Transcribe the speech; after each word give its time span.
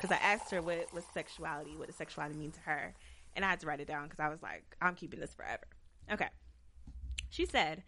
because 0.00 0.16
I 0.16 0.20
asked 0.22 0.50
her 0.50 0.62
what 0.62 0.92
was 0.92 1.04
sexuality, 1.12 1.76
what 1.76 1.88
does 1.88 1.96
sexuality 1.96 2.36
mean 2.36 2.52
to 2.52 2.60
her, 2.60 2.94
and 3.34 3.44
I 3.44 3.50
had 3.50 3.60
to 3.60 3.66
write 3.66 3.80
it 3.80 3.88
down 3.88 4.04
because 4.04 4.20
I 4.20 4.28
was 4.28 4.42
like, 4.42 4.76
I'm 4.80 4.94
keeping 4.94 5.20
this 5.20 5.34
forever. 5.34 5.64
Okay. 6.10 6.28
She 7.30 7.44
said, 7.46 7.82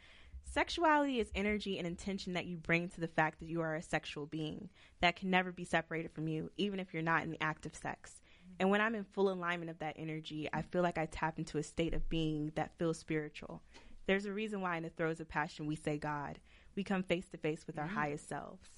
Sexuality 0.45 1.21
is 1.21 1.31
energy 1.35 1.79
and 1.79 1.87
intention 1.87 2.33
that 2.33 2.47
you 2.47 2.57
bring 2.57 2.89
to 2.89 3.01
the 3.01 3.07
fact 3.07 3.39
that 3.39 3.49
you 3.49 3.61
are 3.61 3.77
a 3.77 3.83
sexual 3.83 4.27
being 4.27 4.69
that 5.01 5.15
can 5.15 5.31
never 5.31 5.53
be 5.53 5.65
separated 5.65 6.11
from 6.11 6.27
you, 6.27 6.51
even 6.57 6.81
if 6.81 6.93
you're 6.93 7.03
not 7.05 7.23
in 7.23 7.31
the 7.31 7.43
act 7.43 7.67
of 7.67 7.77
sex. 7.77 8.21
And 8.59 8.69
when 8.69 8.81
I'm 8.81 8.97
in 8.97 9.05
full 9.05 9.31
alignment 9.31 9.71
of 9.71 9.79
that 9.79 9.95
energy, 9.97 10.49
I 10.53 10.63
feel 10.63 10.83
like 10.83 10.99
I 10.99 11.07
tap 11.07 11.39
into 11.39 11.59
a 11.59 11.63
state 11.63 11.95
of 11.95 12.09
being 12.09 12.51
that 12.57 12.77
feels 12.79 12.99
spiritual. 12.99 13.63
There's 14.07 14.27
a 14.27 14.33
reason 14.33 14.61
why, 14.61 14.77
in 14.77 14.83
the 14.83 14.91
throes 14.91 15.21
of 15.21 15.29
passion, 15.29 15.67
we 15.67 15.77
say 15.77 15.99
God. 15.99 16.41
We 16.75 16.83
come 16.83 17.05
face 17.05 17.29
to 17.29 17.37
face 17.37 17.65
with 17.67 17.79
our 17.79 17.87
mm-hmm. 17.87 17.95
highest 17.95 18.29
selves. 18.29 18.69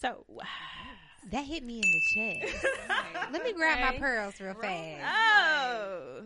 So, 0.00 0.26
That 1.28 1.44
hit 1.44 1.62
me 1.62 1.80
in 1.80 1.90
the 1.90 2.00
chest. 2.14 2.66
Let 3.32 3.44
me 3.44 3.52
grab 3.52 3.80
my 3.80 3.98
pearls 3.98 4.40
real 4.40 4.54
fast. 4.54 5.02
oh, 5.04 6.22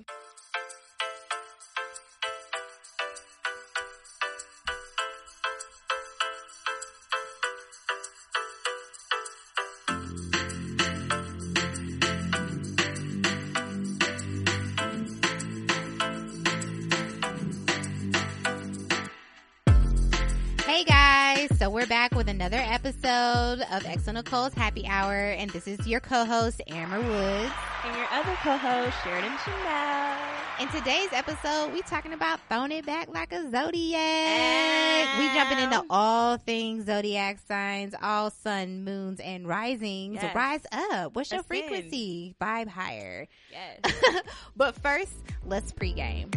we're 21.74 21.87
back 21.87 22.14
with 22.14 22.28
another 22.28 22.59
episode 22.59 23.59
of 23.73 23.83
xoNecole's 23.83 24.55
Happy 24.55 24.87
Hour, 24.87 25.12
and 25.12 25.51
this 25.51 25.66
is 25.66 25.84
your 25.88 25.98
co-host, 25.98 26.62
Amer 26.69 27.00
Woods. 27.00 27.52
and 27.84 27.97
your 27.97 28.06
other 28.12 28.33
co-host 28.44 28.92
Sheriden 28.98 29.36
Chanel. 29.44 30.16
In 30.61 30.69
today's 30.69 31.08
episode, 31.11 31.72
we 31.72 31.83
talking 31.83 32.12
about 32.12 32.39
throwing 32.48 32.70
it 32.70 32.86
back 32.86 33.08
like 33.12 33.33
a 33.33 33.50
zodiac. 33.50 35.19
We 35.19 35.27
jumping 35.34 35.58
into 35.58 35.84
all 35.91 36.36
things 36.36 36.86
zodiac 36.86 37.41
signs, 37.48 37.92
all 38.00 38.31
sun, 38.31 38.84
moons, 38.84 39.19
and 39.19 39.48
risings. 39.48 40.20
Yes. 40.22 40.33
Rise 40.33 40.66
up. 40.70 41.16
What's 41.16 41.33
your 41.33 41.42
frequency? 41.42 42.36
Vibe 42.41 42.69
higher. 42.69 43.27
Yes. 43.50 44.22
but 44.56 44.77
first, 44.77 45.16
let's 45.44 45.72
pregame. 45.72 46.33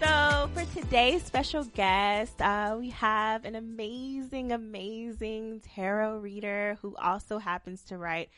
So 0.00 0.50
for 0.54 0.64
today's 0.74 1.22
special 1.24 1.64
guest, 1.64 2.40
uh, 2.40 2.76
we 2.78 2.90
have 2.90 3.44
an 3.44 3.54
amazing, 3.54 4.52
amazing 4.52 5.60
tarot 5.74 6.18
reader 6.18 6.78
who 6.82 6.94
also 6.96 7.38
happens 7.38 7.82
to 7.84 7.98
write 7.98 8.28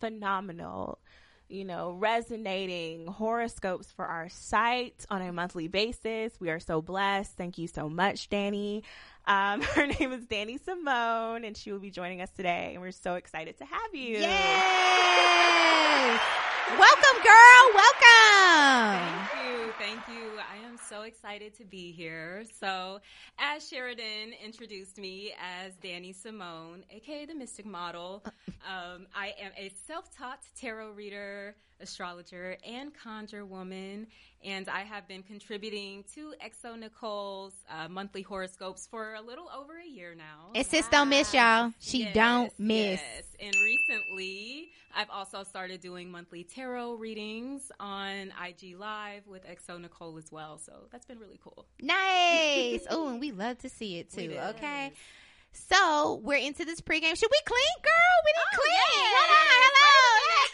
phenomenal, 0.00 0.98
you 1.48 1.64
know, 1.64 1.92
resonating 1.92 3.06
horoscopes 3.06 3.90
for 3.92 4.04
our 4.04 4.28
site 4.28 5.06
on 5.10 5.22
a 5.22 5.32
monthly 5.32 5.68
basis. 5.68 6.32
We 6.40 6.50
are 6.50 6.60
so 6.60 6.82
blessed. 6.82 7.36
Thank 7.36 7.58
you 7.58 7.68
so 7.68 7.88
much, 7.88 8.28
Dani. 8.30 8.82
Um, 9.26 9.62
her 9.62 9.86
name 9.86 10.12
is 10.12 10.26
Dani 10.26 10.62
Simone, 10.62 11.44
and 11.44 11.56
she 11.56 11.72
will 11.72 11.78
be 11.78 11.90
joining 11.90 12.20
us 12.20 12.30
today. 12.30 12.72
And 12.72 12.82
we're 12.82 12.92
so 12.92 13.14
excited 13.14 13.58
to 13.58 13.64
have 13.64 13.94
you. 13.94 14.18
Yay! 14.18 16.18
Welcome, 16.78 17.22
girl. 17.24 17.64
Welcome. 17.74 19.26
Thank 19.26 19.44
you. 19.44 19.72
Thank 19.78 20.08
you. 20.08 20.30
I 20.38 20.64
am 20.64 20.78
so 20.88 21.02
excited 21.02 21.52
to 21.54 21.64
be 21.64 21.90
here. 21.90 22.44
So, 22.60 23.00
as 23.40 23.68
Sheriden 23.68 24.40
introduced 24.42 24.96
me 24.96 25.32
as 25.40 25.74
Dani 25.76 26.14
Simone, 26.14 26.84
aka 26.90 27.26
the 27.26 27.34
Mystic 27.34 27.66
Model, 27.66 28.22
um, 28.68 29.06
I 29.14 29.34
am 29.40 29.50
a 29.56 29.70
self 29.84 30.14
taught 30.16 30.42
tarot 30.56 30.92
reader, 30.92 31.56
astrologer, 31.80 32.56
and 32.64 32.94
conjure 32.94 33.44
woman. 33.44 34.06
And 34.42 34.70
I 34.70 34.80
have 34.84 35.06
been 35.06 35.22
contributing 35.22 36.02
to 36.14 36.32
xoNecole's 36.64 37.52
uh, 37.68 37.88
monthly 37.88 38.22
horoscopes 38.22 38.86
for 38.90 39.12
a 39.14 39.20
little 39.20 39.50
over 39.54 39.78
a 39.78 39.86
year 39.86 40.14
now. 40.14 40.52
And 40.54 40.64
sis 40.66 40.88
don't 40.88 41.10
miss 41.10 41.34
y'all. 41.34 41.72
She 41.78 42.04
Yes, 42.04 42.14
don't 42.14 42.52
miss. 42.58 43.00
yes. 43.00 43.22
And 43.38 43.54
recently, 43.54 44.70
I've 44.96 45.10
also 45.10 45.42
started 45.42 45.82
doing 45.82 46.10
monthly 46.10 46.44
tarot 46.44 46.94
readings 46.94 47.70
on 47.78 48.32
IG 48.42 48.76
Live 48.78 49.26
with 49.26 49.46
Exo 49.46 49.78
Nicole 49.78 50.16
as 50.16 50.32
well. 50.32 50.56
So 50.58 50.72
that's 50.90 51.04
been 51.04 51.18
really 51.18 51.38
cool. 51.44 51.66
Nice. 51.82 52.86
oh, 52.90 53.08
and 53.08 53.20
we 53.20 53.32
love 53.32 53.58
to 53.58 53.68
see 53.68 53.98
it 53.98 54.10
too. 54.10 54.36
Okay. 54.56 54.92
So 55.52 56.20
we're 56.22 56.38
into 56.38 56.64
this 56.64 56.80
pregame. 56.80 57.16
Should 57.16 57.30
we 57.30 57.40
clean, 57.44 57.76
girl? 57.82 58.16
We 58.24 58.32
didn't 58.32 58.52
Oh, 58.52 58.56
clean. 58.56 58.72
yes. 58.72 59.30
On, 59.30 59.46
hello. 59.60 60.16
We 60.16 60.49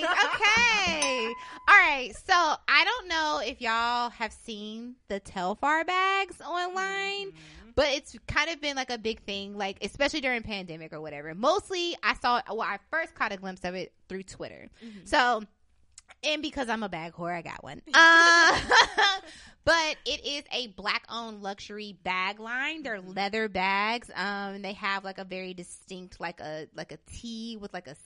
didn't. 0.00 0.10
Okay. 0.10 1.26
All 1.68 1.76
right. 1.76 2.12
So 2.26 2.34
I 2.34 2.84
don't 2.84 3.08
know 3.08 3.40
if 3.44 3.60
y'all 3.60 4.10
have 4.10 4.32
seen 4.32 4.96
the 5.08 5.20
Telfar 5.20 5.86
bags 5.86 6.40
online. 6.40 7.28
Mm-hmm. 7.28 7.70
But 7.74 7.86
it's 7.88 8.16
kind 8.26 8.50
of 8.50 8.60
been 8.60 8.76
like 8.76 8.90
a 8.90 8.98
big 8.98 9.22
thing, 9.22 9.56
like 9.56 9.78
especially 9.82 10.20
during 10.20 10.42
pandemic 10.42 10.92
or 10.92 11.00
whatever. 11.00 11.34
Mostly, 11.34 11.96
I 12.02 12.14
saw. 12.14 12.42
Well, 12.50 12.60
I 12.60 12.78
first 12.90 13.14
caught 13.14 13.32
a 13.32 13.38
glimpse 13.38 13.64
of 13.64 13.74
it 13.74 13.94
through 14.10 14.24
Twitter. 14.24 14.68
So, 15.04 15.42
and 16.22 16.42
because 16.42 16.68
I'm 16.68 16.82
a 16.82 16.90
bag 16.90 17.14
whore, 17.14 17.32
I 17.34 17.40
got 17.42 17.64
one. 17.64 17.80
Uh, 17.94 18.58
but 19.64 19.96
it 20.04 20.24
is 20.26 20.44
a 20.52 20.68
black 20.68 21.04
owned 21.10 21.42
luxury 21.42 21.96
bag 22.02 22.40
line. 22.40 22.82
They're 22.82 23.00
leather 23.00 23.48
bags. 23.48 24.10
Um, 24.14 24.54
and 24.54 24.64
they 24.64 24.72
have 24.74 25.04
like 25.04 25.18
a 25.18 25.24
very 25.24 25.54
distinct, 25.54 26.20
like 26.20 26.40
a 26.40 26.66
like 26.74 26.92
a 26.92 26.98
T 27.10 27.56
with 27.60 27.72
like 27.72 27.86
a 27.86 27.96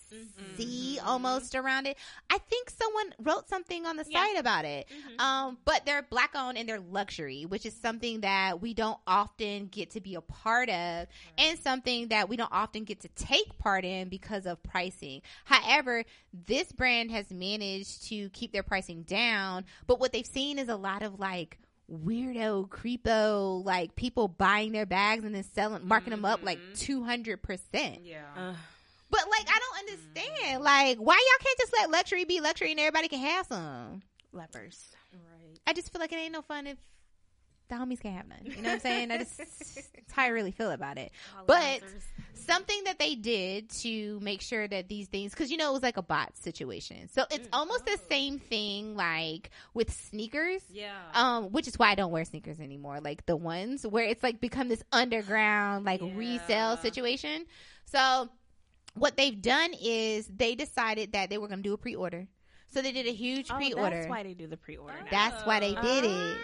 C 0.56 0.98
almost 1.04 1.54
around 1.54 1.86
it. 1.86 1.96
I 2.30 2.38
think 2.38 2.70
someone 2.70 3.14
wrote 3.18 3.48
something 3.48 3.86
on 3.86 3.96
the 3.96 4.04
Yeah. 4.08 4.24
site 4.24 4.38
about 4.38 4.64
it. 4.64 4.86
Um, 5.18 5.58
but 5.64 5.84
they're 5.86 6.02
black 6.02 6.30
owned 6.34 6.58
and 6.58 6.68
they're 6.68 6.80
luxury, 6.80 7.44
which 7.46 7.64
is 7.66 7.74
something 7.74 8.20
that 8.20 8.60
we 8.60 8.74
don't 8.74 8.98
often 9.06 9.66
get 9.66 9.90
to 9.90 10.00
be 10.00 10.14
a 10.14 10.20
part 10.20 10.68
of, 10.68 11.06
and 11.38 11.58
something 11.58 12.08
that 12.08 12.28
we 12.28 12.36
don't 12.36 12.52
often 12.52 12.84
get 12.84 13.00
to 13.00 13.08
take 13.08 13.56
part 13.58 13.84
in 13.84 14.08
because 14.08 14.46
of 14.46 14.62
pricing. 14.62 15.22
However, 15.44 16.04
this 16.46 16.70
brand 16.72 17.10
has 17.12 17.30
managed 17.30 18.04
to 18.08 18.28
keep 18.30 18.52
their 18.52 18.62
pricing 18.62 19.02
down, 19.02 19.64
but 19.86 20.00
what 20.00 20.12
they've 20.12 20.26
seen 20.26 20.58
is 20.58 20.68
a 20.68 20.76
lot 20.76 21.02
of 21.02 21.18
like 21.20 21.45
weirdo, 21.90 22.68
creepo, 22.68 23.64
like 23.64 23.94
people 23.96 24.28
buying 24.28 24.72
their 24.72 24.86
bags 24.86 25.24
and 25.24 25.34
then 25.34 25.44
selling, 25.44 25.86
marking 25.86 26.10
them 26.10 26.24
up 26.24 26.40
like 26.42 26.58
two 26.74 27.02
hundred 27.04 27.42
percent. 27.42 28.00
Yeah. 28.02 28.22
Uh, 28.36 28.54
But 29.10 29.20
like, 29.30 29.46
I 29.48 29.58
don't 29.58 29.88
understand. 29.90 30.62
Like, 30.64 30.98
why 30.98 31.14
y'all 31.14 31.44
can't 31.44 31.58
just 31.58 31.72
let 31.72 31.90
luxury 31.90 32.24
be 32.24 32.40
luxury 32.40 32.72
and 32.72 32.80
everybody 32.80 33.08
can 33.08 33.20
have 33.20 33.46
some? 33.46 34.02
lepers. 34.32 34.84
right. 35.14 35.58
I 35.66 35.72
just 35.72 35.90
feel 35.92 36.00
like 36.00 36.12
it 36.12 36.16
ain't 36.16 36.32
no 36.32 36.42
fun 36.42 36.66
if 36.66 36.76
the 37.68 37.74
homies 37.76 38.00
can't 38.00 38.16
have 38.16 38.28
none. 38.28 38.38
You 38.44 38.62
know 38.62 38.68
what 38.68 38.74
I'm 38.74 38.80
saying? 38.80 39.10
I 39.10 39.18
just 39.18 39.36
that's 39.38 40.12
how 40.12 40.22
I 40.24 40.28
really 40.28 40.50
feel 40.52 40.70
about 40.70 40.98
it. 40.98 41.10
But 41.46 41.80
something 42.34 42.84
that 42.84 42.98
they 42.98 43.14
did 43.14 43.70
to 43.82 44.20
make 44.20 44.40
sure 44.40 44.66
that 44.68 44.88
these 44.88 45.08
things, 45.08 45.32
because 45.32 45.50
you 45.50 45.56
know 45.56 45.70
it 45.70 45.72
was 45.72 45.82
like 45.82 45.96
a 45.96 46.02
bot 46.02 46.36
situation, 46.36 47.08
so 47.08 47.24
it's 47.30 47.48
almost 47.52 47.84
the 47.86 47.98
same 48.08 48.38
thing 48.38 48.96
like 48.96 49.50
with 49.74 49.92
sneakers. 49.92 50.62
yeah. 50.70 50.92
Um, 51.14 51.46
which 51.52 51.66
is 51.68 51.78
why 51.78 51.90
I 51.90 51.94
don't 51.94 52.12
wear 52.12 52.24
sneakers 52.24 52.60
anymore. 52.60 53.00
Like 53.00 53.26
the 53.26 53.36
ones 53.36 53.86
where 53.86 54.04
it's 54.04 54.22
like 54.22 54.40
become 54.40 54.68
this 54.68 54.82
underground 54.92 55.84
like 55.84 56.00
Yeah. 56.02 56.10
resale 56.14 56.76
situation. 56.76 57.46
So 57.86 58.28
what 58.94 59.16
they've 59.16 59.40
done 59.40 59.70
is 59.80 60.26
they 60.28 60.54
decided 60.54 61.12
that 61.12 61.30
they 61.30 61.38
were 61.38 61.48
going 61.48 61.58
to 61.62 61.68
do 61.68 61.74
a 61.74 61.78
pre-order. 61.78 62.26
So 62.68 62.82
they 62.82 62.92
did 62.92 63.06
a 63.06 63.12
huge 63.12 63.50
Oh, 63.50 63.56
pre-order. 63.56 63.94
that's 63.96 64.08
why 64.08 64.22
they 64.22 64.34
do 64.34 64.46
the 64.46 64.56
pre-order. 64.56 64.96
That's 65.10 65.44
why 65.46 65.60
they 65.60 65.74
did 65.74 66.04
it. 66.04 66.36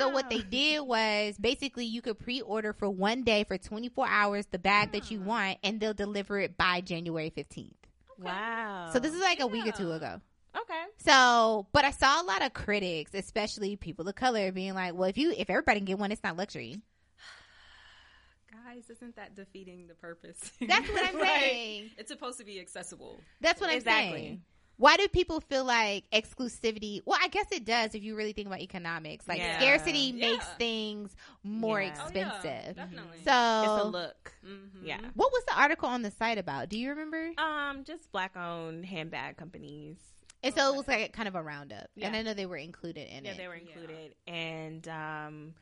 So 0.00 0.08
what 0.08 0.30
they 0.30 0.40
did 0.40 0.80
was 0.80 1.36
basically 1.38 1.84
you 1.84 2.00
could 2.00 2.18
pre-order 2.18 2.72
for 2.72 2.88
one 2.88 3.22
day 3.22 3.44
for 3.44 3.58
24 3.58 4.06
hours 4.08 4.46
the 4.46 4.58
bag 4.58 4.92
that 4.92 5.10
you 5.10 5.18
hmm. 5.18 5.26
want 5.26 5.58
and 5.62 5.78
they'll 5.78 5.92
deliver 5.94 6.38
it 6.40 6.56
by 6.56 6.80
January 6.80 7.30
15th. 7.30 7.72
Wow. 8.18 8.88
So 8.92 8.98
this 8.98 9.12
is 9.14 9.20
like 9.20 9.40
a 9.40 9.46
week 9.46 9.66
or 9.66 9.72
two 9.72 9.92
ago. 9.92 10.20
okay. 10.56 10.82
So, 10.98 11.66
but 11.72 11.84
I 11.84 11.90
saw 11.90 12.22
a 12.22 12.24
lot 12.24 12.42
of 12.42 12.52
critics, 12.54 13.12
especially 13.14 13.76
people 13.76 14.08
of 14.08 14.14
color 14.14 14.52
being 14.52 14.74
like, 14.74 14.94
well, 14.94 15.08
if 15.08 15.18
you 15.18 15.32
if 15.36 15.50
everybody 15.50 15.80
can 15.80 15.86
get 15.86 15.98
one, 15.98 16.12
it's 16.12 16.22
not 16.24 16.36
luxury. 16.36 16.80
Guys, 18.66 18.88
isn't 18.90 19.16
that 19.16 19.34
defeating 19.34 19.86
the 19.86 19.94
purpose? 19.94 20.38
That's 20.60 20.88
what 20.88 21.08
I'm 21.08 21.16
Right? 21.20 21.40
saying. 21.40 21.90
It's 21.98 22.10
supposed 22.10 22.38
to 22.38 22.44
be 22.44 22.58
accessible. 22.60 23.20
That's 23.40 23.60
what 23.60 23.70
I'm 23.70 23.76
Exactly. 23.76 24.18
saying. 24.18 24.42
Why 24.80 24.96
do 24.96 25.06
people 25.08 25.40
feel 25.42 25.64
like 25.64 26.04
exclusivity? 26.10 27.02
Well, 27.04 27.18
I 27.20 27.28
guess 27.28 27.44
it 27.52 27.66
does 27.66 27.94
if 27.94 28.02
you 28.02 28.16
really 28.16 28.32
think 28.32 28.46
about 28.46 28.60
economics. 28.60 29.28
Like 29.28 29.36
Yeah. 29.38 29.58
scarcity 29.58 29.98
Yeah. 30.14 30.30
makes 30.30 30.46
things 30.54 31.14
more 31.42 31.82
Yeah. 31.82 31.88
Oh, 31.98 32.10
yeah, 32.14 32.28
expensive. 32.30 32.76
definitely. 32.76 33.18
So, 33.22 33.62
It's 33.62 33.84
a 33.84 33.84
look. 33.84 34.32
Mhm. 34.42 34.70
Yeah. 34.86 35.00
what 35.12 35.30
was 35.32 35.44
the 35.44 35.58
article 35.60 35.86
on 35.90 36.00
the 36.00 36.10
site 36.10 36.38
about? 36.38 36.70
Do 36.70 36.78
you 36.78 36.88
remember? 36.88 37.30
Um, 37.36 37.84
just 37.84 38.10
black 38.10 38.34
owned 38.38 38.86
handbag 38.86 39.36
companies. 39.36 39.98
And 40.42 40.54
so 40.54 40.72
it 40.72 40.76
was 40.78 40.88
like 40.88 41.12
kind 41.12 41.28
of 41.28 41.34
a 41.34 41.42
roundup. 41.42 41.90
And 42.00 42.16
I 42.16 42.22
know 42.22 42.32
they 42.32 42.46
were 42.46 42.56
included 42.56 43.06
in 43.10 43.26
it. 43.26 43.32
Yeah, 43.32 43.34
they 43.34 43.48
were 43.48 43.56
Yeah. 43.56 43.68
included. 43.68 44.14
And 44.26 44.88
um 44.88 45.54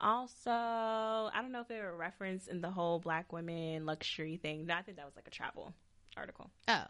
also, 0.00 0.50
I 0.50 1.30
don't 1.36 1.52
know 1.52 1.60
if 1.60 1.68
they 1.68 1.78
were 1.78 1.96
referenced 1.96 2.48
in 2.48 2.60
the 2.60 2.72
whole 2.72 2.98
black 2.98 3.32
women 3.32 3.86
luxury 3.86 4.36
thing. 4.36 4.66
No, 4.66 4.74
I 4.74 4.82
think 4.82 4.96
that 4.96 5.06
was 5.06 5.14
like 5.14 5.28
a 5.28 5.30
travel 5.30 5.72
article, 6.16 6.50
oh. 6.66 6.84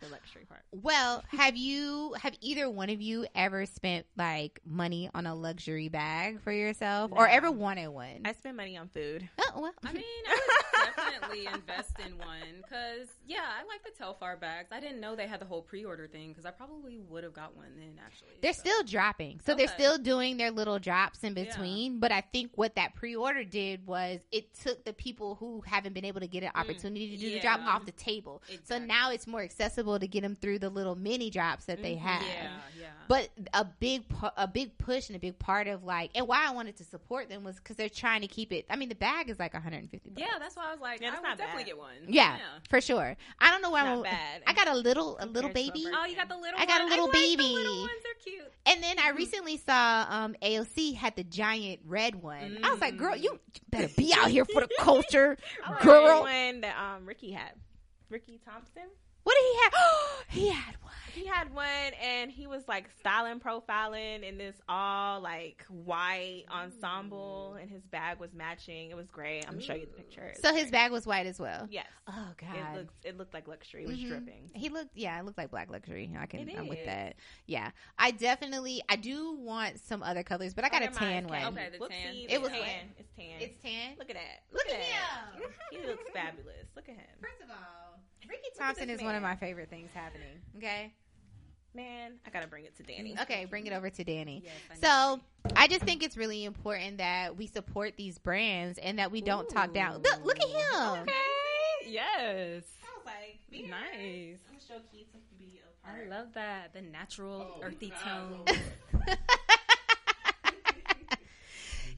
The 0.00 0.08
luxury 0.08 0.44
part. 0.48 0.62
Well, 0.72 1.22
have 1.28 1.56
you 1.56 2.14
have 2.20 2.34
either 2.40 2.68
one 2.70 2.90
of 2.90 3.00
you 3.00 3.26
ever 3.34 3.66
spent 3.66 4.06
like 4.16 4.60
money 4.64 5.10
on 5.14 5.26
a 5.26 5.34
luxury 5.34 5.88
bag 5.88 6.40
for 6.40 6.52
yourself 6.52 7.10
or 7.14 7.28
ever 7.28 7.50
wanted 7.50 7.88
one? 7.88 8.20
I 8.24 8.32
spend 8.32 8.56
money 8.56 8.76
on 8.76 8.88
food. 8.88 9.28
oh, 9.38 9.60
well. 9.60 9.72
I 9.84 9.92
mean, 9.92 10.02
I 10.28 10.40
would 10.86 10.94
definitely 10.96 11.46
invest 11.46 11.92
in 12.06 12.16
one 12.18 12.38
because, 12.62 13.08
yeah, 13.26 13.38
I 13.60 13.64
like 13.66 13.82
the 13.84 13.90
Telfar 14.02 14.40
bags. 14.40 14.68
I 14.72 14.80
didn't 14.80 15.00
know 15.00 15.14
they 15.16 15.26
had 15.26 15.40
the 15.40 15.44
whole 15.46 15.62
pre-order 15.62 16.06
thing 16.06 16.28
because 16.30 16.46
I 16.46 16.50
probably 16.50 16.98
would 17.08 17.24
have 17.24 17.34
got 17.34 17.56
one 17.56 17.66
then. 17.76 17.98
Actually, 18.04 18.28
They're 18.40 18.52
so. 18.54 18.60
still 18.60 18.82
dropping. 18.84 19.40
So 19.44 19.54
they're 19.54 19.68
still 19.68 19.98
doing 19.98 20.36
their 20.38 20.50
little 20.50 20.78
drops 20.78 21.22
in 21.24 21.36
Yeah. 21.36 21.44
between. 21.44 21.98
But 22.00 22.12
I 22.12 22.22
think 22.22 22.52
what 22.54 22.76
that 22.76 22.94
pre 22.94 23.14
order 23.16 23.44
did 23.44 23.86
was 23.86 24.20
it 24.32 24.54
took 24.62 24.84
the 24.84 24.92
people 24.92 25.34
who 25.34 25.62
haven't 25.66 25.92
been 25.92 26.04
able 26.06 26.20
to 26.20 26.26
get 26.28 26.42
an 26.42 26.50
opportunity 26.54 27.10
to 27.10 27.16
do 27.16 27.30
the 27.32 27.40
drop 27.40 27.60
Mm. 27.60 27.66
Off 27.66 27.84
the 27.84 27.92
table. 27.92 28.42
So 28.64 28.78
now 28.78 29.10
it's 29.10 29.26
more 29.26 29.42
accessible 29.42 29.89
to 29.98 30.06
get 30.06 30.22
them 30.22 30.36
through 30.36 30.58
the 30.60 30.70
little 30.70 30.94
mini 30.94 31.30
drops 31.30 31.64
that 31.66 31.82
they 31.82 31.94
Mhm. 31.94 32.00
have. 32.00 32.22
Yeah, 32.22 32.50
yeah. 32.78 32.86
But 33.08 33.28
a 33.52 33.64
big 33.64 34.04
a 34.36 34.46
big 34.46 34.78
push 34.78 35.08
and 35.08 35.16
a 35.16 35.18
big 35.18 35.36
part 35.38 35.66
of 35.66 35.82
like 35.82 36.12
and 36.14 36.28
why 36.28 36.46
I 36.46 36.52
wanted 36.52 36.76
to 36.76 36.84
support 36.84 37.28
them 37.28 37.42
was 37.42 37.56
because 37.56 37.74
they're 37.76 37.88
trying 37.88 38.20
to 38.20 38.28
keep 38.28 38.52
it. 38.52 38.66
I 38.70 38.76
mean, 38.76 38.88
the 38.88 38.94
bag 38.94 39.28
is 39.30 39.38
like 39.40 39.52
150. 39.52 40.10
bucks. 40.10 40.20
yeah, 40.20 40.38
that's 40.38 40.54
why 40.54 40.68
I 40.68 40.72
was 40.72 40.80
like, 40.80 41.00
Yeah, 41.00 41.08
I 41.08 41.20
would 41.30 41.36
definitely 41.38 41.62
bad. 41.64 41.66
get 41.66 41.78
one. 41.78 41.90
yeah, 42.06 42.38
for 42.68 42.80
sure. 42.80 43.16
I 43.40 43.50
don't 43.50 43.62
know 43.62 43.70
why 43.70 43.80
I'm. 43.82 44.02
bad. 44.02 44.42
I 44.46 44.52
got 44.52 44.68
a 44.68 44.74
little 44.76 45.16
a 45.18 45.26
little 45.26 45.50
Compared 45.50 45.54
to 45.54 45.60
a 45.70 45.72
baby. 45.72 45.86
Oh, 45.92 46.04
you 46.04 46.14
got 46.14 46.28
the 46.28 46.36
little. 46.36 46.60
I 46.60 46.66
got 46.66 46.80
a 46.82 46.84
one. 46.84 46.90
little 46.90 47.06
like 47.06 47.14
the 47.14 47.18
baby. 47.36 47.42
little 47.54 47.80
ones. 47.80 47.90
They're 48.04 48.32
cute. 48.34 48.52
And 48.66 48.82
then 48.82 48.98
I 49.00 49.10
recently 49.10 49.56
saw 49.56 50.06
um, 50.08 50.36
AOC 50.42 50.94
had 50.94 51.16
the 51.16 51.24
giant 51.24 51.80
red 51.86 52.14
one. 52.22 52.60
I 52.62 52.70
was 52.70 52.80
like, 52.80 52.96
girl, 52.96 53.16
you 53.16 53.40
better 53.70 53.88
be 53.96 54.14
out 54.16 54.30
here 54.30 54.44
for 54.44 54.60
the 54.60 54.68
culture, 54.78 55.36
I 55.64 55.70
like 55.72 55.82
girl. 55.82 56.16
the 56.18 56.22
one 56.22 56.60
that 56.60 56.76
um 56.78 57.06
Ricky 57.06 57.32
had. 57.32 57.52
Ricky 58.08 58.38
Thompson. 58.44 58.84
What 59.30 59.36
did 59.38 59.44
he 59.52 59.60
have? 59.62 59.74
he 60.28 60.48
had 60.48 60.74
one. 60.82 60.90
He 61.12 61.26
had 61.26 61.52
one, 61.52 61.66
and 62.00 62.30
he 62.30 62.46
was 62.46 62.66
like 62.68 62.88
styling, 62.98 63.40
profiling 63.40 64.22
in 64.22 64.38
this 64.38 64.54
all 64.68 65.20
like 65.20 65.64
white 65.68 66.44
ensemble, 66.50 67.56
and 67.60 67.68
his 67.68 67.82
bag 67.90 68.18
was 68.20 68.32
matching. 68.32 68.90
It 68.90 68.96
was 68.96 69.08
great. 69.08 69.44
I'm 69.46 69.54
gonna 69.54 69.62
show 69.62 69.74
you 69.74 69.86
the 69.86 69.92
picture. 70.02 70.32
So 70.40 70.54
his 70.54 70.70
bag 70.70 70.92
was 70.92 71.06
white 71.06 71.26
as 71.26 71.38
well. 71.40 71.66
yes, 71.70 71.86
Oh 72.08 72.28
god. 72.38 72.54
it 72.56 72.62
God. 72.62 72.76
looks 72.76 72.94
it 73.04 73.18
looked 73.18 73.34
like 73.34 73.48
luxury. 73.48 73.82
It 73.84 73.88
was 73.88 73.98
Mhm. 73.98 74.08
dripping. 74.08 74.50
He 74.54 74.68
looked, 74.68 74.96
yeah, 74.96 75.18
it 75.18 75.24
looked 75.24 75.36
like 75.36 75.50
black 75.50 75.68
luxury. 75.70 76.10
I 76.18 76.26
can, 76.26 76.48
It 76.48 76.56
I'm 76.58 76.68
with 76.68 76.84
that. 76.86 77.16
Yeah, 77.46 77.70
I 77.98 78.12
definitely, 78.12 78.80
I 78.88 78.96
do 78.96 79.32
want 79.36 79.80
some 79.80 80.02
other 80.02 80.22
colors, 80.22 80.54
but 80.54 80.64
I 80.64 80.68
got 80.68 80.82
Oh, 80.82 80.86
a 80.86 80.88
tan 80.90 81.26
one. 81.28 81.42
Okay, 81.44 81.68
the 81.72 81.78
Whoopsie, 81.78 81.88
tan. 81.88 82.14
It 82.28 82.40
was 82.40 82.50
tan. 82.52 82.88
It's 82.98 83.10
tan. 83.16 83.40
It's 83.40 83.62
tan. 83.62 83.96
Look 83.98 84.10
at 84.10 84.16
that. 84.16 84.42
Look 84.52 84.64
Look, 84.66 84.74
at 84.74 84.80
at 84.80 84.86
him. 84.86 85.42
that. 85.42 85.76
he 85.80 85.86
looks 85.86 86.04
fabulous. 86.14 86.66
Look 86.76 86.88
at 86.88 86.94
him, 86.94 87.06
First 87.20 87.42
of 87.42 87.50
all, 87.50 87.89
Ricky 88.30 88.48
Thompson 88.58 88.88
this 88.88 88.98
is 89.00 89.04
one 89.04 89.14
of 89.16 89.22
my 89.22 89.34
favorite 89.36 89.68
things 89.70 89.90
happening. 89.92 90.38
Okay, 90.56 90.92
man. 91.74 92.12
I 92.26 92.30
gotta 92.30 92.46
bring 92.46 92.64
it 92.64 92.76
to 92.76 92.82
Dani. 92.82 93.20
okay, 93.22 93.44
bring 93.44 93.66
it 93.66 93.72
over 93.72 93.90
to 93.90 94.04
Dani. 94.04 94.42
Yes, 94.44 94.52
I 94.70 94.74
So. 95.16 95.20
I 95.56 95.68
just 95.68 95.82
think 95.84 96.02
it's 96.02 96.16
really 96.18 96.44
important 96.44 96.98
that 96.98 97.34
we 97.36 97.46
support 97.46 97.94
these 97.96 98.18
brands 98.18 98.78
and 98.78 98.98
that 98.98 99.10
we 99.10 99.22
don't 99.22 99.48
talk 99.48 99.72
down. 99.72 100.02
Look, 100.02 100.22
look 100.24 100.38
at 100.38 100.48
him. 100.48 101.02
Okay. 101.02 101.12
Yes. 101.86 102.64
I 102.82 102.96
was 102.96 103.06
like, 103.06 103.38
be 103.50 103.62
Nice. 103.62 104.38
I'm 104.46 104.54
gonna 104.54 104.60
show 104.68 104.80
Keith 104.92 105.06
some 105.10 105.22
be 105.38 105.60
a 105.64 105.88
I 105.88 105.92
part. 105.92 106.06
I 106.06 106.10
love 106.10 106.26
that. 106.34 106.72
The 106.74 106.82
natural, 106.82 107.54
Oh, 107.56 107.62
earthy 107.62 107.90
God. 108.04 108.44
tone. 108.44 108.44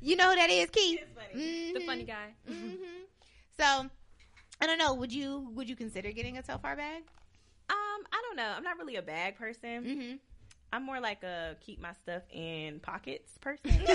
you 0.00 0.16
know 0.16 0.30
who 0.30 0.36
that 0.36 0.50
is, 0.50 0.70
Keith. 0.70 1.00
It's 1.02 1.12
funny. 1.12 1.44
Mhm. 1.44 1.74
The 1.74 1.86
funny 1.86 2.04
guy. 2.04 2.34
Mhm. 2.48 2.76
So 3.58 3.90
I 4.62 4.66
don't 4.66 4.78
know. 4.78 4.94
Would 4.94 5.12
you 5.12 5.50
would 5.54 5.68
you 5.68 5.74
consider 5.76 6.12
getting 6.12 6.38
a 6.38 6.42
Telfar 6.42 6.76
bag? 6.76 7.02
Um, 7.68 7.76
I 8.12 8.22
don't 8.28 8.36
know. 8.36 8.52
I'm 8.56 8.62
not 8.62 8.78
really 8.78 8.96
a 8.96 9.02
bag 9.02 9.36
person. 9.36 9.84
Mm-hmm. 9.84 10.16
I'm 10.72 10.84
more 10.86 11.00
like 11.00 11.22
a 11.24 11.56
keep 11.60 11.80
my 11.82 11.92
stuff 11.94 12.22
in 12.32 12.78
pockets 12.80 13.32
person. 13.40 13.70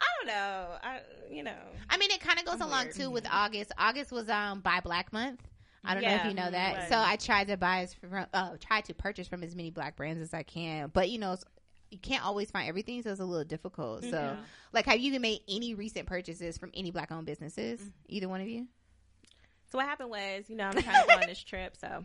I 0.00 0.06
don't 0.18 0.28
know. 0.28 0.66
I 0.82 1.00
you 1.30 1.42
know. 1.42 1.52
I 1.90 1.98
mean, 1.98 2.10
it 2.12 2.20
kind 2.20 2.38
of 2.38 2.44
goes 2.44 2.60
I'm 2.60 2.68
along 2.68 2.84
weird. 2.84 2.94
too 2.94 3.10
with 3.10 3.26
August. 3.30 3.72
August 3.76 4.12
was 4.12 4.28
um 4.28 4.60
Buy 4.60 4.80
Black 4.80 5.12
Month. 5.12 5.42
I 5.84 5.94
don't 5.94 6.02
know 6.04 6.14
if 6.14 6.24
you 6.26 6.34
know 6.34 6.50
that. 6.50 6.76
was. 6.78 6.88
So 6.88 6.98
I 6.98 7.16
tried 7.16 7.48
to 7.48 7.56
buy 7.56 7.80
as 7.80 7.94
from, 7.94 8.26
uh, 8.32 8.56
tried 8.60 8.84
to 8.86 8.94
purchase 8.94 9.26
from 9.28 9.42
as 9.42 9.54
many 9.54 9.70
black 9.70 9.96
brands 9.96 10.20
as 10.20 10.34
I 10.34 10.42
can, 10.42 10.90
but 10.92 11.08
you 11.08 11.18
know, 11.18 11.32
it's- 11.32 11.44
you 11.90 11.98
can't 11.98 12.24
always 12.24 12.50
find 12.50 12.68
everything, 12.68 13.02
so 13.02 13.10
it's 13.10 13.20
a 13.20 13.24
little 13.24 13.44
difficult. 13.44 14.02
So, 14.04 14.10
Yeah. 14.10 14.36
like, 14.72 14.86
have 14.86 14.98
you 15.00 15.18
made 15.20 15.40
any 15.48 15.74
recent 15.74 16.06
purchases 16.06 16.58
from 16.58 16.70
any 16.74 16.90
black 16.90 17.10
owned 17.10 17.26
businesses? 17.26 17.80
Mm-hmm. 17.80 17.88
Either 18.08 18.28
one 18.28 18.40
of 18.40 18.48
you? 18.48 18.66
So 19.70 19.78
what 19.78 19.86
happened 19.86 20.10
was, 20.10 20.48
you 20.48 20.56
know, 20.56 20.64
I'm 20.64 20.72
trying 20.82 21.02
to 21.02 21.08
go 21.08 21.20
on 21.20 21.26
this 21.26 21.42
trip, 21.42 21.76
so 21.76 22.04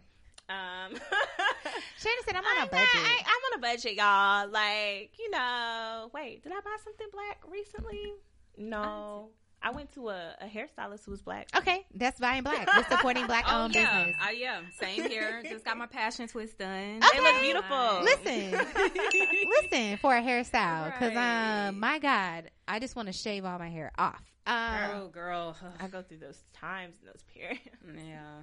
um 0.50 0.92
Shannon 1.98 2.24
said, 2.26 2.36
"I'm 2.36 2.44
on 2.44 2.58
a 2.58 2.62
I'm 2.64 2.68
budget." 2.68 2.90
Not, 2.94 3.06
I, 3.06 3.22
I'm 3.26 3.54
on 3.54 3.60
a 3.60 3.62
budget, 3.62 3.94
y'all. 3.96 4.50
Like, 4.50 5.12
you 5.18 5.32
know, 5.32 6.10
wait, 6.14 6.44
did 6.44 6.52
I 6.52 6.56
buy 6.60 6.76
something 6.84 7.08
black 7.14 7.42
recently? 7.50 8.14
No. 8.58 9.30
I 9.66 9.72
went 9.72 9.94
to 9.94 10.10
a, 10.10 10.36
a 10.42 10.46
hairstylist 10.46 11.06
who 11.06 11.12
was 11.12 11.22
black. 11.22 11.48
okay, 11.56 11.86
that's 11.96 12.20
buying 12.20 12.44
black. 12.44 12.68
We're 12.76 12.84
supporting 12.98 13.26
black 13.28 13.46
Oh 13.48 13.64
owned 13.64 13.74
yeah, 13.76 14.04
business. 14.04 14.18
I 14.22 14.32
yeah, 14.32 14.60
same 14.78 15.10
here. 15.10 15.42
Just 15.50 15.64
got 15.64 15.78
my 15.78 15.86
passion 15.88 16.28
twist 16.28 16.58
done. 16.60 16.98
Okay. 16.98 17.08
They 17.14 17.22
look 17.22 17.42
beautiful. 17.42 18.02
Listen, 18.04 18.52
listen 19.62 19.98
for 19.98 20.16
a 20.16 20.22
hairstyle 20.22 20.86
because 20.92 21.16
Right. 21.16 21.68
um, 21.70 21.80
my 21.80 21.98
God, 22.00 22.52
I 22.68 22.80
just 22.80 22.96
want 22.96 23.08
to 23.08 23.14
shave 23.14 23.46
all 23.46 23.58
my 23.58 23.70
hair 23.70 23.92
off. 23.98 24.22
Um, 24.46 24.80
Oh 24.96 25.08
girl, 25.08 25.56
I 25.80 25.88
go 25.88 26.02
through 26.02 26.18
those 26.18 26.44
times 26.54 26.96
and 27.00 27.08
those 27.10 27.24
periods. 27.34 27.62
yeah. 28.08 28.42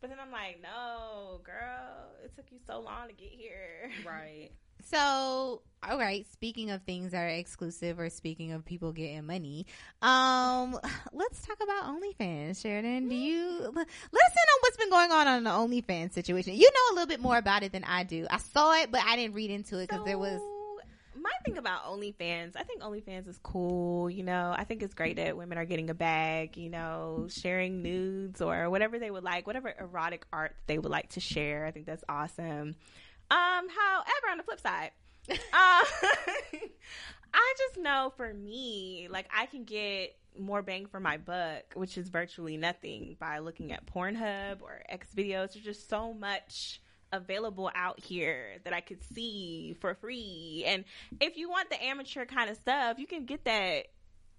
But 0.00 0.10
then 0.10 0.18
I'm 0.20 0.30
like, 0.30 0.60
no, 0.62 1.40
girl, 1.42 2.12
it 2.24 2.34
took 2.36 2.44
you 2.52 2.58
so 2.66 2.78
long 2.80 3.08
to 3.08 3.14
get 3.14 3.30
here. 3.30 3.90
Right. 4.06 4.50
So, 4.84 5.62
all 5.82 5.98
right. 5.98 6.26
Speaking 6.32 6.70
of 6.70 6.82
things 6.82 7.12
that 7.12 7.22
are 7.22 7.28
exclusive, 7.28 8.00
or 8.00 8.10
speaking 8.10 8.52
of 8.52 8.64
people 8.64 8.92
getting 8.92 9.26
money, 9.26 9.66
um, 10.02 10.78
let's 11.12 11.46
talk 11.46 11.58
about 11.62 11.84
OnlyFans. 11.84 12.62
Sheriden, 12.62 13.08
do 13.08 13.14
you 13.14 13.60
let 13.60 13.86
us 13.86 14.34
know 14.34 14.58
what's 14.60 14.76
been 14.76 14.90
going 14.90 15.12
on 15.12 15.26
on 15.26 15.44
the 15.44 15.50
OnlyFans 15.50 16.12
situation? 16.12 16.54
You 16.54 16.68
know 16.70 16.92
a 16.92 16.94
little 16.94 17.08
bit 17.08 17.20
more 17.20 17.38
about 17.38 17.62
it 17.62 17.72
than 17.72 17.84
I 17.84 18.04
do. 18.04 18.26
I 18.30 18.38
saw 18.38 18.74
it, 18.74 18.90
but 18.90 19.02
I 19.04 19.16
didn't 19.16 19.34
read 19.34 19.50
into 19.50 19.78
it 19.78 19.88
because 19.88 20.04
there 20.04 20.18
was. 20.18 20.40
My 21.20 21.30
thing 21.44 21.58
about 21.58 21.84
OnlyFans. 21.84 22.52
I 22.54 22.62
think 22.62 22.80
OnlyFans 22.80 23.26
is 23.26 23.38
cool. 23.42 24.08
You 24.08 24.22
know, 24.22 24.54
I 24.56 24.62
think 24.62 24.84
it's 24.84 24.94
great 24.94 25.16
that 25.16 25.36
women 25.36 25.58
are 25.58 25.64
getting 25.64 25.90
a 25.90 25.94
bag. 25.94 26.56
You 26.56 26.70
know, 26.70 27.26
sharing 27.28 27.82
nudes 27.82 28.40
or 28.40 28.70
whatever 28.70 29.00
they 29.00 29.10
would 29.10 29.24
like, 29.24 29.46
whatever 29.46 29.74
erotic 29.80 30.26
art 30.32 30.54
they 30.68 30.78
would 30.78 30.90
like 30.90 31.10
to 31.10 31.20
share. 31.20 31.66
I 31.66 31.72
think 31.72 31.86
that's 31.86 32.04
awesome. 32.08 32.76
Um, 33.30 33.68
however, 33.68 34.30
on 34.30 34.38
the 34.38 34.42
flip 34.44 34.60
side, 34.60 34.90
uh, 35.30 35.36
I 37.34 37.54
just 37.58 37.78
know 37.78 38.12
for 38.16 38.32
me, 38.32 39.08
like 39.10 39.28
I 39.36 39.46
can 39.46 39.64
get 39.64 40.16
more 40.38 40.62
bang 40.62 40.86
for 40.86 41.00
my 41.00 41.16
buck, 41.18 41.64
which 41.74 41.98
is 41.98 42.08
virtually 42.08 42.56
nothing 42.56 43.16
by 43.18 43.38
looking 43.40 43.72
at 43.72 43.86
Pornhub 43.86 44.62
or 44.62 44.82
X 44.88 45.08
videos. 45.14 45.52
There's 45.52 45.64
just 45.64 45.88
so 45.90 46.12
much 46.14 46.80
available 47.12 47.70
out 47.74 48.00
here 48.00 48.58
that 48.64 48.72
I 48.72 48.80
could 48.80 49.02
see 49.02 49.76
for 49.80 49.94
free. 49.94 50.64
And 50.66 50.84
if 51.20 51.36
you 51.36 51.48
want 51.48 51.70
the 51.70 51.82
amateur 51.82 52.24
kind 52.26 52.50
of 52.50 52.56
stuff, 52.56 52.98
you 52.98 53.06
can 53.06 53.24
get 53.24 53.44
that 53.44 53.86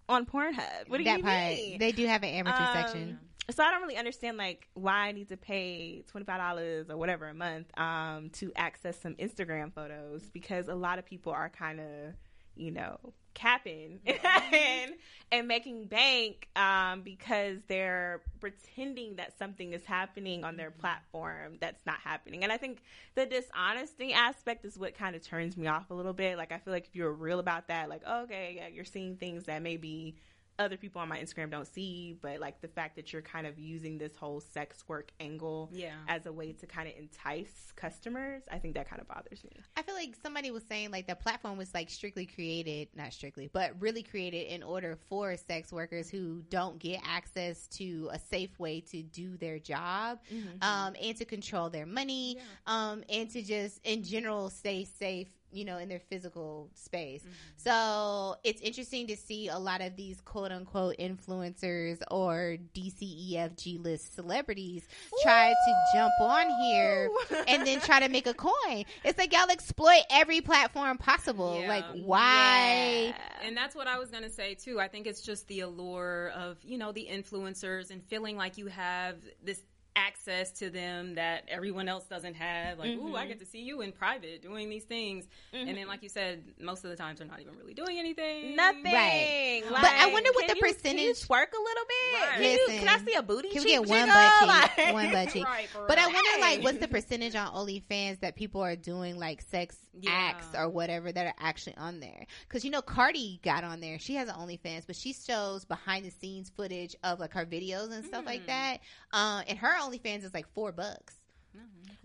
on 0.08 0.25
Pornhub. 0.25 0.88
What 0.88 0.98
do 1.00 1.03
that 1.03 1.17
you 1.19 1.24
part. 1.24 1.50
mean? 1.55 1.79
They 1.79 1.91
do 1.91 2.05
have 2.08 2.24
an 2.24 2.29
amateur 2.29 2.63
Um, 2.63 2.74
section. 2.74 3.19
So 3.51 3.63
I 3.63 3.72
don't 3.72 3.82
really 3.82 3.98
understand 3.98 4.38
like 4.38 4.68
why 4.74 5.08
I 5.08 5.12
need 5.12 5.29
to 5.29 5.38
pay 5.38 6.03
twenty 6.08 6.25
five 6.25 6.39
dollars 6.39 6.89
or 6.89 6.98
whatever 6.98 7.27
a 7.27 7.34
month 7.34 7.68
um, 7.79 8.29
to 8.32 8.51
access 8.56 9.00
some 9.00 9.15
Instagram 9.15 9.74
photos 9.74 10.24
because 10.32 10.68
a 10.68 10.75
lot 10.75 11.00
of 11.00 11.06
people 11.06 11.32
are 11.32 11.50
kind 11.50 11.79
of 11.79 12.13
you 12.56 12.72
know 12.72 12.98
capping 13.34 14.00
and 14.53 14.91
and 15.32 15.48
making 15.48 15.86
bank 15.86 16.48
um, 16.56 17.01
because 17.01 17.58
they're 17.68 18.22
pretending 18.39 19.15
that 19.15 19.38
something 19.38 19.74
is 19.74 19.86
happening 19.86 20.44
on 20.44 20.58
their 20.58 20.72
platform 20.72 21.58
that's 21.60 21.86
not 21.86 22.00
happening. 22.03 22.44
And 22.44 22.51
I 22.51 22.58
think 22.58 22.82
the 23.15 23.25
dishonesty 23.25 24.13
aspect 24.13 24.65
is 24.65 24.77
what 24.77 24.96
kind 24.96 25.15
of 25.15 25.22
turns 25.22 25.56
me 25.56 25.68
off 25.68 25.89
a 25.89 25.94
little 25.94 26.13
bit. 26.13 26.38
Like 26.38 26.51
I 26.51 26.58
feel 26.58 26.74
like 26.74 26.88
if 26.88 26.96
you're 26.96 27.13
real 27.13 27.39
about 27.39 27.68
that, 27.70 27.89
like 27.89 28.06
okay, 28.06 28.53
yeah, 28.58 28.68
you're 28.68 28.86
seeing 28.86 29.15
things 29.15 29.46
that 29.46 29.62
maybe 29.62 30.15
other 30.59 30.77
people 30.77 31.01
on 31.01 31.07
my 31.07 31.17
Instagram 31.17 31.49
don't 31.49 31.65
see, 31.67 32.17
but 32.21 32.39
like 32.39 32.61
the 32.61 32.67
fact 32.67 32.95
that 32.97 33.11
you're 33.13 33.21
kind 33.21 33.47
of 33.47 33.57
using 33.57 33.97
this 33.97 34.15
whole 34.15 34.41
sex 34.41 34.83
work 34.87 35.11
angle 35.19 35.69
Yeah. 35.71 35.93
as 36.07 36.25
a 36.25 36.31
way 36.33 36.51
to 36.51 36.67
kind 36.67 36.87
of 36.89 36.95
entice 36.97 37.71
customers, 37.75 38.43
I 38.51 38.59
think 38.59 38.75
that 38.75 38.89
kind 38.89 39.01
of 39.01 39.07
bothers 39.07 39.43
me. 39.43 39.51
I 39.77 39.81
feel 39.81 39.95
like 39.95 40.15
somebody 40.21 40.51
was 40.51 40.63
saying 40.67 40.91
like 40.91 41.07
the 41.07 41.15
platform 41.15 41.57
was 41.57 41.73
like 41.73 41.89
strictly 41.89 42.25
created, 42.25 42.89
not 42.93 43.13
strictly, 43.13 43.49
but 43.51 43.71
really 43.79 44.03
created 44.03 44.47
in 44.47 44.61
order 44.61 44.97
for 45.09 45.35
sex 45.37 45.71
workers 45.71 46.09
who 46.09 46.43
don't 46.49 46.77
get 46.77 46.99
access 47.05 47.65
to 47.67 48.09
a 48.11 48.19
safe 48.19 48.59
way 48.59 48.81
to 48.81 49.01
do 49.01 49.37
their 49.37 49.59
job, 49.59 50.19
um, 50.61 50.93
and 51.01 51.15
to 51.17 51.23
control 51.25 51.69
their 51.69 51.85
money, 51.85 52.37
um, 52.67 53.03
and 53.09 53.29
to 53.31 53.41
just 53.41 53.79
in 53.85 54.03
general 54.03 54.49
stay 54.49 54.83
safe. 54.83 55.29
You 55.51 55.65
know, 55.65 55.77
in 55.77 55.89
their 55.89 56.00
physical 56.00 56.70
space. 56.75 57.22
Mm-hmm. 57.22 57.32
So 57.58 58.36
it's 58.44 58.62
interesting 58.62 59.08
to 59.08 59.18
see 59.18 59.48
a 59.48 59.58
lot 59.58 59.82
of 59.82 59.96
these 59.96 60.22
quote 60.22 60.51
unquote 60.51 60.98
influencers 61.00 62.00
or 62.12 62.58
DCEFG 62.75 63.84
list 63.84 64.15
celebrities 64.15 64.88
try 65.24 65.50
to 65.50 65.75
jump 65.96 66.13
on 66.22 66.50
here 66.62 67.10
and 67.48 67.65
then 67.65 67.79
try 67.82 68.00
to 68.00 68.10
make 68.10 68.27
a 68.27 68.34
coin. 68.34 68.86
It's 69.03 69.18
like 69.18 69.34
y'all 69.34 69.50
exploit 69.50 70.01
every 70.12 70.41
platform 70.41 70.98
possible. 70.98 71.60
Yeah. 71.60 71.70
Like 71.70 71.86
why? 72.03 73.15
And 73.44 73.58
that's 73.58 73.75
what 73.75 73.88
I 73.88 73.98
was 73.98 74.12
going 74.12 74.24
to 74.24 74.29
say 74.29 74.53
too. 74.53 74.79
I 74.79 74.88
think 74.88 75.08
it's 75.08 75.22
just 75.22 75.48
the 75.48 75.62
allure 75.62 76.32
of, 76.36 76.58
you 76.63 76.77
know, 76.77 76.91
the 76.91 77.08
influencers 77.12 77.89
and 77.89 78.03
feeling 78.03 78.38
like 78.38 78.58
you 78.58 78.68
have 78.68 79.15
this 79.44 79.63
access 79.96 80.51
to 80.53 80.69
them 80.69 81.15
that 81.15 81.43
everyone 81.50 81.88
else 81.89 82.05
doesn't 82.05 82.36
have. 82.36 82.79
Like, 82.79 82.91
ooh, 82.91 83.15
I 83.15 83.25
get 83.27 83.39
to 83.39 83.46
see 83.46 83.60
you 83.62 83.81
in 83.81 83.91
private 83.91 84.41
doing 84.41 84.69
these 84.69 84.84
things. 84.86 85.25
And 85.53 85.77
then, 85.77 85.88
like 85.88 86.03
you 86.03 86.10
said, 86.10 86.43
most 86.60 86.84
of 86.86 86.89
the 86.89 86.96
times 86.96 87.19
they're 87.19 87.27
not 87.27 87.41
even 87.41 87.55
really 87.58 87.74
doing 87.74 88.00
anything. 88.00 88.55
Nothing. 88.55 88.86
Right. 88.93 89.62
Like, 89.69 89.81
But 89.81 89.91
I 89.91 90.12
wonder 90.12 90.29
what 90.34 90.48
the 90.48 90.55
you- 90.55 90.62
Can 90.62 90.98
you 90.98 91.10
percentage- 91.13 91.27
twerk 91.27 91.51
a 91.53 91.62
little 91.62 91.86
bit? 91.88 92.22
Right. 92.22 92.38
Can, 92.38 92.51
you, 92.53 92.79
can 92.79 92.88
I 92.88 93.05
see 93.05 93.13
a 93.15 93.24
booty? 93.24 93.50
Can 93.50 93.63
we 93.63 93.69
get 93.72 93.86
one 93.88 94.08
jiggle? 94.08 94.13
butt 94.15 94.69
cheek? 94.75 94.77
Like- 94.86 94.93
One 94.93 95.12
butt 95.12 95.29
cheek. 95.34 95.46
Right, 95.46 95.67
for 95.69 95.86
But 95.88 95.98
I 96.00 96.08
wonder, 96.08 96.41
like, 96.41 96.63
what's 96.63 96.77
the 96.79 96.88
percentage 96.88 97.36
on 97.36 97.48
OnlyFans 97.53 98.19
that 98.22 98.36
people 98.36 98.62
are 98.62 98.75
doing 98.75 99.17
like 99.17 99.41
sex 99.41 99.75
Yeah. 100.00 100.12
acts 100.12 100.48
or 100.55 100.69
whatever 100.69 101.12
that 101.12 101.25
are 101.25 101.34
actually 101.39 101.75
on 101.77 102.00
there? 102.00 102.25
Because 102.48 102.63
you 102.63 102.72
know, 102.72 102.81
Cardi 102.81 103.39
got 103.43 103.63
on 103.63 103.79
there. 103.81 104.00
She 104.00 104.15
has 104.15 104.29
an 104.29 104.36
OnlyFans, 104.36 104.88
but 104.88 104.96
she 104.96 105.13
shows 105.13 105.65
behind 105.65 106.05
the 106.05 106.12
scenes 106.12 106.50
footage 106.50 106.96
of 107.03 107.19
like 107.19 107.34
her 107.34 107.46
videos 107.46 107.91
and 107.91 108.05
stuff 108.05 108.22
Hmm. 108.22 108.27
like 108.27 108.46
that. 108.48 108.77
Um, 109.11 109.43
and 109.47 109.57
her 109.57 109.73
OnlyFans 109.79 110.23
is 110.23 110.33
like 110.33 110.47
four 110.53 110.71
bucks. 110.71 111.15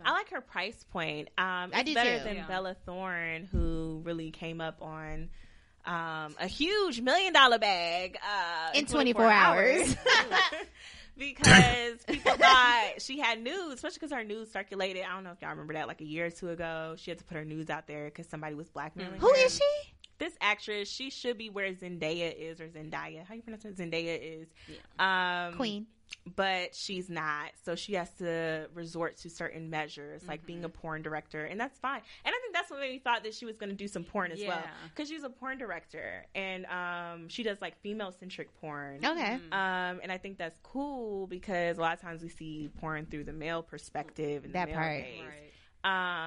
I 0.05 0.13
like 0.13 0.31
her 0.31 0.41
price 0.41 0.85
point. 0.91 1.29
Um, 1.39 1.71
I 1.73 1.81
it's 1.81 1.85
do 1.85 1.95
better 1.95 2.19
too. 2.19 2.25
than 2.25 2.37
Yeah. 2.37 2.47
Bella 2.47 2.77
Thorne, 2.85 3.49
who 3.51 4.03
really 4.05 4.31
came 4.31 4.61
up 4.61 4.83
on 4.83 5.31
um, 5.87 6.35
a 6.41 6.47
huge 6.47 7.01
million 7.01 7.33
dollar 7.33 7.59
bag 7.59 8.17
uh, 8.23 8.71
In 8.75 8.87
24 8.87 9.25
hours. 9.31 9.97
because 11.17 12.03
people 12.07 12.33
thought 12.33 12.91
she 12.99 13.19
had 13.19 13.41
news, 13.43 13.75
especially 13.75 13.95
because 14.01 14.13
her 14.13 14.25
news 14.25 14.51
circulated. 14.51 15.05
I 15.09 15.15
don't 15.15 15.25
know 15.25 15.31
if 15.31 15.41
y'all 15.41 15.51
remember 15.51 15.75
that, 15.75 15.87
like 15.87 16.01
a 16.01 16.05
year 16.07 16.27
or 16.27 16.31
two 16.31 16.51
ago. 16.51 16.95
She 16.99 17.11
had 17.11 17.19
to 17.19 17.25
put 17.25 17.37
her 17.37 17.45
news 17.45 17.71
out 17.71 17.87
there 17.87 18.07
because 18.07 18.27
somebody 18.27 18.55
was 18.55 18.69
blackmailing 18.69 19.21
Who 19.21 19.29
her. 19.29 19.37
is 19.47 19.55
she? 19.57 19.93
This 20.19 20.33
actress, 20.41 20.89
she 20.89 21.11
should 21.11 21.39
be 21.39 21.51
where 21.51 21.73
Zendaya 21.73 22.35
is, 22.37 22.61
or 22.61 22.69
Zendaya. 22.69 23.25
How 23.27 23.35
you 23.35 23.43
pronounce 23.43 23.65
it? 23.65 23.77
Zendaya 23.77 24.19
is. 24.21 24.47
Um, 24.99 25.55
Queen. 25.57 25.87
But 26.37 26.75
she's 26.75 27.11
not. 27.11 27.51
So 27.65 27.75
she 27.75 27.95
has 27.95 28.09
to 28.19 28.69
resort 28.75 29.19
to 29.19 29.31
certain 29.31 29.69
measures, 29.71 30.27
like 30.27 30.47
being 30.47 30.65
a 30.65 30.69
porn 30.69 31.03
director, 31.03 31.45
and 31.45 31.61
that's 31.61 31.79
fine. 31.79 32.01
And 32.25 32.35
I 32.35 32.39
think 32.41 32.55
that's 32.55 32.71
what 32.71 32.81
made 32.81 32.93
me 32.93 32.99
thought 32.99 33.25
that 33.25 33.35
she 33.35 33.45
was 33.45 33.57
going 33.59 33.71
to 33.71 33.77
do 33.77 33.89
some 33.89 34.05
porn 34.05 34.33
as 34.33 34.41
well, 34.47 34.63
because 34.89 35.09
she's 35.09 35.23
a 35.23 35.29
porn 35.29 35.59
director, 35.59 36.25
and 36.35 36.65
um, 36.67 37.29
she 37.29 37.43
does 37.43 37.61
like 37.61 37.79
female 37.83 38.13
centric 38.13 38.49
porn. 38.61 39.05
Okay. 39.05 39.35
Um, 39.53 40.01
and 40.03 40.11
I 40.11 40.19
think 40.19 40.39
that's 40.39 40.59
cool 40.63 41.27
because 41.27 41.77
a 41.79 41.81
lot 41.81 41.93
of 41.95 42.01
times 42.01 42.23
we 42.23 42.29
see 42.31 42.71
porn 42.81 43.07
through 43.07 43.25
the 43.25 43.33
male 43.35 43.63
perspective 43.63 44.45
and 44.45 44.55
That 44.55 44.67
the 44.69 44.73
male 44.73 44.81
part. 44.81 45.03
gaze. 45.05 45.21
Right. 45.21 45.41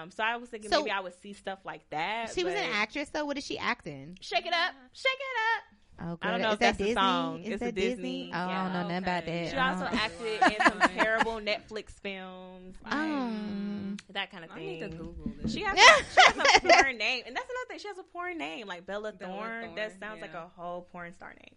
Um, 0.03 0.11
so 0.11 0.23
I 0.23 0.37
was 0.37 0.49
thinking 0.49 0.69
So- 0.69 0.81
maybe 0.81 0.91
I 0.91 0.99
would 0.99 1.19
see 1.19 1.33
stuff 1.33 1.59
like 1.65 1.89
that. 1.89 2.31
She 2.35 2.43
was 2.43 2.53
an 2.53 2.69
actress, 2.73 3.09
though. 3.09 3.25
What 3.25 3.39
is 3.39 3.43
she 3.45 3.57
acting? 3.57 4.15
Shake 4.21 4.45
it 4.45 4.53
up, 4.53 4.73
shake 4.93 5.11
it 5.15 5.37
up. 5.57 5.76
Oh, 5.99 6.17
I 6.21 6.31
don't 6.31 6.41
know 6.41 6.49
is 6.49 6.53
if 6.53 6.59
that 6.59 6.65
that's 6.65 6.77
the 6.77 6.83
Disney? 6.85 6.93
song. 7.01 7.39
Is 7.41 7.49
It's 7.53 7.59
that 7.61 7.69
a 7.69 7.71
Disney. 7.71 8.31
Oh, 8.33 8.37
I 8.37 8.63
don't 8.63 8.73
know 8.73 8.81
nothing 8.83 8.97
about 8.97 9.25
that. 9.25 9.49
She 9.49 9.57
also 9.57 9.85
Oh. 9.85 9.97
acted 9.97 10.53
in 10.53 10.61
some 10.71 10.79
terrible 10.95 11.33
Netflix 11.39 11.89
films, 12.01 12.75
like, 12.83 12.93
Um, 12.93 13.97
that 14.11 14.29
kind 14.31 14.43
of 14.45 14.51
thing. 14.51 14.63
I 14.63 14.65
need 14.73 14.79
to 14.81 14.89
thing. 14.89 14.97
Google 14.97 15.31
this. 15.41 15.53
She 15.53 15.61
has, 15.63 15.75
she 15.77 16.21
has 16.25 16.37
a 16.37 16.59
porn 16.67 16.97
name, 16.97 17.23
and 17.25 17.35
that's 17.35 17.49
another 17.49 17.67
thing. 17.69 17.79
She 17.79 17.87
has 17.87 17.97
a 17.97 18.03
porn 18.03 18.37
name, 18.37 18.67
like 18.67 18.85
Bella, 18.85 19.11
Bella 19.11 19.31
Thorne. 19.33 19.75
That 19.75 19.89
Thorne, 19.91 19.99
sounds 19.99 20.21
like 20.21 20.33
a 20.33 20.51
whole 20.55 20.83
porn 20.91 21.13
star 21.15 21.29
name. 21.33 21.55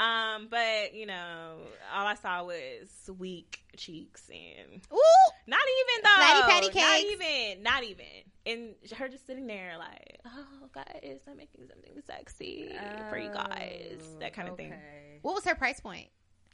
Um, 0.00 0.46
but 0.48 0.94
you 0.94 1.06
know, 1.06 1.56
all 1.92 2.06
I 2.06 2.14
saw 2.14 2.44
was 2.44 3.10
weak 3.18 3.60
cheeks 3.76 4.30
and 4.30 4.80
Ooh, 4.92 5.32
not 5.46 5.60
even 5.60 6.04
though, 6.04 6.14
Flatty 6.16 6.70
patty 6.70 6.80
not 6.80 7.00
even, 7.00 7.62
not 7.62 7.84
even, 7.84 8.06
and 8.46 8.74
her 8.96 9.08
just 9.08 9.26
sitting 9.26 9.46
there 9.46 9.74
like, 9.78 10.20
oh 10.24 10.68
guys, 10.72 11.20
I'm 11.28 11.36
making 11.36 11.66
something 11.68 12.00
sexy 12.06 12.72
for 13.08 13.18
you 13.18 13.30
guys, 13.30 14.02
that 14.20 14.34
kind 14.34 14.48
of 14.48 14.56
thing. 14.56 14.72
What 15.22 15.34
was 15.34 15.44
her 15.44 15.54
price 15.54 15.80
point? 15.80 16.08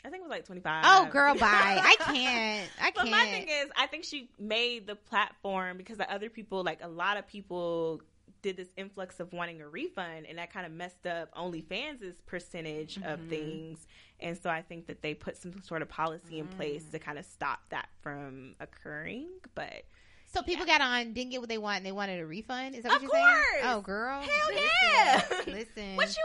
I 0.05 0.11
think 0.11 0.21
it 0.21 0.25
was 0.25 0.31
like 0.31 0.45
twenty 0.45 0.61
five. 0.61 0.85
Oh, 0.87 1.09
girl, 1.11 1.35
bye. 1.35 1.81
I 1.83 1.97
can't. 2.01 2.71
I 2.81 2.91
can't. 2.91 3.11
my 3.11 3.25
thing 3.25 3.49
is, 3.49 3.71
I 3.77 3.87
think 3.87 4.05
she 4.05 4.29
made 4.39 4.87
the 4.87 4.97
platform 4.97 5.79
because 5.79 5.97
the 5.97 6.13
other 6.13 6.29
people, 6.29 6.63
like 6.63 6.81
a 6.83 6.89
lot 6.89 7.17
of 7.17 7.27
people, 7.27 8.03
did 8.45 8.57
this 8.59 8.69
influx 8.77 9.19
of 9.21 9.33
wanting 9.33 9.61
a 9.63 9.67
refund, 9.69 10.27
and 10.29 10.37
that 10.39 10.53
kind 10.53 10.67
of 10.67 10.71
messed 10.73 11.07
up 11.07 11.35
OnlyFans' 11.35 12.15
percentage 12.27 12.99
of 12.99 13.19
Mm-hmm. 13.21 13.29
things. 13.31 13.87
And 14.21 14.39
so 14.41 14.51
I 14.51 14.61
think 14.63 14.87
that 14.87 15.01
they 15.03 15.15
put 15.15 15.37
some 15.37 15.61
sort 15.63 15.81
of 15.83 15.89
policy 15.89 16.39
in 16.39 16.47
place 16.47 16.85
Mm. 16.85 16.91
to 16.93 16.99
kind 16.99 17.19
of 17.19 17.25
stop 17.25 17.61
that 17.71 17.89
from 18.03 18.55
occurring. 18.61 19.29
But 19.55 19.85
so 20.33 20.43
people 20.43 20.67
got 20.67 20.81
on, 20.83 21.13
didn't 21.15 21.31
get 21.31 21.41
what 21.41 21.49
they 21.49 21.59
want, 21.59 21.79
and 21.79 21.87
they 21.87 21.93
wanted 21.93 22.21
a 22.21 22.27
refund. 22.27 22.75
Is 22.75 22.83
that 22.85 22.93
Of 22.95 22.95
what 22.95 23.03
you're 23.03 23.11
saying? 23.11 23.25
course. 23.27 23.65
Oh, 23.65 23.81
girl. 23.81 24.21
hell 24.21 24.49
Listen. 24.49 24.63
yeah! 24.93 25.23
Listen. 25.55 25.97
what 25.97 26.09
you 26.17 26.25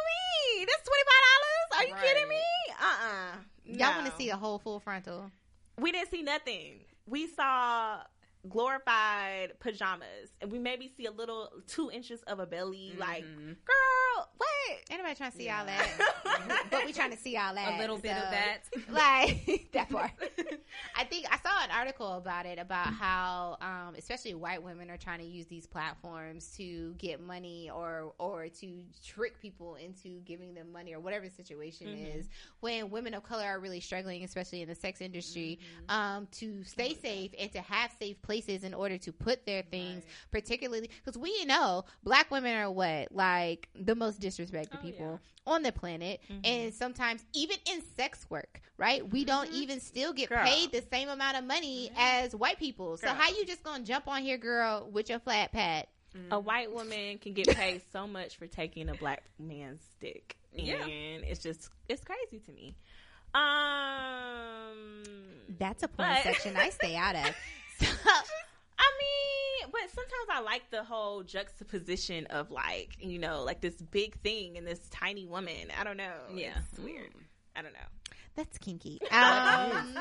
mean? 0.57 0.67
That's 0.67 0.83
twenty 0.83 1.05
five 1.09 1.23
dollars? 1.29 1.67
Are 1.77 1.85
you 1.87 1.93
Right. 1.93 2.03
kidding 2.03 2.29
me? 2.29 2.43
Uh 2.81 3.07
uh 3.07 3.37
Y'all 3.65 3.95
want 4.01 4.07
to 4.11 4.17
see 4.17 4.29
a 4.29 4.35
whole 4.37 4.59
full 4.59 4.79
frontal? 4.79 5.31
we 5.77 5.91
didn't 5.93 6.11
see 6.11 6.21
nothing. 6.23 6.79
We 7.05 7.27
saw 7.27 7.99
glorified 8.49 9.53
pajamas, 9.59 10.29
and 10.41 10.51
we 10.51 10.59
maybe 10.59 10.91
see 10.95 11.05
a 11.05 11.11
little 11.11 11.49
two 11.67 11.89
inches 11.91 12.21
of 12.23 12.39
a 12.39 12.45
belly. 12.45 12.93
Like, 12.97 13.23
Mhm. 13.23 13.55
girl, 13.65 14.29
what? 14.37 14.49
Anybody 14.89 15.15
trying 15.15 15.31
to 15.31 15.37
see 15.37 15.45
Yeah. 15.45 15.59
all 15.59 15.65
that. 15.65 16.67
but 16.71 16.85
we 16.85 16.93
trying 16.93 17.11
to 17.11 17.17
see 17.17 17.35
all 17.37 17.53
that. 17.55 17.73
A 17.75 17.77
little 17.79 17.97
bit 17.97 18.11
of 18.15 18.29
that. 18.31 18.59
like 18.89 19.69
that 19.73 19.89
part. 19.89 20.11
I 20.95 21.03
think 21.03 21.25
I 21.31 21.37
saw 21.37 21.63
an 21.63 21.71
article 21.71 22.13
about 22.13 22.45
it 22.45 22.59
about 22.59 22.87
how, 22.93 23.57
um, 23.61 23.95
especially 23.95 24.33
white 24.33 24.61
women 24.61 24.89
are 24.89 24.97
trying 24.97 25.19
to 25.19 25.25
use 25.25 25.47
these 25.47 25.65
platforms 25.67 26.55
to 26.57 26.93
get 26.97 27.19
money 27.21 27.69
or 27.73 28.13
or 28.19 28.47
to 28.49 28.83
trick 29.05 29.39
people 29.39 29.75
into 29.75 30.19
giving 30.25 30.53
them 30.53 30.71
money 30.71 30.93
or 30.93 30.99
whatever 30.99 31.27
the 31.27 31.33
situation 31.33 31.87
Mm-hmm. 31.87 32.17
is. 32.19 32.29
When 32.59 32.89
women 32.89 33.13
of 33.13 33.23
color 33.23 33.45
are 33.45 33.59
really 33.59 33.79
struggling, 33.79 34.23
especially 34.23 34.61
in 34.61 34.67
the 34.69 34.75
sex 34.75 35.01
industry, 35.01 35.59
Mm-hmm. 35.59 35.95
um, 35.95 36.27
to 36.31 36.63
stay 36.63 36.93
safe 36.95 37.31
and 37.39 37.51
to 37.51 37.61
have 37.61 37.91
safe 37.99 38.21
places 38.21 38.38
in 38.47 38.73
order 38.73 38.97
to 38.99 39.11
put 39.11 39.45
their 39.45 39.63
things, 39.63 40.03
particularly 40.31 40.89
because 41.03 41.17
we 41.17 41.43
know 41.45 41.83
black 42.03 42.29
women 42.31 42.55
are 42.55 42.71
what 42.71 43.11
like 43.11 43.67
the 43.75 43.95
most 43.95 44.21
disrespected 44.21 44.69
Oh, 44.75 44.77
people 44.81 45.19
on 45.47 45.63
the 45.63 45.71
planet, 45.71 46.21
Mm-hmm. 46.31 46.41
and 46.43 46.73
sometimes 46.73 47.25
even 47.33 47.57
in 47.71 47.81
sex 47.97 48.25
work, 48.29 48.61
right? 48.77 49.07
We 49.09 49.25
don't 49.25 49.51
even 49.51 49.79
still 49.79 50.13
get 50.13 50.29
Girl. 50.29 50.43
paid 50.45 50.71
the 50.71 50.83
same 50.91 51.09
amount 51.09 51.37
of 51.37 51.43
money 51.43 51.91
as 51.97 52.35
white 52.35 52.59
people. 52.59 52.97
So 52.97 53.07
how 53.07 53.29
you 53.29 53.45
just 53.45 53.63
gonna 53.63 53.83
jump 53.83 54.07
on 54.07 54.21
here, 54.21 54.37
girl, 54.37 54.87
with 54.91 55.09
your 55.09 55.19
flat 55.19 55.51
pad? 55.51 55.87
A 56.31 56.39
white 56.39 56.71
woman 56.73 57.17
can 57.19 57.33
get 57.33 57.47
paid 57.49 57.81
so 57.91 58.07
much 58.07 58.37
for 58.37 58.47
taking 58.47 58.89
a 58.89 58.95
black 58.95 59.23
man's 59.39 59.81
dick, 59.99 60.37
and 60.57 60.65
Yeah. 60.67 60.85
it's 60.85 61.41
just 61.41 61.69
it's 61.87 62.03
crazy 62.03 62.39
to 62.45 62.51
me. 62.51 62.75
Um, 63.33 65.03
That's 65.59 65.83
a 65.83 65.87
porn 65.87 66.15
section 66.23 66.55
I 66.57 66.69
stay 66.69 66.95
out 66.95 67.15
of. 67.15 67.35
I 68.79 68.91
mean, 68.99 69.71
but 69.71 69.81
sometimes 69.93 70.29
I 70.31 70.41
like 70.41 70.69
the 70.71 70.83
whole 70.83 71.23
juxtaposition 71.23 72.25
of 72.27 72.51
like 72.51 72.97
you 72.99 73.19
know, 73.19 73.43
like 73.43 73.61
this 73.61 73.75
big 73.75 74.15
thing 74.21 74.57
and 74.57 74.65
this 74.65 74.79
tiny 74.89 75.25
woman. 75.25 75.71
I 75.79 75.83
don't 75.83 75.97
know. 75.97 76.13
Yeah. 76.33 76.53
it's 76.71 76.79
weird. 76.79 77.11
I 77.55 77.61
don't 77.61 77.73
know. 77.73 77.79
That's 78.35 78.57
kinky. 78.57 78.99
Um, 79.11 79.97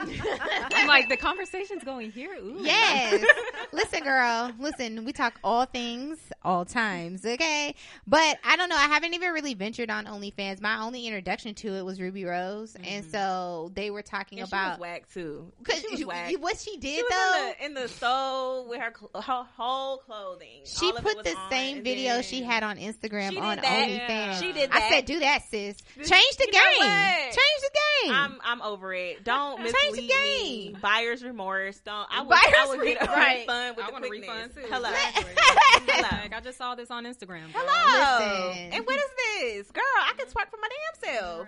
I'm 0.75 0.87
like 0.87 1.09
the 1.09 1.17
conversation's 1.17 1.83
going 1.83 2.13
here. 2.13 2.35
Ooh. 2.35 2.59
yes. 2.61 3.25
Listen, 3.73 4.03
girl. 4.05 4.53
Listen, 4.61 5.05
we 5.05 5.13
talk 5.13 5.39
all 5.43 5.65
things, 5.67 6.19
all 6.43 6.65
times. 6.65 7.25
Okay, 7.25 7.75
but 8.07 8.39
I 8.45 8.57
don't 8.57 8.69
know. 8.69 8.77
I 8.77 8.87
haven't 8.87 9.15
even 9.15 9.33
really 9.33 9.55
ventured 9.55 9.91
on 9.91 10.05
OnlyFans. 10.07 10.61
My 10.61 10.81
only 10.83 11.07
introduction 11.07 11.55
to 11.57 11.75
it 11.77 11.85
was 11.85 12.01
Ruby 12.01 12.25
Rose, 12.25 12.77
and 12.85 13.05
so 13.07 13.73
they 13.75 13.91
were 13.91 14.03
talking 14.03 14.39
And 14.41 14.49
about. 14.49 14.65
she 14.65 14.71
was 14.73 14.79
whack 14.81 15.13
too. 15.13 15.53
Cause 15.65 15.81
She 15.81 15.89
was 15.91 16.01
you- 16.01 16.07
whack. 16.09 16.33
what 16.39 16.59
she 16.59 16.77
did 16.77 16.97
She 16.97 17.03
was 17.03 17.11
though, 17.11 17.65
in 17.67 17.75
the, 17.75 17.81
in 17.81 17.87
the 17.87 17.89
soul 17.93 18.69
with 18.69 18.81
her, 18.81 18.93
cl- 18.97 19.23
her 19.23 19.47
whole 19.57 19.99
clothing. 19.99 20.61
she 20.65 20.87
All 20.87 20.99
put 20.99 21.25
the 21.25 21.35
same 21.51 21.83
video 21.83 22.23
she 22.23 22.43
had 22.43 22.63
on 22.63 22.77
Instagram 22.77 23.31
She 23.33 23.39
on 23.39 23.57
that. 23.57 23.65
OnlyFans. 23.65 24.41
She 24.41 24.53
did 24.53 24.71
I 24.73 24.89
said, 24.91 25.07
"Do 25.07 25.19
that, 25.21 25.43
sis. 25.51 25.77
Change 25.97 26.37
the 26.37 26.47
you 26.47 26.53
game. 26.53 27.23
Change 27.25 27.61
the 27.63 27.71
game." 28.05 28.13
I'm 28.19 28.39
I'm 28.45 28.63
over 28.63 28.93
it. 28.95 29.25
Don't 29.25 29.59
Change 29.59 29.73
mislead 29.73 29.95
the 29.97 30.01
me. 30.03 30.65
game. 30.73 30.79
Buyer's 30.81 31.23
remorse. 31.23 31.79
Don't. 31.81 32.07
I 32.11 32.21
would, 32.23 32.29
Buyer's 32.31 32.55
I 32.59 32.67
would 32.69 32.83
get 32.87 33.03
a 33.03 33.11
remorse. 33.11 33.25
refund 33.27 33.77
with 33.77 33.85
I 33.85 33.89
the 33.89 33.93
want 33.93 34.05
a 34.05 34.09
quickness. 34.09 34.31
refund 34.31 34.55
too. 34.55 34.61
Hello. 34.71 34.91
Hello. 34.93 36.19
Like, 36.23 36.35
I 36.35 36.41
just 36.41 36.59
saw 36.59 36.75
this 36.75 36.91
on 36.91 37.05
Instagram. 37.05 37.53
girl. 37.53 37.63
Hello. 37.65 38.49
Listen. 38.51 38.73
And 38.73 38.87
what 38.87 38.97
is 38.97 39.11
this, 39.41 39.71
girl? 39.71 39.83
I 40.01 40.13
can 40.17 40.27
twerk 40.27 40.51
for 40.51 40.59
my 40.61 40.69
damn 40.69 41.15
self. 41.21 41.47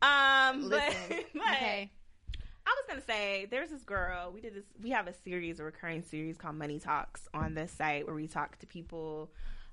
Right. 0.00 0.50
Um, 0.50 0.68
Listen. 0.68 1.24
but 1.34 1.42
okay. 1.42 1.90
I 2.64 2.70
was 2.70 2.84
gonna 2.88 3.02
say 3.02 3.46
there's 3.50 3.70
this 3.70 3.82
girl. 3.82 4.30
We 4.32 4.40
did 4.40 4.54
this. 4.54 4.64
We 4.82 4.90
have 4.90 5.08
a 5.08 5.12
series, 5.24 5.58
a 5.60 5.64
recurring 5.64 6.02
series 6.02 6.36
called 6.36 6.54
Money 6.56 6.78
Talks 6.78 7.28
on 7.34 7.54
this 7.54 7.72
site 7.72 8.06
where 8.06 8.14
we 8.14 8.28
talk 8.28 8.58
to 8.60 8.66
people 8.66 9.30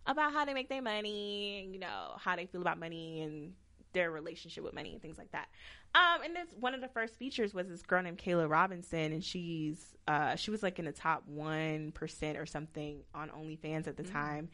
about 0.08 0.34
how 0.34 0.44
they 0.46 0.54
make 0.56 0.70
their 0.70 0.82
money, 0.82 1.70
you 1.72 1.80
know, 1.80 2.14
how 2.18 2.36
they 2.36 2.48
feel 2.48 2.62
about 2.62 2.80
money 2.80 3.22
and 3.22 3.54
their 3.94 4.12
relationship 4.12 4.64
with 4.64 4.74
money 4.74 4.94
and 4.94 5.02
things 5.02 5.18
like 5.18 5.32
that. 5.32 5.48
Um, 5.96 6.24
and 6.24 6.36
this 6.36 6.48
one 6.60 6.74
of 6.74 6.82
the 6.82 6.88
first 6.88 7.16
features 7.16 7.54
was 7.54 7.68
this 7.68 7.82
girl 7.82 8.04
named 8.04 8.18
Kayla 8.20 8.50
Robinson, 8.50 9.12
and 9.12 9.24
she's 9.24 9.96
uh 10.08 10.36
she 10.36 10.52
was 10.52 10.62
like 10.62 10.80
in 10.80 10.86
the 10.86 10.92
top 10.92 11.24
one 11.28 11.92
percent 11.92 12.38
or 12.38 12.46
something 12.46 13.02
on 13.14 13.30
OnlyFans 13.30 13.88
at 13.88 13.98
the 13.98 14.04
time, 14.04 14.50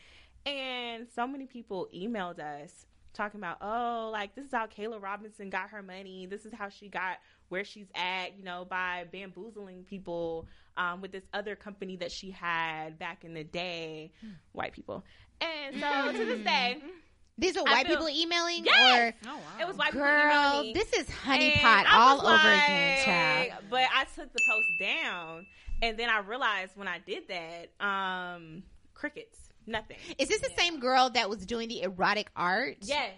and 0.45 1.07
so 1.13 1.27
many 1.27 1.45
people 1.45 1.87
emailed 1.93 2.39
us 2.39 2.85
talking 3.13 3.39
about 3.39 3.57
oh 3.61 4.09
like 4.11 4.35
this 4.35 4.45
is 4.45 4.51
how 4.51 4.67
Kayla 4.67 5.01
Robinson 5.01 5.49
got 5.49 5.69
her 5.69 5.83
money, 5.83 6.25
this 6.25 6.45
is 6.45 6.53
how 6.53 6.69
she 6.69 6.87
got 6.89 7.17
where 7.49 7.63
she's 7.63 7.87
at, 7.95 8.37
you 8.37 8.43
know, 8.43 8.65
by 8.69 9.05
bamboozling 9.11 9.83
people 9.83 10.47
um, 10.77 11.01
with 11.01 11.11
this 11.11 11.23
other 11.33 11.55
company 11.55 11.95
that 11.97 12.11
she 12.11 12.31
had 12.31 12.97
back 12.97 13.23
in 13.23 13.33
the 13.33 13.43
day, 13.43 14.11
white 14.51 14.73
people. 14.73 15.03
And 15.41 15.79
so 15.79 16.11
to 16.11 16.25
this 16.25 16.43
day, 16.43 16.81
These 17.37 17.55
were 17.55 17.67
I 17.67 17.71
white 17.71 17.87
feel- 17.87 17.97
people 17.97 18.09
emailing, 18.09 18.63
Yes! 18.65 19.13
or 19.25 19.29
Oh 19.29 19.35
wow. 19.35 19.41
it 19.59 19.67
was 19.67 19.75
white 19.77 19.91
people 19.91 20.05
girl, 20.07 20.31
emailing 20.31 20.67
me. 20.67 20.73
this 20.73 20.93
is 20.93 21.07
And 21.27 21.41
honeypot 21.41 21.85
all 21.91 22.15
was 22.17 22.23
over 22.25 22.33
like- 22.33 22.63
again, 22.63 23.05
child. 23.05 23.63
But 23.69 23.87
I 23.93 24.05
took 24.05 24.31
the 24.31 24.39
post 24.49 24.67
down, 24.79 25.45
and 25.81 25.97
then 25.97 26.09
I 26.09 26.19
realized 26.19 26.71
when 26.75 26.87
I 26.87 26.99
did 26.99 27.27
that, 27.27 27.85
um, 27.85 28.63
crickets, 28.93 29.37
nothing. 29.67 29.97
Is 30.17 30.29
this 30.29 30.39
the 30.41 30.51
same 30.57 30.79
girl 30.79 31.09
that 31.09 31.29
was 31.29 31.45
doing 31.45 31.67
the 31.67 31.81
erotic 31.83 32.29
art? 32.35 32.77
Yes, 32.81 33.11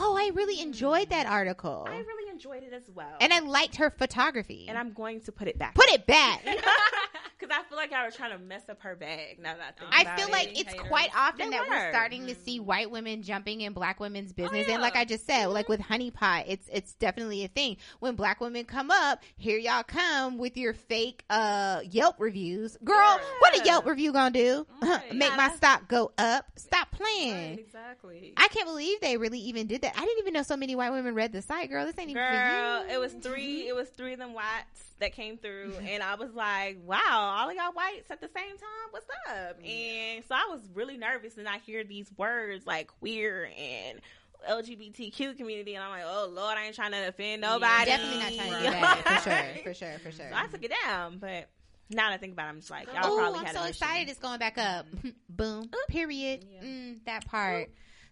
Oh, 0.00 0.16
I 0.16 0.30
really 0.34 0.60
enjoyed 0.60 1.08
that 1.10 1.26
article, 1.26 1.84
I 1.88 1.96
really 1.96 2.30
enjoyed 2.30 2.62
it 2.62 2.72
as 2.74 2.88
well, 2.94 3.16
and 3.20 3.32
I 3.32 3.40
liked 3.40 3.76
her 3.76 3.90
photography. 3.90 4.66
and 4.68 4.76
I'm 4.78 4.92
going 4.92 5.22
to 5.22 5.32
put 5.32 5.48
it 5.48 5.58
back. 5.58 5.74
put 5.74 5.88
it 5.88 6.06
back. 6.06 6.44
because 7.48 7.64
I 7.64 7.68
feel 7.68 7.78
like 7.78 7.92
I 7.92 8.04
was 8.04 8.14
trying 8.14 8.32
to 8.32 8.38
mess 8.38 8.68
up 8.68 8.80
her 8.82 8.94
bag. 8.94 9.38
Now 9.40 9.54
that 9.56 9.74
I 9.76 9.80
think 9.80 9.94
I 9.94 10.02
about 10.02 10.18
feel 10.18 10.28
it. 10.28 10.32
like 10.32 10.48
it's 10.60 10.70
haters. 10.72 10.86
quite 10.88 11.10
often 11.16 11.50
They 11.50 11.56
that 11.56 11.68
we're 11.68 11.86
were. 11.86 11.90
starting 11.90 12.26
to 12.26 12.34
see 12.34 12.60
white 12.60 12.90
women 12.90 13.22
jumping 13.22 13.60
in 13.60 13.72
black 13.72 14.00
women's 14.00 14.32
business, 14.32 14.66
and 14.66 14.76
yeah. 14.76 14.78
like 14.78 14.96
I 14.96 15.04
just 15.04 15.26
said, 15.26 15.46
like 15.46 15.68
with 15.68 15.80
honeypot, 15.80 16.44
it's 16.46 16.68
it's 16.72 16.94
definitely 16.94 17.44
a 17.44 17.48
thing. 17.48 17.76
When 18.00 18.14
black 18.16 18.40
women 18.40 18.64
come 18.64 18.90
up, 18.90 19.22
here 19.36 19.58
y'all 19.58 19.82
come 19.82 20.38
with 20.38 20.56
your 20.56 20.74
fake 20.74 21.24
uh 21.30 21.80
Yelp 21.90 22.16
reviews, 22.18 22.76
girl. 22.84 22.96
Yeah. 22.96 23.18
What 23.40 23.60
a 23.60 23.64
Yelp 23.64 23.86
review 23.86 24.12
gonna 24.12 24.30
do? 24.30 24.66
Right. 24.82 25.12
Make 25.14 25.30
Yeah, 25.30 25.36
my 25.36 25.50
stock 25.54 25.88
go 25.88 26.12
up? 26.18 26.46
Stop 26.56 26.90
playing. 26.90 27.34
Right, 27.50 27.58
exactly. 27.58 28.34
I 28.36 28.48
can't 28.48 28.66
believe 28.66 29.00
they 29.00 29.16
really 29.16 29.40
even 29.40 29.66
did 29.66 29.82
that. 29.82 29.94
I 29.96 30.00
didn't 30.04 30.18
even 30.20 30.34
know 30.34 30.42
so 30.42 30.56
many 30.56 30.76
white 30.76 30.90
women 30.90 31.14
read 31.14 31.32
the 31.32 31.42
site, 31.42 31.70
girl. 31.70 31.84
This 31.86 31.98
ain't 31.98 32.10
even 32.10 32.22
Girl, 32.22 32.84
it 32.90 32.98
was 32.98 33.12
three. 33.12 33.68
It 33.68 33.74
was 33.74 33.88
three 33.88 34.12
of 34.12 34.18
them 34.18 34.34
whites 34.34 34.87
that 35.00 35.12
came 35.12 35.38
through, 35.38 35.76
and 35.84 36.02
I 36.02 36.14
was 36.16 36.32
like, 36.34 36.78
"Wow, 36.84 36.98
all 37.38 37.48
of 37.48 37.54
y'all 37.54 37.72
whites 37.72 38.10
at 38.10 38.20
the 38.20 38.28
same 38.34 38.56
time. 38.56 38.88
What's 38.90 39.06
up?" 39.30 39.58
And 39.64 40.24
so 40.24 40.34
I 40.34 40.46
was 40.50 40.68
really 40.74 40.96
nervous, 40.96 41.36
and 41.36 41.48
I 41.48 41.58
hear 41.58 41.84
these 41.84 42.10
words 42.16 42.66
like 42.66 42.88
queer 43.00 43.50
and 43.58 44.00
LGBTQ 44.48 45.36
community, 45.36 45.74
and 45.74 45.84
I'm 45.84 45.90
like, 45.90 46.04
"Oh 46.06 46.28
Lord, 46.32 46.56
I 46.58 46.64
ain't 46.66 46.74
trying 46.74 46.92
to 46.92 47.08
offend 47.08 47.42
nobody." 47.42 47.86
Definitely 47.90 48.18
not 48.18 48.34
trying 48.34 48.52
to 48.52 48.58
do 48.58 48.64
Right. 48.64 49.04
that 49.04 49.22
for 49.22 49.30
sure, 49.30 49.62
for 49.64 49.74
sure, 49.74 49.98
for 49.98 50.10
sure. 50.12 50.30
So 50.30 50.36
I 50.36 50.46
took 50.46 50.64
it 50.64 50.72
down, 50.84 51.18
but 51.18 51.48
now 51.90 52.08
that 52.08 52.14
I 52.14 52.16
think 52.18 52.32
about 52.34 52.46
it, 52.46 52.50
I'm 52.50 52.58
just 52.60 52.70
like, 52.70 52.86
y'all 52.88 52.98
Oh, 53.04 53.16
probably 53.16 53.38
I'm 53.40 53.46
had 53.46 53.54
so 53.56 53.64
excited 53.64 54.08
it's 54.10 54.18
going 54.18 54.38
back 54.38 54.58
up. 54.58 54.86
Boom. 55.28 55.70
Period. 55.88 56.44
Yeah. 56.50 56.62
Mm, 56.62 56.98
that 57.06 57.24
part. 57.26 57.70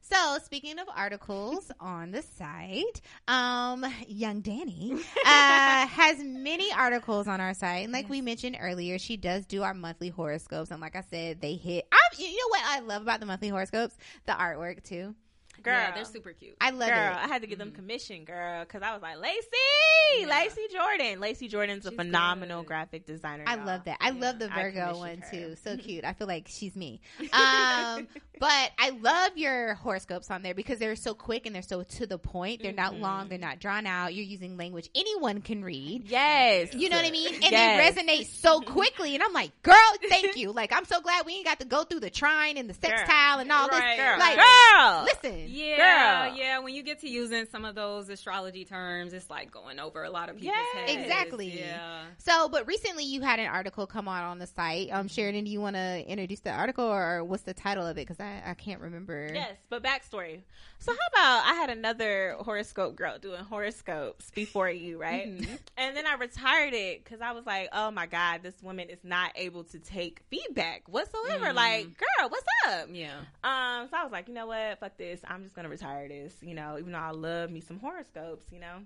So, 0.09 0.39
speaking 0.45 0.79
of 0.79 0.87
articles 0.95 1.73
on 1.81 2.13
the 2.13 2.23
site, 2.23 3.01
um, 3.27 3.85
young 4.07 4.41
Dani 4.41 4.93
uh, 5.25 5.87
has 5.87 6.23
many 6.23 6.71
articles 6.73 7.27
on 7.27 7.41
our 7.41 7.55
site, 7.55 7.85
and 7.85 7.93
like 7.93 8.09
we 8.09 8.21
mentioned 8.21 8.57
earlier, 8.61 8.99
she 8.99 9.17
does 9.17 9.47
do 9.47 9.65
our 9.65 9.75
monthly 9.75 10.11
horoscopes. 10.11 10.71
And 10.71 10.81
like 10.81 10.95
I 10.95 11.03
said, 11.11 11.41
they 11.41 11.55
hit. 11.55 11.89
I'm, 11.91 12.21
you 12.21 12.37
know 12.37 12.49
what 12.49 12.63
I 12.65 12.81
love 12.81 13.03
about 13.03 13.19
the 13.19 13.27
monthly 13.27 13.49
horoscopes? 13.49 13.97
The 14.27 14.33
artwork 14.33 14.85
too. 14.85 15.17
Girl, 15.66 15.75
Yeah, 15.75 15.90
they're 15.94 16.04
super 16.04 16.32
cute. 16.32 16.54
I 16.61 16.70
love 16.70 16.88
girl, 16.88 16.96
it. 17.12 17.16
I 17.16 17.26
had 17.28 17.42
to 17.42 17.46
give 17.49 17.58
them 17.58 17.68
Mm-hmm. 17.68 17.76
commission, 17.76 18.24
girl, 18.24 18.61
because 18.64 18.83
I 18.83 18.92
was 18.94 19.02
like, 19.02 19.18
Lacey, 19.18 20.20
Yeah. 20.20 20.26
Lacey 20.29 20.66
Jordan. 20.72 21.20
Lacey 21.20 21.48
Jordan's 21.48 21.85
a 21.87 21.90
phenomenal 21.90 22.62
good. 22.62 22.68
graphic 22.68 23.07
designer. 23.07 23.44
I 23.46 23.57
y'all. 23.57 23.66
love 23.66 23.85
that. 23.85 23.98
I 24.00 24.11
love 24.11 24.38
the 24.38 24.48
Virgo 24.48 24.96
one 24.98 25.18
her. 25.18 25.31
too. 25.31 25.57
So 25.62 25.76
cute. 25.87 26.05
I 26.05 26.12
feel 26.12 26.26
like 26.29 26.46
she's 26.48 26.76
me. 26.76 27.00
Um, 27.33 28.07
but 28.38 28.70
I 28.79 28.90
love 29.00 29.37
your 29.37 29.74
horoscopes 29.74 30.31
on 30.31 30.42
there 30.42 30.55
because 30.55 30.79
they're 30.79 30.94
so 30.96 31.14
quick 31.14 31.46
and 31.46 31.55
they're 31.55 31.62
so 31.62 31.83
to 31.83 32.07
the 32.07 32.18
point. 32.18 32.62
They're 32.62 32.72
not 32.72 32.96
long. 32.96 33.29
They're 33.29 33.38
not 33.38 33.59
drawn 33.59 33.87
out. 33.87 34.14
You're 34.14 34.24
using 34.24 34.57
language 34.57 34.88
anyone 34.94 35.40
can 35.42 35.64
read. 35.64 36.05
Yes. 36.09 36.72
You 36.74 36.88
know 36.88 36.96
what 36.96 37.05
I 37.07 37.11
mean? 37.11 37.35
And 37.35 37.42
Yes. 37.42 37.94
they 37.96 38.02
resonate 38.02 38.26
so 38.26 38.61
quickly. 38.66 39.14
And 39.14 39.22
I'm 39.24 39.33
like, 39.33 39.50
girl, 39.62 39.74
thank 40.09 40.37
you. 40.37 40.52
Like, 40.52 40.72
I'm 40.72 40.85
so 40.85 41.00
glad 41.00 41.26
we 41.26 41.35
ain't 41.35 41.46
got 41.46 41.61
to 41.61 41.66
go 41.66 41.83
through 41.85 42.00
the 42.00 42.11
trine 42.11 42.57
and 42.59 42.68
the 42.70 42.74
sextile 42.74 43.38
and 43.40 43.50
all 43.50 43.68
Right. 43.68 43.96
this. 43.96 44.05
Girl. 44.07 44.18
Like, 44.18 44.37
girl. 44.37 45.05
listen. 45.05 45.46
Yeah, 45.57 46.29
Girl. 46.29 46.37
yeah. 46.37 46.59
When 46.59 46.75
you 46.75 46.83
get 46.83 47.01
to 47.01 47.09
using 47.09 47.47
some 47.47 47.64
of 47.64 47.75
those 47.75 48.09
astrology 48.09 48.64
terms, 48.64 49.12
it's 49.12 49.31
like 49.31 49.51
going 49.51 49.79
over 49.79 50.05
a 50.05 50.11
lot 50.11 50.29
of 50.29 50.37
people's 50.37 50.57
Yes. 50.75 50.88
heads. 50.90 51.03
Exactly. 51.03 51.59
Yeah. 51.61 52.05
So, 52.19 52.49
but 52.49 52.66
recently 52.66 53.05
you 53.05 53.21
had 53.23 53.38
an 53.40 53.47
article 53.47 53.87
come 53.87 54.09
out 54.09 54.25
on 54.25 54.38
the 54.38 54.47
site. 54.47 54.88
Um, 54.92 55.09
Sheriden, 55.09 55.45
do 55.45 55.51
you 55.51 55.61
want 55.61 55.77
to 55.77 56.05
introduce 56.07 56.40
the 56.40 56.51
article 56.51 56.85
or 56.85 57.25
what's 57.25 57.45
the 57.45 57.55
title 57.55 57.87
of 57.87 57.97
it? 57.99 58.07
Because 58.07 58.21
I, 58.21 58.42
I 58.45 58.55
can't 58.55 58.81
remember. 58.81 59.31
Yes, 59.33 59.57
but 59.71 59.83
backstory. 59.83 60.40
So 60.79 60.92
how 60.92 60.99
about 61.38 61.51
I 61.51 61.55
had 61.55 61.71
another 61.71 62.37
horoscope 62.40 62.97
girl 62.97 63.19
doing 63.19 63.42
horoscopes 63.45 64.31
before 64.35 64.69
you, 64.71 64.99
right? 65.01 65.27
Mm-hmm. 65.27 65.55
And 65.79 65.97
then 65.97 66.07
I 66.07 66.14
retired 66.14 66.75
it 66.75 67.03
because 67.03 67.21
I 67.21 67.33
was 67.33 67.47
like, 67.47 67.69
oh 67.73 67.90
my 67.90 68.07
god, 68.07 68.42
this 68.42 68.55
woman 68.62 68.90
is 68.90 68.99
not 69.03 69.33
able 69.37 69.64
to 69.64 69.79
take 69.79 70.21
feedback 70.31 70.83
whatsoever. 70.88 71.47
Mm. 71.47 71.55
Like, 71.55 71.85
girl, 71.99 72.29
what's 72.29 72.45
up? 72.69 72.88
Yeah. 72.92 73.14
Um, 73.42 73.88
so 73.90 73.97
I 73.97 74.03
was 74.03 74.12
like, 74.12 74.29
you 74.29 74.35
know 74.35 74.47
what? 74.47 74.79
Fuck 74.81 74.99
this. 74.99 75.21
I'm 75.27 75.45
just 75.46 75.56
gonna 75.56 75.68
retire 75.68 76.09
this. 76.09 76.35
You 76.42 76.54
know, 76.54 76.76
even 76.78 76.92
though 76.92 76.98
I 76.98 77.11
love 77.11 77.50
me 77.50 77.61
some 77.61 77.78
horoscopes. 77.78 78.46
You 78.52 78.61
know. 78.61 78.78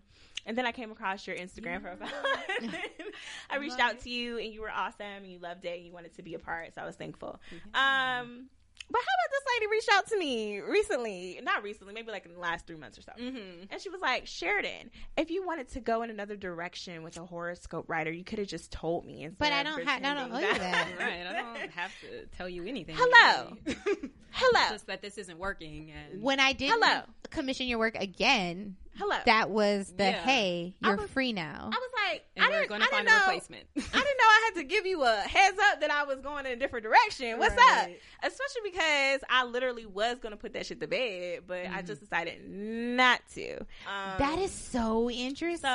And 0.46 0.56
then 0.56 0.64
I 0.64 0.72
came 0.72 0.90
across 0.90 1.26
your 1.26 1.36
Instagram 1.36 1.82
profile. 1.82 2.08
I 3.50 3.58
reached 3.58 3.78
out 3.78 3.94
it. 3.94 4.02
to 4.02 4.10
you, 4.10 4.38
and 4.38 4.52
you 4.52 4.62
were 4.62 4.70
awesome, 4.70 5.06
and 5.22 5.26
you 5.26 5.38
loved 5.38 5.64
it, 5.66 5.76
and 5.76 5.86
you 5.86 5.92
wanted 5.92 6.14
to 6.14 6.22
be 6.22 6.34
a 6.34 6.38
part. 6.38 6.74
So 6.74 6.80
I 6.80 6.86
was 6.86 6.96
thankful. 6.96 7.40
Um, 7.74 8.48
but 8.88 8.98
how 9.00 9.02
about 9.02 9.30
this 9.30 9.42
lady 9.54 9.70
reached 9.70 9.88
out 9.92 10.06
to 10.08 10.18
me 10.18 10.60
recently? 10.60 11.40
Not 11.42 11.62
recently, 11.62 11.92
maybe 11.94 12.10
like 12.10 12.26
in 12.26 12.32
the 12.34 12.40
last 12.40 12.66
three 12.66 12.76
months 12.76 12.98
or 12.98 13.02
so. 13.02 13.12
Mm-hmm. 13.20 13.64
And 13.70 13.80
she 13.80 13.88
was 13.88 14.00
like, 14.00 14.24
Sheriden, 14.24 14.90
if 15.16 15.30
you 15.30 15.46
wanted 15.46 15.68
to 15.72 15.80
go 15.80 16.02
in 16.02 16.10
another 16.10 16.36
direction 16.36 17.02
with 17.02 17.16
a 17.16 17.24
horoscope 17.24 17.88
writer, 17.88 18.10
you 18.10 18.24
could 18.24 18.38
have 18.38 18.48
just 18.48 18.72
told 18.72 19.04
me. 19.04 19.28
But 19.38 19.52
I 19.52 19.62
don't 19.62 19.84
ha- 19.86 19.98
I 20.02 20.14
don't 20.14 20.32
owe 20.32 20.38
you 20.38 20.58
that. 20.58 20.88
Right. 20.98 21.26
I 21.26 21.32
don't 21.60 21.70
have 21.70 21.90
to 22.02 22.26
tell 22.36 22.48
you 22.48 22.64
anything. 22.66 22.96
Hello. 22.98 23.56
really. 23.64 23.78
Hello. 24.32 24.60
Just 24.70 24.86
that 24.86 25.02
this 25.02 25.18
isn't 25.18 25.38
working. 25.38 25.90
And 26.12 26.22
When 26.22 26.38
I 26.40 26.52
did 26.52 26.70
Hello. 26.70 27.02
commission 27.30 27.66
your 27.66 27.78
work 27.78 27.96
again, 27.96 28.76
Hello. 28.96 29.16
that 29.26 29.50
was 29.50 29.92
the 29.96 30.04
Yeah. 30.04 30.22
hey, 30.22 30.74
you're 30.82 30.96
was- 30.96 31.10
free 31.10 31.32
now. 31.32 31.70
I 31.72 31.76
was 31.76 31.90
like, 31.94 31.99
and 32.36 32.44
I 32.44 32.48
we're 32.48 32.54
didn't- 32.60 32.68
going 32.68 32.80
to 32.80 32.86
I 32.86 32.90
find 32.90 33.06
didn't 33.06 33.16
a 33.16 33.20
know. 33.20 33.26
replacement. 33.26 33.66
I 33.76 33.80
didn't 33.80 33.94
know 33.94 34.24
I 34.28 34.42
had 34.46 34.54
to 34.60 34.64
give 34.64 34.86
you 34.86 35.02
a 35.04 35.16
heads 35.20 35.58
up 35.70 35.80
that 35.80 35.90
I 35.90 36.04
was 36.04 36.20
going 36.20 36.46
in 36.46 36.52
a 36.52 36.56
different 36.56 36.84
direction. 36.84 37.38
What's 37.38 37.54
Right. 37.56 37.98
up? 38.22 38.30
Especially 38.32 38.70
because 38.70 39.20
I 39.28 39.44
literally 39.44 39.86
was 39.86 40.18
going 40.18 40.32
to 40.32 40.36
put 40.36 40.52
that 40.54 40.66
shit 40.66 40.80
to 40.80 40.86
bed, 40.86 41.42
but 41.46 41.66
I 41.66 41.82
just 41.82 42.00
decided 42.00 42.48
not 42.48 43.20
to. 43.34 43.58
Um, 43.60 44.18
That 44.18 44.38
is 44.38 44.50
so 44.52 45.10
interesting. 45.10 45.70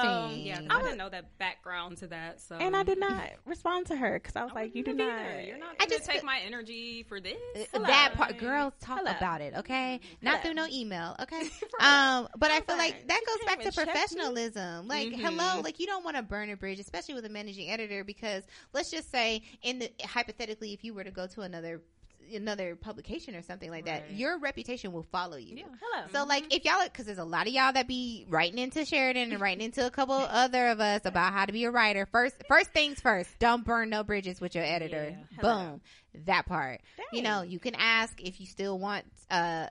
yeah, 0.45 0.57
'cause 0.57 0.67
I 0.69 0.73
I, 0.73 0.77
was- 0.77 0.85
didn't 0.85 0.97
know 0.99 1.09
that 1.09 1.37
background 1.37 1.97
to 1.97 2.07
that. 2.07 2.41
So 2.41 2.55
and 2.55 2.75
I 2.75 2.83
did 2.83 2.99
not 2.99 3.21
respond 3.45 3.87
to 3.87 3.95
her 3.95 4.13
because 4.19 4.35
I 4.35 4.43
was 4.43 4.51
I 4.55 4.61
like, 4.61 4.75
"You 4.75 4.81
wouldn't 4.81 4.97
did 4.99 5.07
not." 5.07 5.19
either. 5.19 5.41
You're 5.41 5.57
not 5.57 5.75
I 5.79 5.85
just 5.85 6.05
take 6.05 6.17
feel- 6.17 6.25
my 6.25 6.39
energy 6.45 7.03
for 7.03 7.19
this. 7.19 7.35
Uh, 7.73 7.79
that 7.79 8.13
part 8.15 8.37
girls 8.37 8.73
talk 8.79 8.99
Hello. 8.99 9.11
about 9.17 9.41
it 9.41 9.53
okay 9.55 9.99
Hello. 10.21 10.33
not 10.33 10.41
through 10.41 10.53
no 10.53 10.65
email 10.71 11.15
okay 11.21 11.41
um 11.79 12.27
but 12.37 12.51
i 12.51 12.59
feel 12.61 12.77
like 12.77 13.07
that 13.07 13.21
goes 13.25 13.45
back 13.45 13.55
to 13.57 13.61
even 13.61 13.71
check 13.71 13.87
me. 13.87 13.93
professionalism 13.93 14.87
like 14.87 15.07
Mhm. 15.09 15.19
hello 15.19 15.61
like 15.61 15.79
you 15.79 15.85
don't 15.85 16.03
want 16.03 16.15
to 16.17 16.23
burn 16.25 16.49
a 16.49 16.57
bridge 16.57 16.79
especially 16.79 17.15
with 17.15 17.25
a 17.25 17.29
managing 17.29 17.69
editor 17.69 18.03
because 18.03 18.43
let's 18.73 18.91
just 18.91 19.11
say 19.11 19.41
in 19.63 19.79
the 19.79 19.91
hypothetically 20.03 20.73
if 20.73 20.83
you 20.83 20.93
were 20.93 21.03
to 21.03 21.11
go 21.11 21.27
to 21.27 21.41
another 21.41 21.81
another 22.33 22.75
publication 22.75 23.35
or 23.35 23.41
something 23.41 23.69
like 23.69 23.85
that 23.85 24.11
your 24.13 24.39
reputation 24.39 24.91
will 24.91 25.05
follow 25.11 25.37
you 25.37 25.57
Yeah. 25.57 25.63
Hello. 25.81 26.07
so 26.11 26.23
like 26.25 26.53
if 26.53 26.65
y'all 26.65 26.83
because 26.83 27.05
there's 27.05 27.17
a 27.17 27.23
lot 27.23 27.47
of 27.47 27.53
y'all 27.53 27.73
that 27.73 27.87
be 27.87 28.25
writing 28.29 28.57
into 28.59 28.79
Sheriden 28.79 29.31
and 29.31 29.39
writing 29.39 29.63
into 29.65 29.85
a 29.85 29.89
couple 29.91 30.15
other 30.29 30.67
of 30.69 30.79
us 30.79 31.01
about 31.05 31.33
how 31.33 31.45
to 31.45 31.51
be 31.53 31.65
a 31.65 31.71
writer. 31.71 32.05
First 32.11 32.35
first 32.47 32.71
things 32.71 32.99
first, 32.99 33.29
don't 33.39 33.63
burn 33.65 33.89
no 33.89 34.03
bridges 34.03 34.39
with 34.41 34.55
your 34.55 34.63
editor. 34.63 35.17
Yeah. 35.33 35.41
Boom. 35.41 35.81
That 36.25 36.45
part. 36.45 36.79
You 37.11 37.21
know, 37.23 37.41
you 37.41 37.59
can 37.59 37.75
ask 37.75 38.21
if 38.21 38.39
you 38.39 38.45
still 38.45 38.79
want 38.79 39.05
uh 39.29 39.67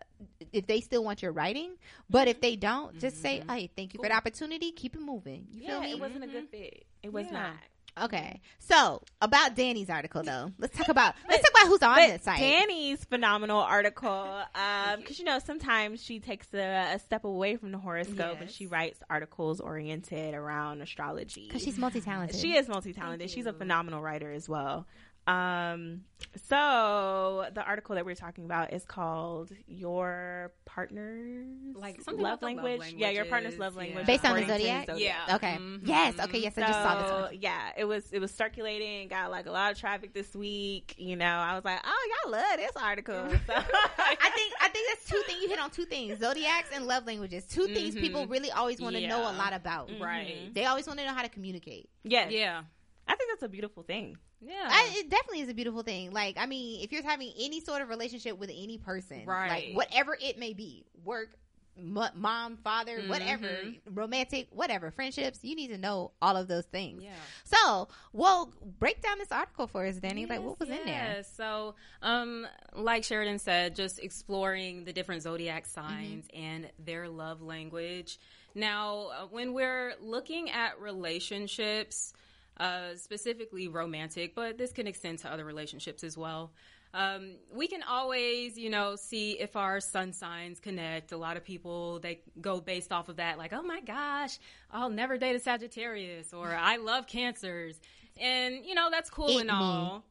if 0.52 0.66
they 0.66 0.80
still 0.80 1.02
want 1.02 1.22
your 1.22 1.32
writing, 1.32 1.72
but 2.10 2.28
if 2.28 2.40
they 2.40 2.56
don't, 2.56 2.98
just 3.00 3.20
say, 3.22 3.40
Mhm. 3.40 3.50
"Hey, 3.50 3.70
thank 3.74 3.94
you 3.94 3.98
for 4.02 4.08
the 4.08 4.14
opportunity. 4.14 4.70
Keep 4.72 4.96
it 4.96 5.00
moving." 5.00 5.46
You 5.50 5.62
yeah, 5.62 5.70
feel 5.70 5.80
me? 5.80 5.90
it 5.92 6.00
wasn't 6.00 6.24
a 6.24 6.26
good 6.26 6.48
fit. 6.50 6.84
It 7.02 7.12
was 7.12 7.26
Yeah. 7.26 7.32
not. 7.32 7.56
Okay. 8.02 8.40
So, 8.58 9.02
about 9.20 9.54
Dani's 9.54 9.88
article 9.88 10.22
though. 10.22 10.50
Let's 10.58 10.76
talk 10.76 10.88
about 10.88 11.14
let's 11.28 11.42
talk 11.42 11.50
about 11.50 11.68
who's 11.68 11.82
on 11.82 11.94
But 11.96 12.08
this 12.08 12.22
site. 12.22 12.40
Dani's 12.40 13.04
phenomenal 13.04 13.60
article, 13.60 14.08
um, 14.54 15.00
because 15.00 15.18
you 15.18 15.24
know 15.24 15.38
sometimes 15.38 16.02
she 16.02 16.18
takes 16.18 16.52
a, 16.54 16.94
a 16.94 16.98
step 16.98 17.24
away 17.24 17.56
from 17.56 17.70
the 17.72 17.78
horoscope 17.78 18.40
and 18.40 18.50
she 18.50 18.66
writes 18.66 19.00
articles 19.08 19.60
oriented 19.60 20.34
around 20.34 20.80
astrology. 20.82 21.48
Cuz 21.48 21.62
she's 21.62 21.78
multi-talented. 21.78 22.40
She 22.40 22.56
is 22.56 22.68
multi-talented. 22.68 23.30
She's 23.30 23.46
a 23.46 23.52
phenomenal 23.52 24.02
writer 24.02 24.32
as 24.32 24.48
well. 24.48 24.86
Um, 25.26 26.02
so 26.36 27.46
the 27.54 27.62
article 27.62 27.94
that 27.94 28.04
we're 28.04 28.14
talking 28.14 28.44
about 28.44 28.72
is 28.72 28.84
called 28.84 29.50
"Your 29.66 30.52
Partner's 30.66 31.46
Like 31.74 32.02
something 32.02 32.22
Love 32.22 32.34
about 32.38 32.40
the 32.40 32.46
love 32.56 32.64
Language." 32.80 32.94
yeah, 32.98 33.10
your 33.10 33.24
partner's 33.24 33.58
languages, 33.58 33.60
love 33.60 33.72
yeah. 33.74 33.78
language, 33.80 34.06
Based 34.06 34.24
on 34.24 34.36
the 34.36 34.42
according 34.42 34.66
to 34.66 34.86
zodiac? 34.86 34.98
Yeah. 35.28 35.34
Okay. 35.36 35.56
Mhm. 35.58 35.80
Yes. 35.84 36.14
Okay. 36.20 36.38
Yes, 36.40 36.58
I 36.58 36.60
just 36.62 36.82
saw 36.82 36.98
this 37.00 37.08
So, 37.08 37.20
one. 37.22 37.38
Yeah, 37.40 37.70
it 37.76 37.84
was 37.84 38.12
it 38.12 38.18
was 38.18 38.30
circulating, 38.32 39.08
got 39.08 39.30
like 39.30 39.46
a 39.46 39.50
lot 39.50 39.72
of 39.72 39.78
traffic 39.78 40.12
this 40.12 40.34
week. 40.34 40.94
You 40.98 41.16
know, 41.16 41.24
I 41.26 41.54
was 41.54 41.64
like, 41.64 41.80
oh, 41.84 42.10
y'all 42.24 42.32
love 42.32 42.56
this 42.56 42.72
article. 42.76 43.14
So, 43.46 43.52
I 43.56 44.30
think 44.34 44.52
I 44.60 44.68
think 44.68 44.88
that's 44.90 45.08
two 45.08 45.22
things. 45.26 45.40
You 45.42 45.48
hit 45.48 45.58
on 45.58 45.70
two 45.70 45.84
things: 45.86 46.18
zodiacs 46.20 46.68
and 46.74 46.86
love 46.86 47.06
languages. 47.06 47.44
2 47.46 47.66
things 47.68 47.94
Mhm. 47.94 48.00
people 48.00 48.26
really 48.26 48.50
always 48.50 48.80
want 48.80 48.96
to 48.96 49.06
know 49.06 49.22
a 49.22 49.32
lot 49.32 49.52
about. 49.52 49.90
Right. 50.00 50.52
They 50.52 50.66
always 50.66 50.86
want 50.86 50.98
to 50.98 51.06
know 51.06 51.12
how 51.14 51.22
to 51.22 51.28
communicate. 51.28 51.88
yes, 52.02 52.30
Yeah. 52.32 52.62
I 53.06 53.16
think 53.16 53.30
that's 53.30 53.42
a 53.42 53.48
beautiful 53.48 53.82
thing. 53.82 54.16
Yeah. 54.40 54.66
I, 54.68 54.90
it 54.96 55.10
definitely 55.10 55.40
is 55.40 55.48
a 55.48 55.54
beautiful 55.54 55.82
thing. 55.82 56.10
Like, 56.12 56.36
I 56.38 56.46
mean, 56.46 56.82
if 56.82 56.92
you're 56.92 57.02
having 57.02 57.32
any 57.38 57.60
sort 57.60 57.82
of 57.82 57.88
relationship 57.88 58.38
with 58.38 58.50
any 58.50 58.78
person, 58.78 59.24
Right. 59.26 59.48
like 59.48 59.76
whatever 59.76 60.16
it 60.20 60.38
may 60.38 60.52
be, 60.54 60.84
work, 61.04 61.30
m- 61.78 61.98
mom, 62.14 62.56
father, 62.58 63.02
whatever, 63.08 63.46
Mhm. 63.48 63.80
romantic, 63.86 64.46
whatever, 64.52 64.90
friendships, 64.90 65.40
you 65.42 65.54
need 65.56 65.68
to 65.68 65.76
know 65.78 66.12
all 66.22 66.36
of 66.36 66.46
those 66.48 66.64
things. 66.66 67.02
yeah. 67.02 67.12
So, 67.44 67.88
well, 68.12 68.52
break 68.78 69.02
down 69.02 69.18
this 69.18 69.32
article 69.32 69.66
for 69.66 69.84
us, 69.86 69.96
Dani. 69.98 70.28
like, 70.28 70.40
what 70.40 70.58
was 70.60 70.68
in 70.70 70.84
there? 70.86 71.24
So, 71.24 71.74
um, 72.00 72.46
like 72.74 73.02
Sheriden 73.02 73.40
said, 73.40 73.74
just 73.76 73.98
exploring 73.98 74.84
the 74.84 74.92
different 74.92 75.22
zodiac 75.22 75.66
signs 75.66 76.26
and 76.32 76.70
their 76.78 77.08
love 77.08 77.42
language. 77.42 78.18
Now, 78.54 79.08
uh, 79.08 79.26
when 79.26 79.52
we're 79.52 79.94
looking 80.00 80.50
at 80.50 80.78
relationships, 80.80 82.12
uh, 82.58 82.94
specifically 82.96 83.68
romantic, 83.68 84.34
but 84.34 84.58
this 84.58 84.72
can 84.72 84.86
extend 84.86 85.18
to 85.20 85.32
other 85.32 85.44
relationships 85.44 86.04
as 86.04 86.16
well. 86.16 86.52
Um, 86.94 87.32
we 87.52 87.66
can 87.66 87.82
always, 87.82 88.56
you 88.56 88.70
know, 88.70 88.94
see 88.94 89.32
if 89.32 89.56
our 89.56 89.80
sun 89.80 90.12
signs 90.12 90.60
connect. 90.60 91.10
A 91.10 91.16
lot 91.16 91.36
of 91.36 91.44
people 91.44 91.98
they 91.98 92.20
go 92.40 92.60
based 92.60 92.92
off 92.92 93.08
of 93.08 93.16
that, 93.16 93.36
like, 93.36 93.52
oh 93.52 93.62
my 93.62 93.80
gosh, 93.80 94.38
I'll 94.70 94.90
never 94.90 95.18
date 95.18 95.34
a 95.34 95.40
Sagittarius, 95.40 96.32
or 96.32 96.54
I 96.54 96.76
love 96.76 97.08
Cancers, 97.08 97.80
and 98.16 98.64
you 98.64 98.76
know 98.76 98.90
that's 98.92 99.10
cool 99.10 99.38
It 99.38 99.48
and 99.48 99.48
me. 99.48 99.54
all. 99.54 100.04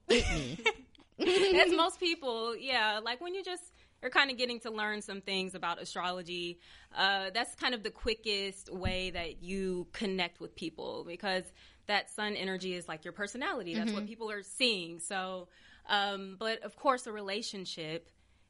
That's 1.18 1.72
most 1.74 2.00
people, 2.00 2.56
yeah. 2.58 3.00
Like 3.02 3.22
when 3.22 3.34
you 3.34 3.44
just 3.44 3.64
are 4.04 4.10
kind 4.10 4.30
of 4.30 4.38
getting 4.38 4.60
to 4.62 4.72
learn 4.72 5.02
some 5.02 5.22
things 5.22 5.56
about 5.56 5.82
astrology, 5.82 6.60
uh, 6.96 7.30
that's 7.34 7.56
kind 7.56 7.74
of 7.74 7.84
the 7.84 7.92
quickest 7.92 8.72
way 8.74 9.10
that 9.12 9.42
you 9.42 9.88
connect 9.94 10.42
with 10.42 10.56
people 10.56 11.06
because 11.08 11.44
that 11.88 12.10
sun 12.12 12.36
energy 12.36 12.74
is 12.74 12.88
like 12.88 13.04
your 13.04 13.14
personality. 13.14 13.76
That's 13.76 13.92
what 13.92 14.08
people 14.08 14.32
are 14.32 14.44
seeing. 14.44 15.00
So, 15.00 15.48
um, 15.90 16.38
but 16.40 16.64
of 16.64 16.76
course, 16.76 17.08
a 17.08 17.12
relationship. 17.12 18.10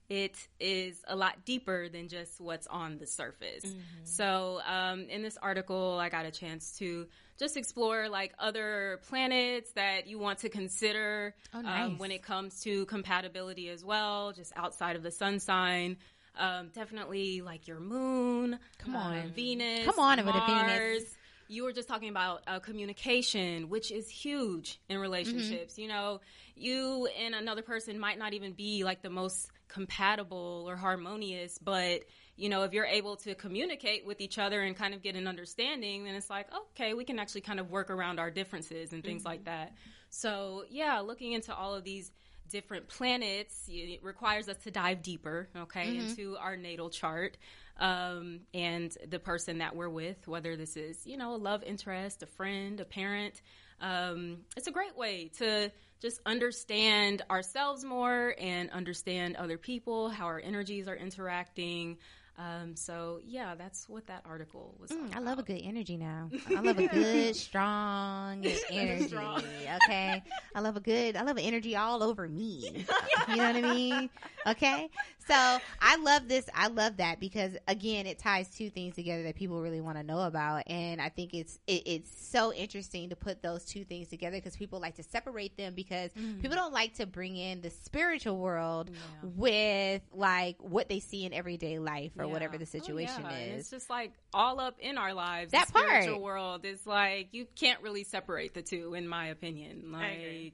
It 0.10 0.36
is 0.60 1.02
a 1.08 1.16
lot 1.16 1.46
deeper 1.46 1.88
than 1.88 2.10
just 2.10 2.40
what's 2.40 2.68
on 2.68 2.98
the 2.98 3.08
surface. 3.08 3.64
So, 4.04 4.60
um, 4.68 5.08
in 5.10 5.24
this 5.24 5.38
article, 5.42 5.98
I 5.98 6.10
got 6.10 6.26
a 6.26 6.32
chance 6.32 6.78
to 6.80 7.08
just 7.40 7.58
explore 7.58 8.10
like 8.10 8.34
other 8.38 9.00
planets 9.08 9.72
that 9.72 10.08
you 10.08 10.20
want 10.20 10.40
to 10.40 10.50
consider 10.50 11.34
Oh, 11.54 11.66
um, 11.66 11.98
when 11.98 12.12
it 12.12 12.22
comes 12.22 12.62
to 12.62 12.86
compatibility 12.86 13.70
as 13.70 13.84
well, 13.84 14.34
just 14.34 14.52
outside 14.56 14.98
of 14.98 15.04
the 15.04 15.12
sun 15.12 15.40
sign. 15.40 15.98
Um, 16.38 16.70
definitely 16.74 17.42
like 17.42 17.68
your 17.68 17.80
moon. 17.80 18.60
Come 18.80 18.96
uh, 18.96 19.00
on. 19.00 19.32
Venus. 19.32 19.86
Come 19.86 20.00
on 20.00 20.24
Mars. 20.26 20.48
Venus. 20.48 21.16
You 21.54 21.64
were 21.64 21.74
just 21.74 21.88
talking 21.88 22.10
about 22.10 22.44
uh, 22.48 22.60
communication, 22.60 23.70
which 23.70 23.92
is 23.92 24.10
huge 24.10 24.80
in 24.90 24.98
relationships. 24.98 25.74
Mm-hmm. 25.74 25.82
You 25.82 25.88
know, 25.88 26.22
you 26.56 27.08
and 27.24 27.36
another 27.36 27.62
person 27.62 28.00
might 28.00 28.18
not 28.18 28.34
even 28.34 28.54
be 28.54 28.84
like 28.84 29.02
the 29.02 29.10
most 29.10 29.50
compatible 29.68 30.66
or 30.68 30.76
harmonious, 30.76 31.58
but 31.58 32.02
you 32.36 32.50
know, 32.50 32.64
if 32.64 32.74
you're 32.74 32.86
able 32.86 33.18
to 33.18 33.36
communicate 33.36 34.06
with 34.06 34.20
each 34.20 34.40
other 34.40 34.62
and 34.62 34.76
kind 34.76 34.94
of 34.94 35.04
get 35.04 35.16
an 35.16 35.28
understanding, 35.28 36.06
then 36.06 36.16
it's 36.16 36.30
like, 36.30 36.48
okay, 36.72 36.96
we 36.96 37.06
can 37.06 37.20
actually 37.20 37.42
kind 37.42 37.60
of 37.60 37.70
work 37.70 37.92
around 37.92 38.20
our 38.20 38.32
differences 38.32 38.92
and 38.92 39.04
things 39.04 39.24
like 39.24 39.42
mm-hmm. 39.42 39.52
that. 39.52 39.74
So, 40.10 40.64
yeah, 40.70 41.00
looking 41.00 41.34
into 41.34 41.54
all 41.54 41.76
of 41.76 41.84
these 41.84 42.12
different 42.50 42.88
planets 42.88 43.64
it 43.68 44.04
requires 44.04 44.48
us 44.48 44.58
to 44.58 44.72
dive 44.72 45.02
deeper, 45.02 45.48
okay, 45.58 45.88
mm-hmm. 45.88 46.08
into 46.08 46.38
our 46.38 46.56
natal 46.56 46.90
chart 46.90 47.38
um, 47.80 48.42
and 48.54 48.96
the 49.08 49.20
person 49.20 49.60
that 49.60 49.76
we're 49.76 49.90
with, 49.90 50.28
whether 50.28 50.56
this 50.56 50.78
is, 50.78 51.06
you 51.06 51.18
know, 51.18 51.36
a 51.36 51.38
love 51.38 51.64
interest, 51.64 52.24
a 52.24 52.28
friend, 52.28 52.80
a 52.80 52.86
parent. 52.86 53.42
Um, 53.82 54.40
it's 54.56 54.68
a 54.68 54.72
great 54.72 54.98
way 54.98 55.32
to 55.40 55.72
just 56.02 56.20
understand 56.26 57.22
ourselves 57.30 57.84
more 57.84 58.36
and 58.40 58.70
understand 58.72 59.36
other 59.36 59.58
people, 59.58 60.10
how 60.10 60.26
our 60.26 60.40
energies 60.40 60.88
are 60.88 60.96
interacting. 60.96 61.98
Um, 62.38 62.76
so 62.76 63.20
yeah, 63.26 63.54
that's 63.56 63.88
what 63.88 64.08
that 64.08 64.24
article 64.26 64.76
was. 64.80 64.90
Mm, 64.90 65.16
I 65.16 65.20
love 65.20 65.38
a 65.38 65.44
good 65.44 65.62
energy 65.64 65.98
now. 65.98 66.30
I 66.50 66.62
love 66.62 66.80
a 66.80 66.88
good, 66.88 67.36
strong 67.36 68.44
energy. 68.72 69.08
Strong. 69.08 69.44
Okay. 69.86 70.24
I 70.56 70.60
love 70.60 70.76
a 70.76 70.80
good, 70.80 71.16
I 71.16 71.22
love 71.22 71.38
an 71.38 71.44
energy 71.44 71.76
all 71.76 72.02
over 72.04 72.28
me. 72.28 72.86
You 73.30 73.38
know 73.38 73.46
what 73.54 73.56
I 73.56 73.62
mean? 73.62 74.10
Okay. 74.48 74.90
So 75.26 75.34
I 75.82 75.96
love 75.96 76.28
this. 76.28 76.50
I 76.54 76.68
love 76.68 76.98
that 76.98 77.22
because 77.22 77.56
again, 77.70 78.06
it 78.06 78.20
ties 78.20 78.50
two 78.50 78.70
things 78.70 78.96
together 78.96 79.24
that 79.24 79.36
people 79.36 79.62
really 79.62 79.80
want 79.80 79.98
to 79.98 80.04
know 80.04 80.20
about. 80.20 80.64
And 80.68 81.00
I 81.02 81.08
think 81.08 81.34
it's, 81.34 81.58
it, 81.66 81.84
it's 81.86 82.28
so 82.30 82.52
interesting 82.54 83.10
to 83.12 83.16
put 83.16 83.42
those 83.42 83.64
two 83.64 83.86
things 83.86 84.10
together 84.10 84.36
because 84.36 84.58
people 84.58 84.82
like 84.82 84.96
to 84.96 85.04
separate 85.04 85.56
them 85.56 85.74
because 85.74 86.12
people 86.42 86.58
don't 86.58 86.74
like 86.74 86.96
to 86.96 87.06
bring 87.06 87.38
in 87.38 87.62
the 87.62 87.70
spiritual 87.70 88.38
world 88.38 88.90
Yeah. 88.92 89.30
with 89.36 90.02
like 90.12 90.58
what 90.60 90.90
they 90.90 91.00
see 91.00 91.24
in 91.26 91.32
everyday 91.32 91.80
life 91.80 92.12
or 92.24 92.28
Yeah. 92.28 92.32
whatever 92.34 92.58
the 92.58 92.64
Oh, 92.64 92.80
situation 92.80 93.24
yeah. 93.24 93.38
Is. 93.38 93.60
It's 93.62 93.70
just 93.70 93.90
like 93.90 94.14
all 94.34 94.60
up 94.60 94.78
in 94.80 94.98
our 94.98 95.14
lives. 95.14 95.52
That 95.52 95.68
the 95.72 95.80
spiritual 95.80 96.14
part. 96.14 96.22
world 96.24 96.66
is 96.66 96.86
like 96.88 97.30
you 97.34 97.46
can't 97.56 97.82
really 97.82 98.04
separate 98.04 98.54
the 98.54 98.62
two, 98.62 98.94
in 98.94 99.08
my 99.08 99.28
opinion. 99.28 99.92
Like 99.92 100.54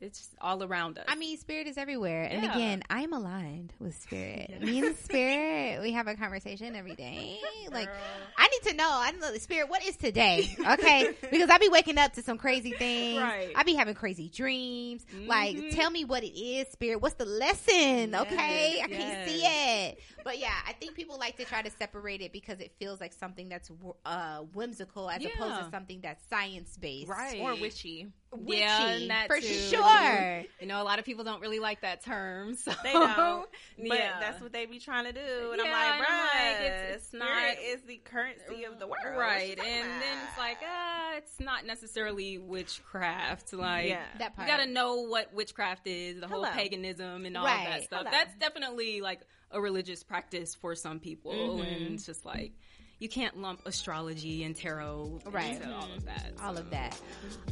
it's 0.00 0.30
all 0.40 0.64
around 0.64 0.98
us. 0.98 1.04
I 1.06 1.14
mean, 1.14 1.38
spirit 1.38 1.68
is 1.68 1.78
everywhere. 1.78 2.24
And 2.24 2.42
Yeah. 2.42 2.56
again, 2.56 2.82
I'm 2.90 3.12
aligned 3.12 3.72
with 3.78 3.96
spirit. 4.02 4.50
Me 4.60 4.80
and 4.80 4.96
spirit, 4.96 5.80
we 5.80 5.92
have 5.92 6.08
a 6.08 6.16
conversation 6.16 6.74
every 6.74 6.96
day. 6.96 7.38
Like, 7.70 7.88
I 8.36 8.48
need 8.48 8.70
to 8.72 8.76
know. 8.76 8.90
I 8.90 9.12
know 9.12 9.32
the 9.32 9.40
spirit. 9.40 9.70
What 9.70 9.82
is 9.86 9.96
today? 9.96 10.46
Okay, 10.72 11.08
because 11.30 11.48
I 11.48 11.56
be 11.58 11.68
waking 11.70 11.96
up 11.96 12.12
to 12.14 12.22
some 12.22 12.36
crazy 12.36 12.72
things. 12.72 13.18
Right. 13.22 13.52
I 13.54 13.62
be 13.62 13.74
having 13.74 13.94
crazy 13.94 14.28
dreams. 14.28 15.06
Like, 15.26 15.56
Mhm. 15.56 15.70
tell 15.74 15.90
me 15.90 16.04
what 16.04 16.22
it 16.22 16.36
is, 16.38 16.68
spirit. 16.68 17.00
What's 17.00 17.14
the 17.14 17.24
lesson? 17.24 18.14
Okay, 18.14 18.80
I 18.84 18.88
can't 18.88 19.28
see 19.28 19.42
it. 19.42 19.98
But 20.24 20.38
yeah, 20.38 20.54
I 20.66 20.72
think 20.72 20.94
people 20.94 21.18
like 21.18 21.36
to 21.38 21.44
try 21.44 21.62
to 21.62 21.70
separate 21.70 22.20
it 22.20 22.32
because 22.32 22.60
it 22.60 22.72
feels 22.78 23.00
like 23.00 23.12
something 23.12 23.48
that's 23.48 23.70
uh, 24.06 24.38
whimsical 24.54 25.10
as 25.10 25.24
opposed 25.24 25.60
to 25.64 25.68
something 25.70 26.00
that's 26.02 26.24
science 26.28 26.76
based. 26.80 27.08
Right. 27.08 27.40
or 27.40 27.54
witchy. 27.60 28.08
Witchy, 28.34 28.60
Yeah, 28.60 28.98
that 29.08 29.26
for 29.26 29.38
too. 29.40 29.46
sure. 29.46 30.42
You 30.60 30.66
know, 30.66 30.80
a 30.80 30.84
lot 30.84 30.98
of 30.98 31.04
people 31.04 31.22
don't 31.24 31.40
really 31.42 31.58
like 31.58 31.82
that 31.82 32.02
term. 32.04 32.54
So 32.62 32.72
They 32.82 32.92
don't, 32.92 33.48
but 33.78 33.98
yeah. 33.98 34.18
that's 34.20 34.40
what 34.40 34.52
they 34.52 34.64
be 34.66 34.78
trying 34.78 35.04
to 35.04 35.12
do. 35.12 35.20
And 35.52 35.60
Yeah, 35.62 35.72
I'm 35.74 35.98
like, 36.00 36.08
and 36.08 36.54
like, 36.54 36.66
it's- 36.66 36.94
it's 36.96 37.12
not- 37.12 37.56
is 37.62 37.82
the 37.82 37.96
currency 37.98 38.64
of 38.64 38.78
the 38.78 38.86
world, 38.86 39.16
right? 39.18 39.50
you 39.50 39.56
talking 39.56 39.70
And 39.72 39.88
then 40.02 40.16
it's 40.28 40.38
like, 40.38 40.58
about? 40.58 40.70
ah, 40.70 41.01
it's 41.16 41.38
not 41.40 41.66
necessarily 41.66 42.38
witchcraft. 42.38 43.52
Like, 43.52 43.88
yeah, 43.88 44.04
That 44.18 44.32
you 44.38 44.46
got 44.46 44.58
to 44.58 44.66
know 44.66 45.02
what 45.02 45.32
witchcraft 45.34 45.86
is, 45.86 46.20
the 46.20 46.28
whole 46.28 46.44
paganism 46.46 47.24
and 47.26 47.36
all 47.36 47.44
Right. 47.44 47.68
that 47.68 47.82
stuff. 47.84 48.00
Hello. 48.00 48.10
That's 48.10 48.34
definitely 48.36 49.00
like 49.00 49.20
a 49.50 49.60
religious 49.60 50.02
practice 50.02 50.54
for 50.54 50.74
some 50.74 50.98
people, 50.98 51.32
Mhm. 51.58 51.66
and 51.86 51.94
it's 51.94 52.06
just 52.06 52.24
like 52.24 52.52
you 52.98 53.08
can't 53.08 53.36
lump 53.38 53.60
astrology 53.66 54.44
and 54.44 54.54
tarot 54.54 55.20
Right. 55.26 55.56
into 55.56 55.74
all 55.74 55.92
of 55.92 56.04
that. 56.04 56.32
all 56.40 56.56
of 56.56 56.70
that. 56.70 56.98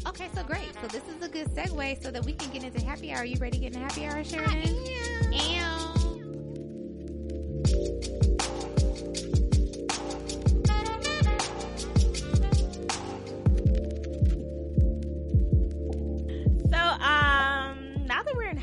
Okay, 0.07 0.29
so 0.33 0.45
great. 0.45 0.73
So 0.81 0.87
this 0.87 1.03
is 1.09 1.23
a 1.23 1.29
good 1.29 1.49
segue 1.49 2.01
so 2.03 2.11
that 2.13 2.25
we 2.25 2.33
can 2.35 2.51
get 2.53 2.63
into 2.63 2.81
happy 2.85 3.11
hour. 3.13 3.19
Are 3.19 3.25
You 3.25 3.37
ready 3.41 3.59
to 3.59 3.65
get 3.65 3.75
into 3.75 3.81
happy 3.81 4.07
hour, 4.07 4.23
Sharon? 4.23 4.49
And 4.53 5.80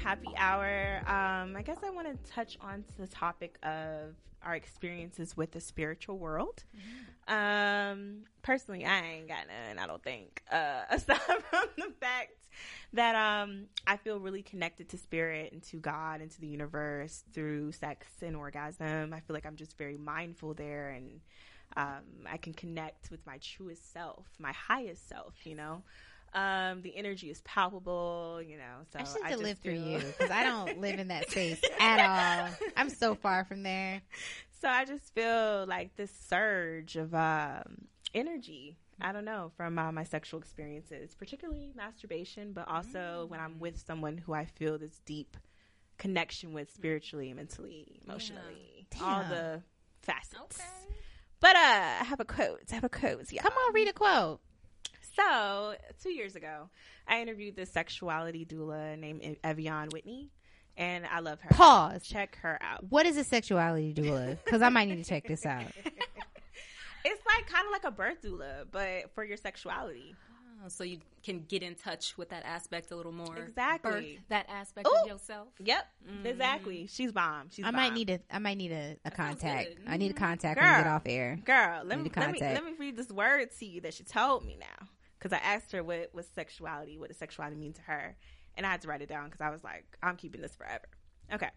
happy 0.08 0.34
hour, 0.38 1.00
um, 1.06 1.58
I 1.58 1.62
guess 1.66 1.80
I 1.86 1.90
want 1.90 2.08
to 2.08 2.32
touch 2.32 2.58
on 2.62 2.82
to 2.82 2.98
the 2.98 3.08
topic 3.08 3.58
of 3.62 4.16
our 4.42 4.56
experiences 4.56 5.36
with 5.36 5.52
the 5.52 5.60
spiritual 5.60 6.18
world. 6.18 6.64
Um, 7.28 8.20
personally, 8.42 8.86
I 8.86 9.02
ain't 9.02 9.28
got 9.28 9.48
none. 9.48 9.78
I 9.78 9.86
don't 9.86 10.02
think. 10.02 10.44
Uh, 10.50 10.84
aside 10.90 11.20
from 11.50 11.68
the 11.76 11.92
fact 12.00 12.48
that 12.94 13.16
um, 13.16 13.66
I 13.86 13.98
feel 13.98 14.22
really 14.22 14.44
connected 14.44 14.88
to 14.92 14.98
spirit 14.98 15.52
and 15.52 15.62
to 15.64 15.76
God 15.76 16.22
and 16.22 16.32
to 16.32 16.40
the 16.40 16.48
universe 16.48 17.26
through 17.34 17.74
sex 17.74 18.08
and 18.22 18.34
orgasm. 18.34 19.12
I 19.14 19.20
feel 19.20 19.34
like 19.34 19.46
I'm 19.46 19.58
just 19.58 19.78
very 19.78 19.98
mindful 19.98 20.54
there 20.54 20.92
and. 20.92 21.20
Um, 21.76 22.26
I 22.26 22.38
can 22.38 22.54
connect 22.54 23.12
with 23.12 23.24
my 23.28 23.40
truest 23.40 23.92
self, 23.92 24.26
my 24.40 24.54
highest 24.54 25.10
self, 25.10 25.34
you 25.44 25.54
know. 25.54 25.84
Um, 26.34 26.82
the 26.82 26.96
energy 26.96 27.30
is 27.30 27.42
palpable, 27.42 28.42
you 28.46 28.58
know. 28.58 28.84
So 28.92 29.00
I 29.00 29.04
should 29.04 29.22
I 29.24 29.36
lived 29.36 29.64
through 29.64 29.74
you 29.74 30.00
because 30.00 30.30
I 30.30 30.44
don't 30.44 30.80
live 30.82 31.00
in 31.00 31.08
that 31.08 31.30
space 31.32 31.62
at 31.80 32.00
all. 32.00 32.68
I'm 32.76 32.90
so 32.90 33.16
far 33.16 33.46
from 33.46 33.64
there. 33.64 34.02
So 34.60 34.68
I 34.68 34.86
just 34.86 35.14
feel 35.14 35.68
like 35.68 35.96
this 35.98 36.12
surge 36.28 36.96
of 36.96 37.14
um, 37.14 37.86
energy. 38.16 38.76
I 39.00 39.12
don't 39.12 39.26
know 39.26 39.52
from 39.56 39.78
uh, 39.78 39.92
my 39.92 40.04
sexual 40.04 40.40
experiences, 40.40 41.14
particularly 41.14 41.74
masturbation, 41.76 42.54
but 42.54 42.68
also 42.68 43.28
when 43.28 43.40
I'm 43.40 43.60
with 43.60 43.78
someone 43.86 44.18
who 44.18 44.34
I 44.34 44.46
feel 44.46 44.80
this 44.80 45.00
deep 45.06 45.38
connection 46.00 46.54
with 46.54 46.74
spiritually, 46.74 47.32
mentally, 47.34 48.00
emotionally, 48.04 48.88
all 49.00 49.24
the 49.30 49.62
facets. 50.02 50.60
Okay. 50.60 50.70
But 51.40 51.56
uh, 51.56 51.60
I 52.02 52.04
have 52.06 52.20
a 52.20 52.26
quote. 52.26 52.62
I 52.72 52.76
have 52.76 52.84
a 52.84 52.90
quote. 52.90 53.32
Yeah. 53.32 53.44
Come 53.44 53.54
on, 53.54 53.74
read 53.74 53.88
a 53.88 53.94
quote. 53.94 54.40
So, 55.18 55.76
two 56.02 56.12
years 56.12 56.36
ago, 56.36 56.70
I 57.08 57.22
interviewed 57.22 57.56
this 57.56 57.72
sexuality 57.72 58.46
doula 58.46 58.98
named 58.98 59.22
Ev'Yan 59.44 59.92
Whitney, 59.92 60.30
and 60.78 61.06
I 61.06 61.20
love 61.20 61.42
her. 61.42 61.50
Pause. 61.50 62.08
Check 62.08 62.38
her 62.44 62.58
out. 62.62 62.86
What 62.90 63.06
is 63.06 63.18
a 63.18 63.24
sexuality 63.24 63.94
doula? 63.94 64.38
Because 64.46 64.62
I 64.62 64.70
might 64.70 64.88
need 64.88 65.04
to 65.04 65.10
check 65.10 65.28
this 65.28 65.46
out. 65.46 65.66
It's 67.06 67.22
like 67.26 67.48
kind 67.48 67.66
of 67.66 67.72
like 67.72 67.86
a 67.86 67.92
birth 67.92 68.22
doula, 68.22 68.66
but 68.70 69.14
for 69.16 69.24
your 69.24 69.38
sexuality. 69.38 70.16
Oh, 70.66 70.70
so 70.70 70.84
you 70.84 70.98
can 71.24 71.46
get 71.48 71.62
in 71.64 71.76
touch 71.76 72.18
with 72.18 72.30
that 72.30 72.44
aspect 72.46 72.92
a 72.92 72.96
little 72.96 73.12
more. 73.12 73.38
Exactly. 73.38 73.92
Birth 73.92 74.24
that 74.30 74.46
aspect 74.50 74.88
Ooh. 74.88 75.02
of 75.04 75.08
yourself. 75.08 75.48
Yep, 75.64 75.88
mm-hmm. 76.10 76.26
exactly. 76.26 76.88
She's 76.92 77.12
bomb. 77.12 77.50
She's 77.52 77.64
I 77.64 77.72
might 77.72 77.90
bomb. 77.90 77.94
need 77.94 78.10
a. 78.10 78.20
I 78.30 78.40
might 78.40 78.58
need 78.58 78.72
a, 78.72 78.98
a 79.06 79.10
That 79.10 79.16
sounds 79.16 79.42
contact. 79.42 79.76
I 79.88 79.98
need 79.98 80.12
a 80.12 80.16
contact 80.16 80.60
when 80.60 80.70
we 80.70 80.76
get 80.76 80.84
Girl. 80.84 80.94
off 80.96 81.02
air. 81.06 81.40
Girl, 81.46 81.82
let 81.86 82.02
me, 82.02 82.12
let 82.16 82.32
me 82.32 82.40
let 82.42 82.66
me 82.66 82.74
read 82.78 82.98
this 82.98 83.10
word 83.10 83.50
to 83.60 83.66
you 83.66 83.82
that 83.82 83.94
she 83.94 84.04
told 84.04 84.46
me 84.46 84.58
now. 84.60 84.88
Because 85.28 85.42
I 85.44 85.56
asked 85.56 85.74
her 85.74 85.84
what 85.84 86.10
was 86.14 86.26
sexuality, 86.34 86.98
what 86.98 87.10
does 87.10 87.18
sexuality 87.18 87.58
mean 87.58 87.74
to 87.74 87.82
her, 87.82 88.16
and 88.56 88.66
I 88.66 88.72
had 88.72 88.82
to 88.84 88.88
write 88.88 89.02
it 89.02 89.10
down 89.10 89.26
because 89.26 89.42
I 89.42 89.50
was 89.50 89.62
like, 89.62 89.98
I'm 90.02 90.16
keeping 90.16 90.42
this 90.42 90.56
forever. 90.56 90.88
Okay. 91.34 91.50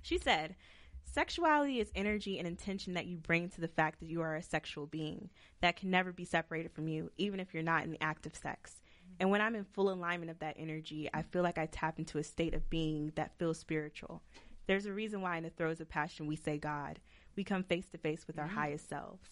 She 0.00 0.16
said, 0.16 0.54
Sexuality 1.02 1.80
is 1.80 1.90
energy 1.96 2.38
and 2.38 2.46
intention 2.46 2.94
that 2.94 3.06
you 3.06 3.16
bring 3.16 3.48
to 3.48 3.60
the 3.60 3.66
fact 3.66 3.98
that 3.98 4.08
you 4.08 4.20
are 4.20 4.36
a 4.36 4.42
sexual 4.42 4.86
being 4.86 5.30
that 5.60 5.74
can 5.74 5.90
never 5.90 6.12
be 6.12 6.24
separated 6.24 6.70
from 6.70 6.86
you, 6.86 7.10
even 7.16 7.40
if 7.40 7.52
you're 7.52 7.64
not 7.64 7.82
in 7.82 7.90
the 7.90 8.00
act 8.00 8.26
of 8.26 8.36
sex. 8.36 8.76
Mm-hmm. 8.76 9.14
And 9.18 9.30
when 9.30 9.40
I'm 9.40 9.56
in 9.56 9.64
full 9.64 9.90
alignment 9.90 10.30
of 10.30 10.38
that 10.38 10.54
energy, 10.56 11.10
I 11.12 11.22
feel 11.22 11.42
like 11.42 11.58
I 11.58 11.66
tap 11.66 11.98
into 11.98 12.18
a 12.18 12.22
state 12.22 12.54
of 12.54 12.70
being 12.70 13.10
that 13.16 13.36
feels 13.38 13.58
spiritual. 13.58 14.22
There's 14.68 14.86
a 14.86 14.92
reason 14.92 15.20
why 15.20 15.36
in 15.36 15.42
the 15.42 15.50
throes 15.50 15.80
of 15.80 15.88
passion 15.88 16.28
we 16.28 16.36
say 16.36 16.58
God. 16.58 17.00
We 17.34 17.42
come 17.42 17.64
face 17.64 17.88
to 17.88 17.98
face 17.98 18.28
with 18.28 18.38
our 18.38 18.46
mm-hmm. 18.46 18.54
highest 18.54 18.88
selves. 18.88 19.30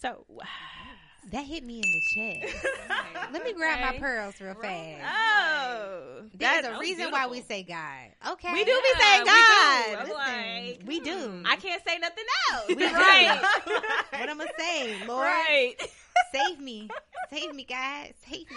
So, 0.00 0.24
That 1.30 1.44
hit 1.44 1.62
me 1.64 1.76
in 1.76 1.82
the 1.82 2.00
chest. 2.46 2.66
Let 3.32 3.44
me 3.44 3.52
grab 3.52 3.80
my 3.80 3.98
pearls 3.98 4.40
real 4.40 4.54
fast. 4.54 5.02
oh, 5.04 6.22
There's 6.34 6.64
a 6.64 6.78
reason 6.78 7.10
why 7.10 7.26
we 7.26 7.42
say 7.42 7.62
God. 7.64 8.32
Okay, 8.32 8.52
we 8.52 8.64
do 8.64 8.72
be 8.72 8.88
Yeah, 8.98 9.00
saying 9.00 9.22
we 9.22 9.26
God. 9.26 9.84
do. 9.84 9.98
Listen, 10.00 10.14
like, 10.14 10.82
we 10.86 11.00
do. 11.00 11.28
Hmm. 11.28 11.46
I 11.46 11.56
can't 11.56 11.82
say 11.86 11.98
nothing 11.98 12.24
else. 12.52 12.68
We 12.68 12.76
right. 12.86 13.42
what 14.12 14.28
I'm 14.30 14.38
gonna 14.38 14.48
say, 14.58 14.96
Lord, 15.06 15.24
right. 15.26 15.74
save 16.32 16.60
me, 16.60 16.88
save 17.30 17.54
me, 17.54 17.64
God, 17.68 18.14
save 18.26 18.50
me, 18.50 18.56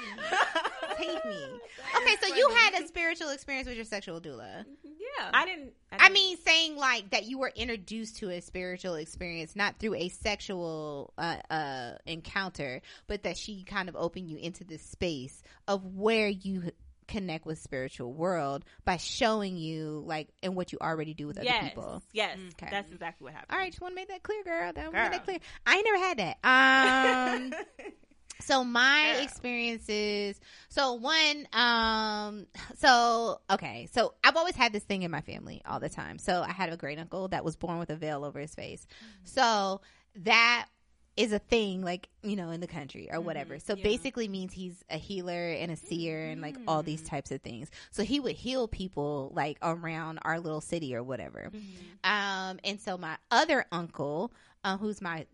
save 0.98 1.26
me. 1.26 1.46
Okay, 1.98 2.16
so 2.26 2.34
you 2.34 2.50
had 2.56 2.82
a 2.82 2.88
spiritual 2.88 3.30
experience 3.32 3.68
with 3.68 3.76
your 3.76 3.86
sexual 3.86 4.22
doula. 4.22 4.62
Mm-hmm. 4.62 4.88
Yeah. 5.18 5.30
I 5.34 5.46
didn't. 5.46 5.74
I 5.92 5.98
didn't- 5.98 6.14
mean, 6.14 6.38
saying 6.38 6.76
like 6.78 7.10
that 7.12 7.26
you 7.26 7.38
were 7.40 7.52
introduced 7.56 8.18
to 8.18 8.30
a 8.30 8.42
spiritual 8.42 8.96
experience, 8.96 9.56
not 9.56 9.78
through 9.80 9.96
a 9.96 10.10
sexual 10.10 11.14
uh, 11.18 11.38
uh, 11.50 11.92
encounter, 12.06 12.82
but 13.08 13.24
that 13.24 13.38
she 13.38 13.64
kind 13.64 13.90
of 13.90 13.96
opened 13.96 14.30
you 14.30 14.38
into 14.38 14.64
this 14.64 14.82
space 14.84 15.42
of 15.68 15.86
where 15.96 16.28
you 16.28 16.72
connect 17.08 17.46
with 17.46 17.60
spiritual 17.60 18.14
world 18.14 18.64
by 18.86 18.96
showing 18.96 19.58
you 19.58 20.02
like 20.06 20.30
and 20.42 20.56
what 20.56 20.72
you 20.72 20.78
already 20.82 21.14
do 21.14 21.28
with 21.28 21.38
other 21.38 21.44
yes, 21.46 21.64
people. 21.66 22.02
yes, 22.14 22.38
Okay. 22.54 22.70
that's 22.72 22.90
exactly 22.90 23.26
what 23.26 23.34
happened. 23.34 23.52
All 23.52 23.58
right, 23.60 23.70
just 23.70 23.82
want 23.82 23.92
to 23.92 23.96
make 23.96 24.08
that 24.08 24.24
clear, 24.24 24.44
girl. 24.46 24.72
That, 24.72 24.92
Girl. 24.92 25.02
Make 25.04 25.12
that 25.12 25.26
clear. 25.26 25.40
I 25.66 25.76
ain't 25.76 25.86
never 25.86 25.98
had 25.98 26.18
that. 26.42 27.42
Um. 27.44 27.54
So 28.42 28.64
my 28.64 29.14
Girl. 29.14 29.24
experiences. 29.24 30.40
So 30.70 30.94
one. 30.94 31.48
Um. 31.54 32.48
So 32.78 33.42
okay. 33.50 33.88
So 33.92 34.14
I've 34.24 34.36
always 34.38 34.56
had 34.56 34.74
this 34.74 34.84
thing 34.84 35.04
in 35.04 35.12
my 35.12 35.22
family 35.22 35.62
all 35.66 35.80
the 35.80 35.90
time. 35.90 36.18
So 36.18 36.42
I 36.42 36.52
had 36.52 36.72
a 36.72 36.78
great 36.78 37.00
uncle 37.00 37.28
that 37.30 37.46
was 37.46 37.56
born 37.56 37.80
with 37.80 37.90
a 37.90 37.96
veil 37.96 38.26
over 38.26 38.40
his 38.40 38.54
face. 38.54 38.86
So 39.24 39.82
that 40.16 40.68
is 41.18 41.34
a 41.34 41.40
thing, 41.40 41.82
like 41.84 42.08
you 42.24 42.36
know, 42.36 42.52
in 42.52 42.62
the 42.62 42.68
country 42.68 43.10
or 43.12 43.20
whatever. 43.20 43.60
So 43.60 43.76
yeah. 43.76 43.84
basically 43.84 44.28
means 44.28 44.54
he's 44.54 44.84
a 44.90 44.98
healer 44.98 45.52
and 45.52 45.72
a 45.72 45.76
seer 45.76 46.30
and 46.30 46.42
like 46.42 46.56
all 46.68 46.84
these 46.84 47.02
types 47.02 47.32
of 47.32 47.42
things. 47.42 47.70
So 47.92 48.04
he 48.04 48.20
would 48.20 48.36
heal 48.36 48.68
people 48.68 49.32
like 49.36 49.58
around 49.62 50.20
our 50.24 50.40
little 50.40 50.62
city 50.62 50.96
or 50.96 51.04
whatever. 51.04 51.52
Um, 52.04 52.60
and 52.64 52.80
so 52.80 52.98
my 52.98 53.18
other 53.30 53.66
uncle, 53.72 54.32
uh, 54.64 54.78
who's 54.78 55.02
my 55.02 55.26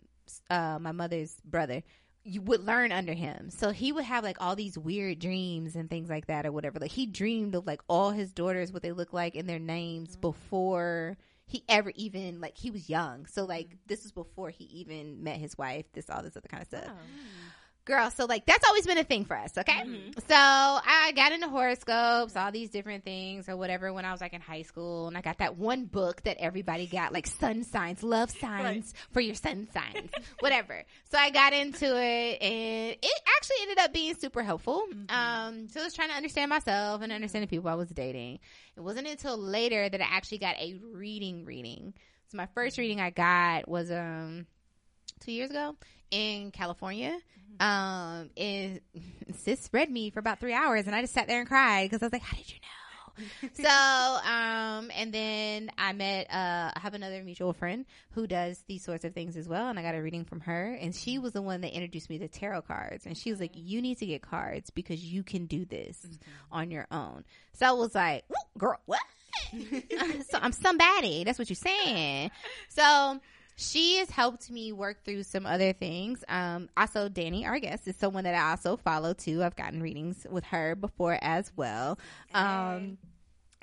uh, 0.49 0.79
my 0.81 0.91
mother's 0.91 1.35
brother, 1.45 1.83
you 2.27 2.41
would 2.41 2.65
learn 2.65 2.91
under 2.91 3.13
him. 3.13 3.49
So 3.49 3.71
he 3.71 3.91
would 3.91 4.03
have 4.03 4.23
like 4.23 4.37
all 4.41 4.55
these 4.55 4.77
weird 4.77 5.19
dreams 5.19 5.75
and 5.75 5.89
things 5.89 6.09
like 6.09 6.27
that 6.27 6.45
or 6.45 6.51
whatever. 6.51 6.77
Like 6.79 6.91
he 6.91 7.05
dreamed 7.05 7.55
of 7.55 7.65
like 7.65 7.81
all 7.87 8.11
his 8.11 8.33
daughters, 8.33 8.71
what 8.71 8.83
they 8.83 8.91
look 8.91 9.13
like 9.13 9.35
and 9.35 9.49
their 9.49 9.59
names 9.59 10.11
mm-hmm. 10.11 10.21
before 10.21 11.17
he 11.45 11.63
ever 11.69 11.91
even 11.95 12.41
like 12.41 12.57
he 12.57 12.69
was 12.69 12.89
young. 12.89 13.25
So 13.27 13.45
like 13.45 13.67
mm-hmm. 13.67 13.77
this 13.87 14.03
was 14.03 14.11
before 14.11 14.49
he 14.49 14.65
even 14.65 15.23
met 15.23 15.37
his 15.37 15.57
wife. 15.57 15.85
This 15.93 16.09
all 16.09 16.21
this 16.21 16.35
other 16.35 16.49
kind 16.49 16.61
of 16.61 16.67
stuff 16.67 16.83
oh. 16.87 16.99
Girl 17.87 18.11
so 18.11 18.25
like 18.25 18.45
that's 18.45 18.67
always 18.67 18.85
been 18.85 18.97
a 18.97 19.03
thing 19.03 19.25
for 19.25 19.35
us 19.35 19.57
okay? 19.57 19.83
So 20.27 20.35
i 20.35 21.11
got 21.15 21.31
into 21.31 21.47
horoscopes 21.47 22.35
all 22.35 22.51
these 22.51 22.69
different 22.69 23.03
things 23.03 23.47
or 23.49 23.55
whatever 23.57 23.91
when 23.93 24.05
i 24.05 24.11
was 24.11 24.21
like 24.21 24.33
in 24.33 24.41
high 24.41 24.61
school 24.61 25.07
and 25.07 25.17
i 25.17 25.21
got 25.21 25.39
that 25.39 25.57
one 25.57 25.85
book 25.85 26.21
that 26.23 26.37
everybody 26.39 26.85
got 26.85 27.13
like 27.13 27.25
sun 27.25 27.63
signs 27.63 28.03
love 28.03 28.29
signs 28.29 28.93
for 29.11 29.21
your 29.21 29.35
sun 29.35 29.67
signs 29.73 30.11
whatever. 30.39 30.83
So 31.09 31.17
i 31.17 31.29
got 31.29 31.53
into 31.53 31.85
it 31.85 32.41
and 32.41 32.97
it 33.01 33.21
actually 33.37 33.55
ended 33.61 33.79
up 33.79 33.93
being 33.93 34.15
super 34.15 34.43
helpful. 34.43 34.83
Um 35.09 35.69
so 35.69 35.79
i 35.79 35.83
was 35.83 35.93
trying 35.93 36.09
to 36.09 36.15
understand 36.15 36.49
myself 36.49 37.01
and 37.01 37.11
understand 37.11 37.43
the 37.43 37.47
people 37.47 37.69
i 37.69 37.75
was 37.75 37.89
dating. 37.89 38.39
It 38.75 38.81
wasn't 38.81 39.07
until 39.07 39.37
later 39.37 39.87
that 39.87 40.01
i 40.01 40.05
actually 40.05 40.39
got 40.39 40.55
a 40.57 40.79
reading 40.93 41.45
reading. 41.45 41.93
So 42.27 42.37
my 42.37 42.47
first 42.53 42.77
reading 42.77 42.99
i 42.99 43.09
got 43.09 43.67
was 43.67 43.89
um 43.91 44.45
two 45.21 45.31
years 45.31 45.49
ago 45.49 45.75
in 46.11 46.51
California. 46.51 47.17
Um, 47.59 48.29
and 48.37 48.81
sis 49.37 49.69
read 49.71 49.89
me 49.89 50.09
for 50.09 50.19
about 50.19 50.39
three 50.39 50.53
hours, 50.53 50.87
and 50.87 50.95
I 50.95 51.01
just 51.01 51.13
sat 51.13 51.27
there 51.27 51.39
and 51.39 51.47
cried 51.47 51.89
because 51.89 52.01
I 52.01 52.05
was 52.05 52.13
like, 52.13 52.21
"How 52.21 52.37
did 52.37 52.49
you 52.49 52.57
know?" 52.61 52.87
so, 53.53 54.29
um, 54.29 54.91
and 54.95 55.13
then 55.13 55.71
I 55.77 55.93
met, 55.93 56.27
uh, 56.29 56.71
I 56.75 56.79
have 56.79 56.93
another 56.93 57.23
mutual 57.23 57.53
friend 57.53 57.85
who 58.11 58.27
does 58.27 58.63
these 58.67 58.83
sorts 58.83 59.03
of 59.03 59.13
things 59.13 59.37
as 59.37 59.47
well. 59.47 59.69
And 59.69 59.79
I 59.79 59.81
got 59.81 59.95
a 59.95 60.01
reading 60.01 60.25
from 60.25 60.41
her 60.41 60.77
and 60.79 60.95
she 60.95 61.17
was 61.17 61.33
the 61.33 61.41
one 61.41 61.61
that 61.61 61.73
introduced 61.73 62.09
me 62.09 62.19
to 62.19 62.27
tarot 62.27 62.63
cards. 62.63 63.05
And 63.05 63.17
she 63.17 63.31
was 63.31 63.39
like, 63.39 63.51
you 63.55 63.81
need 63.81 63.97
to 63.99 64.05
get 64.05 64.21
cards 64.21 64.69
because 64.69 65.03
you 65.03 65.23
can 65.23 65.45
do 65.45 65.65
this 65.65 66.05
on 66.51 66.71
your 66.71 66.87
own. 66.91 67.23
So 67.53 67.65
I 67.65 67.71
was 67.71 67.95
like, 67.95 68.23
girl, 68.57 68.79
what? 68.85 69.01
so 70.29 70.39
I'm 70.41 70.51
somebody. 70.51 71.23
That's 71.23 71.39
what 71.39 71.49
you're 71.49 71.55
saying. 71.55 72.31
So, 72.69 73.19
she 73.59 73.97
has 73.97 74.09
helped 74.11 74.49
me 74.51 74.71
work 74.71 75.03
through 75.03 75.23
some 75.23 75.45
other 75.47 75.73
things. 75.73 76.23
Um, 76.29 76.69
also, 76.77 77.09
Dani, 77.09 77.43
our 77.45 77.59
guest, 77.59 77.87
is 77.87 77.95
someone 77.95 78.23
that 78.25 78.35
I 78.35 78.51
also 78.51 78.77
follow 78.77 79.13
too. 79.13 79.43
I've 79.43 79.55
gotten 79.55 79.81
readings 79.81 80.25
with 80.29 80.43
her 80.45 80.75
before 80.75 81.17
as 81.21 81.51
well. 81.57 81.97
Um, 82.35 82.99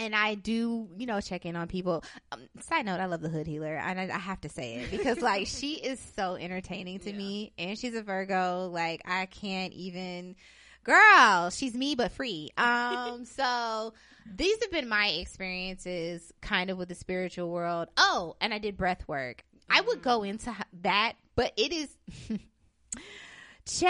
and 0.00 0.12
I 0.16 0.34
do, 0.34 0.88
you 0.98 1.06
know, 1.06 1.20
check 1.20 1.46
in 1.46 1.54
on 1.54 1.68
people. 1.68 2.02
Um, 2.32 2.40
side 2.60 2.84
note, 2.86 2.98
I 2.98 3.06
love 3.06 3.20
the 3.20 3.28
Hood 3.28 3.46
Healer, 3.46 3.76
and 3.76 4.00
I, 4.00 4.12
I 4.12 4.18
have 4.18 4.40
to 4.40 4.48
say 4.48 4.74
it 4.80 4.90
because, 4.90 5.18
like, 5.22 5.46
she 5.46 5.74
is 5.74 6.00
so 6.16 6.34
entertaining 6.34 6.98
to 7.00 7.10
Yeah. 7.12 7.16
me, 7.16 7.52
and 7.56 7.78
she's 7.78 7.94
a 7.94 8.02
Virgo. 8.02 8.68
Like, 8.72 9.02
I 9.04 9.26
can't 9.26 9.72
even, 9.74 10.34
girl, 10.82 11.50
she's 11.50 11.74
me 11.74 11.94
but 11.94 12.10
free. 12.10 12.50
Um, 12.58 13.24
so 13.36 13.94
these 14.34 14.60
have 14.62 14.72
been 14.72 14.88
my 14.88 15.06
experiences, 15.10 16.32
kind 16.40 16.70
of 16.70 16.78
with 16.78 16.88
the 16.88 16.96
spiritual 16.96 17.48
world. 17.50 17.88
Oh, 17.96 18.34
and 18.40 18.52
I 18.52 18.58
did 18.58 18.76
breath 18.76 19.06
work. 19.06 19.44
I 19.68 19.80
would 19.80 20.02
go 20.02 20.22
into 20.22 20.54
that, 20.82 21.14
but 21.36 21.52
it 21.56 21.72
is. 21.72 21.96
Ciao. 23.66 23.88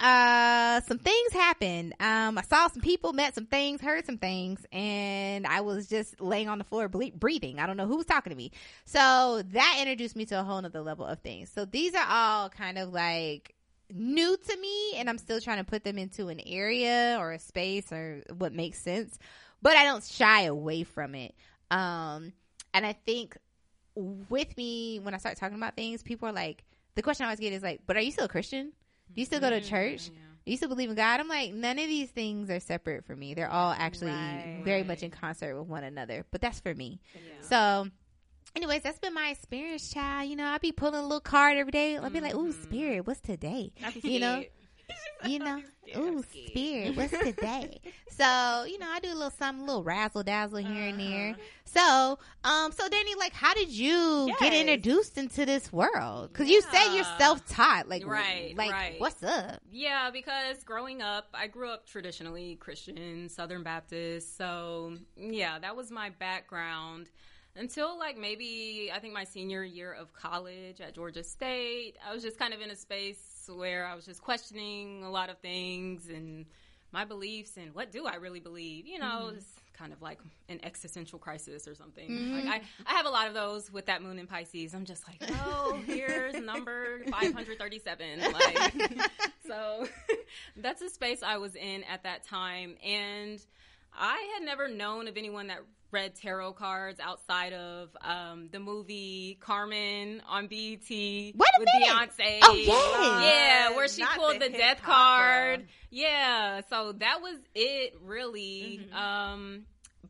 Uh, 0.00 0.80
some 0.80 0.98
things 0.98 1.32
happened. 1.32 1.94
Um, 2.00 2.36
I 2.36 2.42
saw 2.42 2.66
some 2.66 2.82
people, 2.82 3.12
met 3.12 3.36
some 3.36 3.46
things, 3.46 3.80
heard 3.80 4.04
some 4.04 4.18
things, 4.18 4.66
and 4.72 5.46
I 5.46 5.60
was 5.60 5.86
just 5.86 6.20
laying 6.20 6.48
on 6.48 6.58
the 6.58 6.64
floor 6.64 6.88
ble- 6.88 7.12
breathing. 7.14 7.60
I 7.60 7.66
don't 7.66 7.76
know 7.76 7.86
who 7.86 7.96
was 7.96 8.06
talking 8.06 8.30
to 8.30 8.36
me. 8.36 8.50
So 8.86 9.42
that 9.52 9.76
introduced 9.78 10.16
me 10.16 10.26
to 10.26 10.40
a 10.40 10.42
whole 10.42 10.60
nother 10.60 10.80
level 10.80 11.06
of 11.06 11.20
things. 11.20 11.52
So 11.52 11.64
these 11.64 11.94
are 11.94 12.06
all 12.08 12.48
kind 12.48 12.78
of 12.78 12.92
like 12.92 13.54
new 13.92 14.36
to 14.36 14.56
me, 14.56 14.94
and 14.96 15.08
I'm 15.08 15.18
still 15.18 15.40
trying 15.40 15.58
to 15.58 15.64
put 15.64 15.84
them 15.84 15.96
into 15.96 16.28
an 16.28 16.40
area 16.44 17.16
or 17.20 17.32
a 17.32 17.38
space 17.38 17.92
or 17.92 18.22
what 18.38 18.52
makes 18.52 18.80
sense. 18.80 19.18
But 19.62 19.76
I 19.76 19.84
don't 19.84 20.02
shy 20.02 20.42
away 20.42 20.82
from 20.82 21.14
it. 21.14 21.34
Um, 21.70 22.32
and 22.74 22.84
I 22.84 22.94
think 22.94 23.36
with 23.94 24.56
me 24.56 24.98
when 25.00 25.14
I 25.14 25.18
start 25.18 25.36
talking 25.36 25.56
about 25.56 25.76
things, 25.76 26.02
people 26.02 26.28
are 26.28 26.32
like, 26.32 26.64
the 26.94 27.02
question 27.02 27.24
I 27.24 27.28
always 27.28 27.40
get 27.40 27.52
is 27.52 27.62
like, 27.62 27.80
"But 27.86 27.96
are 27.96 28.00
you 28.00 28.10
still 28.12 28.24
a 28.24 28.28
Christian? 28.28 28.72
Do 29.12 29.20
you 29.20 29.24
still 29.24 29.40
go 29.40 29.50
to 29.50 29.60
church? 29.60 30.10
Yeah. 30.12 30.20
Do 30.44 30.50
you 30.50 30.56
still 30.56 30.68
believe 30.68 30.90
in 30.90 30.96
God?" 30.96 31.20
I'm 31.20 31.28
like, 31.28 31.52
none 31.52 31.78
of 31.78 31.86
these 31.88 32.10
things 32.10 32.50
are 32.50 32.60
separate 32.60 33.04
for 33.04 33.14
me. 33.16 33.34
They're 33.34 33.50
all 33.50 33.72
actually 33.72 34.08
Right. 34.10 34.60
very 34.64 34.82
much 34.84 35.02
in 35.02 35.10
concert 35.10 35.56
with 35.58 35.68
one 35.68 35.84
another. 35.84 36.24
But 36.30 36.40
that's 36.40 36.60
for 36.60 36.74
me. 36.74 37.00
Yeah. 37.14 37.20
So, 37.42 37.90
anyways, 38.56 38.82
that's 38.82 38.98
been 38.98 39.14
my 39.14 39.30
experience, 39.30 39.90
child. 39.90 40.28
You 40.28 40.36
know, 40.36 40.46
I'll 40.46 40.58
be 40.58 40.72
pulling 40.72 40.94
a 40.96 41.02
little 41.02 41.20
card 41.20 41.56
every 41.56 41.72
day. 41.72 41.96
I'll 41.96 42.10
be 42.10 42.20
like, 42.20 42.34
"Ooh, 42.34 42.52
Mhm. 42.52 42.62
spirit, 42.62 43.06
what's 43.06 43.20
today?" 43.20 43.72
I 43.82 43.92
You 44.02 44.20
know. 44.20 44.44
you 45.26 45.38
know, 45.38 45.62
ooh, 45.96 46.22
spirit, 46.22 46.96
what's 46.96 47.16
today? 47.24 47.80
so, 48.10 48.64
you 48.66 48.78
know, 48.78 48.88
I 48.88 49.00
do 49.02 49.08
a 49.08 49.14
little 49.14 49.30
something, 49.30 49.62
a 49.64 49.66
little 49.66 49.82
razzle 49.82 50.22
dazzle 50.22 50.58
here 50.58 50.88
and 50.88 51.00
there. 51.00 51.30
Uh-huh. 51.30 51.42
So, 51.64 52.18
um, 52.48 52.72
so 52.72 52.88
Dani, 52.88 53.16
like, 53.16 53.32
how 53.32 53.54
did 53.54 53.68
you 53.68 54.34
get 54.40 54.52
introduced 54.52 55.18
into 55.18 55.46
this 55.46 55.72
world? 55.72 56.32
Because 56.32 56.48
you 56.50 56.60
said 56.62 56.94
you're 56.94 57.04
self-taught. 57.18 57.88
Like, 57.88 58.04
Right, 58.06 58.56
like, 58.56 58.72
right. 58.72 58.94
what's 58.98 59.22
up? 59.22 59.60
Yeah, 59.70 60.10
because 60.12 60.64
growing 60.64 61.00
up, 61.00 61.28
I 61.32 61.46
grew 61.46 61.70
up 61.70 61.86
traditionally 61.86 62.56
Christian, 62.56 63.28
Southern 63.28 63.62
Baptist. 63.62 64.36
So, 64.36 64.94
yeah, 65.16 65.58
that 65.60 65.76
was 65.76 65.90
my 65.92 66.10
background 66.10 67.08
until 67.56 67.98
like 67.98 68.16
maybe 68.16 68.90
I 68.94 68.98
think 68.98 69.12
my 69.12 69.24
senior 69.24 69.64
year 69.64 69.92
of 69.92 70.12
college 70.12 70.80
at 70.80 70.94
Georgia 70.94 71.22
State. 71.22 71.94
I 72.06 72.12
was 72.12 72.22
just 72.22 72.38
kind 72.38 72.54
of 72.54 72.60
in 72.60 72.70
a 72.70 72.76
space 72.76 73.29
where 73.48 73.86
I 73.86 73.94
was 73.94 74.04
just 74.04 74.22
questioning 74.22 75.02
a 75.04 75.10
lot 75.10 75.30
of 75.30 75.38
things 75.38 76.08
and 76.08 76.46
my 76.92 77.04
beliefs 77.04 77.56
and 77.56 77.74
what 77.74 77.92
do 77.92 78.06
I 78.06 78.16
really 78.16 78.40
believe? 78.40 78.86
You 78.86 78.98
know, 78.98 79.26
mm-hmm. 79.26 79.36
it's 79.36 79.46
kind 79.80 79.92
of 79.92 80.02
like 80.02 80.18
an 80.48 80.60
existential 80.62 81.18
crisis 81.18 81.66
or 81.66 81.74
something. 81.74 82.34
Like 82.34 82.44
mm-hmm. 82.44 82.50
I, 82.50 82.60
I 82.86 82.92
have 82.96 83.06
a 83.06 83.10
lot 83.10 83.28
of 83.28 83.34
those 83.34 83.72
with 83.72 83.86
that 83.86 84.02
moon 84.02 84.18
in 84.18 84.26
Pisces. 84.26 84.74
I'm 84.74 84.84
just 84.84 85.04
like, 85.08 85.30
oh, 85.44 85.80
here's 85.86 86.34
number 86.34 87.00
537. 87.10 88.20
Like, 88.20 89.10
so 89.46 89.86
that's 90.56 90.80
the 90.80 90.90
space 90.90 91.22
I 91.22 91.38
was 91.38 91.54
in 91.54 91.84
at 91.84 92.02
that 92.02 92.24
time. 92.24 92.76
And 92.84 93.40
I 93.94 94.32
had 94.34 94.44
never 94.44 94.68
known 94.68 95.08
of 95.08 95.16
anyone 95.16 95.46
that 95.46 95.60
read 95.92 96.14
tarot 96.14 96.52
cards 96.54 97.00
outside 97.00 97.52
of 97.52 97.88
um, 98.02 98.48
the 98.52 98.60
movie 98.60 99.38
Carmen 99.40 100.22
on 100.28 100.46
BET 100.46 100.90
a 100.90 101.32
with 101.36 101.68
minute. 101.74 101.88
Beyonce. 101.88 102.38
Oh, 102.42 102.54
yes. 102.54 103.24
Yeah, 103.70 103.76
where 103.76 103.88
she 103.88 104.02
Not 104.02 104.16
pulled 104.16 104.34
the 104.36 104.48
the, 104.48 104.50
death 104.50 104.80
hopper. 104.80 105.22
card. 105.22 105.66
Yeah, 105.90 106.60
so 106.68 106.92
that 106.92 107.20
was 107.20 107.36
it 107.54 107.94
really. 108.02 108.80
Mm-hmm. 108.84 108.96
Um, 108.96 109.62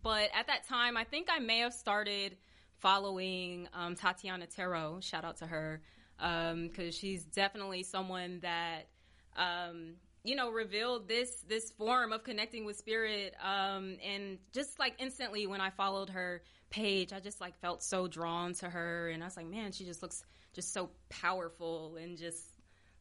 but 0.02 0.30
at 0.34 0.46
that 0.48 0.66
time, 0.68 0.96
I 0.96 1.04
think 1.04 1.28
I 1.30 1.38
may 1.38 1.58
have 1.60 1.74
started 1.74 2.36
following 2.78 3.68
um, 3.74 3.94
Tatiana 3.94 4.46
Tarot. 4.46 5.00
Shout 5.00 5.24
out 5.24 5.38
to 5.38 5.46
her 5.46 5.80
because 6.18 6.94
she's 6.94 7.24
definitely 7.24 7.82
someone 7.82 8.40
that 8.42 8.88
um, 9.36 9.94
you 10.24 10.37
know 10.37 10.50
revealed 10.50 11.09
this 11.09 11.30
this 11.48 11.70
form 11.72 12.12
of 12.12 12.24
connecting 12.24 12.64
with 12.64 12.76
spirit. 12.76 13.35
Um, 13.42 13.96
and 14.06 14.38
just 14.52 14.78
like 14.78 14.94
instantly 14.98 15.46
when 15.46 15.61
I 15.61 15.70
followed 15.70 16.11
her 16.11 16.42
page, 16.70 17.12
I 17.12 17.20
just 17.20 17.40
like 17.40 17.59
felt 17.61 17.83
so 17.83 18.06
drawn 18.06 18.54
to 18.54 18.68
her, 18.68 19.09
and 19.09 19.22
I 19.22 19.26
was 19.26 19.37
like, 19.37 19.46
man, 19.46 19.72
she 19.72 19.85
just 19.85 20.02
looks 20.02 20.22
just 20.52 20.72
so 20.72 20.90
powerful 21.09 21.96
and 22.00 22.18
just 22.18 22.42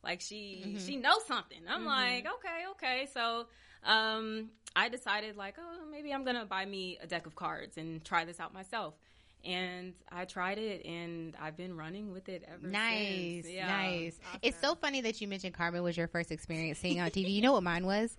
like 0.03 0.21
she 0.21 0.77
she 0.86 0.95
knows 0.95 1.25
something. 1.27 1.62
I'm 1.67 1.86
like, 1.86 2.25
okay, 2.25 2.63
okay. 2.71 3.08
So 3.13 3.47
um, 3.84 4.49
I 4.75 4.89
decided 4.89 5.36
like, 5.36 5.55
oh, 5.60 5.86
maybe 5.89 6.13
I'm 6.13 6.23
gonna 6.23 6.45
buy 6.45 6.65
me 6.65 6.97
a 7.01 7.08
deck 7.08 7.25
of 7.25 7.36
cards 7.36 7.77
and 7.77 8.03
try 8.03 8.25
this 8.25 8.39
out 8.39 8.53
myself. 8.53 8.95
And 9.45 9.93
I 10.12 10.25
tried 10.25 10.58
it, 10.58 10.86
and 10.86 11.36
I've 11.41 11.56
been 11.56 11.78
running 11.78 12.12
with 12.12 12.28
it 12.28 12.43
ever 12.45 12.67
Nice, 12.67 13.43
since. 13.43 13.47
Yeah. 13.49 13.67
nice. 13.67 14.19
It's 14.41 14.60
so 14.60 14.75
funny 14.75 15.02
that 15.02 15.21
you 15.21 15.28
mentioned 15.28 15.54
Carmen 15.54 15.82
was 15.82 15.95
your 15.95 16.08
first 16.08 16.32
experience 16.32 16.80
seeing 16.80 16.99
on 16.99 17.10
TV. 17.10 17.32
You 17.32 17.41
know 17.41 17.54
what 17.54 17.63
mine 17.63 17.86
was? 17.86 18.15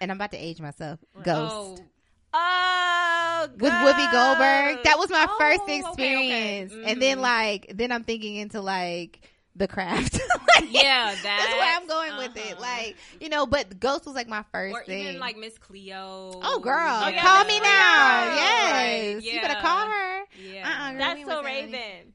And 0.00 0.10
I'm 0.10 0.16
about 0.16 0.30
to 0.32 0.38
age 0.38 0.60
myself. 0.60 0.98
Oh. 1.16 1.20
Ghost. 1.22 1.82
Oh, 1.82 1.86
Oh, 2.36 3.48
with 3.58 3.72
Whoopi 3.72 4.10
Goldberg. 4.12 4.84
That 4.84 4.98
was 4.98 5.10
my 5.10 5.26
Oh, 5.28 5.36
first 5.38 5.62
okay, 5.62 5.80
okay. 5.82 5.88
experience. 5.88 6.72
And 6.72 6.84
mm-hmm. 6.84 7.00
then 7.00 7.20
like 7.20 7.72
then 7.74 7.92
I'm 7.92 8.04
thinking 8.04 8.36
into 8.36 8.60
like 8.60 9.20
the 9.56 9.68
craft. 9.68 10.18
yeah, 10.68 11.14
That's 11.22 11.46
where 11.52 11.76
I'm 11.76 11.86
that, 11.86 11.88
going 11.88 12.16
with 12.16 12.36
it. 12.36 12.52
uh-huh. 12.54 12.60
Like, 12.60 12.96
you 13.20 13.28
know, 13.28 13.46
but 13.46 13.78
Ghost 13.78 14.04
was 14.06 14.14
like 14.14 14.28
my 14.28 14.44
first 14.52 14.74
or 14.74 14.84
thing. 14.84 15.06
even 15.08 15.20
like 15.20 15.36
Miss 15.36 15.56
Cleo. 15.58 16.32
oh 16.42 16.58
girl, 16.60 16.74
Oh, 17.04 17.08
yeah, 17.08 17.22
call 17.22 17.44
Miss 17.44 17.54
me 17.54 17.60
Cleo. 17.60 17.70
now. 17.70 18.26
Right, 18.28 18.34
Yes. 18.36 19.24
You 19.24 19.40
better 19.40 19.54
yeah. 19.54 19.60
call 19.62 19.86
her. 19.86 20.24
Yeah, 20.52 20.68
Uh-uh, 20.68 20.90
girl. 20.90 20.98
That's 20.98 21.20
so 21.20 21.26
was 21.42 21.46
having- 21.46 21.72
Raven. 21.72 22.12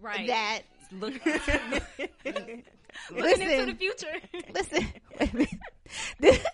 right. 0.00 0.26
That 0.28 0.62
Look, 0.92 1.14
Looking 3.10 3.22
Listen. 3.24 3.50
into 3.50 3.66
the 3.72 3.78
future. 3.78 4.20
listen. 4.54 4.86
wait 5.20 5.32
a 5.32 5.36
minute. 5.36 5.48
this, 6.18 6.44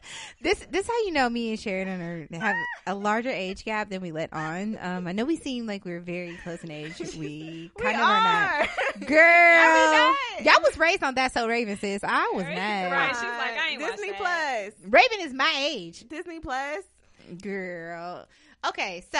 this 0.42 0.66
this 0.70 0.86
how 0.86 0.98
you 1.04 1.10
know 1.12 1.28
me 1.30 1.50
and 1.50 1.58
Sheriden 1.58 2.00
are 2.32 2.38
have 2.38 2.56
a 2.86 2.94
larger 2.94 3.30
age 3.30 3.64
gap 3.64 3.88
than 3.88 4.02
we 4.02 4.12
let 4.12 4.32
on. 4.32 4.76
Um, 4.80 5.06
I 5.06 5.12
know 5.12 5.24
we 5.24 5.36
seem 5.36 5.66
like 5.66 5.84
we're 5.84 6.00
very 6.00 6.36
close 6.42 6.62
in 6.62 6.70
age. 6.70 6.98
We 7.18 7.70
We 7.76 7.82
kind 7.82 7.96
of 7.96 8.02
are 8.02 8.20
not. 8.20 8.68
Girl, 9.06 9.18
I 9.18 10.40
y'all 10.42 10.60
was 10.62 10.76
raised 10.78 11.02
on 11.02 11.14
that 11.14 11.32
so 11.32 11.48
Raven 11.48 11.76
sis. 11.78 12.02
I 12.04 12.30
was 12.34 12.44
Right, 12.44 12.54
mad. 12.54 12.92
right. 12.92 13.14
She's 13.14 13.22
like, 13.22 13.58
I 13.58 13.68
ain't 13.70 13.80
watched 13.82 13.96
Disney 13.96 14.10
that. 14.12 14.18
Plus. 14.18 14.90
Raven 14.90 15.26
is 15.26 15.32
my 15.32 15.52
age, 15.58 16.06
Disney 16.08 16.40
Plus. 16.40 16.84
girl. 17.40 18.26
Okay, 18.68 19.02
so 19.12 19.18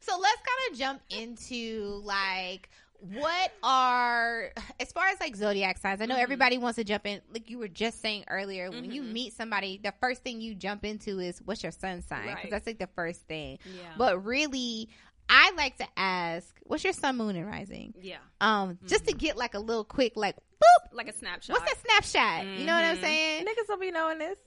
so 0.00 0.18
let's 0.18 0.40
kind 0.42 0.72
of 0.72 0.78
jump 0.78 1.02
into 1.10 2.00
like 2.04 2.70
what 3.10 3.50
are 3.64 4.52
as 4.78 4.92
far 4.92 5.06
as 5.08 5.18
like 5.18 5.34
zodiac 5.34 5.76
signs 5.78 6.00
i 6.00 6.06
know 6.06 6.14
Mhm. 6.14 6.22
everybody 6.22 6.56
wants 6.58 6.76
to 6.76 6.84
jump 6.84 7.04
in 7.06 7.20
like 7.32 7.50
you 7.50 7.58
were 7.58 7.66
just 7.68 8.00
saying 8.00 8.24
earlier 8.28 8.70
when 8.70 8.92
you 8.92 9.02
Mhm. 9.02 9.12
meet 9.12 9.32
somebody 9.32 9.78
the 9.82 9.92
first 10.00 10.22
thing 10.22 10.40
you 10.40 10.54
jump 10.54 10.84
into 10.84 11.18
is 11.18 11.40
what's 11.42 11.62
your 11.64 11.72
sun 11.72 12.02
sign 12.02 12.22
because 12.22 12.34
Right. 12.44 12.50
that's 12.50 12.66
like 12.66 12.78
the 12.78 12.86
first 12.94 13.22
thing 13.26 13.58
yeah, 13.64 13.94
but 13.98 14.24
really 14.24 14.88
i 15.28 15.50
like 15.56 15.76
to 15.78 15.86
ask 15.96 16.54
what's 16.62 16.84
your 16.84 16.92
sun 16.92 17.16
moon 17.16 17.34
and 17.34 17.46
rising 17.46 17.92
yeah, 18.00 18.18
um 18.40 18.78
just 18.86 19.04
Mm-hmm. 19.04 19.18
to 19.18 19.24
get 19.26 19.36
like 19.36 19.54
a 19.54 19.58
little 19.60 19.84
quick 19.84 20.12
like 20.16 20.36
boop 20.36 20.92
like 20.92 21.08
a 21.08 21.12
snapshot. 21.12 21.58
what's 21.58 21.72
that 21.82 22.02
snapshot 22.02 22.46
you 22.58 22.66
know 22.66 22.74
what 22.74 22.84
i'm 22.84 22.96
Mhm. 22.98 23.00
saying 23.00 23.44
Niggas 23.46 23.68
will 23.68 23.78
be 23.78 23.90
knowing 23.90 24.18
this. 24.18 24.38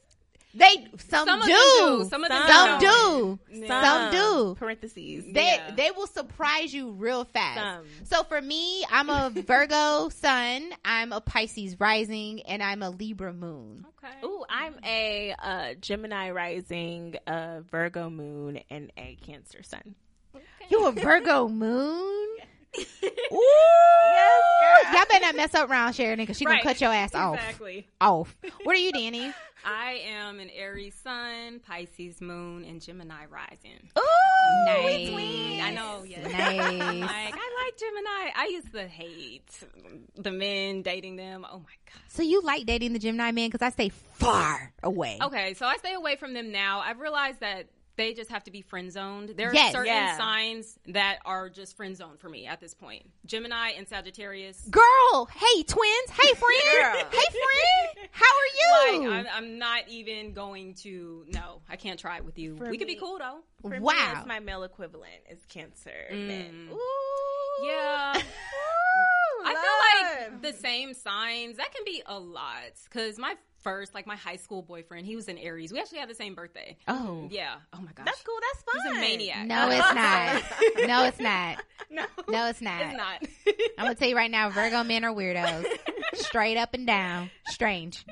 They 0.55 0.87
some, 1.09 1.27
Some 1.27 1.41
of 1.41 1.47
do. 1.47 1.53
do. 1.53 2.07
Some 2.09 2.23
of 2.23 2.29
them 2.29 2.47
Some 2.47 2.79
don't. 2.79 3.39
do. 3.51 3.67
Some, 3.67 3.83
Some 3.83 4.11
do. 4.11 4.55
Parentheses. 4.55 5.25
They 5.33 5.55
Yeah. 5.57 5.71
they 5.75 5.91
will 5.91 6.07
surprise 6.07 6.73
you 6.73 6.91
real 6.91 7.25
fast. 7.25 7.59
Some. 8.05 8.17
So 8.17 8.23
for 8.23 8.41
me, 8.41 8.83
I'm 8.89 9.09
a 9.09 9.29
Virgo 9.35 10.09
sun, 10.09 10.69
I'm 10.85 11.11
a 11.11 11.19
Pisces 11.21 11.79
rising, 11.79 12.41
and 12.43 12.63
I'm 12.63 12.81
a 12.83 12.89
Libra 12.89 13.33
moon. 13.33 13.85
Okay. 13.97 14.13
Ooh, 14.23 14.45
I'm 14.49 14.75
a 14.85 15.35
uh, 15.43 15.73
Gemini 15.81 16.29
rising, 16.31 17.15
uh, 17.27 17.61
Virgo 17.69 18.09
moon, 18.09 18.59
and 18.69 18.91
a 18.97 19.17
Cancer 19.25 19.61
sun. 19.63 19.95
You 20.69 20.87
a 20.87 20.91
Virgo 20.91 21.47
moon? 21.47 22.29
Ooh. 22.77 23.39
Yes, 24.11 24.41
girl. 24.61 24.93
Y'all 24.93 25.05
better 25.09 25.25
not 25.25 25.35
mess 25.35 25.53
up 25.55 25.69
around 25.69 25.93
Sheriden 25.93 26.17
because 26.17 26.37
she 26.37 26.45
Right. 26.45 26.61
gonna 26.63 26.73
cut 26.73 26.81
your 26.81 26.93
ass 26.93 27.15
off. 27.15 27.35
Exactly. 27.35 27.87
Off. 28.01 28.35
What 28.63 28.75
are 28.75 28.79
you, 28.79 28.91
Dani? 28.91 29.33
I 29.67 29.93
am 30.07 30.39
an 30.39 30.51
Aries 30.51 30.93
sun, 31.03 31.59
Pisces 31.59 32.21
moon, 32.21 32.65
and 32.65 32.79
Gemini 32.79 33.25
rising. 33.25 33.89
Ooh, 33.97 34.65
Nice. 34.67 34.85
we 34.85 35.11
twins. 35.11 35.61
I 35.63 35.71
know, 35.71 36.03
yes. 36.03 36.31
Nice. 36.31 37.01
Like 37.01 37.33
I 37.35 37.63
like 37.65 37.77
Gemini. 37.77 38.31
I 38.35 38.49
used 38.51 38.71
to 38.73 38.87
hate 38.87 39.49
the 40.15 40.31
men 40.31 40.83
dating 40.83 41.15
them. 41.15 41.45
Oh 41.49 41.57
my 41.57 41.63
god. 41.91 42.01
So 42.09 42.21
you 42.21 42.41
like 42.41 42.65
dating 42.67 42.93
the 42.93 42.99
Gemini 42.99 43.31
man 43.31 43.49
because 43.49 43.63
I 43.65 43.71
stay 43.71 43.89
far 43.89 44.71
away. 44.83 45.17
Okay, 45.21 45.55
so 45.55 45.65
I 45.65 45.77
stay 45.77 45.93
away 45.95 46.15
from 46.15 46.33
them 46.35 46.51
now. 46.51 46.81
I've 46.81 46.99
realized 46.99 47.39
that 47.39 47.65
they 47.97 48.13
just 48.13 48.29
have 48.29 48.43
to 48.45 48.51
be 48.51 48.61
friend 48.61 48.91
zoned. 48.91 49.29
There 49.29 49.49
are 49.49 49.53
Yes. 49.53 49.71
certain 49.71 49.87
Yeah. 49.93 50.17
signs 50.17 50.77
that 50.87 51.19
are 51.25 51.49
just 51.49 51.75
friend 51.77 51.95
zoned 51.95 52.19
for 52.19 52.29
me 52.29 52.45
at 52.45 52.59
this 52.59 52.73
point. 52.73 53.09
Gemini 53.25 53.69
and 53.71 53.87
Sagittarius. 53.87 54.61
Girl, 54.69 55.25
hey 55.33 55.63
twins, 55.63 56.09
hey 56.11 56.33
friend, 56.35 57.07
hey 57.11 57.25
friend, 57.31 58.09
how 58.11 58.25
are 58.25 58.91
you? 58.99 59.01
Like 59.09 59.11
I'm, 59.11 59.27
I'm 59.33 59.57
not 59.59 59.87
even 59.87 60.33
going 60.33 60.73
to. 60.75 61.25
No, 61.29 61.61
I 61.69 61.75
can't 61.75 61.99
try 61.99 62.17
it 62.17 62.25
with 62.25 62.37
you. 62.37 62.57
For 62.57 62.69
we 62.69 62.77
could 62.77 62.87
be 62.87 62.95
cool 62.95 63.17
though. 63.17 63.39
For 63.61 63.69
me, 63.69 63.79
wow. 63.79 64.13
it's 64.17 64.27
my 64.27 64.39
male 64.39 64.63
equivalent 64.63 65.13
is 65.29 65.39
Cancer. 65.49 65.91
Mm. 66.11 66.27
men. 66.27 66.69
Ooh. 66.71 67.65
Yeah. 67.65 68.17
Ooh, 68.17 68.21
I 69.45 69.53
feel 69.53 70.31
like 70.33 70.41
the 70.41 70.53
same 70.53 70.93
signs 70.93 71.57
that 71.57 71.73
can 71.73 71.83
be 71.85 72.01
a 72.05 72.19
lot 72.19 72.73
because 72.85 73.17
my 73.17 73.35
first, 73.65 73.95
like 73.95 74.05
my 74.05 74.15
high 74.15 74.35
school 74.35 74.61
boyfriend, 74.61 75.07
he 75.07 75.15
was 75.15 75.27
an 75.27 75.39
Aries. 75.39 75.73
We 75.73 75.79
actually 75.79 75.97
had 75.97 76.07
the 76.09 76.13
same 76.15 76.35
birthday. 76.35 76.77
oh 76.87 77.27
Yeah. 77.31 77.55
Oh 77.73 77.79
my 77.81 77.91
gosh. 77.93 78.05
That's 78.05 78.21
cool. 78.21 78.37
That's 78.53 78.63
He's 78.73 78.83
fun. 78.93 78.97
a 78.97 78.99
maniac. 79.01 79.47
no, 79.47 79.69
it's 79.71 79.95
not. 80.79 80.87
No, 80.87 81.03
it's 81.05 81.19
not. 81.19 81.63
no, 81.89 82.05
No, 82.29 82.47
it's 82.47 82.61
not. 82.61 82.81
It's 82.81 82.95
not. 82.95 83.23
I'm 83.79 83.85
gonna 83.85 83.95
tell 83.95 84.07
you 84.07 84.15
right 84.15 84.29
now, 84.31 84.49
Virgo 84.51 84.83
men 84.83 85.03
are 85.03 85.13
weirdos, 85.13 85.65
straight 86.13 86.57
up 86.57 86.73
and 86.75 86.85
down, 86.85 87.31
strange, 87.47 88.05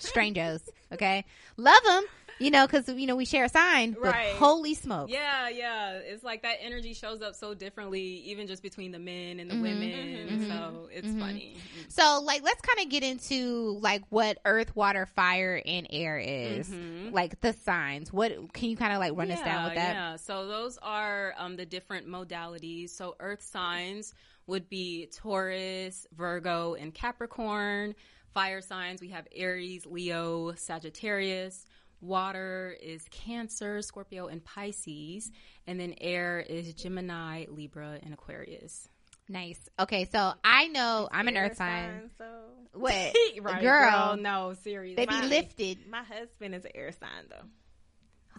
strangos. 0.00 0.60
Okay, 0.92 1.24
love 1.56 1.82
them, 1.84 2.04
you 2.44 2.50
know, 2.50 2.66
because 2.66 2.88
you 2.88 3.06
know 3.06 3.16
we 3.16 3.24
share 3.24 3.44
a 3.44 3.48
sign. 3.48 3.92
But 3.92 4.12
Right. 4.12 4.36
holy 4.36 4.74
smoke, 4.74 5.10
Yeah, 5.10 5.48
yeah. 5.48 5.92
It's 5.94 6.22
like 6.22 6.42
that 6.42 6.58
energy 6.60 6.92
shows 6.92 7.22
up 7.22 7.34
so 7.34 7.54
differently, 7.54 8.02
even 8.02 8.46
just 8.46 8.62
between 8.62 8.92
the 8.92 8.98
men 8.98 9.40
and 9.40 9.50
the 9.50 9.54
Mhm, 9.54 9.60
women. 9.60 10.40
mhm, 10.40 10.48
So 10.48 10.88
it's 10.92 11.08
mhm. 11.08 11.18
funny. 11.18 11.56
So, 11.88 12.20
like, 12.24 12.42
let's 12.42 12.60
kind 12.60 12.84
of 12.84 12.90
get 12.90 13.02
into 13.02 13.78
like 13.80 14.02
what 14.10 14.38
Earth, 14.44 14.76
Water, 14.76 15.06
Fire, 15.06 15.62
and 15.64 15.86
Air 15.90 16.18
is. 16.18 16.68
Mhm. 16.68 17.12
Like 17.12 17.40
the 17.40 17.52
signs. 17.52 18.12
What 18.12 18.52
can 18.52 18.68
you 18.68 18.76
kind 18.76 18.92
of 18.92 18.98
like 18.98 19.16
run 19.16 19.30
us 19.30 19.42
down 19.42 19.64
with 19.64 19.74
that? 19.74 19.94
Yeah, 19.94 20.16
so 20.16 20.46
those 20.46 20.78
are 20.82 21.34
um, 21.38 21.56
the 21.56 21.66
different 21.66 22.06
modalities. 22.06 22.90
So 22.90 23.16
earth 23.20 23.42
signs 23.42 24.12
would 24.46 24.68
be 24.68 25.06
Taurus, 25.06 26.06
Virgo, 26.14 26.74
and 26.74 26.92
Capricorn. 26.92 27.94
Fire 28.34 28.60
signs, 28.60 29.00
we 29.00 29.10
have 29.10 29.28
Aries, 29.32 29.86
Leo, 29.86 30.52
Sagittarius. 30.56 31.66
Water 32.00 32.76
is 32.82 33.04
Cancer, 33.10 33.82
Scorpio, 33.82 34.26
and 34.26 34.44
Pisces. 34.44 35.30
And 35.66 35.78
then 35.80 35.94
air 36.00 36.40
is 36.40 36.72
Gemini, 36.74 37.46
Libra, 37.48 37.98
and 38.02 38.12
Aquarius. 38.12 38.88
Nice. 39.28 39.58
Okay, 39.78 40.06
so 40.12 40.32
I 40.44 40.68
know 40.68 41.08
I'm 41.10 41.28
an 41.28 41.36
Earth 41.36 41.56
sign. 41.56 42.10
So 42.18 42.24
What, 42.74 42.92
Right, 43.40 43.62
girl? 43.62 44.16
no, 44.16 44.54
seriously. 44.62 44.96
They 44.96 45.06
be 45.06 45.14
Mine. 45.20 45.28
lifted. 45.30 45.78
my 45.88 46.02
husband 46.02 46.54
is 46.54 46.64
an 46.64 46.72
air 46.74 46.92
sign 46.92 47.26
though. 47.30 47.46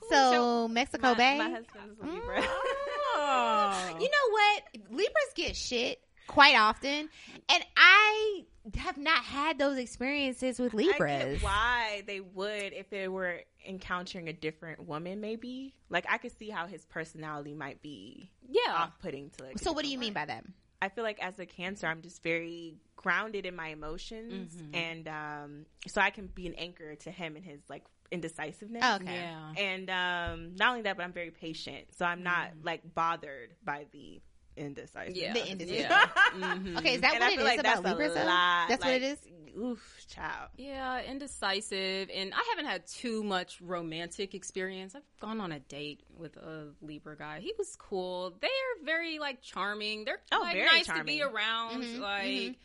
So 0.10 0.68
Mexico 0.68 1.10
my, 1.10 1.14
Bay. 1.16 1.38
My 1.38 1.50
husband 1.50 1.92
is 1.92 1.98
Libra. 2.04 2.44
Oh. 2.44 3.96
You 4.00 4.10
know 4.10 4.32
what? 4.32 4.64
Libras 4.92 5.34
get 5.36 5.56
shit 5.56 6.00
quite 6.28 6.56
often, 6.56 7.10
and 7.50 7.66
I 7.78 8.46
have 8.78 8.98
not 8.98 9.24
had 9.24 9.60
those 9.60 9.78
experiences 9.78 10.60
with 10.60 10.74
I 10.74 10.78
Libras. 10.78 10.98
get 11.36 11.44
why 11.44 12.04
they 12.08 12.20
would 12.20 12.74
if 12.74 12.90
they 12.90 13.08
were 13.08 13.42
encountering 13.68 14.28
a 14.28 14.34
different 14.34 14.88
woman. 14.88 15.22
Maybe 15.22 15.76
like 15.90 16.06
I 16.10 16.18
could 16.18 16.38
see 16.38 16.50
how 16.50 16.66
his 16.68 16.86
personality 16.86 17.54
might 17.54 17.82
be 17.82 18.32
yeah. 18.50 18.74
off-putting 18.74 19.30
to 19.32 19.44
like. 19.46 19.60
So, 19.60 19.72
what 19.72 19.84
do 19.84 19.90
different 19.90 19.92
you 19.92 20.00
mean 20.00 20.14
by 20.14 20.26
that? 20.26 20.44
I 20.82 20.90
feel 20.90 21.04
like 21.04 21.24
as 21.24 21.40
a 21.40 21.46
Cancer, 21.46 21.88
I'm 21.88 22.02
just 22.02 22.22
very 22.22 22.76
grounded 22.96 23.46
in 23.46 23.56
my 23.56 23.70
emotions, 23.70 24.54
Mm-hmm. 24.56 24.76
and 24.76 25.08
um, 25.08 25.66
so 25.88 26.02
I 26.02 26.10
can 26.10 26.28
be 26.28 26.48
an 26.48 26.54
anchor 26.56 26.96
to 26.96 27.12
him 27.12 27.36
and 27.36 27.46
his 27.46 27.62
like 27.70 27.84
indecisiveness. 28.12 28.84
Okay. 28.96 29.14
Yeah. 29.14 29.54
And 29.58 29.90
um, 29.90 30.56
not 30.56 30.70
only 30.72 30.82
that, 30.84 30.98
but 30.98 31.04
I'm 31.04 31.14
very 31.14 31.32
patient, 31.32 31.86
so 31.98 32.06
I'm 32.06 32.24
not 32.24 32.50
like 32.64 32.82
bothered 32.94 33.52
by 33.64 33.86
the 33.92 34.22
indecisiveness. 34.58 35.18
Yeah. 35.18 35.34
The 35.34 35.52
indecision. 35.52 35.82
Yeah. 35.90 36.06
Mhm. 36.34 36.78
Okay, 36.80 36.96
is 36.96 37.02
that 37.02 37.14
And 37.16 37.22
what 37.22 37.30
I 37.30 37.34
it 37.34 37.38
feel 37.38 37.40
is 37.42 37.46
like 37.46 37.60
about 37.60 37.84
that's 37.84 37.86
a 37.86 37.90
Libras? 37.90 38.14
though? 38.14 38.26
lot, 38.26 38.70
That's 38.70 38.84
what 38.86 38.94
it 38.94 39.04
is. 39.04 39.18
Oof, 39.58 40.06
child. 40.10 40.50
Yeah, 40.58 41.02
indecisive. 41.04 42.10
And 42.14 42.34
I 42.34 42.44
haven't 42.50 42.66
had 42.70 42.86
too 42.88 43.24
much 43.24 43.62
romantic 43.62 44.34
experience. 44.36 44.96
I've 44.96 45.04
gone 45.22 45.40
on 45.40 45.54
a 45.54 45.60
date 45.62 46.02
with 46.18 46.36
a 46.36 46.74
Libra 46.82 47.16
guy. 47.16 47.40
He 47.40 47.54
was 47.58 47.76
cool. 47.78 48.36
They 48.42 48.48
are 48.48 48.86
very 48.86 49.18
like 49.20 49.42
charming. 49.42 50.04
They're 50.04 50.20
Oh, 50.34 50.40
like 50.42 50.54
very 50.56 50.66
nice 50.66 50.86
to 50.88 50.92
charming. 50.92 51.06
be 51.06 51.22
around. 51.22 51.84
Mhm, 51.84 52.00
like 52.00 52.58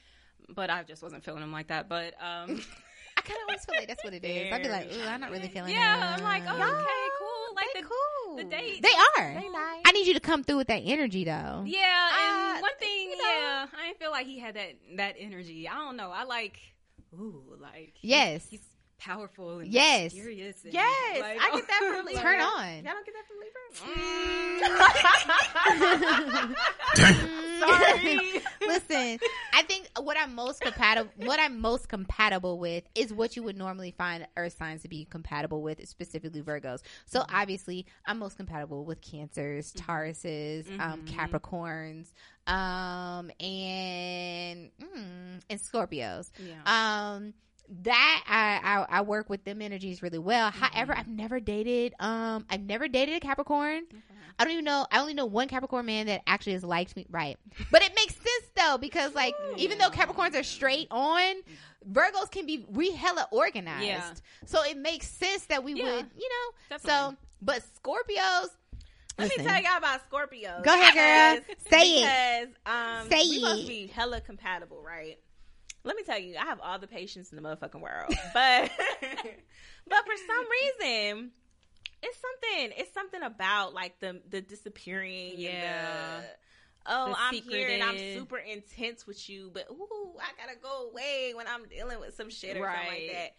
but 0.49 0.69
I 0.69 0.83
just 0.83 1.01
wasn't 1.01 1.23
feeling 1.25 1.43
him 1.45 1.53
like 1.53 1.69
that. 1.69 1.89
But 1.89 2.15
um 2.21 2.61
I 3.17 3.21
kind 3.23 3.37
of 3.39 3.49
always 3.49 3.65
feel 3.65 3.77
like 3.77 3.87
that's 3.89 4.03
what 4.03 4.15
it 4.15 4.25
is. 4.25 4.53
I'd 4.53 4.63
be 4.63 4.69
like, 4.69 4.93
ooh, 4.93 5.03
I'm 5.05 5.21
not 5.21 5.31
really 5.31 5.49
feeling. 5.49 5.73
Yeah, 5.75 6.15
it. 6.15 6.19
I'm 6.19 6.25
like, 6.25 6.43
oh, 6.49 6.55
okay, 6.57 7.09
cool. 7.19 7.20
Like 7.55 7.67
they 7.75 7.81
the, 7.83 7.87
cool. 7.89 8.37
the 8.37 8.45
date. 8.45 8.83
They 8.83 8.89
are. 9.23 9.35
They 9.35 9.49
nice. 9.49 9.83
I 9.85 9.93
need 9.93 10.07
you 10.07 10.15
to 10.15 10.21
come 10.21 10.45
through 10.45 10.57
with 10.59 10.69
that 10.69 10.83
energy, 10.85 11.25
though. 11.25 11.65
Yeah, 11.67 12.09
and 12.21 12.59
Uh, 12.59 12.61
one 12.61 12.71
thing, 12.79 13.11
you 13.11 13.17
know. 13.19 13.25
yeah, 13.25 13.67
I 13.79 13.87
didn't 13.89 13.99
feel 13.99 14.11
like 14.11 14.27
he 14.27 14.39
had 14.39 14.55
that 14.57 14.73
that 14.97 15.17
energy. 15.19 15.69
I 15.69 15.75
don't 15.75 15.97
know. 15.97 16.11
I 16.11 16.25
like, 16.25 16.59
ooh, 17.15 17.43
like 17.61 17.93
he's- 17.95 18.03
Yes. 18.03 18.47
he's 18.51 18.61
powerful 19.01 19.59
and 19.61 19.73
Yes. 19.73 20.13
mysterious. 20.15 20.63
And 20.65 20.73
Yes, 20.75 21.21
like, 21.21 21.39
I 21.41 21.51
get 21.57 21.67
that 21.69 21.95
from 21.97 22.07
Libra. 22.07 22.23
Turn 22.23 22.41
on. 22.41 22.67
Y'all 22.75 22.83
don't 22.85 23.07
get 23.07 23.15
that 23.15 23.27
from 23.27 23.37
Libra? 23.41 23.51
Sorry. 27.61 28.43
Listen, 28.67 29.19
I 29.53 29.63
think 29.63 29.89
what 30.01 30.17
I'm 30.19 30.35
most 30.35 30.61
compatible, 30.61 31.11
what 31.17 31.41
I'm 31.41 31.61
most 31.61 31.89
compatible 31.89 32.59
with, 32.59 32.85
is 32.95 33.13
what 33.13 33.37
you 33.37 33.43
would 33.43 33.57
normally 33.57 33.93
find 33.97 34.27
Earth 34.37 34.57
signs 34.59 34.83
to 34.83 34.89
be 34.89 35.05
compatible 35.05 35.63
with, 35.63 35.87
specifically 35.89 36.43
Virgos. 36.43 36.81
So 37.07 37.25
obviously, 37.33 37.87
I'm 38.07 38.19
most 38.19 38.37
compatible 38.37 38.85
with 38.85 39.01
Cancers, 39.01 39.73
Tauruses, 39.73 40.67
um, 40.81 41.05
Capricorns, 41.07 42.13
um, 42.47 43.31
and 43.41 44.71
mm, 44.81 45.41
and 45.49 45.61
Scorpios. 45.61 46.31
Yeah. 46.39 46.63
Um, 47.15 47.35
that 47.83 48.25
I, 48.27 48.61
I 48.91 48.99
I 48.99 49.01
work 49.03 49.31
with 49.31 49.45
them 49.45 49.63
energies 49.63 50.03
really 50.03 50.19
well. 50.19 50.51
However, 50.51 50.95
I've 50.97 51.09
never 51.09 51.41
dated 51.41 51.95
um 52.01 52.45
I've 52.51 52.63
never 52.63 52.89
dated 52.89 53.17
a 53.17 53.21
Capricorn. 53.21 53.83
I 54.39 54.45
don't 54.45 54.53
even 54.55 54.65
know. 54.65 54.87
I 54.91 55.01
only 55.01 55.13
know 55.15 55.27
one 55.27 55.49
Capricorn 55.49 55.85
man 55.87 56.07
that 56.07 56.23
actually 56.27 56.55
has 56.55 56.65
liked 56.65 56.97
me. 56.97 57.07
Right, 57.11 57.37
but 57.71 57.83
it 57.83 57.93
makes 57.95 58.15
sense 58.15 58.51
though 58.57 58.79
because 58.79 59.15
like 59.15 59.35
even 59.57 59.79
though 59.79 59.91
Capricorns 59.91 60.35
are 60.39 60.43
straight 60.43 60.89
on, 60.91 61.35
Virgos 61.91 62.31
can 62.31 62.47
be 62.47 62.65
we 62.69 62.93
hella 62.93 63.29
organized. 63.31 63.85
Yeah. 63.87 64.13
So 64.47 64.63
it 64.65 64.77
makes 64.77 65.09
sense 65.09 65.47
that 65.47 65.63
we 65.63 65.75
Yeah, 65.75 65.85
would 65.97 66.07
you 66.19 66.29
know. 66.71 66.79
So 66.79 67.15
but 67.43 67.63
Scorpios. 67.83 68.49
Let 69.19 69.29
Listen. 69.29 69.45
me 69.45 69.51
tell 69.51 69.63
y'all 69.63 69.77
about 69.77 70.01
Scorpios. 70.11 70.65
Go 70.65 70.73
ahead, 70.73 70.95
girl. 70.95 71.45
Because- 71.47 71.65
Say 71.71 72.03
it. 72.03 72.49
Because 72.65 73.03
um, 73.03 73.09
Say 73.11 73.19
we 73.29 73.35
supposed 73.41 73.59
it. 73.59 73.63
to 73.63 73.69
be 73.69 73.87
hella 73.89 74.21
compatible, 74.23 74.83
right? 74.83 75.19
Let 75.83 75.97
me 75.97 76.03
tell 76.03 76.19
you, 76.19 76.37
I 76.37 76.45
have 76.45 76.61
all 76.61 76.79
the 76.79 76.87
patience 76.87 77.31
in 77.33 77.37
the 77.37 77.43
motherfucking 77.43 77.81
world, 77.81 78.13
but 78.35 78.71
but 79.89 80.05
for 80.05 80.17
some 80.27 80.47
reason, 80.83 81.31
it's 82.03 82.19
something. 82.19 82.73
It's 82.77 82.93
something 82.93 83.23
about 83.23 83.73
like 83.75 83.99
the 84.01 84.21
the 84.29 84.41
disappearing. 84.41 85.33
and 85.33 85.39
Yeah. 85.39 86.21
the, 86.21 86.27
oh, 86.87 87.09
The 87.11 87.17
I'm 87.19 87.35
here 87.35 87.69
and 87.69 87.83
I'm 87.83 87.99
super 88.15 88.39
intense 88.39 89.07
with 89.07 89.29
you, 89.31 89.51
but 89.55 89.67
ooh, 89.71 90.13
I 90.21 90.29
gotta 90.45 90.59
go 90.63 90.91
away 90.91 91.33
when 91.35 91.47
I'm 91.47 91.67
dealing 91.69 92.01
with 92.01 92.15
some 92.15 92.31
shit 92.31 92.57
or 92.57 92.65
something 92.67 92.89
like 92.89 93.11
that. 93.13 93.35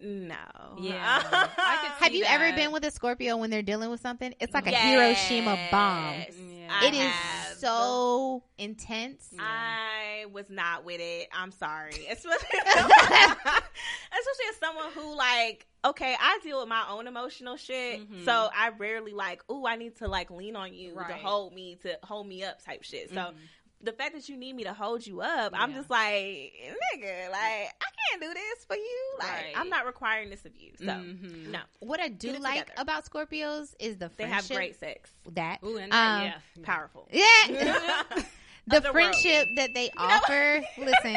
No. 0.00 0.34
Yeah. 0.80 1.22
I 1.56 1.78
could 1.82 1.90
Have 2.04 2.12
see 2.12 2.18
you 2.18 2.24
ever 2.26 2.56
been 2.56 2.72
with 2.72 2.84
a 2.84 2.90
Scorpio 2.90 3.36
when 3.36 3.50
they're 3.50 3.62
dealing 3.62 3.90
with 3.90 4.00
something? 4.00 4.34
It's 4.40 4.52
like 4.52 4.66
a 4.66 4.70
Hiroshima 4.70 5.68
bomb. 5.70 6.24
Yeah. 6.62 6.78
I 6.80 6.86
It 6.86 6.94
is 6.94 7.00
have. 7.12 7.56
so 7.58 8.42
intense. 8.58 9.30
I 9.38 10.26
was 10.32 10.46
not 10.48 10.84
with 10.84 11.00
it. 11.00 11.28
I'm 11.32 11.50
sorry. 11.50 11.90
Especially, 12.10 12.58
especially 12.64 14.46
as 14.50 14.56
someone 14.60 14.90
who 14.94 15.16
like, 15.16 15.66
okay, 15.84 16.14
I 16.18 16.38
deal 16.42 16.60
with 16.60 16.68
my 16.68 16.84
own 16.90 17.06
emotional 17.06 17.56
shit. 17.56 18.08
Mhm. 18.08 18.24
So 18.24 18.48
I 18.54 18.70
rarely 18.78 19.12
like, 19.12 19.42
ooh, 19.50 19.66
I 19.66 19.76
need 19.76 19.96
to 19.96 20.08
like 20.08 20.30
lean 20.30 20.56
on 20.56 20.72
you 20.74 20.94
to 20.94 21.14
hold 21.14 21.54
me, 21.54 21.76
to 21.82 21.98
hold 22.02 22.26
me 22.26 22.44
up 22.44 22.62
type 22.64 22.82
shit. 22.82 23.10
So 23.10 23.16
Mhm. 23.16 23.34
The 23.82 23.92
fact 23.92 24.14
that 24.14 24.28
you 24.28 24.36
need 24.36 24.54
me 24.54 24.64
to 24.64 24.72
hold 24.72 25.06
you 25.06 25.20
up, 25.20 25.52
I'm 25.56 25.72
just 25.74 25.90
like, 25.90 26.52
nigga, 26.94 27.30
like 27.30 27.40
I 27.42 27.88
can't 28.10 28.22
do 28.22 28.32
this 28.32 28.64
for 28.66 28.76
you. 28.76 28.98
Like 29.18 29.28
Right. 29.30 29.52
I'm 29.56 29.68
not 29.68 29.86
requiring 29.86 30.30
this 30.30 30.44
of 30.44 30.52
you. 30.56 30.72
So 30.78 30.84
Mhm. 30.86 31.46
no, 31.48 31.60
What 31.80 32.00
I 32.00 32.08
do 32.08 32.32
like 32.38 32.60
together. 32.60 32.72
about 32.76 33.04
Scorpios 33.10 33.74
is 33.80 33.96
the 33.98 34.10
they 34.16 34.26
have 34.26 34.48
great 34.48 34.78
sex, 34.78 35.10
that 35.32 35.58
Ooh, 35.64 35.76
and 35.76 35.92
Um, 35.92 36.22
yeah. 36.22 36.38
powerful. 36.62 37.08
yeah. 37.12 37.22
the 38.68 38.76
Otherworldly. 38.80 38.92
friendship 38.92 39.48
that 39.56 39.74
they 39.74 39.90
offer. 39.96 40.62
Listen, 40.78 41.16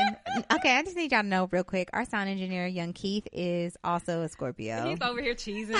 okay, 0.51 0.77
I 0.77 0.83
just 0.83 0.95
need 0.97 1.11
y'all 1.11 1.21
to 1.21 1.27
know 1.27 1.47
real 1.51 1.63
quick. 1.63 1.89
Our 1.93 2.03
sound 2.05 2.27
engineer, 2.29 2.65
Young 2.65 2.91
Keith, 2.93 3.27
is 3.31 3.77
also 3.83 4.23
a 4.23 4.29
Scorpio. 4.29 4.89
He's 4.89 5.01
over 5.01 5.21
here 5.21 5.35
cheesing. 5.35 5.75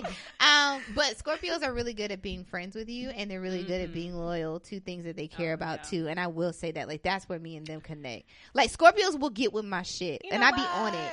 um, 0.40 0.84
but 0.88 1.16
Scorpios 1.18 1.62
are 1.62 1.72
really 1.72 1.94
good 1.94 2.10
at 2.12 2.22
being 2.22 2.44
friends 2.44 2.74
with 2.76 2.88
you, 2.88 3.10
and 3.10 3.30
they're 3.30 3.40
really 3.40 3.62
good 3.64 3.80
at 3.80 3.90
Mhm. 3.90 3.92
being 3.94 4.14
loyal 4.14 4.60
to 4.60 4.80
things 4.80 5.04
that 5.04 5.16
they 5.16 5.28
care 5.28 5.52
Oh, 5.52 5.54
about 5.54 5.80
yeah. 5.84 5.90
too. 5.90 6.08
And 6.08 6.18
I 6.20 6.26
will 6.28 6.52
say 6.52 6.70
that, 6.72 6.88
like, 6.88 7.02
that's 7.02 7.28
where 7.28 7.38
me 7.38 7.56
and 7.56 7.66
them 7.66 7.80
connect. 7.80 8.28
Like, 8.54 8.70
Scorpios 8.70 9.18
will 9.18 9.30
get 9.30 9.52
with 9.52 9.64
my 9.64 9.82
shit, 9.82 10.22
You 10.24 10.30
and 10.32 10.44
I 10.44 10.50
be 10.52 10.60
on 10.62 10.94
it. 10.94 11.12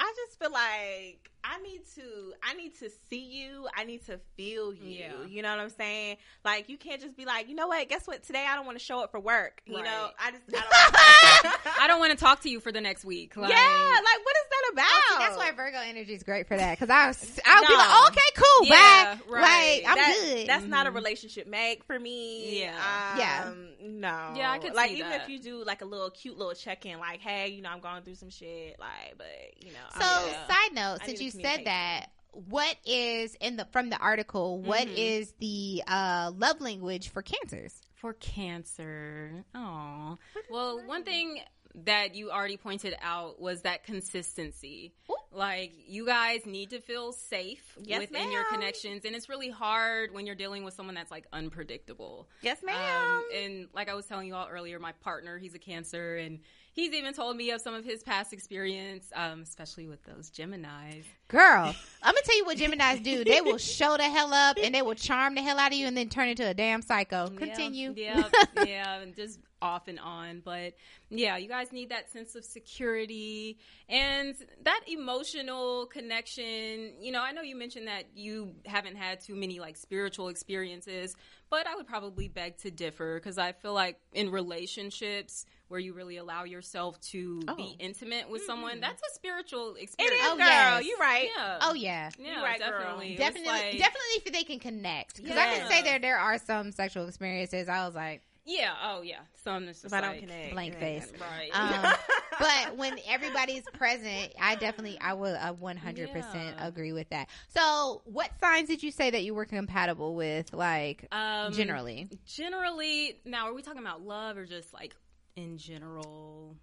I 0.00 0.14
just 0.26 0.38
feel 0.38 0.52
like 0.52 1.30
I 1.44 1.58
need 1.60 1.80
to 1.94 2.02
I 2.42 2.54
need 2.54 2.78
to 2.80 2.90
see 3.08 3.22
you. 3.24 3.66
I 3.76 3.84
need 3.84 4.04
to 4.06 4.18
feel 4.36 4.72
you. 4.74 4.98
Yeah. 5.00 5.24
You 5.28 5.42
know 5.42 5.50
what 5.50 5.60
I'm 5.60 5.70
saying? 5.70 6.16
Like 6.44 6.68
you 6.68 6.76
can't 6.76 7.00
just 7.00 7.16
be 7.16 7.24
like, 7.24 7.48
you 7.48 7.54
know 7.54 7.68
what? 7.68 7.88
Guess 7.88 8.06
what? 8.06 8.22
Today 8.24 8.44
I 8.48 8.54
don't 8.56 8.66
want 8.66 8.78
to 8.78 8.84
show 8.84 9.00
up 9.02 9.10
for 9.12 9.20
work. 9.20 9.62
You 9.64 9.82
know, 9.82 10.08
I 10.18 10.30
just 10.32 10.42
I 10.48 11.42
don't. 11.72 11.78
I 11.80 11.86
don't 11.86 12.00
want 12.00 12.12
to 12.12 12.18
talk 12.18 12.42
to 12.42 12.50
you 12.50 12.60
for 12.60 12.72
the 12.72 12.80
next 12.80 13.04
week. 13.04 13.36
Like, 13.36 13.50
yeah, 13.50 13.56
like 13.56 14.24
what 14.24 14.36
is 14.36 14.48
that 14.50 14.70
about? 14.72 14.86
Oh, 14.88 15.16
see, 15.18 15.24
that's 15.24 15.36
why 15.36 15.50
Virgo 15.52 15.78
energy 15.78 16.14
is 16.14 16.22
great 16.22 16.48
for 16.48 16.56
that 16.56 16.78
because 16.78 16.90
I 16.90 17.06
was, 17.08 17.40
I'll 17.46 17.66
be 17.66 17.72
like, 17.74 17.86
oh, 17.88 18.08
okay, 18.10 18.20
cool, 18.36 18.66
Yeah, 18.68 19.14
bye. 19.14 19.20
right. 19.28 19.80
Like, 19.84 19.90
I'm 19.90 19.96
That- 19.96 20.18
good. 20.24 20.46
That's 20.48 20.64
not 20.66 20.86
a 20.86 20.90
Mhm. 20.90 20.94
relationship 20.96 21.46
make 21.46 21.84
for 21.84 21.98
me. 21.98 22.60
Yeah. 22.60 23.16
Yeah. 23.18 23.44
Um, 23.46 23.68
No. 23.80 24.32
Yeah, 24.36 24.50
I 24.50 24.58
could 24.58 24.74
like 24.74 24.90
see 24.90 24.98
even 24.98 25.10
that. 25.10 25.22
if 25.22 25.28
you 25.28 25.38
do 25.38 25.64
like 25.64 25.82
a 25.82 25.84
little 25.84 26.10
cute 26.10 26.36
little 26.36 26.54
check 26.54 26.84
in, 26.86 26.98
like, 26.98 27.20
hey, 27.20 27.48
you 27.48 27.62
know, 27.62 27.70
I'm 27.70 27.80
going 27.80 28.02
through 28.02 28.16
some 28.16 28.30
shit, 28.30 28.76
like, 28.78 29.14
but 29.16 29.26
you 29.64 29.72
know. 29.72 29.78
So, 29.92 30.00
I'm 30.04 30.26
just- 30.32 30.48
side 30.48 30.74
note, 30.74 30.98
since 31.04 31.20
you 31.20 31.30
the 31.30 31.37
said 31.42 31.64
that, 31.66 32.06
what 32.32 32.76
is 32.86 33.34
in 33.40 33.56
the 33.56 33.64
from 33.66 33.90
the 33.90 33.98
article? 33.98 34.60
What 34.60 34.86
Mhm. 34.86 34.94
is 34.96 35.32
the 35.40 35.82
uh, 35.86 36.30
love 36.36 36.60
language 36.60 37.08
for 37.10 37.22
cancers? 37.22 37.80
For 37.96 38.12
cancer. 38.14 39.44
Oh. 39.54 40.18
Well, 40.50 40.86
one 40.86 41.04
thing 41.04 41.40
that 41.84 42.14
you 42.14 42.30
already 42.30 42.56
pointed 42.56 42.96
out 43.02 43.40
was 43.40 43.62
that 43.62 43.84
consistency. 43.84 44.94
Ooh. 45.10 45.14
Like 45.32 45.72
you 45.86 46.06
guys 46.06 46.44
need 46.46 46.70
to 46.70 46.80
feel 46.80 47.12
safe 47.12 47.62
Yes, 47.82 48.00
within 48.00 48.32
your 48.32 48.44
connections 48.44 49.04
and 49.04 49.14
it's 49.14 49.28
really 49.28 49.50
hard 49.50 50.12
when 50.12 50.26
you're 50.26 50.34
dealing 50.34 50.64
with 50.64 50.74
someone 50.74 50.94
that's 50.94 51.10
like 51.10 51.26
unpredictable. 51.32 52.28
yes, 52.42 52.62
ma'am. 52.62 52.76
Um, 53.18 53.24
and 53.34 53.68
like 53.74 53.88
I 53.88 53.94
was 53.94 54.06
telling 54.06 54.26
you 54.26 54.34
all 54.34 54.48
earlier, 54.48 54.78
my 54.78 54.92
partner, 54.92 55.38
he's 55.38 55.54
a 55.54 55.58
cancer, 55.58 56.16
and 56.16 56.40
he's 56.78 56.92
even 56.92 57.12
told 57.12 57.36
me 57.36 57.50
of 57.50 57.60
some 57.60 57.74
of 57.74 57.84
his 57.84 58.02
past 58.04 58.32
experience, 58.32 59.10
um, 59.14 59.42
especially 59.42 59.88
with 59.88 60.02
those 60.04 60.30
Geminis. 60.30 61.04
Girl, 61.26 61.74
I'm 62.02 62.14
gonna 62.14 62.22
tell 62.24 62.36
you 62.36 62.44
what 62.44 62.56
Gemini's 62.56 63.00
do. 63.00 63.24
They 63.24 63.40
will 63.40 63.58
show 63.58 63.96
the 63.96 64.04
hell 64.04 64.32
up 64.32 64.56
and 64.62 64.74
they 64.74 64.82
will 64.82 64.94
charm 64.94 65.34
the 65.34 65.42
hell 65.42 65.58
out 65.58 65.72
of 65.72 65.78
you 65.78 65.86
and 65.86 65.96
then 65.96 66.08
turn 66.08 66.28
into 66.28 66.48
a 66.48 66.54
damn 66.54 66.80
psycho. 66.80 67.30
Continue. 67.30 67.92
Yeah, 67.96 68.28
yeah, 68.56 68.64
yeah, 68.64 69.00
and 69.00 69.14
just 69.14 69.40
off 69.60 69.88
and 69.88 69.98
on. 69.98 70.40
But 70.44 70.74
yeah, 71.10 71.36
you 71.36 71.48
guys 71.48 71.72
need 71.72 71.90
that 71.90 72.10
sense 72.10 72.36
of 72.36 72.44
security 72.44 73.58
and 73.88 74.36
that 74.62 74.82
emotional 74.86 75.86
connection. 75.86 76.92
You 77.00 77.10
know, 77.10 77.22
I 77.22 77.32
know 77.32 77.42
you 77.42 77.56
mentioned 77.56 77.88
that 77.88 78.04
you 78.14 78.54
haven't 78.66 78.96
had 78.96 79.20
too 79.20 79.34
many 79.34 79.58
like 79.58 79.76
spiritual 79.76 80.28
experiences, 80.28 81.16
but 81.50 81.66
I 81.66 81.74
would 81.74 81.88
probably 81.88 82.28
beg 82.28 82.58
to 82.58 82.70
differ 82.70 83.16
because 83.16 83.36
I 83.36 83.52
feel 83.52 83.74
like 83.74 83.98
in 84.12 84.30
relationships 84.30 85.44
where 85.68 85.80
you 85.80 85.92
really 85.92 86.16
allow 86.16 86.44
yourself 86.44 87.00
to 87.12 87.42
Oh. 87.48 87.54
be 87.54 87.76
intimate 87.78 88.28
with 88.28 88.42
someone, 88.44 88.78
Mhm. 88.78 88.80
that's 88.80 89.02
a 89.02 89.14
spiritual 89.14 89.74
experience. 89.76 90.20
is, 90.20 90.26
Oh, 90.28 90.36
girl. 90.36 90.46
yes. 90.46 90.84
You 90.84 90.96
right. 90.98 91.28
Yeah. 91.36 91.58
Oh 91.62 91.74
yeah. 91.74 92.10
yeah, 92.18 92.36
You 92.38 92.42
right, 92.44 92.58
definitely. 92.58 93.10
It's 93.12 93.18
Definitely, 93.18 93.48
like- 93.48 93.78
definitely 93.78 94.22
if 94.26 94.32
they 94.32 94.44
can 94.44 94.58
connect. 94.58 95.16
Because 95.22 95.36
I 95.38 95.44
can 95.56 95.68
say 95.68 95.76
Yeah. 95.78 95.82
there 95.84 95.98
there 95.98 96.18
are 96.18 96.38
some 96.38 96.72
sexual 96.72 97.06
experiences. 97.08 97.68
I 97.68 97.84
was 97.86 97.94
like, 97.94 98.22
Yeah. 98.50 98.74
Oh, 98.82 99.02
yeah. 99.02 99.18
Some 99.44 99.66
that's 99.66 99.82
just 99.82 99.92
If 99.92 99.98
I 99.98 100.00
don't 100.00 100.20
connect, 100.20 100.52
blank 100.54 100.74
it 100.74 100.82
ain't 100.82 101.04
face. 101.04 101.20
Right. 101.20 101.50
Um, 101.52 101.94
but 102.38 102.76
when 102.78 102.98
everybody's 103.06 103.62
present, 103.74 104.32
I 104.40 104.54
definitely, 104.54 104.98
I 104.98 105.12
would, 105.12 105.36
a 105.38 105.52
one 105.52 105.76
hundred 105.76 106.10
percent 106.12 106.56
Yeah. 106.56 106.66
agree 106.66 106.94
with 106.94 107.10
that. 107.10 107.28
So, 107.50 108.00
what 108.06 108.30
signs 108.40 108.68
did 108.68 108.82
you 108.82 108.90
say 108.90 109.10
that 109.10 109.22
you 109.22 109.34
were 109.34 109.44
compatible 109.44 110.14
with? 110.14 110.54
Like 110.54 111.08
um, 111.12 111.52
generally, 111.52 112.08
Generally, 112.24 113.20
now 113.26 113.48
are 113.48 113.52
we 113.54 113.60
talking 113.60 113.82
about 113.82 114.00
love 114.00 114.38
or 114.38 114.46
just 114.46 114.72
like 114.72 114.96
in 115.38 115.56
general 115.58 116.56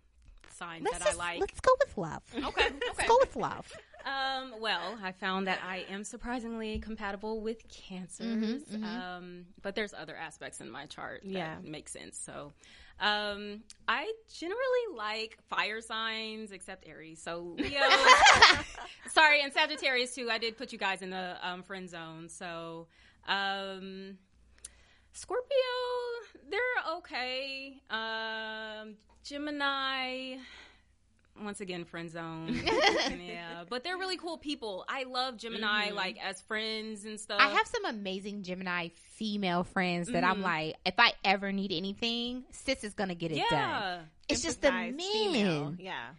signs 0.57 0.83
let's 0.83 0.99
that 0.99 1.05
just, 1.05 1.19
I 1.19 1.31
like? 1.31 1.39
let's 1.39 1.59
go 1.59 1.71
with 1.85 1.97
love. 1.97 2.21
Okay, 2.35 2.43
Let's 2.85 2.99
okay. 2.99 3.07
go 3.07 3.17
with 3.19 3.35
love. 3.35 3.71
Um, 4.05 4.53
well, 4.59 4.97
I 5.03 5.11
found 5.13 5.47
that 5.47 5.59
I 5.67 5.85
am 5.89 6.03
surprisingly 6.03 6.77
compatible 6.79 7.41
with 7.41 7.67
cancers, 7.69 8.27
Mhm, 8.27 8.77
mhm. 8.77 8.83
um, 8.83 9.45
but 9.63 9.73
there's 9.75 9.93
other 9.93 10.15
aspects 10.15 10.61
in 10.61 10.69
my 10.69 10.85
chart 10.85 11.21
that 11.23 11.29
Yeah. 11.31 11.55
make 11.63 11.89
sense. 11.89 12.17
So, 12.17 12.51
um, 12.99 13.63
I 13.87 14.11
generally 14.37 14.95
like 14.95 15.37
fire 15.49 15.81
signs, 15.81 16.51
except 16.51 16.87
Aries. 16.87 17.19
So 17.21 17.55
Leo, 17.57 17.81
sorry, 19.11 19.41
and 19.41 19.51
Sagittarius 19.51 20.13
too. 20.13 20.29
I 20.29 20.37
did 20.37 20.55
put 20.57 20.71
you 20.71 20.77
guys 20.77 21.01
in 21.01 21.09
the 21.09 21.35
um, 21.41 21.63
friend 21.63 21.89
zone. 21.89 22.29
So, 22.29 22.87
um, 23.27 24.17
Scorpio, 25.17 25.47
they're 26.49 26.93
okay. 26.97 27.77
Um, 27.89 28.95
Gemini, 29.23 30.35
once 31.41 31.61
again, 31.61 31.85
friend 31.85 32.11
zone. 32.11 32.53
yeah, 33.25 33.63
but 33.69 33.85
they're 33.85 33.97
really 33.97 34.17
cool 34.17 34.37
people. 34.37 34.83
I 34.89 35.03
love 35.03 35.37
Gemini, 35.37 35.89
Mhm. 35.91 35.93
like 35.95 36.17
as 36.21 36.41
friends 36.41 37.05
and 37.05 37.17
stuff. 37.17 37.39
I 37.39 37.47
have 37.47 37.65
some 37.65 37.85
amazing 37.85 38.43
Gemini 38.43 38.89
female 39.15 39.63
friends 39.63 40.09
that 40.11 40.25
I'm 40.25 40.39
Mhm. 40.39 40.43
like, 40.43 40.75
if 40.85 40.95
I 40.97 41.13
ever 41.23 41.53
need 41.53 41.71
anything, 41.71 42.43
sis 42.51 42.83
is 42.83 42.93
gonna 42.93 43.15
get 43.15 43.31
it 43.31 43.35
done. 43.35 43.45
yeah. 43.51 44.01
It's 44.27 44.41
just 44.41 44.61
the 44.61 44.67
Emphasize 44.73 45.11
female. 45.13 45.65
men. 45.71 45.77
Yeah. 45.79 46.09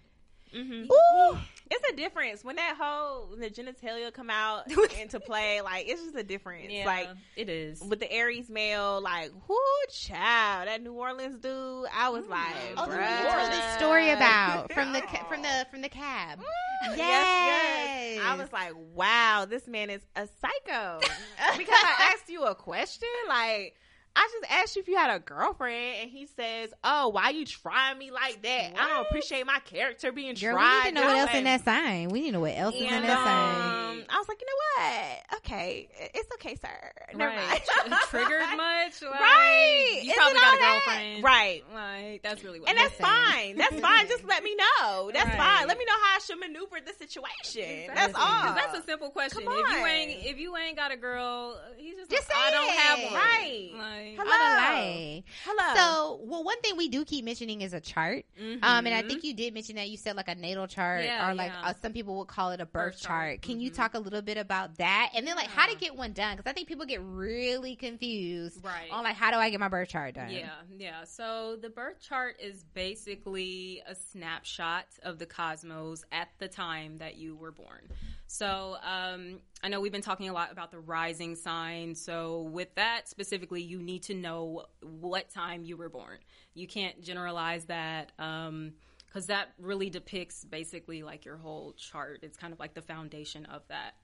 hmm 0.53 0.85
Ooh, 0.91 1.39
It's 1.71 1.89
a 1.93 1.97
difference 1.97 2.45
when 2.45 2.57
that 2.57 2.77
whole 2.79 3.29
when 3.31 3.41
the 3.41 3.51
genitalia 3.51 4.13
come 4.13 4.31
out 4.31 4.65
into 5.01 5.19
play. 5.21 5.61
Like 5.61 5.89
it's 5.89 6.03
just 6.03 6.17
a 6.17 6.23
difference. 6.23 6.69
Yeah, 6.71 6.87
Like 6.87 7.09
it 7.37 7.49
is. 7.49 7.81
with 7.81 8.01
the 8.01 8.11
Aries 8.13 8.49
male, 8.49 9.01
like 9.01 9.33
whoo 9.49 9.57
child, 9.91 10.69
that 10.69 10.83
New 10.83 10.93
Orleans 10.93 11.39
dude. 11.39 11.87
I 11.95 12.09
was 12.11 12.25
mm. 12.25 12.31
like, 12.31 12.55
oh, 12.77 12.87
the 12.87 12.93
bruh. 12.93 12.99
one 12.99 13.25
you 13.25 13.31
told 13.31 13.53
this 13.53 13.75
story 13.77 14.11
about 14.11 14.73
from 14.73 14.93
the 14.93 15.01
ca- 15.01 15.25
from 15.29 15.43
the 15.43 15.67
from 15.71 15.83
the 15.83 15.89
cab. 15.89 16.41
Yes, 16.89 16.99
Yes. 16.99 18.17
yes. 18.17 18.25
I 18.25 18.35
was 18.37 18.53
like, 18.53 18.73
wow, 18.95 19.47
this 19.49 19.67
man 19.67 19.91
is 19.91 20.03
a 20.15 20.29
psycho. 20.41 21.01
because 21.59 21.75
I 21.83 22.13
asked 22.13 22.29
you 22.29 22.45
a 22.45 22.55
question, 22.55 23.09
like. 23.29 23.75
I 24.17 24.29
just 24.41 24.53
asked 24.53 24.77
you 24.77 24.83
if 24.83 24.89
you 24.89 24.97
had 24.97 25.15
a 25.15 25.19
girlfriend, 25.21 25.97
and 26.03 26.11
he 26.11 26.27
says, 26.37 26.71
"Oh, 26.83 27.09
why 27.09 27.31
you 27.31 27.45
trying 27.45 27.99
me 27.99 28.11
like 28.11 28.41
that? 28.43 28.73
I 28.79 28.89
don't 28.89 29.07
appreciate 29.07 29.45
my 29.47 29.59
character 29.61 30.11
being 30.13 30.35
Girl, 30.35 30.55
tried." 30.55 30.85
we 30.87 30.91
need 30.91 30.97
to 30.97 31.01
know 31.03 31.07
what 31.07 31.17
else 31.19 31.35
in 31.35 31.45
that 31.45 31.65
sign. 31.65 32.09
We 32.09 32.21
need 32.21 32.27
to 32.29 32.33
know 32.33 32.41
what 32.41 32.57
else 32.57 32.75
is 32.75 32.81
in 32.83 32.89
that 32.89 33.03
sign. 33.25 33.91
um, 33.99 34.05
I 34.09 34.19
was 34.19 34.29
like, 34.29 34.41
you 34.41 34.47
know 34.47 34.85
what? 34.85 35.39
Okay, 35.39 35.89
it's 36.15 36.29
okay, 36.35 36.55
sir. 36.57 36.69
Never 37.15 37.31
right. 37.37 37.49
mind. 37.89 38.01
Triggered 38.09 38.41
much? 38.57 39.03
Like, 39.03 39.21
right? 39.21 40.01
You 40.03 40.15
probably 40.15 40.35
got 40.41 40.55
a 40.55 40.59
that- 40.59 40.83
girlfriend, 40.87 41.25
right? 41.25 41.63
Like 41.75 42.23
that's 42.23 42.43
really 42.43 42.61
what. 42.61 42.69
And 42.71 42.79
that's. 42.79 42.99
Listen. 42.99 43.05
fine. 43.07 43.57
That's 43.57 43.81
fine. 43.81 44.09
Just 44.09 44.25
let 44.25 44.43
me 44.43 44.57
know. 44.57 45.11
That's 45.13 45.27
Right. 45.27 45.37
fine. 45.37 45.67
Let 45.69 45.77
me 45.79 45.85
know 45.85 45.93
how 46.05 46.17
I 46.17 46.19
should 46.25 46.39
maneuver 46.39 46.77
the 46.85 46.93
situation. 46.95 47.91
That's 47.95 48.15
all. 48.17 48.55
That's 48.55 48.79
a 48.79 48.83
simple 48.83 49.11
question. 49.11 49.43
Come 49.45 49.53
If 49.53 49.59
you 49.71 49.77
on. 49.83 49.87
ain't 49.89 50.25
if 50.27 50.39
you 50.39 50.57
ain't 50.57 50.77
got 50.77 50.93
a 50.93 50.97
girl, 50.97 51.59
he's 51.77 51.97
just, 51.97 52.11
Just 52.11 52.29
like, 52.31 52.39
I 52.39 52.51
don't 52.51 52.69
it. 52.69 52.75
have 52.77 52.99
one. 53.05 53.15
Right. 53.15 53.71
Like, 53.77 54.06
Hello. 54.17 55.23
Hello. 55.45 55.75
So, 55.75 56.21
well, 56.25 56.45
one 56.45 56.61
thing 56.61 56.77
we 56.77 56.89
do 56.89 57.05
keep 57.05 57.25
mentioning 57.25 57.63
is 57.63 57.73
a 57.73 57.81
chart. 57.81 58.25
mhm. 58.41 58.63
Um, 58.63 58.87
and 58.87 58.95
I 58.95 59.03
think 59.03 59.25
you 59.25 59.35
did 59.35 59.55
mention 59.55 59.77
that 59.77 59.89
you 59.89 59.97
said 59.97 60.17
like 60.17 60.29
a 60.29 60.35
natal 60.35 60.67
chart, 60.67 61.05
Yeah, 61.05 61.29
or 61.31 61.35
like 61.35 61.53
yeah. 61.53 61.71
uh, 61.71 61.75
some 61.83 61.93
people 61.93 62.17
would 62.19 62.29
call 62.29 62.51
it 62.53 62.61
a 62.61 62.67
birth, 62.67 62.95
Birth 62.95 63.01
chart. 63.03 63.31
chart. 63.31 63.43
Can 63.43 63.61
you 63.61 63.71
Mhm. 63.71 63.75
talk 63.75 63.95
a 63.95 63.99
little 63.99 64.23
bit 64.23 64.37
about 64.39 64.77
that, 64.77 65.11
and 65.15 65.27
then 65.27 65.37
like 65.37 65.49
how 65.49 65.67
to 65.67 65.77
get 65.77 65.97
one 65.97 66.13
done? 66.13 66.37
Because 66.37 66.49
I 66.51 66.53
think 66.55 66.69
people 66.69 66.87
get 66.87 67.01
really 67.03 67.75
confused 67.77 68.65
right. 68.65 68.91
on 68.91 69.03
like 69.05 69.17
how 69.17 69.31
do 69.31 69.37
I 69.39 69.51
get 69.51 69.61
my 69.61 69.69
birth 69.69 69.89
chart 69.89 70.15
done? 70.15 70.31
Yeah, 70.31 70.51
yeah. 70.77 71.05
So 71.05 71.57
the 71.57 71.71
birth 71.71 72.01
chart 72.01 72.37
is 72.41 72.65
basically 72.75 73.83
a 73.87 73.95
snapshot 73.95 74.87
of 75.03 75.19
the 75.19 75.27
cosmos 75.27 76.05
at 76.13 76.29
the 76.39 76.49
time 76.49 76.99
that 76.99 77.17
you 77.17 77.35
were 77.37 77.53
born. 77.53 77.89
So 78.27 78.77
um, 78.83 79.41
I 79.63 79.69
know 79.69 79.81
we've 79.81 79.93
been 79.93 80.03
talking 80.03 80.29
a 80.29 80.33
lot 80.33 80.53
about 80.53 80.71
the 80.71 80.79
rising 80.79 81.35
sign. 81.37 81.95
So, 81.95 82.43
with 82.43 82.75
that 82.75 83.09
specifically, 83.09 83.63
you 83.63 83.81
need 83.81 84.03
to 84.05 84.15
know 84.15 84.67
what 84.83 85.31
time 85.31 85.65
you 85.65 85.77
were 85.77 85.89
born. 85.89 86.19
You 86.55 86.67
can't 86.67 87.01
generalize 87.03 87.65
that 87.67 88.13
because 88.17 89.27
that 89.27 89.49
really 89.59 89.89
depicts 89.89 90.45
basically 90.45 91.03
like 91.03 91.25
your 91.25 91.37
whole 91.37 91.73
chart. 91.73 92.21
It's 92.23 92.37
kind 92.37 92.53
of 92.53 92.59
like 92.59 92.75
the 92.75 92.83
foundation 92.83 93.47
of 93.47 93.63
that. 93.69 93.95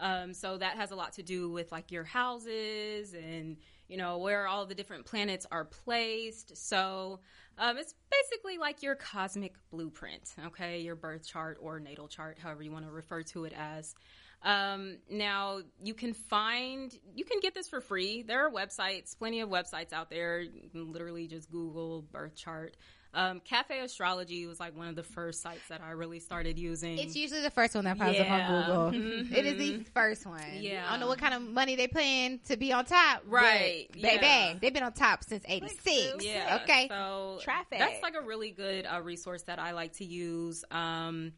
Um, 0.00 0.34
so, 0.34 0.58
that 0.58 0.76
has 0.76 0.90
a 0.90 0.96
lot 0.96 1.14
to 1.14 1.22
do 1.22 1.50
with 1.50 1.72
like 1.72 1.90
your 1.90 2.04
houses 2.04 3.14
and 3.14 3.56
you 3.92 3.98
know 3.98 4.18
where 4.18 4.48
all 4.48 4.64
the 4.64 4.74
different 4.74 5.04
planets 5.04 5.46
are 5.52 5.66
placed. 5.66 6.56
So, 6.56 7.20
um, 7.58 7.76
it's 7.76 7.94
basically 8.10 8.56
like 8.56 8.82
your 8.82 8.94
cosmic 8.94 9.54
blueprint, 9.70 10.34
okay? 10.46 10.80
Your 10.80 10.96
birth 10.96 11.26
chart 11.26 11.58
or 11.60 11.78
natal 11.78 12.08
chart, 12.08 12.38
however 12.42 12.62
you 12.62 12.72
want 12.72 12.86
to 12.86 12.90
refer 12.90 13.22
to 13.22 13.44
it 13.44 13.52
as. 13.52 13.94
Um, 14.42 14.96
now 15.10 15.60
you 15.82 15.94
can 15.94 16.14
find, 16.14 16.92
you 17.14 17.24
can 17.24 17.40
get 17.40 17.54
this 17.54 17.68
for 17.68 17.80
free. 17.80 18.22
There 18.22 18.46
are 18.46 18.50
websites, 18.50 19.16
plenty 19.16 19.40
of 19.40 19.50
websites 19.50 19.92
out 19.92 20.08
there. 20.08 20.40
You 20.40 20.70
can 20.70 20.90
literally 20.90 21.28
just 21.28 21.50
Google 21.50 22.02
birth 22.10 22.34
chart. 22.34 22.76
Um, 23.14 23.40
Cafe 23.40 23.78
Astrology 23.80 24.46
was 24.46 24.58
like 24.58 24.76
one 24.76 24.88
of 24.88 24.96
the 24.96 25.02
first 25.02 25.42
sites 25.42 25.60
that 25.68 25.82
I 25.82 25.90
really 25.90 26.18
started 26.18 26.58
using. 26.58 26.98
It's 26.98 27.14
usually 27.14 27.42
the 27.42 27.50
first 27.50 27.74
one 27.74 27.84
that 27.84 27.98
pops 27.98 28.14
Yeah. 28.14 28.22
up 28.22 28.50
on 28.50 28.90
Google. 28.92 29.00
Mhm. 29.00 29.32
It 29.36 29.46
is 29.46 29.58
the 29.58 29.84
first 29.92 30.24
one. 30.26 30.40
Yeah. 30.60 30.86
I 30.86 30.92
don't 30.92 31.00
know 31.00 31.08
what 31.08 31.18
kind 31.18 31.34
of 31.34 31.42
money 31.42 31.76
they 31.76 31.88
paying 31.88 32.38
to 32.48 32.56
be 32.56 32.72
on 32.72 32.84
top. 32.86 33.22
Right, 33.26 33.88
Baby, 33.92 34.18
yeah. 34.22 34.54
they've 34.60 34.72
been 34.72 34.82
on 34.82 34.92
top 34.94 35.24
since 35.24 35.44
86. 35.46 36.24
Yeah. 36.24 36.60
Okay. 36.62 36.88
So 36.88 37.38
Traffic. 37.42 37.78
That's 37.78 38.02
like 38.02 38.14
a 38.14 38.22
really 38.22 38.50
good 38.50 38.86
uh, 38.86 39.00
resource 39.02 39.42
that 39.42 39.58
I 39.58 39.72
like 39.72 39.92
to 39.94 40.04
use. 40.04 40.64
Um, 40.70 41.32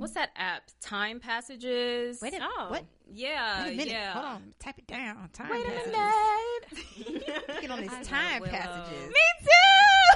what's 0.00 0.14
that 0.14 0.30
app? 0.36 0.62
Time 0.80 1.20
Passages. 1.20 2.20
Wait 2.20 2.34
a 2.34 2.38
Oh. 2.42 2.66
what? 2.70 2.84
Yeah. 3.12 3.64
Wait 3.64 3.72
a 3.72 3.76
minute. 3.76 3.92
Yeah. 3.92 4.12
Hold 4.12 4.24
on. 4.24 4.54
Type 4.58 4.78
it 4.78 4.86
down. 4.86 5.28
Time 5.32 5.50
Wait 5.50 5.66
passages. 5.66 5.94
a 5.94 7.10
minute. 7.10 7.36
Get 7.60 7.70
on 7.70 7.78
I 7.78 7.82
these 7.82 8.06
time 8.08 8.42
passages. 8.44 9.08
Me 9.08 9.14
too. 9.40 9.48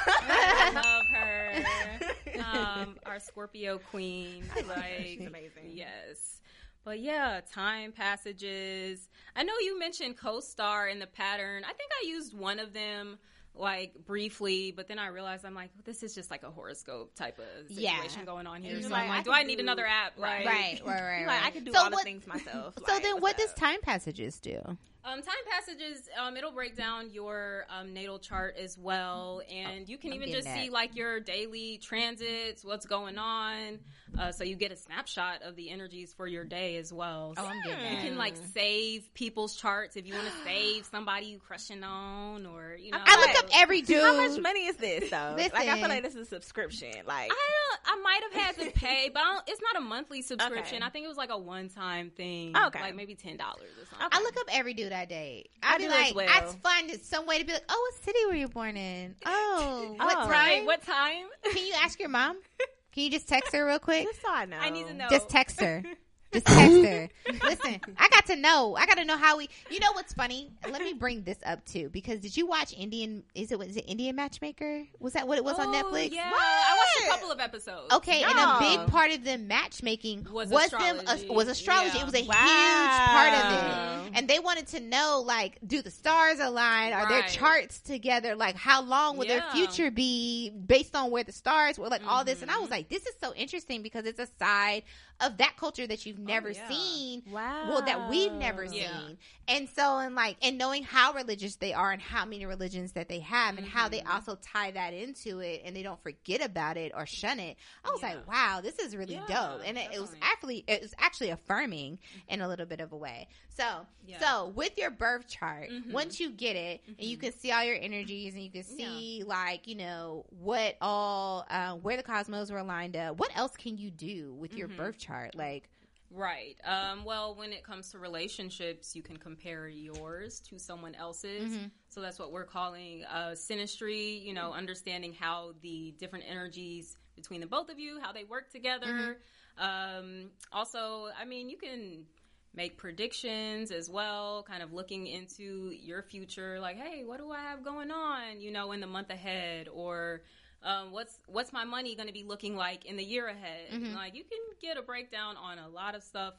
I 0.28 0.72
love 0.74 1.05
her. 1.14 2.80
Um, 2.82 2.97
our 3.07 3.18
Scorpio 3.20 3.78
queen. 3.78 4.45
Like, 4.68 5.03
She's 5.05 5.26
amazing. 5.26 5.70
Yes. 5.72 6.41
But 6.85 7.01
yeah, 7.01 7.41
time 7.53 7.93
passages. 7.93 9.09
I 9.35 9.43
know 9.43 9.55
you 9.61 9.78
mentioned 9.78 10.16
co-star 10.18 10.89
in 10.89 10.99
the 10.99 11.07
pattern. 11.07 11.62
I 11.64 11.72
think 11.72 11.91
I 12.03 12.07
used 12.07 12.37
one 12.37 12.59
of 12.59 12.72
them 12.74 13.18
like 13.57 13.95
briefly, 14.05 14.73
but 14.73 14.89
then 14.89 14.99
I 14.99 15.07
realized 15.09 15.45
I'm 15.45 15.55
like, 15.55 15.71
this 15.85 16.03
is 16.03 16.15
just 16.15 16.31
like 16.31 16.43
a 16.43 16.51
horoscope 16.51 17.15
type 17.15 17.39
of 17.39 17.71
Yeah. 17.71 17.97
situation 18.03 18.25
going 18.25 18.47
on 18.47 18.63
here. 18.63 18.81
So 18.83 18.89
like, 18.89 19.05
I'm 19.05 19.11
I 19.11 19.17
like, 19.17 19.25
do 19.25 19.33
I 19.33 19.43
need 19.45 19.57
do- 19.57 19.63
another 19.63 19.87
app? 19.87 20.15
Right. 20.19 20.45
Like, 20.45 20.55
Right, 20.55 20.81
right, 20.85 21.03
right, 21.03 21.27
Like. 21.29 21.45
I 21.45 21.51
can 21.51 21.65
do 21.65 21.73
So 21.73 21.79
all 21.79 21.91
the 21.91 21.95
what- 21.97 22.05
things 22.05 22.27
myself. 22.27 22.75
So 22.87 22.99
then, 22.99 23.21
what 23.21 23.37
does 23.39 23.51
up? 23.51 23.57
time 23.57 23.81
passages 23.81 24.41
do? 24.41 24.61
Um, 25.07 25.21
time 25.21 25.35
passages, 25.51 26.09
um, 26.19 26.35
it'll 26.37 26.51
break 26.51 26.77
down 26.77 27.11
your 27.11 27.67
um, 27.69 27.93
natal 27.93 28.19
chart 28.19 28.57
as 28.57 28.79
well, 28.79 29.43
and 29.53 29.87
you 29.87 29.99
can 29.99 30.11
I'm 30.11 30.17
even 30.17 30.29
getting 30.31 30.45
just 30.45 30.55
see 30.55 30.71
like 30.71 30.97
your 30.97 31.21
daily 31.21 31.79
transits, 31.83 32.65
what's 32.65 32.87
going 32.87 33.19
on, 33.19 33.81
uh, 34.19 34.33
so 34.33 34.45
you 34.45 34.57
get 34.57 34.73
a 34.73 34.77
snapshot 34.77 35.43
of 35.43 35.57
the 35.57 35.71
energies 35.71 36.15
for 36.15 36.27
your 36.27 36.45
day 36.45 36.77
as 36.77 36.91
well. 36.91 37.35
Oh, 37.37 37.45
I'm 37.45 37.61
getting 37.63 37.85
you 37.85 37.97
that. 37.97 38.03
can 38.07 38.17
like 38.17 38.35
save 38.55 39.13
people's 39.13 39.57
charts 39.57 39.97
if 39.97 40.07
you 40.07 40.15
want 40.15 40.27
to 40.27 40.33
save 40.45 40.87
somebody 40.87 41.27
you 41.27 41.39
crushing 41.39 41.85
on, 41.85 42.47
or 42.47 42.75
you 42.81 42.91
know. 42.91 42.99
I 43.05 43.17
look 43.19 43.27
like- 43.27 43.39
up 43.39 43.51
every 43.57 43.83
dude. 43.83 44.03
How 44.03 44.17
much 44.17 44.41
money 44.41 44.67
is 44.67 44.77
this 44.77 45.11
though? 45.11 45.35
Listen. 45.37 45.53
Like 45.53 45.69
I 45.69 45.81
feel 45.81 45.89
like 45.89 46.03
this 46.03 46.15
is 46.15 46.29
a 46.29 46.31
subscription. 46.31 46.93
Like 47.07 47.31
I 47.31 47.51
don't. 47.51 47.81
I 47.87 48.01
might 48.01 48.21
have 48.23 48.43
had 48.43 48.65
to 48.65 48.71
pay, 48.79 49.11
but 49.13 49.21
I 49.21 49.35
don't, 49.35 49.49
it's 49.49 49.61
not 49.61 49.83
a 49.83 49.85
monthly 49.85 50.23
subscription. 50.23 50.77
Okay. 50.79 50.87
I 50.87 50.89
think 50.89 51.05
it 51.05 51.09
was 51.09 51.19
like 51.19 51.31
a 51.31 51.37
one-time 51.37 52.11
thing. 52.17 52.57
Okay. 52.57 52.81
like 52.81 52.95
maybe 52.97 53.15
ten 53.15 53.37
dollars 53.37 53.71
or 53.79 53.87
something. 53.91 54.09
I 54.11 54.23
look 54.23 54.37
up 54.39 54.47
every 54.51 54.73
dude 54.73 54.93
I 54.95 55.05
date. 55.05 55.51
I 55.63 55.75
I 55.75 55.79
be 55.79 55.89
like, 55.89 56.09
as 56.09 56.15
well. 56.15 56.29
I 56.29 56.41
find 56.63 56.91
it 56.91 57.05
some 57.05 57.27
way 57.27 57.39
to 57.39 57.45
be 57.45 57.53
like, 57.53 57.65
oh, 57.69 57.91
what 57.93 58.05
city 58.05 58.19
were 58.29 58.35
you 58.35 58.49
born 58.49 58.77
in? 58.77 59.15
Oh, 59.27 59.95
what 59.99 60.17
Oh. 60.17 60.21
time? 60.23 60.31
Right? 60.31 60.67
What 60.67 60.83
time? 60.83 61.27
Can 61.53 61.67
you 61.67 61.75
ask 61.83 61.99
your 62.01 62.09
mom? 62.09 62.37
Can 62.93 63.03
you 63.05 63.11
just 63.11 63.29
text 63.29 63.53
her 63.53 63.67
real 63.67 63.79
quick? 63.79 64.05
just 64.07 64.23
so 64.23 64.29
I 64.31 64.45
know. 64.45 64.57
I 64.59 64.71
need 64.71 64.87
to 64.87 64.95
know. 64.95 65.09
Just 65.11 65.29
text 65.29 65.61
her. 65.61 65.83
Just 66.35 66.47
text 66.59 66.85
her. 66.85 67.09
Listen, 67.49 67.80
I 67.97 68.09
got 68.11 68.26
to 68.26 68.37
know. 68.37 68.76
I 68.76 68.85
got 68.87 68.99
to 68.99 69.05
know 69.05 69.16
how 69.16 69.39
we. 69.39 69.49
You 69.70 69.80
know 69.80 69.93
what's 69.93 70.12
funny? 70.12 70.51
Let 70.70 70.82
me 70.82 70.93
bring 70.93 71.22
this 71.22 71.39
up 71.47 71.64
too 71.64 71.89
because 71.91 72.20
did 72.20 72.37
you 72.37 72.47
watch 72.47 72.74
Indian? 72.76 73.22
Is 73.35 73.51
it 73.53 73.59
was 73.59 73.76
it 73.76 73.85
Indian 73.87 74.16
Matchmaker? 74.16 74.82
Was 74.99 75.14
that 75.14 75.26
what 75.26 75.39
it 75.39 75.45
was 75.45 75.59
on 75.59 75.68
Oh, 75.68 75.72
Netflix? 75.72 76.12
Yeah, 76.12 76.30
I 76.35 76.76
watched 76.76 77.07
a 77.09 77.11
couple 77.12 77.32
of 77.32 77.41
episodes. 77.41 77.93
Okay, 77.95 78.22
and 78.22 78.39
a 78.39 78.57
big 78.59 78.87
part 78.91 79.11
of 79.12 79.24
the 79.24 79.39
matchmaking 79.39 80.26
Was 80.30 80.51
was, 80.51 80.70
them 80.70 80.99
astrology. 81.01 81.28
uh, 81.28 81.32
was 81.32 81.49
astrology. 81.49 81.97
Yeah. 81.97 82.03
It 82.03 82.07
was 82.07 82.14
a 82.14 82.26
Wow. 82.26 82.35
huge 82.35 83.09
part 83.11 83.32
of 83.35 84.09
it, 84.09 84.18
and 84.18 84.28
they 84.28 84.39
wanted 84.39 84.66
to 84.68 84.80
know 84.80 85.22
like, 85.24 85.59
do 85.66 85.80
the 85.82 85.91
stars 85.91 86.39
align? 86.41 86.93
Are 86.93 87.09
their 87.09 87.22
charts 87.22 87.80
together? 87.80 88.35
Like, 88.35 88.57
how 88.57 88.82
long 88.82 89.16
will 89.16 89.26
their 89.26 89.45
future 89.53 89.91
be 89.91 90.51
based 90.51 90.95
on 90.97 91.11
where 91.11 91.24
the 91.24 91.32
stars 91.32 91.78
were? 91.78 91.89
Like 91.89 92.03
all 92.07 92.24
this, 92.24 92.43
and 92.43 92.51
I 92.51 92.59
was 92.59 92.68
Mhm. 92.68 92.72
like, 92.72 92.89
this 92.89 93.07
is 93.07 93.14
so 93.22 93.32
interesting 93.35 93.82
because 93.82 94.05
it's 94.07 94.18
a 94.18 94.28
side 94.39 94.82
of 95.25 95.39
that 95.39 95.57
culture 95.57 95.87
that 95.87 96.05
you've 96.07 96.18
never 96.18 96.51
yeah. 96.53 96.68
seen. 96.68 97.22
Wow. 97.27 97.62
Well, 97.66 97.83
that 97.83 98.09
we've 98.09 98.33
never 98.33 98.64
Yeah. 98.66 98.70
seen, 99.01 99.18
and 99.49 99.68
so 99.68 99.99
and 99.99 100.14
like 100.14 100.37
and 100.43 100.59
knowing 100.59 100.83
how 100.83 101.12
religious 101.14 101.57
they 101.57 101.72
are 101.72 101.93
and 101.93 102.03
how 102.03 102.25
many 102.25 102.45
religions 102.47 102.93
that 102.93 103.09
they 103.09 103.20
have, 103.20 103.57
and 103.57 103.66
how 103.66 103.89
they 103.89 104.01
Mhm. 104.01 104.14
also 104.14 104.37
tie 104.37 104.70
that 104.72 104.93
into 104.93 105.41
it, 105.41 105.62
and 105.64 105.75
they 105.75 105.83
don't 105.83 106.03
forget 106.03 106.45
about 106.45 106.77
it 106.77 106.93
or 106.95 107.07
shun 107.07 107.41
it. 107.41 107.57
I 107.85 107.89
was 107.91 108.03
Yeah. 108.03 108.09
like, 108.16 108.29
wow, 108.29 108.61
this 108.62 108.79
is 108.79 108.95
really 108.97 109.14
dope, 109.27 109.62
and 109.64 109.79
it, 109.79 109.89
it 109.95 110.01
was 110.01 110.14
actually 110.20 110.64
it 110.66 110.83
was 110.83 110.95
actually 110.99 111.31
affirming 111.31 111.99
in 112.29 112.41
a 112.43 112.49
little 112.49 112.66
bit 112.66 112.81
of 112.81 112.93
a 112.93 112.97
way. 112.97 113.29
So 113.49 113.87
so 114.20 114.49
with 114.55 114.77
your 114.77 114.91
birth 114.91 115.27
chart, 115.29 115.70
Mhm. 115.70 115.91
once 115.91 116.20
you 116.20 116.31
get 116.31 116.57
it, 116.57 116.83
and 116.99 117.09
you 117.09 117.16
Mhm. 117.16 117.20
can 117.20 117.33
see 117.33 117.51
all 117.51 117.64
your 117.64 117.77
energies, 117.81 118.35
and 118.35 118.43
you 118.43 118.51
can 118.51 118.64
see 118.64 119.22
like 119.27 119.66
you 119.66 119.77
know 119.77 120.27
what 120.29 120.77
all 120.81 121.47
uh, 121.49 121.75
where 121.77 121.97
the 121.97 122.03
cosmos 122.03 122.51
were 122.51 122.62
lined 122.62 122.97
up. 122.97 123.16
What 123.18 123.31
else 123.35 123.57
can 123.57 123.79
you 123.79 123.91
do 123.91 124.35
with 124.35 124.57
your 124.57 124.68
birth 124.68 124.99
chart? 124.99 125.14
Like 125.35 125.69
Right. 126.11 126.57
Um, 126.65 127.05
well, 127.05 127.35
when 127.35 127.53
it 127.53 127.65
comes 127.65 127.91
to 127.91 127.99
relationships, 127.99 128.95
you 128.95 129.03
can 129.03 129.17
compare 129.17 129.67
yours 129.69 130.39
to 130.41 130.59
someone 130.59 130.95
else's. 130.95 131.53
Mhm. 131.53 131.71
So 131.89 132.01
that's 132.01 132.19
what 132.19 132.31
we're 132.31 132.45
calling 132.45 133.05
uh, 133.05 133.31
synastry. 133.31 134.23
You 134.23 134.33
know, 134.33 134.53
understanding 134.53 135.12
how 135.12 135.55
the 135.61 135.93
different 135.99 136.25
energies 136.29 136.97
between 137.17 137.41
the 137.41 137.47
both 137.47 137.69
of 137.69 137.79
you, 137.79 138.01
how 138.01 138.12
they 138.12 138.25
work 138.25 138.51
together. 138.51 139.19
Um, 139.57 140.31
also, 140.53 141.11
I 141.19 141.25
mean, 141.25 141.49
you 141.49 141.57
can 141.57 142.07
make 142.55 142.77
predictions 142.77 143.71
as 143.71 143.91
well, 143.91 144.45
kind 144.45 144.62
of 144.62 144.73
looking 144.73 145.07
into 145.07 145.71
your 145.71 146.03
future. 146.03 146.61
Like, 146.61 146.77
hey, 146.77 147.03
what 147.05 147.19
do 147.19 147.31
I 147.33 147.41
have 147.41 147.65
going 147.65 147.91
on? 147.91 148.41
You 148.41 148.53
know, 148.53 148.73
in 148.73 148.81
the 148.81 148.87
month 148.87 149.11
ahead, 149.11 149.69
or 149.69 150.23
um, 150.65 150.93
what's 150.93 151.21
what's 151.27 151.53
my 151.53 151.65
money 151.65 151.95
going 151.95 152.09
to 152.09 152.12
be 152.12 152.25
looking 152.25 152.57
like 152.57 152.87
in 152.87 152.97
the 152.97 153.05
year 153.05 153.29
ahead? 153.29 153.71
Mhm. 153.73 153.95
Like, 153.95 154.15
you 154.15 154.25
can 154.25 154.39
get 154.61 154.77
a 154.77 154.83
breakdown 154.83 155.37
on 155.37 155.59
a 155.59 155.69
lot 155.69 155.95
of 155.95 156.03
stuff 156.03 156.35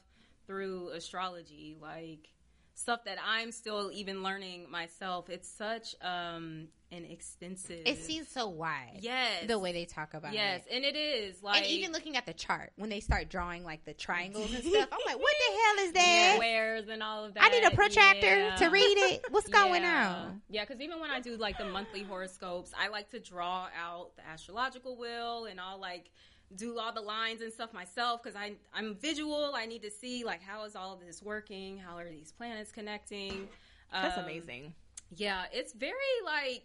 through 0.46 0.90
astrology, 0.90 1.76
like 1.80 2.28
stuff 2.74 3.04
that 3.04 3.18
I'm 3.24 3.52
still 3.52 3.90
even 3.92 4.22
learning 4.22 4.70
myself. 4.70 5.30
It's 5.30 5.48
such 5.48 5.94
um, 6.02 6.68
an 6.92 7.04
extensive. 7.04 7.80
it 7.84 7.98
seems 7.98 8.28
so 8.28 8.48
wide. 8.48 8.98
yes, 9.00 9.44
the 9.46 9.58
way 9.58 9.72
they 9.72 9.84
talk 9.84 10.14
about 10.14 10.32
yes, 10.32 10.60
it. 10.60 10.66
Yes, 10.70 10.76
and 10.76 10.84
it 10.84 10.96
is 10.96 11.42
like 11.42 11.58
and 11.58 11.66
even 11.66 11.92
looking 11.92 12.16
at 12.16 12.26
the 12.26 12.32
chart 12.32 12.72
when 12.76 12.88
they 12.90 13.00
start 13.00 13.28
drawing 13.28 13.64
like 13.64 13.84
the 13.84 13.92
triangles 13.94 14.52
and 14.54 14.62
stuff, 14.64 14.88
I'm 14.92 15.00
like, 15.06 15.18
what 15.18 15.34
the 15.48 15.58
hell 15.58 15.86
is 15.86 15.92
that? 15.92 16.32
squares 16.36 16.88
and 16.88 17.02
all 17.02 17.24
of 17.24 17.34
that. 17.34 17.42
I 17.42 17.48
need 17.48 17.64
a 17.64 17.70
protractor 17.74 18.26
Yeah. 18.38 18.56
to 18.56 18.68
read 18.70 18.82
it. 18.98 19.24
What's 19.30 19.48
going 19.48 19.82
yeah. 19.82 20.14
on? 20.28 20.42
Yeah, 20.48 20.64
because 20.64 20.80
even 20.80 21.00
when 21.00 21.10
I 21.10 21.20
do 21.20 21.36
like 21.36 21.58
the 21.58 21.64
monthly 21.66 22.02
horoscopes, 22.04 22.70
I 22.78 22.88
like 22.88 23.10
to 23.10 23.18
draw 23.20 23.66
out 23.76 24.14
the 24.16 24.26
astrological 24.26 24.96
wheel 24.96 25.46
and 25.46 25.60
I'll 25.60 25.80
like 25.80 26.10
do 26.54 26.78
all 26.78 26.92
the 26.92 27.00
lines 27.00 27.40
and 27.40 27.52
stuff 27.52 27.72
myself 27.72 28.22
because 28.22 28.36
I 28.36 28.52
I'm 28.72 28.94
visual. 28.94 29.52
I 29.56 29.66
need 29.66 29.82
to 29.82 29.90
see 29.90 30.22
like 30.22 30.40
how 30.40 30.62
is 30.64 30.76
all 30.76 30.92
of 30.94 31.00
this 31.00 31.20
working? 31.20 31.78
How 31.78 31.96
are 31.98 32.08
these 32.08 32.30
planets 32.30 32.70
connecting? 32.70 33.48
That's 33.92 34.16
Um, 34.18 34.24
amazing. 34.24 34.72
Yeah, 35.14 35.44
it's 35.52 35.72
very 35.72 35.94
like 36.24 36.64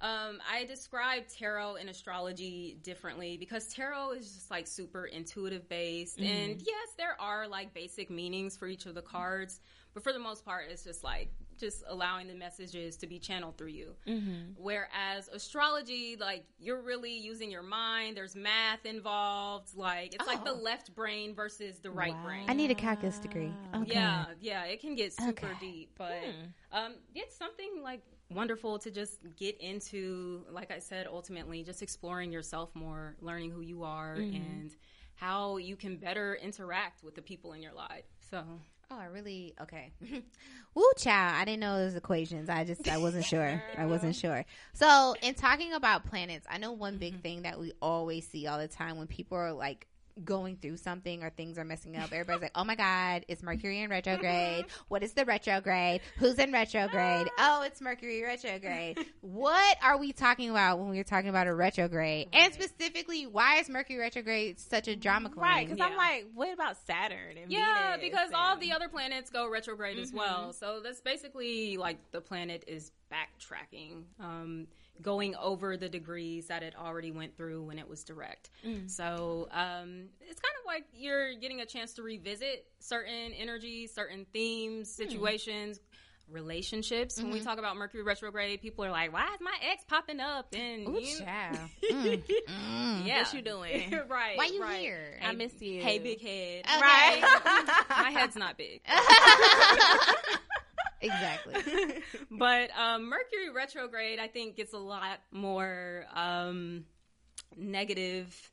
um, 0.00 0.40
I 0.50 0.64
describe 0.64 1.28
tarot 1.28 1.76
and 1.76 1.88
astrology 1.88 2.76
differently 2.82 3.36
because 3.36 3.68
tarot 3.68 4.12
is 4.12 4.34
just 4.34 4.50
like 4.50 4.66
super 4.66 5.06
intuitive 5.06 5.68
based, 5.68 6.18
and 6.20 6.60
yes, 6.60 6.88
there 6.98 7.16
are 7.20 7.48
like 7.48 7.72
basic 7.72 8.10
meanings 8.10 8.56
for 8.56 8.66
each 8.66 8.86
of 8.86 8.94
the 8.94 9.02
cards, 9.02 9.60
but 9.94 10.02
for 10.02 10.12
the 10.12 10.18
most 10.18 10.44
part, 10.44 10.66
it's 10.70 10.84
just 10.84 11.04
like 11.04 11.30
just 11.58 11.82
allowing 11.88 12.26
the 12.28 12.34
messages 12.34 12.96
to 12.98 13.06
be 13.06 13.18
channeled 13.18 13.56
through 13.56 13.68
you. 13.68 13.94
Mm-hmm. 14.06 14.52
Whereas 14.56 15.28
astrology, 15.28 16.16
like 16.18 16.44
you're 16.58 16.80
really 16.82 17.16
using 17.16 17.50
your 17.50 17.62
mind. 17.62 18.16
There's 18.16 18.34
math 18.36 18.84
involved. 18.86 19.76
Like 19.76 20.14
it's 20.14 20.26
like 20.26 20.44
the 20.44 20.52
Oh. 20.52 20.62
left 20.62 20.94
brain 20.94 21.34
versus 21.34 21.78
the 21.80 21.90
right 21.90 22.14
brain. 22.24 22.44
I 22.48 22.52
need 22.54 22.70
a 22.70 22.74
calculus 22.74 23.18
degree. 23.18 23.52
Okay. 23.74 23.92
Yeah, 23.94 24.26
yeah, 24.40 24.64
it 24.64 24.80
can 24.80 24.94
get 24.94 25.12
super 25.12 25.46
Okay. 25.46 25.54
deep, 25.60 25.90
but 25.96 26.12
Hmm. 26.24 26.46
um, 26.72 26.94
it's 27.14 27.36
something 27.36 27.82
like 27.82 28.02
wonderful 28.30 28.78
to 28.80 28.90
just 28.90 29.20
get 29.36 29.60
into. 29.60 30.44
Like 30.50 30.70
I 30.70 30.78
said, 30.78 31.06
ultimately, 31.06 31.62
just 31.62 31.82
exploring 31.82 32.32
yourself 32.32 32.74
more, 32.74 33.16
learning 33.20 33.50
who 33.50 33.60
you 33.60 33.82
are, 33.82 34.16
Mm-hmm. 34.16 34.34
and 34.36 34.76
how 35.16 35.58
you 35.58 35.76
can 35.76 35.96
better 35.96 36.34
interact 36.34 37.04
with 37.04 37.14
the 37.14 37.22
people 37.22 37.52
in 37.52 37.62
your 37.62 37.72
life. 37.72 38.04
So 38.30 38.42
Oh, 38.94 39.00
I 39.00 39.06
really 39.06 39.54
okay. 39.60 39.92
Woo, 40.74 40.84
child! 40.96 41.34
I 41.34 41.44
didn't 41.44 41.60
know 41.60 41.78
those 41.78 41.96
equations. 41.96 42.48
I 42.48 42.64
just 42.64 42.88
I 42.88 42.98
wasn't 42.98 43.24
sure. 43.24 43.62
I 43.76 43.86
wasn't 43.86 44.14
sure. 44.14 44.44
So, 44.72 45.16
in 45.20 45.34
talking 45.34 45.72
about 45.72 46.08
planets, 46.08 46.46
I 46.48 46.58
know 46.58 46.72
one 46.72 46.98
big 46.98 47.14
mm-hmm. 47.14 47.22
thing 47.22 47.42
that 47.42 47.58
we 47.58 47.72
always 47.82 48.26
see 48.26 48.46
all 48.46 48.58
the 48.58 48.68
time 48.68 48.96
when 48.96 49.06
people 49.06 49.36
are 49.36 49.52
like 49.52 49.88
going 50.22 50.56
through 50.56 50.76
something 50.76 51.22
or 51.24 51.30
things 51.30 51.58
are 51.58 51.64
messing 51.64 51.96
up. 51.96 52.12
Everybody's 52.12 52.42
like, 52.42 52.52
"Oh 52.54 52.64
my 52.64 52.76
God, 52.76 53.24
it's 53.28 53.42
Mercury 53.42 53.80
in 53.80 53.90
retrograde. 53.90 54.66
What 54.88 55.02
is 55.02 55.12
the 55.12 55.24
retrograde? 55.24 56.02
Who's 56.18 56.38
in 56.38 56.52
retrograde? 56.52 57.28
Oh, 57.38 57.62
it's 57.62 57.80
Mercury 57.80 58.22
retrograde. 58.22 58.98
what 59.20 59.76
are 59.82 59.98
we 59.98 60.12
talking 60.12 60.50
about 60.50 60.78
when 60.78 60.88
we're 60.90 61.02
talking 61.04 61.30
about 61.30 61.46
a 61.46 61.54
retrograde? 61.54 62.28
And 62.32 62.52
specifically, 62.54 63.26
why 63.26 63.58
is 63.58 63.68
Mercury 63.68 63.98
retrograde 63.98 64.60
such 64.60 64.88
a 64.88 64.94
drama 64.96 65.30
queen? 65.30 65.42
Right, 65.42 65.68
because 65.68 65.80
I'm 65.84 65.96
like, 65.96 66.26
what 66.34 66.52
about 66.52 66.76
Saturn 66.86 67.36
and 67.42 67.50
Yeah, 67.50 67.96
Venus 67.96 68.10
because 68.10 68.30
all 68.34 68.56
the 68.56 68.72
other 68.72 68.88
planets 68.88 69.30
go 69.30 69.48
retrograde 69.48 69.98
as 69.98 70.12
well. 70.12 70.52
So 70.52 70.80
that's 70.82 71.00
basically 71.00 71.76
like 71.76 71.98
the 72.12 72.20
planet 72.20 72.64
is 72.66 72.92
backtracking, 73.12 74.02
um, 74.20 74.66
going 75.02 75.34
over 75.36 75.76
the 75.76 75.88
degrees 75.88 76.46
that 76.46 76.62
it 76.62 76.74
already 76.78 77.10
went 77.10 77.36
through 77.36 77.62
when 77.64 77.78
it 77.78 77.88
was 77.88 78.04
direct. 78.04 78.50
So 78.86 79.48
um, 79.50 80.06
it's 80.20 80.40
kind 80.40 80.54
of 80.60 80.66
like 80.66 80.84
you're 80.94 81.34
getting 81.34 81.60
a 81.60 81.66
chance 81.66 81.94
to 81.94 82.02
revisit 82.02 82.66
certain 82.80 83.32
energies, 83.38 83.92
certain 83.94 84.26
themes, 84.32 84.90
situations. 84.90 85.80
Relationships. 86.30 87.20
When 87.20 87.30
we 87.30 87.40
talk 87.42 87.58
about 87.58 87.76
Mercury 87.76 88.02
retrograde, 88.02 88.62
people 88.62 88.82
are 88.86 88.90
like, 88.90 89.12
"Why 89.12 89.24
is 89.34 89.40
my 89.42 89.52
ex 89.70 89.84
popping 89.84 90.20
up?" 90.20 90.54
And 90.54 90.88
Ooh, 90.88 90.98
you- 90.98 91.18
child. 91.18 91.58
Mm, 91.92 92.22
mm. 92.48 93.06
yeah, 93.06 93.18
What 93.24 93.34
you 93.34 93.42
doing? 93.42 93.90
right? 94.08 94.38
Why 94.38 94.46
you 94.46 94.62
right. 94.62 94.80
here? 94.80 95.20
I 95.22 95.32
miss 95.32 95.52
you. 95.60 95.82
Hey, 95.82 95.98
big 95.98 96.22
head. 96.22 96.64
Okay. 96.64 96.80
Right. 96.80 97.82
My 97.90 98.10
head's 98.10 98.36
not 98.36 98.56
big. 98.56 98.80
Exactly. 101.04 101.54
but 102.30 102.70
um, 102.78 103.08
Mercury 103.08 103.50
retrograde, 103.54 104.18
I 104.18 104.28
think, 104.28 104.56
gets 104.56 104.72
a 104.72 104.78
lot 104.78 105.20
more 105.30 106.06
um, 106.14 106.84
negative 107.56 108.50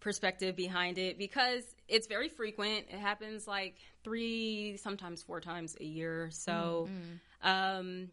perspective 0.00 0.56
behind 0.56 0.98
it 0.98 1.18
because 1.18 1.62
it's 1.88 2.06
very 2.06 2.28
frequent. 2.28 2.86
It 2.88 2.98
happens 2.98 3.46
like 3.46 3.76
three, 4.02 4.78
sometimes 4.78 5.22
four 5.22 5.40
times 5.40 5.76
a 5.80 5.84
year. 5.84 6.30
So 6.32 6.88
um, 7.42 8.08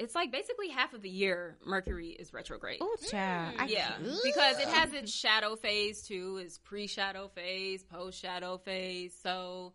it's 0.00 0.14
like 0.14 0.32
basically 0.32 0.68
half 0.68 0.94
of 0.94 1.02
the 1.02 1.10
year 1.10 1.58
Mercury 1.64 2.08
is 2.08 2.32
retrograde. 2.32 2.78
Oh, 2.80 2.96
child. 3.10 3.54
I 3.58 3.66
Yeah, 3.66 3.92
because 4.24 4.58
it 4.58 4.68
has 4.68 4.92
its 4.94 5.12
shadow 5.12 5.56
phase 5.56 6.02
too. 6.02 6.40
It's 6.42 6.58
pre-shadow 6.58 7.28
phase, 7.28 7.84
post-shadow 7.84 8.58
phase. 8.58 9.14
So, 9.22 9.74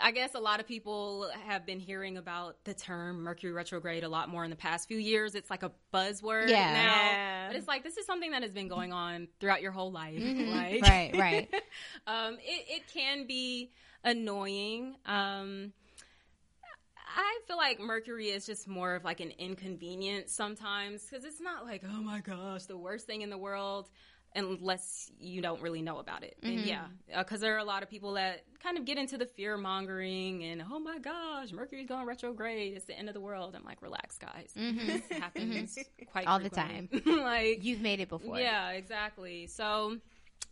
I 0.00 0.10
guess 0.12 0.34
a 0.34 0.38
lot 0.40 0.60
of 0.60 0.66
people 0.66 1.30
have 1.46 1.66
been 1.66 1.78
hearing 1.80 2.16
about 2.16 2.56
the 2.64 2.74
term 2.74 3.22
Mercury 3.22 3.52
retrograde 3.52 4.04
a 4.04 4.08
lot 4.08 4.28
more 4.28 4.44
in 4.44 4.50
the 4.50 4.56
past 4.56 4.88
few 4.88 4.98
years. 4.98 5.34
It's 5.34 5.50
like 5.50 5.62
a 5.62 5.72
buzzword 5.92 6.48
Yeah. 6.48 6.72
now, 6.72 6.94
Yeah. 6.94 7.46
but 7.48 7.56
it's 7.56 7.68
like 7.68 7.84
this 7.84 7.96
is 7.96 8.06
something 8.06 8.30
that 8.32 8.42
has 8.42 8.52
been 8.52 8.68
going 8.68 8.92
on 8.92 9.28
throughout 9.40 9.62
your 9.62 9.72
whole 9.72 9.92
life. 9.92 10.18
Like, 10.22 10.82
Right, 10.82 11.10
right. 11.16 11.48
um, 12.06 12.34
it, 12.40 12.64
it 12.68 12.82
can 12.92 13.26
be 13.26 13.70
annoying. 14.02 14.94
Um, 15.06 15.72
I 17.16 17.38
feel 17.46 17.56
like 17.56 17.78
Mercury 17.78 18.28
is 18.28 18.44
just 18.46 18.66
more 18.66 18.94
of 18.96 19.04
like 19.04 19.20
an 19.20 19.32
inconvenience 19.38 20.32
sometimes 20.32 21.04
because 21.08 21.24
it's 21.24 21.40
not 21.40 21.64
like, 21.64 21.82
oh 21.88 22.00
my 22.02 22.20
gosh, 22.20 22.64
the 22.64 22.76
worst 22.76 23.06
thing 23.06 23.22
in 23.22 23.30
the 23.30 23.38
world 23.38 23.88
unless 24.34 25.10
you 25.20 25.40
don't 25.40 25.60
really 25.62 25.82
know 25.82 25.98
about 25.98 26.24
it. 26.24 26.36
And 26.42 26.58
mm-hmm. 26.58 26.68
yeah, 26.68 26.84
uh, 27.14 27.22
because 27.22 27.40
there 27.40 27.54
are 27.54 27.58
a 27.58 27.64
lot 27.64 27.82
of 27.82 27.90
people 27.90 28.14
that 28.14 28.44
kind 28.62 28.76
of 28.76 28.84
get 28.84 28.98
into 28.98 29.16
the 29.16 29.26
fear 29.26 29.56
mongering 29.56 30.42
and, 30.44 30.62
oh 30.70 30.78
my 30.78 30.98
gosh, 30.98 31.52
Mercury's 31.52 31.86
going 31.86 32.06
retrograde. 32.06 32.74
It's 32.76 32.86
the 32.86 32.98
end 32.98 33.08
of 33.08 33.14
the 33.14 33.20
world. 33.20 33.54
I'm 33.54 33.64
like, 33.64 33.80
relax, 33.82 34.18
guys. 34.18 34.52
Mm-hmm. 34.58 34.86
This 34.86 35.18
happens 35.18 35.76
mm-hmm. 35.76 36.04
quite 36.06 36.26
All 36.26 36.38
the 36.38 36.50
time. 36.50 36.88
like, 37.06 37.64
You've 37.64 37.80
made 37.80 38.00
it 38.00 38.08
before. 38.08 38.38
yeah, 38.38 38.70
exactly. 38.70 39.46
So 39.46 39.98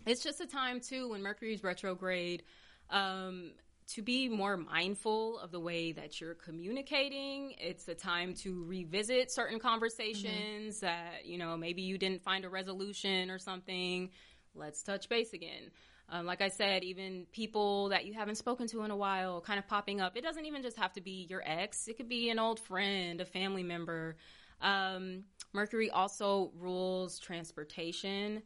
it's 0.07 0.23
just 0.23 0.41
a 0.41 0.47
time 0.47 0.81
too 0.81 1.11
when 1.11 1.23
Mercury's 1.23 1.63
retrograde 1.65 2.43
um, 2.91 3.53
to 3.95 4.03
be 4.03 4.29
more 4.29 4.57
mindful 4.57 5.39
of 5.39 5.51
the 5.51 5.61
way 5.61 5.93
that 5.93 6.21
you're 6.21 6.35
communicating. 6.35 7.55
It's 7.59 7.89
a 7.89 7.95
time 7.95 8.35
to 8.37 8.65
revisit 8.65 9.31
certain 9.31 9.59
conversations 9.59 10.81
that 10.81 11.25
you 11.27 11.39
know 11.39 11.57
maybe 11.57 11.83
you 11.83 11.99
didn't 11.99 12.23
find 12.23 12.45
a 12.45 12.49
resolution 12.49 13.31
or 13.31 13.39
something. 13.39 14.11
Let's 14.55 14.83
touch 14.83 15.09
base 15.09 15.33
again. 15.33 15.71
Um, 16.09 16.27
like 16.27 16.43
I 16.43 16.49
said, 16.49 16.85
even 16.85 17.27
people 17.33 17.89
that 17.89 18.05
you 18.05 18.13
haven't 18.13 18.35
spoken 18.37 18.67
to 18.69 18.83
in 18.83 18.91
a 18.91 18.97
while 18.97 19.41
kind 19.41 19.59
of 19.59 19.67
popping 19.67 20.01
up. 20.01 20.17
It 20.17 20.23
doesn't 20.23 20.45
even 20.45 20.63
just 20.63 20.77
have 20.77 20.93
to 20.95 21.01
be 21.01 21.27
your 21.29 21.43
ex, 21.45 21.89
it 21.89 21.97
could 21.97 22.09
be 22.09 22.31
an 22.31 22.39
old 22.39 22.61
friend, 22.61 23.21
a 23.21 23.25
family 23.25 23.63
member. 23.63 24.17
Um, 24.61 25.25
Mercury 25.53 25.91
also 25.91 26.53
rules 26.59 27.19
transportation. 27.19 28.43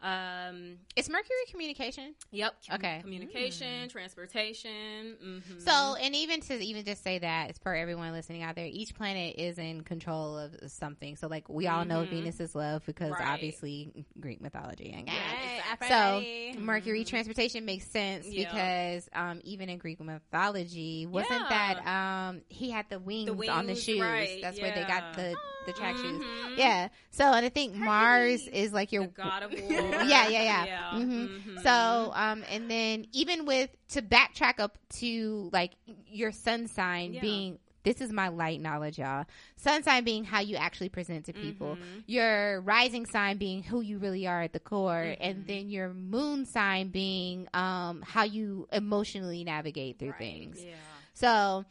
Um, 0.00 0.78
It's 0.94 1.08
Mercury 1.08 1.36
communication. 1.50 2.14
yep. 2.30 2.54
Okay. 2.72 3.00
Communication, 3.02 3.88
transportation. 3.88 5.16
hmm 5.20 5.58
So, 5.58 5.96
and 6.00 6.14
even 6.14 6.40
to 6.42 6.54
even 6.54 6.84
just 6.84 7.02
say 7.02 7.18
that, 7.18 7.50
it's 7.50 7.58
for 7.58 7.74
everyone 7.74 8.12
listening 8.12 8.42
out 8.42 8.54
there, 8.54 8.66
each 8.70 8.94
planet 8.94 9.36
is 9.38 9.58
in 9.58 9.82
control 9.82 10.38
of 10.38 10.54
something. 10.70 11.16
So, 11.16 11.26
like, 11.26 11.48
we 11.48 11.66
all 11.66 11.84
know 11.84 12.02
Mhm. 12.04 12.10
Venus 12.10 12.40
is 12.40 12.54
love 12.54 12.84
because 12.86 13.10
Right. 13.12 13.26
obviously 13.28 14.06
Greek 14.20 14.40
mythology. 14.40 14.92
And 14.92 15.08
Right, 15.08 15.62
So, 15.88 15.94
Aphrodite. 15.94 16.52
Mercury 16.58 17.04
transportation 17.04 17.64
makes 17.64 17.86
sense 17.90 18.26
Yeah. 18.26 18.50
because 18.50 19.08
um, 19.12 19.40
even 19.44 19.68
in 19.68 19.78
Greek 19.78 20.00
mythology, 20.00 21.06
wasn't 21.06 21.40
Yeah. 21.50 21.74
that 21.74 21.86
um, 22.28 22.42
he 22.48 22.70
had 22.70 22.88
the 22.88 22.98
wings, 23.00 23.48
on 23.48 23.66
the 23.66 23.74
shoes? 23.74 24.00
right, 24.00 24.38
That's 24.42 24.60
where 24.60 24.70
they 24.72 24.84
got 24.84 25.02
yeah. 25.02 25.12
the 25.16 25.36
the 25.68 25.78
track 25.78 25.96
shoes. 25.96 26.20
Mhm. 26.22 26.56
Yeah. 26.58 26.88
So, 27.10 27.24
and 27.32 27.44
I 27.44 27.48
think 27.50 27.74
Mars 27.74 28.46
is 28.48 28.72
like 28.72 28.90
your 28.92 29.04
The 29.04 29.12
god 29.12 29.42
of 29.42 29.50
war. 29.52 29.60
yeah, 30.04 30.26
yeah, 30.28 30.28
yeah. 30.28 30.64
Yeah. 30.64 30.90
Mhm. 30.98 31.28
Mhm. 31.28 31.62
So, 31.62 32.12
um, 32.14 32.44
and 32.48 32.70
then 32.70 33.06
even 33.12 33.44
with 33.46 33.70
to 33.90 34.02
backtrack 34.02 34.58
up 34.58 34.78
to 35.00 35.50
like 35.52 35.72
your 36.06 36.32
sun 36.32 36.66
sign 36.66 37.14
Yeah. 37.14 37.20
being 37.20 37.58
this 37.84 38.00
is 38.02 38.12
my 38.12 38.28
light 38.28 38.60
knowledge, 38.60 38.98
y'all. 38.98 39.24
Sun 39.56 39.82
sign 39.82 40.04
being 40.04 40.24
how 40.24 40.40
you 40.40 40.56
actually 40.56 40.90
present 40.90 41.24
to 41.26 41.32
people. 41.32 41.76
Mhm. 41.76 42.02
Your 42.06 42.60
rising 42.60 43.06
sign 43.06 43.38
being 43.38 43.62
who 43.62 43.80
you 43.80 43.96
really 43.98 44.26
are 44.26 44.42
at 44.42 44.52
the 44.52 44.60
core, 44.60 45.16
and 45.20 45.44
Mhm. 45.44 45.46
then 45.46 45.68
your 45.70 45.94
moon 45.94 46.44
sign 46.44 46.88
being 46.88 47.46
um 47.54 48.02
how 48.02 48.24
you 48.24 48.68
emotionally 48.72 49.42
navigate 49.44 49.98
through 49.98 50.10
Right. 50.10 50.18
things. 50.18 50.62
Yeah. 50.64 50.74
So, 51.14 51.64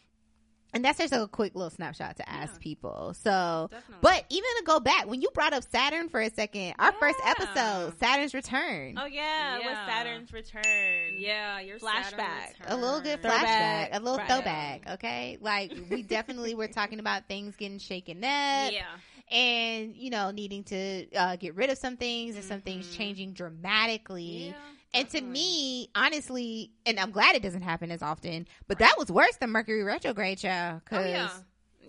and 0.78 0.86
that's 0.86 1.00
just 1.00 1.12
a 1.12 1.28
quick 1.28 1.56
little 1.56 1.72
snapshot 1.72 2.18
to 2.18 2.30
ask 2.30 2.54
Yeah. 2.54 2.60
people. 2.60 3.14
So, 3.16 3.68
Definitely. 3.72 3.98
but 4.02 4.26
even 4.30 4.50
to 4.60 4.64
go 4.64 4.80
back, 4.80 5.08
when 5.08 5.22
you 5.24 5.30
brought 5.34 5.54
up 5.54 5.64
Saturn 5.72 6.08
for 6.08 6.22
a 6.22 6.30
second, 6.30 6.76
our 6.78 6.92
first 6.94 7.18
episode, 7.26 7.98
Saturn's 8.00 8.34
return. 8.36 8.96
Oh 9.02 9.06
yeah, 9.06 9.58
with 9.58 9.66
Yeah. 9.66 9.86
Saturn's 9.88 10.32
return. 10.32 11.16
yeah, 11.18 11.60
your 11.62 11.80
Flashback. 11.80 12.54
A 12.68 12.76
little 12.78 13.02
good 13.02 13.18
return. 13.24 13.32
flashback, 13.40 13.90
a 13.94 14.00
little 14.00 14.18
Right. 14.20 14.28
throwback, 14.30 14.90
okay? 14.92 15.38
Like 15.42 15.74
we 15.90 16.04
definitely 16.04 16.54
were 16.54 16.68
talking 16.68 17.00
about 17.00 17.28
things 17.28 17.56
getting 17.56 17.80
shaken 17.80 18.18
up 18.24 18.72
Yeah. 18.72 18.86
and 19.32 19.96
you 19.96 20.10
know 20.12 20.30
needing 20.32 20.64
to 20.66 21.08
uh, 21.16 21.36
get 21.38 21.56
rid 21.56 21.70
of 21.72 21.78
some 21.78 21.98
things 21.98 22.36
and 22.36 22.46
some 22.46 22.62
things 22.62 22.88
Mhm. 22.88 22.96
changing 22.98 23.34
dramatically. 23.34 24.54
Yeah. 24.94 25.00
And 25.02 25.10
to 25.10 25.22
me, 25.22 25.90
honestly, 25.96 26.72
and 26.86 27.00
I'm 27.00 27.12
glad 27.12 27.36
it 27.36 27.42
doesn't 27.42 27.62
happen 27.62 27.92
as 27.92 28.02
often, 28.02 28.48
but 28.68 28.80
that 28.80 28.96
was 28.98 29.12
worse 29.12 29.36
than 29.38 29.52
Mercury 29.52 29.84
retrograde. 29.84 30.40
Oh, 30.46 30.82
Cause 30.86 31.06
yeah. 31.06 31.30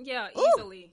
Yeah, 0.00 0.28
Ooh. 0.36 0.44
easily. 0.56 0.92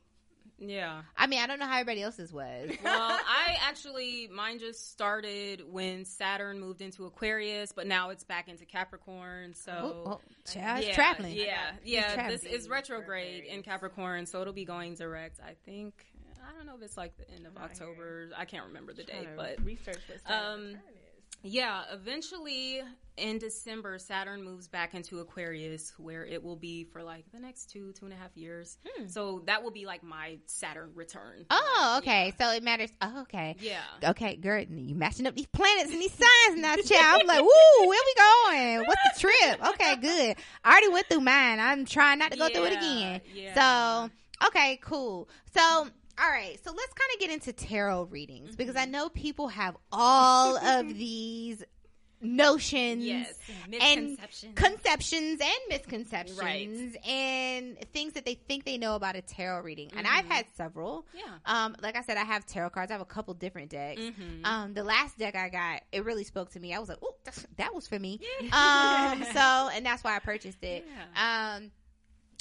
Yeah. 0.57 1.01
I 1.17 1.27
mean, 1.27 1.41
I 1.41 1.47
don't 1.47 1.59
know 1.59 1.65
how 1.65 1.73
everybody 1.73 2.01
else's 2.01 2.31
was. 2.31 2.71
Well, 2.83 3.19
I 3.27 3.57
actually 3.67 4.29
mine 4.31 4.59
just 4.59 4.91
started 4.91 5.61
when 5.69 6.05
Saturn 6.05 6.59
moved 6.59 6.81
into 6.81 7.05
Aquarius, 7.05 7.71
but 7.71 7.87
now 7.87 8.09
it's 8.09 8.23
back 8.23 8.47
into 8.47 8.65
Capricorn. 8.65 9.53
So 9.53 9.71
oh, 10.05 10.11
oh, 10.11 10.21
yeah, 10.55 10.93
traveling. 10.93 11.35
Yeah, 11.35 11.71
yeah. 11.83 12.13
traveling. 12.13 12.39
This 12.41 12.43
is 12.43 12.69
retrograde 12.69 13.43
in 13.45 13.63
Capricorn, 13.63 14.25
so 14.25 14.41
it'll 14.41 14.53
be 14.53 14.65
going 14.65 14.95
direct. 14.95 15.39
I 15.45 15.55
think. 15.65 16.05
I 16.47 16.55
don't 16.55 16.67
know 16.67 16.75
if 16.75 16.83
it's 16.83 16.95
like 16.95 17.17
the 17.17 17.29
end 17.31 17.47
of. 17.47 17.57
October. 17.57 18.29
I 18.37 18.45
can't 18.45 18.67
remember 18.67 18.93
the 18.93 19.03
date, 19.03 19.29
but 19.35 19.63
research 19.65 19.99
Saturn's 20.07 20.75
um. 20.75 20.79
Yeah, 21.45 21.83
eventually 21.91 22.81
in 23.17 23.37
December, 23.37 23.97
Saturn 23.97 24.43
moves 24.43 24.67
back 24.67 24.93
into 24.93 25.19
Aquarius, 25.19 25.93
where 25.97 26.25
it 26.25 26.43
will 26.43 26.55
be 26.55 26.83
for 26.83 27.01
like 27.03 27.23
the 27.31 27.39
next 27.39 27.69
two, 27.69 27.93
two 27.93 28.05
and 28.05 28.13
a 28.13 28.17
half 28.17 28.35
years. 28.35 28.77
Hmm. 28.85 29.07
So 29.07 29.43
that 29.45 29.63
will 29.63 29.71
be 29.71 29.85
like 29.85 30.03
my 30.03 30.39
Saturn 30.47 30.91
return. 30.95 31.45
Oh, 31.49 31.95
okay. 31.99 32.33
So 32.37 32.51
it 32.51 32.63
matters. 32.63 32.91
Oh, 33.01 33.21
okay. 33.21 33.55
Yeah. 33.59 33.81
Okay, 34.03 34.35
good. 34.35 34.69
You 34.69 34.95
matching 34.95 35.27
up 35.27 35.35
these 35.35 35.47
planets 35.47 35.91
and 35.91 36.01
these 36.01 36.11
signs 36.13 36.59
now, 36.59 36.75
child. 36.75 37.21
I'm 37.21 37.27
like, 37.27 37.41
woo, 37.41 37.87
where 37.87 38.01
we 38.05 38.13
going? 38.15 38.87
What's 38.87 39.01
the 39.13 39.19
trip? 39.19 39.67
Okay, 39.69 39.95
good. 39.97 40.35
I 40.63 40.71
already 40.71 40.89
went 40.89 41.07
through 41.07 41.21
mine. 41.21 41.59
I'm 41.59 41.85
trying 41.85 42.19
not 42.19 42.31
to 42.31 42.37
go 42.37 42.49
through 42.49 42.65
it 42.65 42.73
again. 42.73 43.21
yeah. 43.33 44.09
So, 44.41 44.47
okay, 44.47 44.77
cool. 44.81 45.29
So, 45.53 45.87
all 46.19 46.29
right. 46.29 46.57
So 46.63 46.71
let's 46.71 46.93
kind 46.93 47.09
of 47.13 47.19
get 47.19 47.29
into 47.31 47.53
tarot 47.53 48.03
readings 48.03 48.55
because 48.55 48.75
I 48.75 48.85
know 48.85 49.09
people 49.09 49.47
have 49.49 49.75
all 49.91 50.57
of 50.79 50.87
these 50.87 51.63
notions 52.21 53.03
Yes, 53.03 53.37
and 53.81 54.17
conceptions 54.55 55.39
and 55.41 55.59
misconceptions 55.69 56.39
Right. 56.39 56.67
and 57.07 57.77
things 57.93 58.13
that 58.13 58.25
they 58.25 58.35
think 58.35 58.63
they 58.65 58.77
know 58.77 58.95
about 58.95 59.15
a 59.15 59.21
tarot 59.21 59.61
reading. 59.61 59.91
And 59.95 60.07
I've 60.07 60.25
had 60.25 60.45
several. 60.55 61.05
Yeah. 61.13 61.23
Um, 61.45 61.75
like 61.81 61.95
I 61.95 62.01
said, 62.01 62.17
I 62.17 62.23
have 62.23 62.45
tarot 62.45 62.71
cards. 62.71 62.89
I 62.89 62.93
have 62.95 63.01
a 63.01 63.05
couple 63.05 63.33
different 63.35 63.69
decks. 63.69 64.01
Mhm. 64.01 64.45
Um, 64.45 64.73
the 64.73 64.83
last 64.83 65.19
deck 65.19 65.35
I 65.35 65.49
got, 65.49 65.83
it 65.91 66.03
really 66.05 66.23
spoke 66.23 66.51
to 66.51 66.59
me. 66.59 66.73
I 66.73 66.79
was 66.79 66.89
like, 66.89 66.99
"Oh, 67.03 67.15
that 67.57 67.75
was 67.75 67.87
for 67.87 67.99
me." 67.99 68.19
um, 68.53 69.23
so, 69.33 69.69
and 69.73 69.85
that's 69.85 70.03
why 70.03 70.15
I 70.15 70.19
purchased 70.19 70.63
it. 70.63 70.87
Um, 71.15 71.69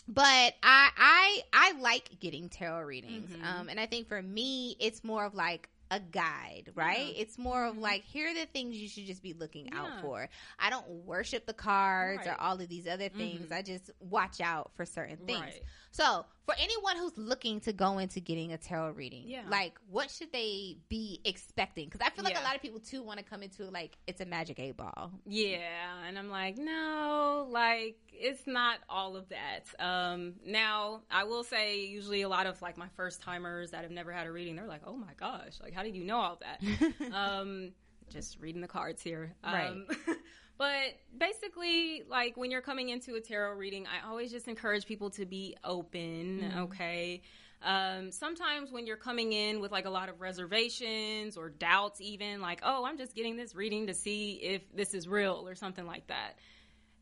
but 0.08 0.54
I 0.62 0.90
I 0.96 1.42
I 1.52 1.72
like 1.80 2.18
getting 2.20 2.48
tarot 2.48 2.82
readings. 2.84 3.30
Mhm. 3.30 3.44
Um, 3.44 3.68
and 3.68 3.78
I 3.80 3.86
think 3.86 4.08
for 4.08 4.20
me, 4.22 4.76
it's 4.80 5.02
more 5.04 5.24
of 5.24 5.34
like 5.34 5.68
a 5.90 6.00
guide, 6.00 6.70
right? 6.74 7.14
Yeah. 7.14 7.20
It's 7.22 7.38
more 7.38 7.64
of 7.66 7.76
Mhm. 7.76 7.80
like 7.80 8.04
here 8.04 8.30
are 8.30 8.34
the 8.34 8.46
things 8.46 8.76
you 8.76 8.88
should 8.88 9.06
just 9.06 9.22
be 9.22 9.32
looking 9.32 9.70
out 9.72 10.00
for. 10.00 10.28
I 10.58 10.70
don't 10.70 10.88
worship 10.88 11.46
the 11.46 11.52
cards 11.54 12.26
or 12.26 12.34
all 12.40 12.60
of 12.60 12.68
these 12.68 12.86
other 12.86 13.08
things. 13.08 13.50
Mhm. 13.50 13.52
I 13.52 13.62
just 13.62 13.90
watch 14.00 14.40
out 14.40 14.72
for 14.74 14.84
certain 14.84 15.18
things. 15.18 15.40
Right. 15.40 15.62
So, 15.90 16.26
for 16.44 16.54
anyone 16.58 16.96
who's 16.96 17.16
looking 17.16 17.60
to 17.60 17.72
go 17.72 17.98
into 17.98 18.20
getting 18.20 18.52
a 18.52 18.58
tarot 18.58 18.90
reading, 18.90 19.24
Yeah. 19.26 19.42
like 19.48 19.78
what 19.88 20.10
should 20.10 20.30
they 20.32 20.76
be 20.88 21.20
expecting? 21.24 21.86
Because 21.88 22.00
I 22.06 22.10
feel 22.10 22.24
like 22.24 22.38
a 22.38 22.42
lot 22.42 22.54
of 22.54 22.60
people 22.62 22.80
too 22.80 23.02
want 23.02 23.18
to 23.18 23.24
come 23.24 23.42
into 23.42 23.64
like 23.70 23.96
it's 24.06 24.20
a 24.20 24.26
magic 24.26 24.58
eight 24.60 24.76
ball. 24.76 25.12
Yeah, 25.26 25.58
and 26.06 26.18
I'm 26.18 26.28
like, 26.30 26.58
no, 26.58 27.46
like 27.50 27.96
it's 28.12 28.46
not 28.46 28.78
all 28.88 29.16
of 29.16 29.28
that. 29.30 29.60
Um, 29.78 30.34
now 30.44 31.02
I 31.10 31.24
will 31.24 31.44
say, 31.44 31.86
usually 31.86 32.22
a 32.22 32.28
lot 32.28 32.46
of 32.46 32.60
like 32.62 32.76
my 32.76 32.88
first 32.96 33.22
timers 33.22 33.70
that 33.70 33.82
have 33.82 33.90
never 33.90 34.12
had 34.12 34.26
a 34.26 34.32
reading, 34.32 34.56
they're 34.56 34.66
like, 34.66 34.82
oh 34.86 34.96
my 34.96 35.14
gosh, 35.18 35.54
like 35.62 35.72
how 35.72 35.82
did 35.82 35.96
you 35.96 36.04
know 36.04 36.18
all 36.18 36.40
that? 36.40 36.62
um, 37.12 37.72
just 38.10 38.38
reading 38.38 38.60
the 38.60 38.68
cards 38.68 39.00
here, 39.02 39.34
um, 39.42 39.86
but 40.56 40.94
basically, 41.16 42.02
like 42.08 42.36
when 42.36 42.50
you're 42.50 42.60
coming 42.60 42.88
into 42.90 43.14
a 43.14 43.20
tarot 43.20 43.54
reading, 43.56 43.86
I 43.86 44.08
always 44.08 44.30
just 44.30 44.46
encourage 44.46 44.86
people 44.86 45.10
to 45.10 45.26
be 45.26 45.56
open. 45.64 46.52
Okay. 46.56 47.22
Um, 47.62 48.10
sometimes 48.12 48.70
when 48.70 48.86
you're 48.86 48.98
coming 48.98 49.32
in 49.32 49.60
with 49.60 49.72
like 49.72 49.86
a 49.86 49.90
lot 49.90 50.08
of 50.08 50.20
reservations 50.20 51.36
or 51.36 51.48
doubts, 51.48 52.00
even 52.00 52.40
like, 52.40 52.60
oh, 52.62 52.84
I'm 52.84 52.98
just 52.98 53.14
getting 53.14 53.36
this 53.36 53.54
reading 53.54 53.86
to 53.86 53.94
see 53.94 54.34
if 54.34 54.62
this 54.74 54.92
is 54.92 55.08
real 55.08 55.44
or 55.48 55.54
something 55.54 55.86
like 55.86 56.06
that. 56.08 56.34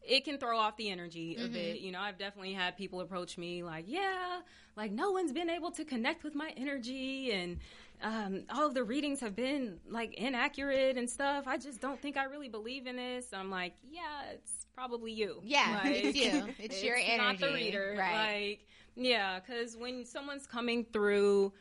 It 0.03 0.25
can 0.25 0.39
throw 0.39 0.59
off 0.59 0.77
the 0.77 0.91
energy 0.91 1.37
a 1.37 1.47
bit. 1.47 1.81
You 1.81 1.93
know, 1.93 2.01
I've 2.01 2.19
definitely 2.19 2.55
had 2.55 2.77
people 2.77 3.01
approach 3.01 3.39
me 3.39 3.63
like, 3.63 3.85
yeah, 3.87 4.41
like 4.77 4.91
no 4.91 5.13
one's 5.13 5.33
been 5.33 5.51
able 5.51 5.71
to 5.73 5.85
connect 5.85 6.25
with 6.25 6.35
my 6.35 6.53
energy 6.57 7.31
and 7.33 7.59
um, 8.03 8.45
all 8.51 8.67
of 8.67 8.75
the 8.75 8.85
readings 8.85 9.21
have 9.21 9.35
been 9.37 9.79
like 9.89 10.15
inaccurate 10.15 10.97
and 10.97 11.09
stuff. 11.09 11.45
I 11.47 11.57
just 11.59 11.81
don't 11.81 12.01
think 12.01 12.17
I 12.17 12.25
really 12.25 12.49
believe 12.49 12.87
in 12.87 12.97
this. 12.97 13.27
I'm 13.33 13.51
like, 13.51 13.75
yeah, 13.91 14.31
it's 14.33 14.67
probably 14.75 15.13
you. 15.13 15.41
Yeah, 15.45 15.81
Like, 15.85 16.05
it's 16.05 16.19
you. 16.19 16.49
It's 16.59 16.83
your 16.85 16.97
energy, 16.97 17.17
not 17.19 17.39
the 17.39 17.53
reader. 17.55 17.95
right. 17.99 18.49
Like, 18.51 18.67
yeah, 18.97 19.39
because 19.41 19.77
when 19.77 20.05
someone's 20.05 20.47
coming 20.47 20.85
through, 20.93 21.53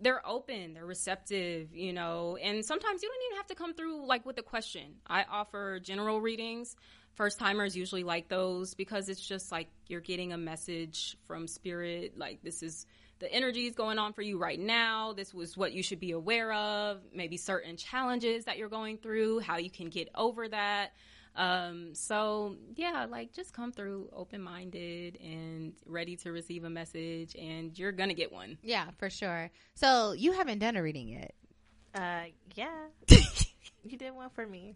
they're 0.00 0.26
open, 0.26 0.74
they're 0.74 0.86
receptive, 0.86 1.74
you 1.74 1.92
know, 1.92 2.38
and 2.40 2.64
sometimes 2.64 3.02
you 3.02 3.08
don't 3.08 3.22
even 3.32 3.36
have 3.38 3.46
to 3.48 3.54
come 3.56 3.74
through 3.74 4.06
like 4.06 4.24
with 4.24 4.38
a 4.38 4.42
question. 4.42 4.94
I 5.06 5.24
offer 5.30 5.80
general 5.80 6.20
readings. 6.20 6.76
First 7.14 7.40
timers 7.40 7.76
usually 7.76 8.04
like 8.04 8.28
those 8.28 8.74
because 8.74 9.08
it's 9.08 9.20
just 9.26 9.50
like 9.50 9.66
you're 9.88 10.00
getting 10.00 10.32
a 10.32 10.38
message 10.38 11.16
from 11.26 11.48
spirit. 11.48 12.16
Like, 12.16 12.42
this 12.42 12.62
is 12.62 12.86
the 13.18 13.32
energy 13.32 13.66
is 13.66 13.74
going 13.74 13.98
on 13.98 14.12
for 14.12 14.22
you 14.22 14.38
right 14.38 14.58
now. 14.58 15.12
This 15.12 15.34
was 15.34 15.56
what 15.56 15.72
you 15.72 15.82
should 15.82 16.00
be 16.00 16.12
aware 16.12 16.52
of. 16.52 17.00
Maybe 17.12 17.36
certain 17.36 17.76
challenges 17.76 18.44
that 18.44 18.58
you're 18.58 18.68
going 18.68 18.98
through, 18.98 19.40
how 19.40 19.56
you 19.56 19.70
can 19.70 19.88
get 19.88 20.08
over 20.14 20.48
that. 20.48 20.92
Um, 21.36 21.94
so 21.94 22.56
yeah, 22.74 23.06
like 23.08 23.32
just 23.32 23.52
come 23.52 23.70
through 23.70 24.10
open 24.12 24.42
minded 24.42 25.18
and 25.22 25.72
ready 25.86 26.16
to 26.16 26.32
receive 26.32 26.64
a 26.64 26.70
message, 26.70 27.36
and 27.36 27.78
you're 27.78 27.92
gonna 27.92 28.14
get 28.14 28.32
one. 28.32 28.58
Yeah, 28.62 28.86
for 28.98 29.08
sure. 29.08 29.50
So 29.74 30.12
you 30.12 30.32
haven't 30.32 30.58
done 30.58 30.76
a 30.76 30.82
reading 30.82 31.08
yet. 31.08 31.34
Uh, 31.94 32.24
yeah. 32.54 32.86
you 33.84 33.96
did 33.96 34.14
one 34.14 34.30
for 34.30 34.46
me. 34.46 34.74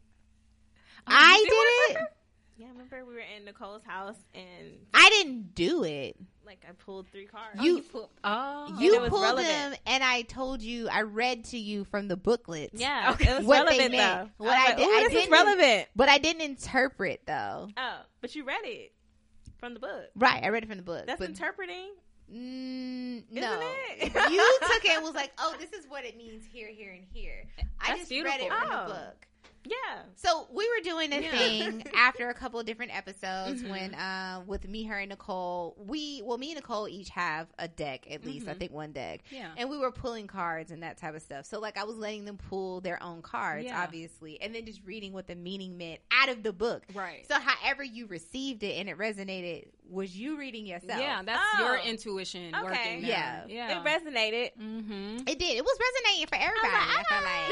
I 1.06 1.36
did 1.38 1.52
one 1.52 1.66
did 1.66 1.96
for 1.96 2.02
it. 2.02 2.16
Yeah, 2.58 2.66
I 2.66 2.70
remember 2.70 3.04
we 3.06 3.14
were 3.14 3.20
in 3.20 3.44
Necole's 3.46 3.82
house 3.82 4.16
and 4.34 4.72
I 4.94 5.08
didn't 5.10 5.54
do 5.54 5.84
it. 5.84 6.16
like 6.46 6.64
I 6.68 6.72
pulled 6.72 7.08
three 7.08 7.24
cards. 7.26 7.60
You- 7.62 7.82
oh, 8.22 8.76
You 8.78 8.94
it 8.94 9.00
was 9.00 9.10
pulled 9.10 9.22
relevant. 9.22 9.48
them, 9.48 9.74
and 9.86 10.04
I 10.04 10.22
told 10.22 10.60
you. 10.62 10.88
I 10.88 11.02
read 11.02 11.44
to 11.46 11.58
you 11.58 11.84
from 11.84 12.08
the 12.08 12.16
booklets. 12.16 12.78
yeah, 12.80 13.10
Okay. 13.14 13.30
it 13.30 13.38
was 13.38 13.46
What 13.46 13.68
they 13.68 13.78
relevant 13.78 13.92
meant. 13.92 14.30
though. 14.38 14.44
What 14.44 14.54
I, 14.54 14.56
was 14.56 14.64
I 14.64 14.68
like, 14.68 14.76
did- 14.76 14.86
"Ooh, 14.86 14.90
I 14.90 15.00
this 15.00 15.06
is 15.08 15.12
didn't- 15.20 15.32
relevant. 15.32 15.88
but 15.96 16.08
I 16.08 16.18
didn't 16.18 16.42
interpret 16.42 17.22
though. 17.26 17.68
Oh, 17.76 17.98
but 18.20 18.34
you 18.34 18.44
read 18.44 18.64
it 18.64 18.92
from 19.58 19.74
the 19.74 19.80
book. 19.80 20.10
Right, 20.14 20.42
I 20.44 20.48
read 20.50 20.62
it 20.62 20.68
from 20.68 20.76
the 20.76 20.82
book. 20.84 21.06
That's 21.06 21.18
but, 21.20 21.28
interpreting. 21.30 21.90
Mm, 22.32 23.24
Isn't 23.30 23.34
no, 23.34 23.58
it? 23.62 24.14
you 24.32 24.58
took 24.62 24.84
it 24.84 24.90
and 24.96 25.04
was 25.04 25.14
like, 25.14 25.32
"Oh, 25.38 25.54
this 25.58 25.72
is 25.72 25.86
what 25.88 26.04
it 26.04 26.16
means 26.16 26.44
here, 26.50 26.68
here, 26.68 26.92
and 26.92 27.04
here." 27.12 27.44
I 27.80 27.88
That's 27.96 28.00
just 28.08 28.10
read 28.10 28.40
it 28.40 28.40
beautiful. 28.40 28.58
from 28.68 28.70
Oh. 28.72 28.88
the 28.88 28.94
book. 28.94 29.26
Yeah. 29.64 30.02
So 30.16 30.48
we 30.52 30.68
were 30.68 30.82
doing 30.82 31.12
a 31.12 31.20
Yeah. 31.20 31.30
thing 31.30 31.84
after 31.96 32.28
a 32.28 32.34
couple 32.34 32.58
of 32.58 32.66
different 32.66 32.96
episodes 32.96 33.62
Mhm. 33.62 33.70
when, 33.70 33.94
uh, 33.94 34.42
with 34.44 34.66
me, 34.66 34.82
her, 34.84 34.98
and 34.98 35.12
Necole, 35.12 35.74
we, 35.78 36.20
well, 36.24 36.36
me 36.36 36.52
and 36.52 36.60
Necole 36.62 36.90
each 36.90 37.10
have 37.10 37.46
a 37.60 37.68
deck 37.68 38.10
at 38.10 38.24
least. 38.24 38.48
I 38.48 38.54
Mhm. 38.54 38.58
think 38.58 38.72
one 38.72 38.90
deck, 38.92 39.20
yeah, 39.30 39.52
and 39.56 39.70
we 39.70 39.78
were 39.78 39.92
pulling 39.92 40.26
cards 40.26 40.72
and 40.72 40.82
that 40.82 40.96
type 40.98 41.14
of 41.14 41.22
stuff. 41.22 41.46
So 41.46 41.60
like 41.60 41.78
I 41.78 41.84
was 41.84 41.96
letting 41.96 42.24
them 42.24 42.38
pull 42.38 42.80
their 42.80 43.00
own 43.02 43.22
cards, 43.22 43.66
Yeah. 43.66 43.80
obviously, 43.82 44.40
and 44.40 44.52
then 44.52 44.66
just 44.66 44.80
reading 44.84 45.12
what 45.12 45.28
the 45.28 45.36
meaning 45.36 45.78
meant 45.78 46.00
out 46.10 46.28
of 46.28 46.42
the 46.42 46.52
book. 46.52 46.82
right. 46.92 47.24
So 47.28 47.38
however 47.38 47.84
you 47.84 48.06
received 48.06 48.64
it 48.64 48.78
and 48.78 48.88
it 48.88 48.98
resonated, 48.98 49.68
was 49.88 50.16
you 50.16 50.36
reading 50.38 50.66
yourself? 50.66 51.00
yeah, 51.00 51.22
that's 51.22 51.40
Oh. 51.60 51.64
your 51.66 51.76
intuition 51.78 52.52
Okay. 52.54 52.64
working. 52.64 53.04
Yeah. 53.04 53.44
yeah. 53.46 53.78
It 53.80 53.84
resonated. 53.84 54.56
mm-hmm. 54.58 55.18
It 55.28 55.38
did. 55.38 55.56
It 55.56 55.64
was 55.64 55.78
resonating 55.78 56.26
for 56.26 56.34
everybody. 56.34 56.72
I, 56.72 57.04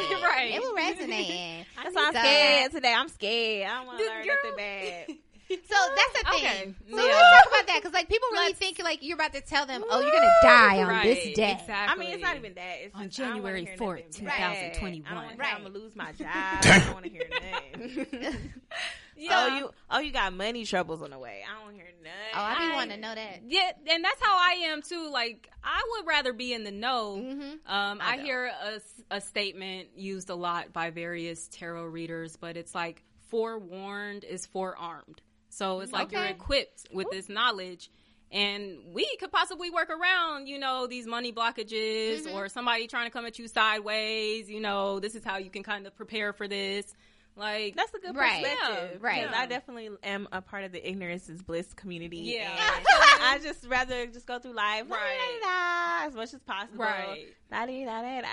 feel 0.09 0.19
like 0.21 0.23
Right. 0.37 0.55
it 0.55 0.61
was 0.61 0.73
resonating. 0.75 1.67
That's 1.83 1.95
why 1.97 2.07
I'm 2.09 2.13
So- 2.15 2.21
scared 2.21 2.73
today. 2.73 2.95
I'm 2.95 3.09
scared. 3.09 3.71
I 3.71 3.75
don't 3.79 3.87
want 3.87 3.99
to 3.99 4.05
The 4.05 4.11
learn 4.11 4.25
girl- 4.25 4.37
nothing 4.45 4.57
bad. 4.57 5.07
So 5.51 5.57
that's 5.57 6.13
the 6.23 6.31
thing. 6.31 6.45
Okay. 6.47 6.75
So 6.89 6.97
Yeah. 6.97 7.03
let's 7.03 7.43
talk 7.43 7.47
about 7.53 7.67
that 7.67 7.79
because 7.83 7.93
like 7.93 8.09
people 8.09 8.29
really 8.31 8.47
Let's- 8.47 8.59
think 8.61 8.79
like 8.85 9.01
you're 9.03 9.17
about 9.17 9.33
to 9.33 9.41
tell 9.41 9.67
them, 9.67 9.83
oh, 9.91 10.01
you're 10.01 10.13
gonna 10.13 10.31
die 10.45 10.79
on 10.81 10.89
right, 10.89 11.03
this 11.03 11.35
day. 11.37 11.51
Exactly. 11.59 11.75
I 11.75 11.97
mean, 11.97 12.11
it's 12.15 12.23
not 12.23 12.37
even 12.37 12.55
that. 12.55 12.77
It's 12.83 12.95
On 12.95 13.07
just, 13.09 13.19
I 13.19 13.31
don't 13.31 13.43
wanna 13.43 13.63
January 13.65 13.77
4th, 14.05 14.17
2021. 14.17 15.11
I 15.11 15.15
don't 15.15 15.25
want 15.25 15.37
to 15.37 15.43
Right. 15.43 15.53
I'm 15.57 15.63
gonna 15.65 15.75
lose 15.75 15.97
my 15.97 16.13
job. 16.13 16.29
I 16.31 16.83
don't 16.85 16.93
want 16.95 17.05
to 17.07 17.11
hear 17.11 17.25
nothing. 17.29 18.53
Yeah. 19.21 19.49
Oh, 19.51 19.57
you 19.59 19.71
oh 19.91 19.99
you 20.01 20.13
got 20.13 20.33
money 20.33 20.65
troubles 20.65 21.03
on 21.03 21.11
the 21.11 21.19
way. 21.19 21.43
I 21.49 21.63
don't 21.65 21.75
hear 21.75 21.85
nothing. 22.03 22.35
Oh, 22.35 22.41
I 22.41 22.55
be 22.59 22.73
I- 22.73 22.75
wanting 22.75 22.97
to 22.97 23.01
know 23.01 23.15
that. 23.15 23.41
Yeah, 23.47 23.71
and 23.91 24.03
that's 24.05 24.21
how 24.23 24.37
I 24.37 24.53
am 24.69 24.83
too. 24.83 25.11
Like, 25.11 25.51
I 25.63 25.81
would 25.93 26.07
rather 26.07 26.33
be 26.33 26.53
in 26.55 26.65
the 26.65 26.71
know. 26.71 27.17
Mm-hmm. 27.19 27.43
Um, 27.73 27.99
I 28.01 28.13
I, 28.13 28.17
know. 28.17 28.23
hear 28.25 28.47
a, 28.47 28.75
s- 28.77 29.03
a 29.11 29.21
statement 29.21 29.89
used 29.97 30.31
a 30.31 30.35
lot 30.35 30.73
by 30.73 30.91
various 30.91 31.49
tarot 31.49 31.85
readers, 31.85 32.37
but 32.37 32.57
it's 32.57 32.75
like 32.75 33.03
forewarned 33.29 34.25
is 34.25 34.47
forearmed. 34.47 35.21
So 35.51 35.81
it's 35.81 35.93
like 35.93 36.13
you're 36.13 36.25
equipped 36.25 36.87
with 36.93 37.09
this 37.11 37.29
knowledge. 37.29 37.91
And 38.33 38.95
we 38.95 39.05
could 39.19 39.33
possibly 39.33 39.71
work 39.71 39.91
around, 39.91 40.47
you 40.47 40.61
know, 40.61 40.87
these 40.87 41.05
money 41.05 41.33
blockages 41.33 42.27
Mhm. 42.29 42.35
or 42.35 42.49
somebody 42.49 42.87
trying 42.87 43.07
to 43.07 43.11
come 43.11 43.27
at 43.27 43.41
you 43.41 43.49
sideways. 43.49 44.49
You 44.49 44.61
know, 44.61 45.01
this 45.01 45.17
is 45.17 45.25
how 45.25 45.39
you 45.39 45.51
can 45.51 45.65
kind 45.65 45.85
of 45.85 45.97
prepare 45.97 46.33
for 46.33 46.47
this. 46.47 46.95
Like, 47.41 47.75
That's 47.75 47.95
a 47.95 47.99
good 47.99 48.15
Right. 48.15 48.45
perspective. 48.45 48.91
Yeah, 48.93 49.07
right. 49.07 49.23
Because 49.23 49.35
I 49.37 49.47
definitely 49.47 49.89
am 50.05 50.29
a 50.31 50.43
part 50.43 50.65
of 50.65 50.73
the 50.73 50.87
ignorance 50.89 51.29
is 51.31 51.41
bliss 51.43 51.73
community. 51.73 52.19
Yeah. 52.19 52.51
and 52.53 52.85
I 53.25 53.39
just 53.43 53.67
rather 53.67 54.07
just 54.07 54.27
go 54.27 54.39
through 54.39 54.53
life 54.53 54.85
Right. 54.91 56.05
as 56.07 56.15
much 56.15 56.35
as 56.35 56.41
possible. 56.43 56.85
right. 56.85 57.35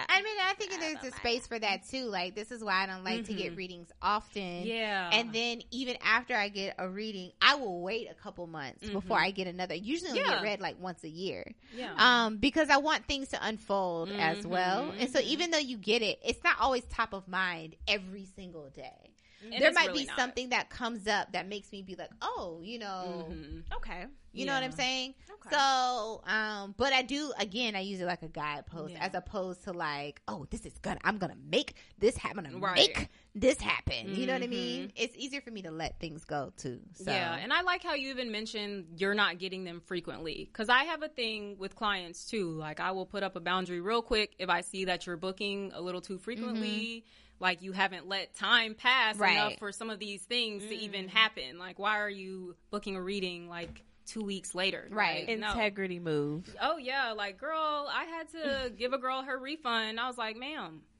I 0.10 0.22
mean, 0.22 0.36
I 0.44 0.54
think 0.54 0.74
I 0.74 0.78
there's 0.80 1.14
a 1.14 1.16
space 1.18 1.48
for 1.48 1.58
that 1.58 1.88
too. 1.90 2.06
Like, 2.06 2.36
this 2.36 2.52
is 2.52 2.64
why 2.64 2.84
I 2.84 2.86
don't 2.86 3.04
like 3.04 3.26
to 3.26 3.34
get 3.34 3.54
Mhm. 3.54 3.58
readings 3.58 3.92
often. 4.02 4.64
Yeah. 4.66 5.10
And 5.12 5.34
then 5.34 5.62
even 5.72 5.98
after 6.04 6.36
I 6.36 6.50
get 6.50 6.76
a 6.78 6.88
reading, 6.90 7.32
I 7.42 7.56
will 7.56 7.82
wait 7.82 8.10
a 8.10 8.14
couple 8.14 8.46
months 8.48 8.88
before 8.90 9.18
Mhm. 9.18 9.22
I 9.28 9.32
get 9.32 9.48
another. 9.48 9.76
Usually, 9.76 10.18
Yeah. 10.18 10.30
get 10.30 10.44
read 10.44 10.60
like 10.62 10.80
once 10.80 11.04
a 11.04 11.10
year. 11.10 11.54
yeah. 11.76 11.94
um, 11.98 12.38
because 12.38 12.70
I 12.70 12.78
want 12.78 13.06
things 13.06 13.30
to 13.30 13.46
unfold 13.46 14.12
as 14.12 14.46
well. 14.46 14.92
And 14.98 15.10
so 15.12 15.20
mhm. 15.20 15.24
even 15.26 15.52
though 15.52 15.58
you 15.58 15.78
get 15.78 16.02
it, 16.02 16.20
it's 16.24 16.44
not 16.44 16.58
always 16.60 16.84
top 16.86 17.14
of 17.14 17.28
mind 17.28 17.76
every 17.88 18.26
single 18.26 18.70
day. 18.70 19.14
And 19.44 19.54
there 19.62 19.72
might 19.72 19.88
really 19.88 20.02
be 20.02 20.06
not. 20.08 20.18
something 20.18 20.50
that 20.50 20.70
comes 20.70 21.08
up 21.08 21.32
that 21.34 21.48
makes 21.48 21.72
me 21.72 21.82
be 21.82 21.96
like, 21.96 22.10
oh, 22.22 22.60
you 22.64 22.80
know, 22.80 23.28
Mhm. 23.32 23.64
Okay. 23.76 24.06
you 24.34 24.46
know 24.46 24.54
what 24.54 24.64
I'm 24.64 24.72
saying? 24.72 25.14
Okay. 25.30 25.50
So, 25.56 26.22
um, 26.26 26.74
but 26.78 26.92
I 26.94 27.02
do 27.04 27.32
again, 27.40 27.76
I 27.76 27.80
use 27.82 28.00
it 28.02 28.06
like 28.06 28.22
a 28.24 28.28
guidepost 28.28 28.94
Yeah. 28.94 29.06
as 29.06 29.14
opposed 29.14 29.64
to 29.66 29.74
like, 29.74 30.22
oh, 30.28 30.46
this 30.50 30.66
is 30.66 30.74
gonna, 30.80 31.00
I'm 31.04 31.18
gonna 31.18 31.38
make 31.50 31.76
this 32.00 32.18
happen, 32.18 32.46
I'm 32.46 32.54
gonna 32.60 32.66
Right. 32.66 32.76
make 32.98 33.10
this 33.36 33.60
happen. 33.62 34.16
You 34.16 34.26
know 34.28 34.34
what 34.34 34.44
I 34.44 34.48
mean? 34.48 34.92
It's 34.96 35.16
easier 35.16 35.42
for 35.42 35.52
me 35.52 35.62
to 35.62 35.72
let 35.72 36.00
things 36.00 36.26
go 36.26 36.52
too. 36.58 36.82
So. 36.96 37.12
Yeah, 37.12 37.36
and 37.36 37.54
I 37.54 37.62
like 37.62 37.84
how 37.84 37.94
you 37.94 38.10
even 38.10 38.32
mentioned 38.32 38.88
you're 39.00 39.14
not 39.16 39.38
getting 39.38 39.64
them 39.64 39.80
frequently 39.86 40.50
because 40.52 40.70
I 40.70 40.84
have 40.86 41.04
a 41.04 41.08
thing 41.10 41.58
with 41.60 41.76
clients 41.76 42.26
too. 42.26 42.50
Like 42.52 42.80
I 42.80 42.92
will 42.92 43.06
put 43.06 43.22
up 43.24 43.36
a 43.36 43.40
boundary 43.40 43.80
real 43.82 44.02
quick 44.02 44.34
if 44.40 44.50
I 44.50 44.62
see 44.62 44.86
that 44.86 45.06
you're 45.06 45.18
booking 45.18 45.72
a 45.74 45.82
little 45.82 46.02
too 46.02 46.18
frequently. 46.18 47.06
Like 47.40 47.62
you 47.62 47.72
haven't 47.72 48.08
let 48.08 48.36
time 48.36 48.74
pass 48.76 49.18
Right. 49.18 49.34
enough 49.34 49.60
for 49.60 49.72
some 49.72 49.90
of 49.90 50.00
these 50.00 50.24
things 50.24 50.66
to 50.66 50.76
even 50.76 51.06
mm. 51.06 51.10
happen. 51.10 51.60
Like, 51.60 51.80
why 51.80 52.00
are 52.00 52.10
you 52.10 52.56
booking 52.72 52.96
a 52.96 53.02
reading 53.02 53.48
like 53.48 53.84
two 54.06 54.24
weeks 54.24 54.56
later? 54.56 54.88
Right. 54.90 55.28
Like, 55.28 55.40
no. 55.40 55.52
Integrity 55.52 56.00
move. 56.00 56.56
Oh 56.62 56.78
yeah, 56.78 57.14
like 57.14 57.38
girl, 57.38 57.88
I 57.92 58.06
had 58.06 58.30
to 58.30 58.72
give 58.78 58.94
a 58.94 58.98
girl 58.98 59.22
her 59.22 59.38
refund. 59.38 60.00
I 60.00 60.08
was 60.08 60.18
like, 60.18 60.38
ma'am, 60.38 60.82
well, 60.82 60.82
I- 60.82 60.97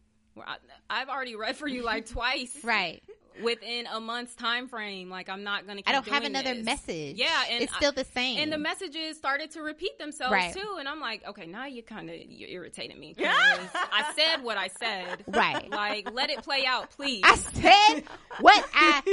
I've 0.90 1.10
already 1.10 1.36
read 1.36 1.56
for 1.58 1.68
you 1.68 1.84
like 1.84 2.08
twice, 2.08 2.58
Right. 2.64 3.02
Within 3.44 3.86
a 3.86 4.00
month's 4.00 4.34
time 4.34 4.68
frame, 4.68 5.12
like 5.12 5.30
I'm 5.30 5.44
not 5.44 5.68
gonna. 5.68 5.84
Keep 5.84 5.90
I 5.90 5.92
don't 5.92 6.08
have 6.08 6.24
another 6.24 6.56
this. 6.56 6.66
message. 6.66 7.18
Yeah, 7.18 7.44
and 7.52 7.62
it's 7.62 7.72
I- 7.72 7.78
still 7.78 7.92
the 7.92 8.04
same. 8.04 8.40
And 8.40 8.52
the 8.52 8.58
messages 8.58 9.16
started 9.16 9.52
to 9.52 9.62
repeat 9.62 10.00
themselves 10.00 10.32
Right. 10.32 10.52
too, 10.56 10.78
and 10.80 10.90
I'm 10.90 11.00
like, 11.00 11.24
okay, 11.28 11.46
now 11.46 11.66
you 11.68 11.84
kind 11.84 12.10
of 12.10 12.16
you're 12.16 12.50
irritating 12.50 13.00
me. 13.00 13.14
'cause 13.18 13.28
I 13.28 14.12
said 14.18 14.44
what 14.44 14.58
I 14.58 14.70
said. 14.70 15.24
Right. 15.28 15.70
Like, 15.70 16.12
let 16.14 16.32
it 16.32 16.42
play 16.42 16.66
out, 16.66 16.90
please. 16.90 17.22
I 17.24 17.36
said 17.36 18.04
what 18.40 18.66
I 18.74 19.04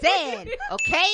said. 0.00 0.48
Okay. 0.70 1.10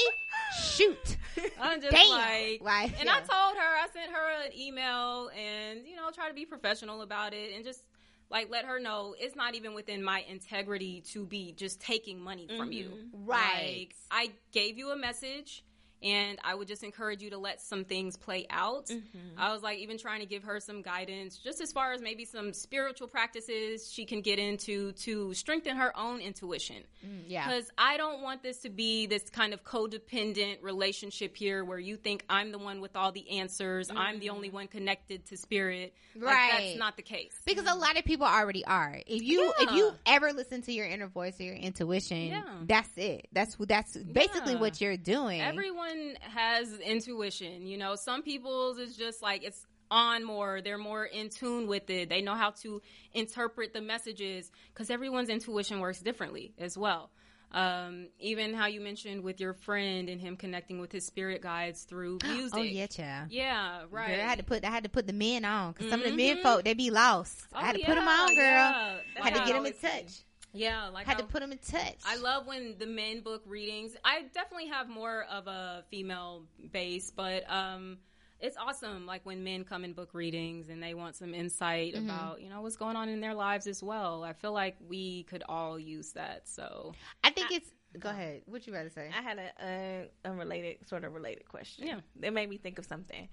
Shoot. 0.62 1.16
I'm 1.60 1.80
just 1.80 1.94
Damn. 1.94 2.10
like, 2.10 2.60
Like, 2.60 3.00
and 3.00 3.08
I 3.08 3.20
told 3.20 3.56
her, 3.56 3.76
I 3.76 3.86
sent 3.94 4.12
her 4.12 4.44
an 4.44 4.52
email, 4.58 5.30
and 5.30 5.86
you 5.86 5.96
know, 5.96 6.10
try 6.10 6.28
to 6.28 6.34
be 6.34 6.44
professional 6.44 7.00
about 7.00 7.32
it, 7.32 7.54
and 7.54 7.64
just 7.64 7.82
like 8.30 8.50
let 8.50 8.64
her 8.64 8.78
know 8.78 9.14
it's 9.18 9.36
not 9.36 9.54
even 9.54 9.74
within 9.74 10.02
my 10.02 10.24
integrity 10.28 11.02
to 11.12 11.24
be 11.24 11.52
just 11.52 11.80
taking 11.80 12.20
money 12.20 12.48
from 12.56 12.72
you. 12.72 12.86
Mm-hmm. 12.86 13.26
Right. 13.26 13.88
Like, 13.88 13.94
I 14.10 14.32
gave 14.52 14.78
you 14.78 14.90
a 14.90 14.96
message. 14.96 15.64
And 16.02 16.38
I 16.44 16.54
would 16.54 16.68
just 16.68 16.84
encourage 16.84 17.22
you 17.22 17.30
to 17.30 17.38
let 17.38 17.60
some 17.60 17.84
things 17.84 18.16
play 18.16 18.46
out. 18.50 18.86
Mm-hmm. 18.86 19.18
I 19.36 19.52
was 19.52 19.62
like, 19.62 19.78
even 19.78 19.98
trying 19.98 20.20
to 20.20 20.26
give 20.26 20.44
her 20.44 20.60
some 20.60 20.82
guidance, 20.82 21.38
just 21.38 21.60
as 21.60 21.72
far 21.72 21.92
as 21.92 22.00
maybe 22.00 22.24
some 22.24 22.52
spiritual 22.52 23.08
practices 23.08 23.90
she 23.90 24.04
can 24.04 24.20
get 24.20 24.38
into 24.38 24.92
to 24.92 25.34
strengthen 25.34 25.76
her 25.76 25.96
own 25.98 26.20
intuition. 26.20 26.76
Mm, 27.04 27.24
yeah. 27.26 27.46
Because 27.48 27.70
I 27.76 27.96
don't 27.96 28.22
want 28.22 28.42
this 28.42 28.58
to 28.58 28.70
be 28.70 29.06
this 29.06 29.28
kind 29.30 29.52
of 29.52 29.64
codependent 29.64 30.62
relationship 30.62 31.36
here 31.36 31.64
where 31.64 31.78
you 31.78 31.96
think 31.96 32.24
I'm 32.28 32.52
the 32.52 32.58
one 32.58 32.80
with 32.80 32.94
all 32.96 33.12
the 33.12 33.38
answers, 33.38 33.90
I'm 33.94 34.20
the 34.20 34.30
only 34.30 34.50
mm. 34.50 34.54
one 34.54 34.66
connected 34.68 35.26
to 35.26 35.36
spirit. 35.36 35.94
Like, 36.14 36.24
Right. 36.24 36.50
that's 36.52 36.78
not 36.78 36.96
the 36.96 37.02
case. 37.02 37.32
Because 37.44 37.66
a 37.66 37.74
lot 37.74 37.96
of 37.96 38.04
people 38.04 38.26
already 38.26 38.64
are. 38.64 39.00
If 39.06 39.22
you 39.22 39.52
if 39.60 39.72
you 39.72 39.92
ever 40.06 40.32
listen 40.32 40.62
to 40.62 40.72
your 40.72 40.86
inner 40.86 41.06
voice 41.06 41.38
or 41.40 41.44
your 41.44 41.54
intuition, 41.54 42.28
Yeah. 42.28 42.42
that's 42.64 42.90
it. 42.96 43.28
That's 43.32 43.56
that's 43.56 43.96
basically 43.96 44.54
Yeah. 44.54 44.60
what 44.60 44.80
you're 44.80 44.96
doing. 44.96 45.40
Everyone 45.40 45.87
has 46.20 46.78
intuition. 46.80 47.66
You 47.66 47.78
know, 47.78 47.94
some 47.94 48.22
people's 48.22 48.78
is 48.78 48.96
just 48.96 49.22
like 49.22 49.42
it's 49.44 49.66
on 49.90 50.24
more. 50.24 50.60
They're 50.60 50.78
more 50.78 51.04
in 51.04 51.30
tune 51.30 51.66
with 51.66 51.88
it. 51.90 52.08
They 52.08 52.20
know 52.22 52.34
how 52.34 52.50
to 52.62 52.82
interpret 53.14 53.72
the 53.72 53.80
messages 53.80 54.50
because 54.72 54.90
everyone's 54.90 55.28
intuition 55.30 55.80
works 55.80 56.00
differently 56.00 56.52
as 56.58 56.76
well. 56.76 57.10
Um, 57.50 58.08
even 58.20 58.52
how 58.52 58.66
you 58.66 58.78
mentioned 58.82 59.22
with 59.24 59.40
your 59.40 59.54
friend 59.54 60.10
and 60.10 60.20
him 60.20 60.36
connecting 60.36 60.80
with 60.80 60.92
his 60.92 61.06
spirit 61.06 61.40
guides 61.40 61.84
through 61.84 62.18
music. 62.22 62.52
oh 62.58 62.62
yeah, 62.62 62.86
child. 62.86 63.28
Yeah, 63.30 63.84
right. 63.90 64.08
Girl, 64.08 64.16
I 64.20 64.28
had 64.28 64.38
to 64.38 64.44
put 64.44 64.64
I 64.66 64.70
had 64.70 64.82
to 64.84 64.90
put 64.90 65.06
the 65.06 65.14
men 65.14 65.46
on 65.46 65.72
because 65.72 65.88
some 65.88 66.00
of 66.02 66.06
the 66.10 66.14
men 66.14 66.36
Mhm. 66.38 66.42
folk 66.42 66.64
they 66.64 66.74
be 66.74 66.90
lost. 66.90 67.46
Oh, 67.54 67.58
I 67.58 67.64
had 67.64 67.72
to 67.76 67.80
yeah, 67.80 67.86
put 67.86 67.94
them 67.94 68.06
on, 68.08 68.28
girl. 68.34 68.36
yeah. 68.36 68.96
I 69.18 69.24
had 69.24 69.34
to 69.36 69.40
get 69.46 69.54
them 69.54 69.64
in 69.64 69.72
touch. 69.72 70.12
Yeah, 70.58 70.88
like 70.88 71.06
had 71.06 71.18
to 71.18 71.24
put 71.24 71.40
them 71.40 71.52
in 71.52 71.58
touch. 71.58 71.96
I 72.06 72.16
love 72.16 72.46
when 72.46 72.76
the 72.78 72.86
men 72.86 73.20
book 73.20 73.42
readings. 73.46 73.96
I 74.04 74.22
definitely 74.34 74.68
have 74.68 74.88
more 74.88 75.24
of 75.30 75.46
a 75.46 75.84
female 75.90 76.44
base, 76.72 77.10
but 77.14 77.44
um, 77.50 77.98
it's 78.40 78.56
awesome. 78.56 79.06
Like 79.06 79.24
when 79.24 79.44
men 79.44 79.64
come 79.64 79.84
in 79.84 79.92
book 79.92 80.10
readings 80.12 80.68
and 80.68 80.82
they 80.82 80.94
want 80.94 81.16
some 81.16 81.34
insight 81.34 81.94
Mm-hmm. 81.94 82.04
about 82.10 82.40
you 82.40 82.48
know 82.50 82.60
what's 82.62 82.76
going 82.76 82.96
on 82.96 83.08
in 83.08 83.20
their 83.20 83.34
lives 83.34 83.66
as 83.66 83.82
well. 83.82 84.24
I 84.24 84.32
feel 84.32 84.52
like 84.52 84.76
we 84.88 85.22
could 85.24 85.42
all 85.48 85.78
use 85.78 86.12
that. 86.12 86.48
So 86.48 86.92
I 87.24 87.30
think 87.30 87.50
it's. 87.52 87.70
Go 87.98 88.10
ahead. 88.10 88.42
What 88.44 88.66
you 88.66 88.74
rather 88.74 88.90
say? 88.90 89.08
I 89.16 89.22
had 89.22 89.38
a 89.38 90.06
uh, 90.24 90.28
unrelated, 90.28 90.86
sort 90.86 91.04
of 91.04 91.14
related 91.14 91.48
question. 91.48 91.86
Yeah. 91.86 92.00
it 92.22 92.32
made 92.34 92.50
me 92.50 92.58
think 92.58 92.78
of 92.78 92.84
something. 92.84 93.28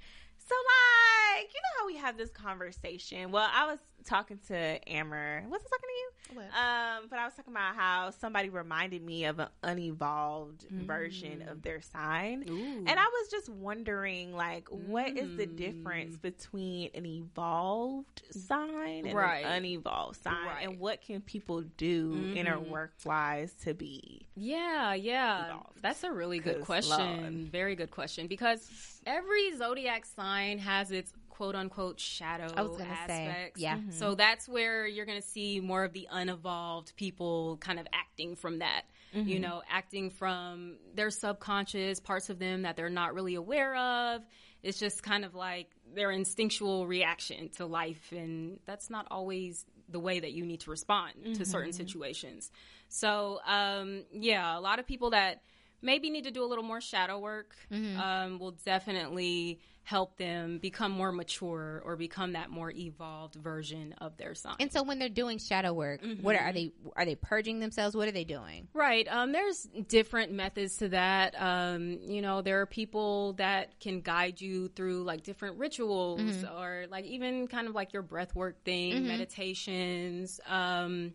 So, 0.47 0.55
like, 0.55 1.04
you 1.37 1.61
know 1.61 1.79
how 1.79 1.87
we 1.87 1.97
have 1.97 2.17
this 2.17 2.29
conversation? 2.29 3.31
Well, 3.31 3.47
I 3.51 3.67
was 3.67 3.79
talking 4.05 4.39
to 4.47 4.79
Amer. 4.87 5.43
Was 5.49 5.61
I 5.61 5.69
talking 5.69 5.79
to 5.81 5.93
you? 5.95 6.09
What? 6.33 6.45
Um, 6.45 7.07
but 7.09 7.19
I 7.19 7.25
was 7.25 7.33
talking 7.35 7.53
about 7.53 7.75
how 7.75 8.11
somebody 8.11 8.49
reminded 8.49 9.03
me 9.03 9.25
of 9.25 9.39
an 9.39 9.47
unevolved 9.63 10.67
mm. 10.71 10.85
version 10.85 11.43
of 11.47 11.61
their 11.61 11.81
sign. 11.81 12.43
And 12.47 12.89
I 12.89 13.05
was 13.05 13.29
just 13.29 13.49
wondering, 13.49 14.35
like, 14.35 14.67
what 14.69 15.17
is 15.17 15.35
the 15.37 15.47
mm. 15.47 15.55
difference 15.55 16.17
between 16.17 16.89
an 16.93 17.05
evolved 17.05 18.23
sign 18.31 19.05
and 19.05 19.15
Right. 19.15 19.45
an 19.45 19.63
unevolved 19.63 20.21
sign? 20.23 20.45
Right. 20.45 20.67
And 20.67 20.79
what 20.79 21.01
can 21.01 21.21
people 21.21 21.61
do 21.77 22.33
inner 22.35 22.57
mm-hmm. 22.57 22.71
work 22.71 22.93
wise 23.05 23.53
to 23.63 23.73
be? 23.73 24.27
Yeah, 24.35 24.93
yeah. 24.93 25.47
Evolved. 25.47 25.81
That's 25.81 26.03
a 26.03 26.11
really 26.11 26.39
good 26.39 26.61
question. 26.61 27.21
Lord. 27.21 27.51
Very 27.51 27.75
good 27.75 27.91
question 27.91 28.27
because 28.27 28.69
every 29.05 29.55
zodiac 29.57 30.05
sign 30.05 30.59
has 30.59 30.91
its 30.91 31.13
quote 31.35 31.55
unquote 31.55 31.99
shadow 31.99 32.47
I 32.55 32.61
was 32.61 32.77
gonna 32.77 32.95
say, 33.07 33.25
aspects. 33.25 33.59
yeah. 33.59 33.79
So 33.89 34.15
that's 34.15 34.47
where 34.47 34.87
you're 34.87 35.05
going 35.05 35.21
to 35.21 35.27
see 35.27 35.59
more 35.59 35.83
of 35.83 35.91
the 35.91 36.07
unevolved 36.11 36.95
people 36.95 37.57
kind 37.59 37.79
of 37.79 37.87
acting 37.93 38.35
from 38.35 38.59
that. 38.59 38.83
You 39.13 39.39
know, 39.39 39.61
acting 39.69 40.09
from 40.09 40.75
their 40.93 41.09
subconscious 41.09 42.01
parts 42.01 42.29
of 42.29 42.37
them 42.37 42.63
that 42.63 42.75
they're 42.75 42.89
not 42.89 43.13
really 43.13 43.35
aware 43.35 43.73
of. 43.75 44.21
It's 44.61 44.77
just 44.77 45.03
kind 45.03 45.23
of 45.23 45.33
like 45.33 45.69
their 45.93 46.11
instinctual 46.11 46.85
reaction 46.85 47.47
to 47.55 47.65
life 47.65 48.11
and 48.11 48.59
that's 48.65 48.89
not 48.89 49.07
always 49.09 49.63
the 49.87 49.99
way 50.01 50.19
that 50.19 50.33
you 50.33 50.45
need 50.45 50.59
to 50.61 50.69
respond 50.69 51.13
to 51.35 51.45
certain 51.45 51.71
situations. 51.71 52.51
So, 52.89 53.39
um, 53.47 54.03
yeah, 54.11 54.57
a 54.57 54.59
lot 54.59 54.79
of 54.79 54.85
people 54.85 55.11
that 55.11 55.43
maybe 55.81 56.09
need 56.09 56.25
to 56.25 56.31
do 56.31 56.43
a 56.43 56.47
little 56.47 56.63
more 56.63 56.81
shadow 56.81 57.17
work 57.19 57.55
um, 57.71 58.37
will 58.39 58.55
definitely 58.65 59.59
help 59.85 60.17
them 60.17 60.57
become 60.57 60.91
more 60.91 61.11
mature 61.11 61.79
or 61.85 61.95
become 61.95 62.33
that 62.33 62.49
more 62.49 62.71
evolved 62.71 63.35
version 63.35 63.93
of 63.99 64.17
their 64.17 64.33
sign. 64.33 64.55
And 64.59 64.73
so 64.73 64.81
when 64.81 64.97
they're 64.97 65.09
doing 65.09 65.37
shadow 65.37 65.73
work, 65.73 66.01
what 66.21 66.35
are, 66.35 66.39
are 66.39 66.51
they? 66.53 66.71
Are 66.95 67.05
they 67.05 67.13
purging 67.13 67.59
themselves? 67.59 67.95
What 67.95 68.07
are 68.07 68.11
they 68.11 68.23
doing? 68.23 68.67
Right. 68.73 69.07
Um, 69.07 69.31
there's 69.31 69.67
different 69.87 70.31
methods 70.31 70.77
to 70.77 70.89
that. 70.89 71.39
Um, 71.39 71.99
you 72.01 72.23
know, 72.23 72.41
there 72.41 72.61
are 72.61 72.65
people 72.65 73.33
that 73.33 73.79
can 73.79 74.01
guide 74.01 74.41
you 74.41 74.69
through 74.69 75.03
like 75.03 75.21
different 75.21 75.59
rituals 75.59 76.43
or 76.43 76.85
like 76.89 77.05
even 77.05 77.47
kind 77.47 77.67
of 77.67 77.75
like 77.75 77.93
your 77.93 78.01
breath 78.01 78.33
work 78.35 78.63
thing, 78.63 79.07
meditations, 79.07 80.39
um, 80.47 81.13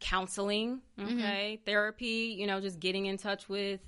counseling, 0.00 0.80
okay, 0.98 1.60
therapy, 1.66 2.34
you 2.38 2.46
know, 2.46 2.60
just 2.60 2.80
getting 2.80 3.06
in 3.06 3.18
touch 3.18 3.48
with 3.48 3.80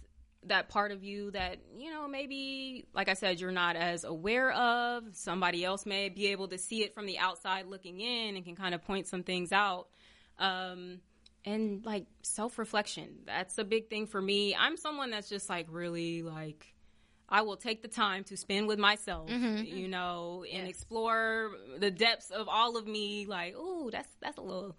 that 0.47 0.69
part 0.69 0.91
of 0.91 1.05
you 1.05 1.31
that, 1.33 1.59
you 1.77 1.91
know, 1.91 2.09
maybe, 2.09 2.87
like 2.95 3.09
I 3.09 3.15
said, 3.15 3.41
you're 3.41 3.53
not 3.53 3.77
as 3.77 4.05
aware 4.05 4.53
of. 4.53 5.05
Somebody 5.13 5.65
else 5.65 5.85
may 5.85 6.09
be 6.09 6.29
able 6.29 6.49
to 6.49 6.59
see 6.59 6.83
it 6.83 6.95
from 6.95 7.07
the 7.07 7.19
outside 7.19 7.67
looking 7.67 8.01
in 8.01 8.37
and 8.37 8.45
can 8.45 8.57
kind 8.57 8.75
of 8.75 8.83
point 8.83 9.07
some 9.07 9.23
things 9.23 9.53
out. 9.53 9.89
Um, 10.39 11.01
and 11.45 11.85
like 11.85 12.07
self 12.23 12.59
reflection. 12.59 13.21
That's 13.27 13.59
a 13.59 13.65
big 13.65 13.89
thing 13.89 14.07
for 14.07 14.21
me. 14.21 14.55
I'm 14.55 14.77
someone 14.77 15.11
that's 15.11 15.29
just 15.29 15.49
like 15.49 15.67
really 15.71 16.23
like 16.23 16.75
I 17.29 17.43
will 17.43 17.57
take 17.57 17.83
the 17.83 17.89
time 17.89 18.25
to 18.25 18.37
spend 18.37 18.67
with 18.67 18.79
myself, 18.79 19.31
you 19.31 19.89
know, 19.89 20.45
and 20.53 20.67
explore 20.67 21.53
the 21.79 21.91
depths 21.91 22.31
of 22.31 22.49
all 22.49 22.77
of 22.77 22.87
me. 22.87 23.27
Like, 23.27 23.55
oh, 23.57 23.89
that's 23.91 24.09
that's 24.21 24.37
a 24.39 24.43
little 24.43 24.77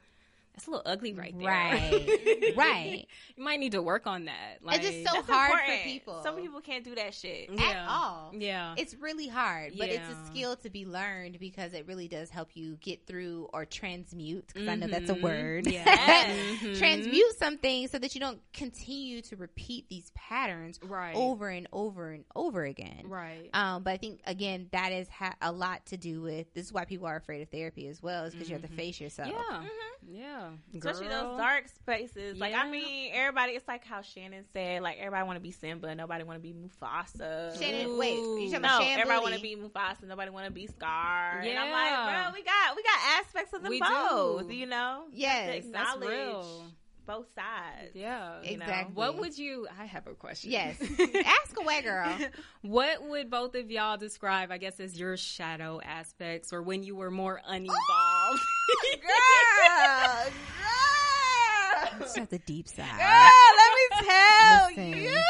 that's 0.54 0.68
a 0.68 0.72
little 0.72 0.84
ugly 0.86 1.14
right 1.14 1.34
there. 1.38 1.48
Right, 1.48 2.54
right. 2.58 3.08
you 3.38 3.44
might 3.44 3.60
need 3.60 3.72
to 3.72 3.82
work 3.82 4.06
on 4.06 4.26
that. 4.26 4.58
Like, 4.62 4.84
It's 4.84 4.90
just 4.90 5.08
so 5.08 5.22
hard 5.22 5.52
important. 5.52 5.80
for 5.80 5.84
people. 5.84 6.24
Some 6.24 6.36
people 6.36 6.60
can't 6.60 6.84
do 6.84 6.94
that 6.96 7.14
shit. 7.14 7.50
at 7.50 7.58
Yeah. 7.58 7.88
all. 7.90 8.32
Yeah. 8.38 8.76
It's 8.78 8.96
really 8.96 9.28
hard, 9.28 9.74
but 9.78 9.90
it's 9.90 10.08
a 10.10 10.26
skill 10.28 10.58
to 10.58 10.70
be 10.70 10.86
learned 10.86 11.40
because 11.40 11.74
it 11.74 11.88
really 11.88 12.08
does 12.08 12.30
help 12.30 12.50
you 12.54 12.78
get 12.82 13.08
through 13.08 13.50
or 13.54 13.66
transmute, 13.66 14.48
because 14.48 14.68
I 14.68 14.76
know 14.76 14.88
that's 14.88 15.10
a 15.10 15.14
mm-hmm. 15.14 15.24
word. 15.24 15.68
Yes. 15.68 16.38
Mm-hmm. 16.62 16.74
transmute 16.78 17.38
something 17.38 17.88
so 17.88 17.98
that 17.98 18.14
you 18.14 18.22
don't 18.22 18.40
continue 18.54 19.22
to 19.24 19.36
repeat 19.36 19.88
these 19.90 20.12
patterns 20.16 20.80
Right. 20.84 21.16
over 21.16 21.50
and 21.50 21.68
over 21.72 22.12
and 22.12 22.26
over 22.36 22.64
again. 22.66 23.04
Right. 23.06 23.50
Um, 23.54 23.84
but 23.84 23.92
I 23.94 23.98
think 23.98 24.22
again 24.26 24.68
that 24.72 24.92
is 24.92 25.08
ha- 25.10 25.36
a 25.42 25.52
lot 25.52 25.86
to 25.88 25.98
do 25.98 26.22
with. 26.22 26.54
This 26.54 26.66
is 26.66 26.74
why 26.74 26.86
people 26.86 27.08
are 27.08 27.16
afraid 27.16 27.42
of 27.42 27.50
therapy 27.50 27.88
as 27.88 28.02
well, 28.04 28.26
is 28.26 28.34
because 28.34 28.50
you 28.50 28.56
have 28.56 28.62
to 28.64 28.68
mm-hmm. 28.68 28.78
face 28.78 29.00
yourself. 29.02 29.30
Yeah. 29.32 29.64
Yeah. 30.10 30.41
Especially 30.76 31.08
Girl. 31.08 31.30
those 31.32 31.38
dark 31.38 31.68
spaces. 31.68 32.38
Like 32.38 32.54
I 32.54 32.70
mean, 32.70 33.12
everybody. 33.14 33.54
It's 33.54 33.68
like 33.68 33.84
how 33.86 34.02
Shannon 34.02 34.44
said. 34.54 34.82
Like 34.82 34.98
everybody 35.00 35.26
want 35.26 35.38
to 35.38 35.42
be 35.42 35.52
Simba, 35.52 35.94
nobody 35.96 36.24
want 36.24 36.38
to 36.38 36.42
be 36.42 36.54
Mufasa. 36.54 37.58
Shannon, 37.60 37.98
wait, 37.98 38.16
you 38.20 38.46
talking 38.48 38.52
no, 38.52 38.58
about 38.68 38.82
Shan 38.84 39.00
everybody 39.00 39.22
want 39.22 39.36
to 39.36 39.42
be 39.42 39.56
Mufasa, 39.56 40.04
nobody 40.08 40.32
want 40.32 40.46
to 40.46 40.52
be 40.52 40.68
Scar. 40.68 41.40
And 41.40 41.58
I'm 41.58 41.68
Yeah. 41.68 41.72
like, 41.72 42.24
bro, 42.24 42.34
we 42.34 42.44
got 42.44 42.76
we 42.76 42.84
got 42.84 43.20
aspects 43.20 43.54
of 43.54 43.62
them 43.64 43.70
We 43.70 43.80
both. 43.80 44.48
do. 44.48 44.54
You 44.54 44.66
know, 44.66 45.06
Yes, 45.12 45.66
to 45.66 45.72
that's 45.72 45.98
real. 46.00 46.66
Both 47.12 47.28
sides. 47.36 47.92
Yeah. 47.94 48.42
you 48.44 48.58
know? 48.58 48.64
Exactly. 48.64 48.94
What 48.94 49.18
would 49.18 49.38
you 49.38 49.68
I 49.80 49.86
have 49.86 50.08
a 50.08 50.14
question. 50.14 50.52
Yes, 50.52 50.78
ask 51.26 51.60
away, 51.60 51.82
girl. 51.82 52.18
What 52.62 53.04
would 53.08 53.30
both 53.30 53.56
of 53.56 53.70
y'all 53.70 53.98
describe, 53.98 54.52
I 54.52 54.58
guess, 54.58 54.80
as 54.80 55.00
your 55.00 55.18
shadow 55.18 55.82
aspects 55.84 56.54
or 56.54 56.62
when 56.62 56.84
you 56.84 56.96
were 56.96 57.12
more 57.12 57.42
unevolved? 57.46 58.42
girl, 59.02 60.32
girl. 60.32 62.00
Just 62.00 62.18
have 62.18 62.30
the 62.30 62.40
deep 62.40 62.68
side. 62.68 62.86
Girl, 62.98 63.52
let 63.58 63.72
me 63.76 64.08
tell 64.08 64.68
Listen. 64.68 65.04
you. 65.04 65.22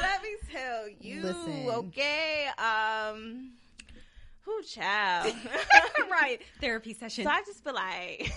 Let 0.00 0.22
me 0.22 0.36
tell 0.52 0.88
you. 1.00 1.22
Listen. 1.22 1.68
Okay. 1.68 2.48
Um. 2.58 3.52
Who 4.42 4.62
child? 4.62 5.34
right. 6.10 6.40
Therapy 6.60 6.94
session. 6.94 7.24
So 7.24 7.30
I 7.30 7.42
just 7.46 7.64
feel 7.64 7.74
like 7.74 8.32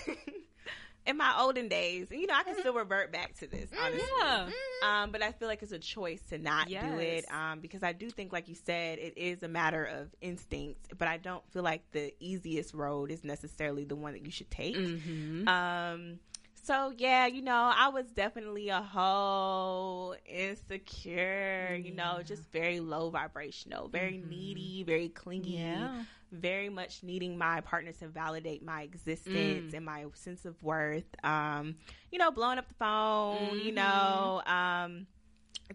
in 1.06 1.16
my 1.16 1.34
olden 1.38 1.68
days, 1.68 2.10
and 2.10 2.20
you 2.20 2.26
know, 2.26 2.34
I 2.34 2.42
can 2.42 2.58
still 2.58 2.74
revert 2.74 3.12
back 3.12 3.34
to 3.38 3.46
this, 3.46 3.70
honestly. 3.78 4.08
yeah. 4.18 4.48
Um, 4.82 5.10
but 5.10 5.22
I 5.22 5.32
feel 5.32 5.48
like 5.48 5.62
it's 5.62 5.72
a 5.72 5.78
choice 5.78 6.20
to 6.30 6.38
not 6.38 6.68
do 6.68 6.76
it. 6.76 7.24
Um, 7.32 7.60
because 7.60 7.82
I 7.82 7.92
do 7.92 8.10
think, 8.10 8.32
like 8.32 8.48
you 8.48 8.54
said, 8.54 8.98
it 8.98 9.16
is 9.16 9.42
a 9.42 9.48
matter 9.48 9.84
of 9.84 10.08
instinct. 10.20 10.96
But 10.98 11.08
I 11.08 11.16
don't 11.16 11.42
feel 11.52 11.62
like 11.62 11.82
the 11.92 12.12
easiest 12.20 12.74
road 12.74 13.10
is 13.10 13.24
necessarily 13.24 13.84
the 13.84 13.96
one 13.96 14.12
that 14.12 14.24
you 14.24 14.30
should 14.30 14.50
take. 14.50 14.76
Mm-hmm. 14.76 15.48
Um, 15.48 16.18
so 16.62 16.92
yeah, 16.96 17.26
you 17.26 17.42
know, 17.42 17.72
I 17.74 17.88
was 17.88 18.06
definitely 18.12 18.68
a 18.68 18.80
whole 18.82 20.14
insecure, 20.26 21.78
you 21.82 21.92
know, 21.92 22.22
just 22.24 22.50
very 22.52 22.80
low 22.80 23.10
vibrational, 23.10 23.88
very 23.88 24.16
needy, 24.18 24.82
very 24.84 25.08
clingy, 25.08 25.56
Yeah. 25.56 26.04
very 26.32 26.68
much 26.68 27.02
needing 27.02 27.36
my 27.38 27.60
partner 27.60 27.92
to 27.92 28.08
validate 28.08 28.62
my 28.64 28.82
existence 28.82 29.72
and 29.72 29.84
my 29.84 30.06
sense 30.14 30.44
of 30.44 30.62
worth. 30.62 31.04
Um, 31.24 31.76
you 32.10 32.18
know, 32.18 32.30
blowing 32.30 32.58
up 32.58 32.68
the 32.68 32.74
phone, 32.74 33.58
you 33.60 33.72
know, 33.72 34.42
um, 34.46 35.06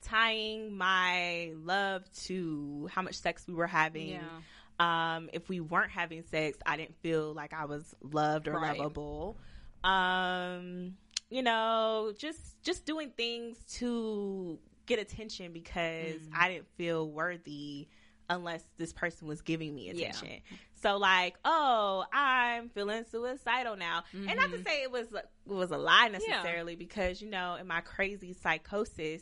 tying 0.02 0.76
my 0.78 1.54
love 1.56 2.04
to 2.26 2.88
how 2.92 3.02
much 3.02 3.16
sex 3.16 3.48
we 3.48 3.54
were 3.54 3.68
having. 3.68 4.10
Yeah. 4.10 4.40
Um, 4.80 5.30
if 5.32 5.48
we 5.48 5.62
weren't 5.62 5.92
having 5.92 6.24
sex, 6.24 6.58
I 6.66 6.76
didn't 6.78 6.96
feel 7.02 7.34
like 7.34 7.54
I 7.54 7.66
was 7.66 7.96
loved 8.02 8.48
or 8.48 8.54
Right. 8.60 8.78
lovable. 8.78 9.38
Um, 9.86 10.96
you 11.30 11.42
know, 11.44 12.14
just 12.18 12.62
just 12.64 12.86
doing 12.86 13.12
things 13.16 13.58
to 13.76 14.60
get 14.86 15.00
attention 15.00 15.52
because 15.54 16.22
Mm. 16.22 16.30
I 16.38 16.50
didn't 16.50 16.68
feel 16.78 17.10
worthy 17.10 17.88
unless 18.28 18.64
this 18.78 18.92
person 18.92 19.28
was 19.28 19.42
giving 19.42 19.76
me 19.76 19.90
Yeah. 19.90 20.08
attention. 20.10 20.42
So 20.74 20.98
like, 20.98 21.36
oh, 21.46 22.06
I'm 22.12 22.70
feeling 22.70 23.04
suicidal 23.10 23.76
now, 23.76 24.04
and 24.14 24.26
not 24.26 24.36
Mm-hmm. 24.36 24.52
to 24.58 24.64
say 24.70 24.82
it 24.84 24.92
was 24.92 25.08
it 25.14 25.28
was 25.46 25.72
a 25.72 25.78
lie 25.78 26.10
necessarily 26.10 26.76
because 26.76 27.22
you 27.22 27.30
know 27.30 27.56
in 27.56 27.68
my 27.68 27.82
crazy 27.82 28.34
psychosis, 28.34 29.22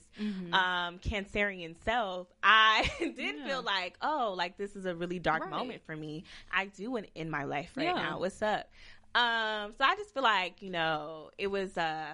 um, 0.53 0.99
cancerian 0.99 1.75
self, 1.83 2.27
I 2.41 2.89
did 2.99 3.13
Mm-hmm. 3.17 3.19
Yeah. 3.39 3.45
feel 3.45 3.61
like 3.63 3.97
oh, 4.01 4.33
like 4.37 4.57
this 4.57 4.75
is 4.75 4.85
a 4.85 4.95
really 4.95 5.19
dark 5.19 5.43
Right. 5.43 5.51
moment 5.51 5.81
for 5.85 5.95
me. 5.95 6.23
I 6.51 6.65
do 6.67 6.95
in, 6.97 7.05
in 7.15 7.29
my 7.29 7.43
life 7.43 7.71
right 7.75 7.85
Yeah. 7.85 7.93
now. 7.93 8.19
What's 8.19 8.41
up? 8.41 8.69
Um, 9.15 9.73
so 9.77 9.83
I 9.83 9.95
just 9.95 10.13
feel 10.13 10.23
like 10.23 10.61
you 10.61 10.69
know 10.71 11.29
it 11.37 11.47
was 11.47 11.77
uh, 11.77 12.13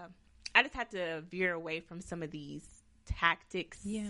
I 0.56 0.64
just 0.64 0.76
had 0.76 0.92
to 0.92 1.22
veer 1.30 1.54
away 1.54 1.80
from 1.80 2.02
some 2.02 2.22
of 2.24 2.32
these 2.32 2.66
tactics 3.06 3.80
Yeah. 3.86 4.04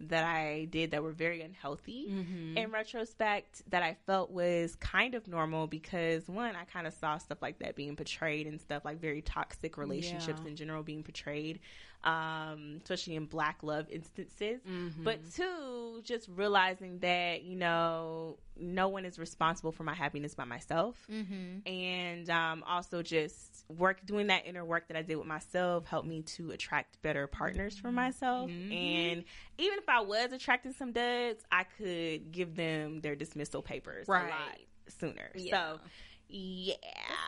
that 0.00 0.24
I 0.24 0.66
did 0.70 0.92
that 0.92 1.02
were 1.02 1.12
very 1.12 1.42
unhealthy 1.42 2.06
Mm-hmm. 2.08 2.56
in 2.56 2.70
retrospect 2.70 3.62
that 3.70 3.82
I 3.82 3.96
felt 4.06 4.30
was 4.30 4.76
kind 4.76 5.14
of 5.16 5.26
normal 5.26 5.66
because 5.66 6.28
one, 6.28 6.54
I 6.54 6.64
kind 6.64 6.86
of 6.86 6.92
saw 6.94 7.18
stuff 7.18 7.38
like 7.42 7.58
that 7.58 7.74
being 7.74 7.96
portrayed 7.96 8.46
and 8.46 8.60
stuff 8.60 8.84
like 8.84 9.00
very 9.00 9.22
toxic 9.22 9.76
relationships 9.76 10.42
Yeah. 10.44 10.50
in 10.50 10.56
general 10.56 10.82
being 10.84 11.02
portrayed, 11.02 11.58
um, 12.04 12.76
especially 12.82 13.16
in 13.16 13.24
black 13.24 13.62
love 13.62 13.86
instances. 13.90 14.60
Mm-hmm. 14.68 15.02
But 15.02 15.18
two, 15.34 16.00
just 16.04 16.28
realizing 16.28 16.98
that, 17.00 17.42
you 17.42 17.56
know, 17.56 18.38
no 18.56 18.88
one 18.88 19.04
is 19.04 19.18
responsible 19.18 19.72
for 19.72 19.82
my 19.82 19.94
happiness 19.94 20.34
by 20.34 20.44
myself. 20.44 20.96
Mm-hmm. 21.10 21.66
And 21.66 22.30
um, 22.30 22.62
also 22.66 23.02
just 23.02 23.64
work 23.68 24.04
doing 24.04 24.26
that 24.28 24.46
inner 24.46 24.64
work 24.64 24.88
that 24.88 24.96
I 24.96 25.02
did 25.02 25.16
with 25.16 25.26
myself 25.26 25.86
helped 25.86 26.06
me 26.06 26.22
to 26.22 26.50
attract 26.50 27.00
better 27.02 27.26
partners 27.26 27.76
for 27.76 27.90
myself. 27.90 28.50
Mhm. 28.50 28.72
And 28.74 29.24
even 29.58 29.78
if 29.78 29.88
I 29.88 30.02
was 30.02 30.32
attracting 30.32 30.72
some 30.74 30.92
duds, 30.92 31.42
I 31.50 31.64
could 31.64 32.30
give 32.30 32.54
them 32.54 33.00
their 33.00 33.16
dismissal 33.16 33.62
papers 33.62 34.06
a 34.08 34.12
Right. 34.12 34.30
lot 34.30 34.58
sooner. 34.88 35.30
Yeah. 35.34 35.50
So 35.76 35.80
yeah. 36.28 36.74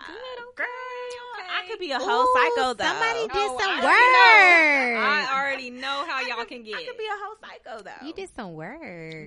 good, 0.07 0.45
okay, 0.49 0.57
Girl. 0.57 0.67
I 1.49 1.69
could 1.69 1.79
be 1.79 1.91
a 1.93 1.99
whole 1.99 2.27
psycho 2.35 2.75
though. 2.75 2.85
Somebody 2.85 3.21
did 3.29 3.31
Oh, 3.35 3.59
some 3.61 3.71
I 3.71 3.83
work. 3.83 5.05
I 5.05 5.39
already 5.41 5.71
know 5.71 6.05
how 6.07 6.21
y'all 6.21 6.45
can 6.45 6.63
get. 6.63 6.77
I 6.77 6.85
could 6.85 6.97
be 6.99 7.05
a 7.05 7.17
whole 7.25 7.37
psycho 7.41 7.83
though. 7.83 8.07
you 8.07 8.13
did 8.13 8.29
some 8.35 8.55
work. 8.55 8.79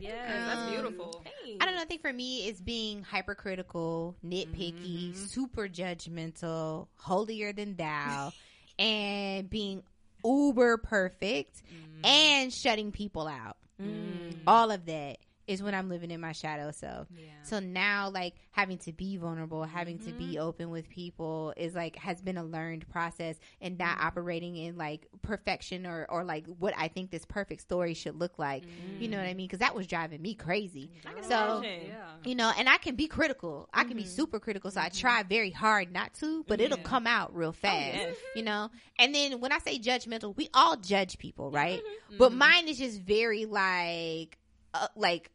Yes, 0.01 0.25
that's 0.27 0.61
Um, 0.61 0.71
beautiful. 0.71 1.23
Thanks. 1.23 1.57
I 1.61 1.65
don't 1.65 1.75
know. 1.75 1.81
I 1.81 1.85
think 1.85 2.01
for 2.01 2.13
me, 2.13 2.47
it's 2.47 2.61
being 2.61 3.03
hypercritical, 3.03 4.15
nitpicky, 4.25 5.11
Mm-hmm. 5.11 5.25
super 5.25 5.67
judgmental, 5.67 6.87
holier 6.97 7.51
than 7.53 7.75
thou, 7.75 8.31
and 8.79 9.49
being 9.49 9.83
uber 10.23 10.77
perfect 10.77 11.61
Mm-hmm. 11.63 12.05
and 12.05 12.53
shutting 12.53 12.91
people 12.91 13.27
out. 13.27 13.57
Mm. 13.81 14.35
All 14.45 14.71
of 14.71 14.85
that 14.87 15.17
is 15.49 15.63
when 15.63 15.73
I'm 15.73 15.89
living 15.89 16.11
in 16.11 16.21
my 16.21 16.31
shadow 16.31 16.71
self. 16.71 17.07
Yeah. 17.15 17.23
So 17.43 17.59
now, 17.59 18.09
like 18.09 18.35
having 18.51 18.77
to 18.79 18.93
be 18.93 19.17
vulnerable, 19.17 19.63
having 19.63 19.97
to 19.99 20.13
be 20.13 20.35
Mm-hmm. 20.35 20.41
open 20.47 20.69
with 20.69 20.87
people 20.89 21.53
is 21.57 21.73
like 21.73 21.95
has 21.97 22.21
been 22.21 22.37
a 22.37 22.43
learned 22.43 22.87
process, 22.89 23.37
and 23.59 23.77
not 23.77 23.97
Mm-hmm. 23.97 24.07
operating 24.07 24.55
in 24.55 24.77
like 24.77 25.07
perfection 25.23 25.85
or 25.85 26.05
or 26.09 26.23
like 26.23 26.45
what 26.45 26.73
I 26.77 26.87
think 26.87 27.09
this 27.11 27.25
perfect 27.25 27.61
story 27.61 27.93
should 27.95 28.19
look 28.19 28.37
like. 28.39 28.63
You 28.99 29.07
know 29.07 29.17
what 29.17 29.25
I 29.25 29.33
mean? 29.33 29.47
Because 29.47 29.59
that 29.59 29.75
was 29.75 29.87
driving 29.87 30.21
me 30.21 30.35
crazy. 30.35 30.91
So-. 31.27 31.61
Yeah. 31.63 32.05
You 32.23 32.35
know, 32.35 32.51
and 32.57 32.67
I 32.69 32.77
can 32.77 32.95
be 32.95 33.07
critical. 33.07 33.69
I 33.73 33.85
can 33.85 33.95
be 33.97 34.05
super 34.05 34.39
critical. 34.39 34.71
So 34.71 34.81
I 34.81 34.89
try 34.89 35.23
very 35.23 35.51
hard 35.51 35.91
not 35.93 36.13
to, 36.15 36.43
but 36.49 36.59
it'll 36.61 36.77
come 36.77 37.07
out 37.07 37.33
real 37.33 37.53
fast. 37.53 37.93
yes. 37.95 38.15
You 38.35 38.43
know, 38.43 38.69
and 38.99 39.15
then 39.15 39.39
when 39.39 39.51
I 39.53 39.59
say 39.59 39.79
judgmental, 39.79 40.35
we 40.35 40.49
all 40.53 40.75
judge 40.77 41.17
people, 41.17 41.49
right? 41.49 41.81
But 42.17 42.33
mine 42.33 42.67
is 42.67 42.77
just 42.77 42.99
very 43.01 43.45
like, 43.45 44.37
uh, 44.73 44.87
like 44.95 45.31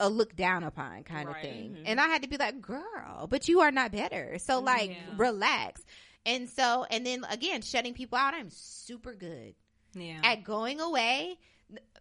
a 0.00 0.08
look 0.08 0.36
down 0.36 0.62
upon 0.64 1.02
kind 1.04 1.28
of 1.28 1.34
Right. 1.34 1.42
thing. 1.42 1.70
Mm-hmm. 1.70 1.82
And 1.86 2.00
I 2.00 2.06
had 2.08 2.22
to 2.22 2.28
be 2.28 2.36
like, 2.36 2.60
girl, 2.60 3.26
but 3.28 3.48
you 3.48 3.60
are 3.60 3.70
not 3.72 3.92
better. 3.92 4.38
So 4.38 4.60
mm, 4.60 4.64
like, 4.64 4.90
Yeah. 4.90 4.96
relax. 5.16 5.82
And 6.26 6.48
so, 6.48 6.84
and 6.90 7.04
then 7.06 7.24
again, 7.30 7.62
shutting 7.62 7.94
people 7.94 8.18
out. 8.18 8.34
I'm 8.34 8.50
super 8.50 9.14
good 9.14 9.54
Yeah. 9.94 10.20
at 10.22 10.44
going 10.44 10.80
away. 10.80 11.38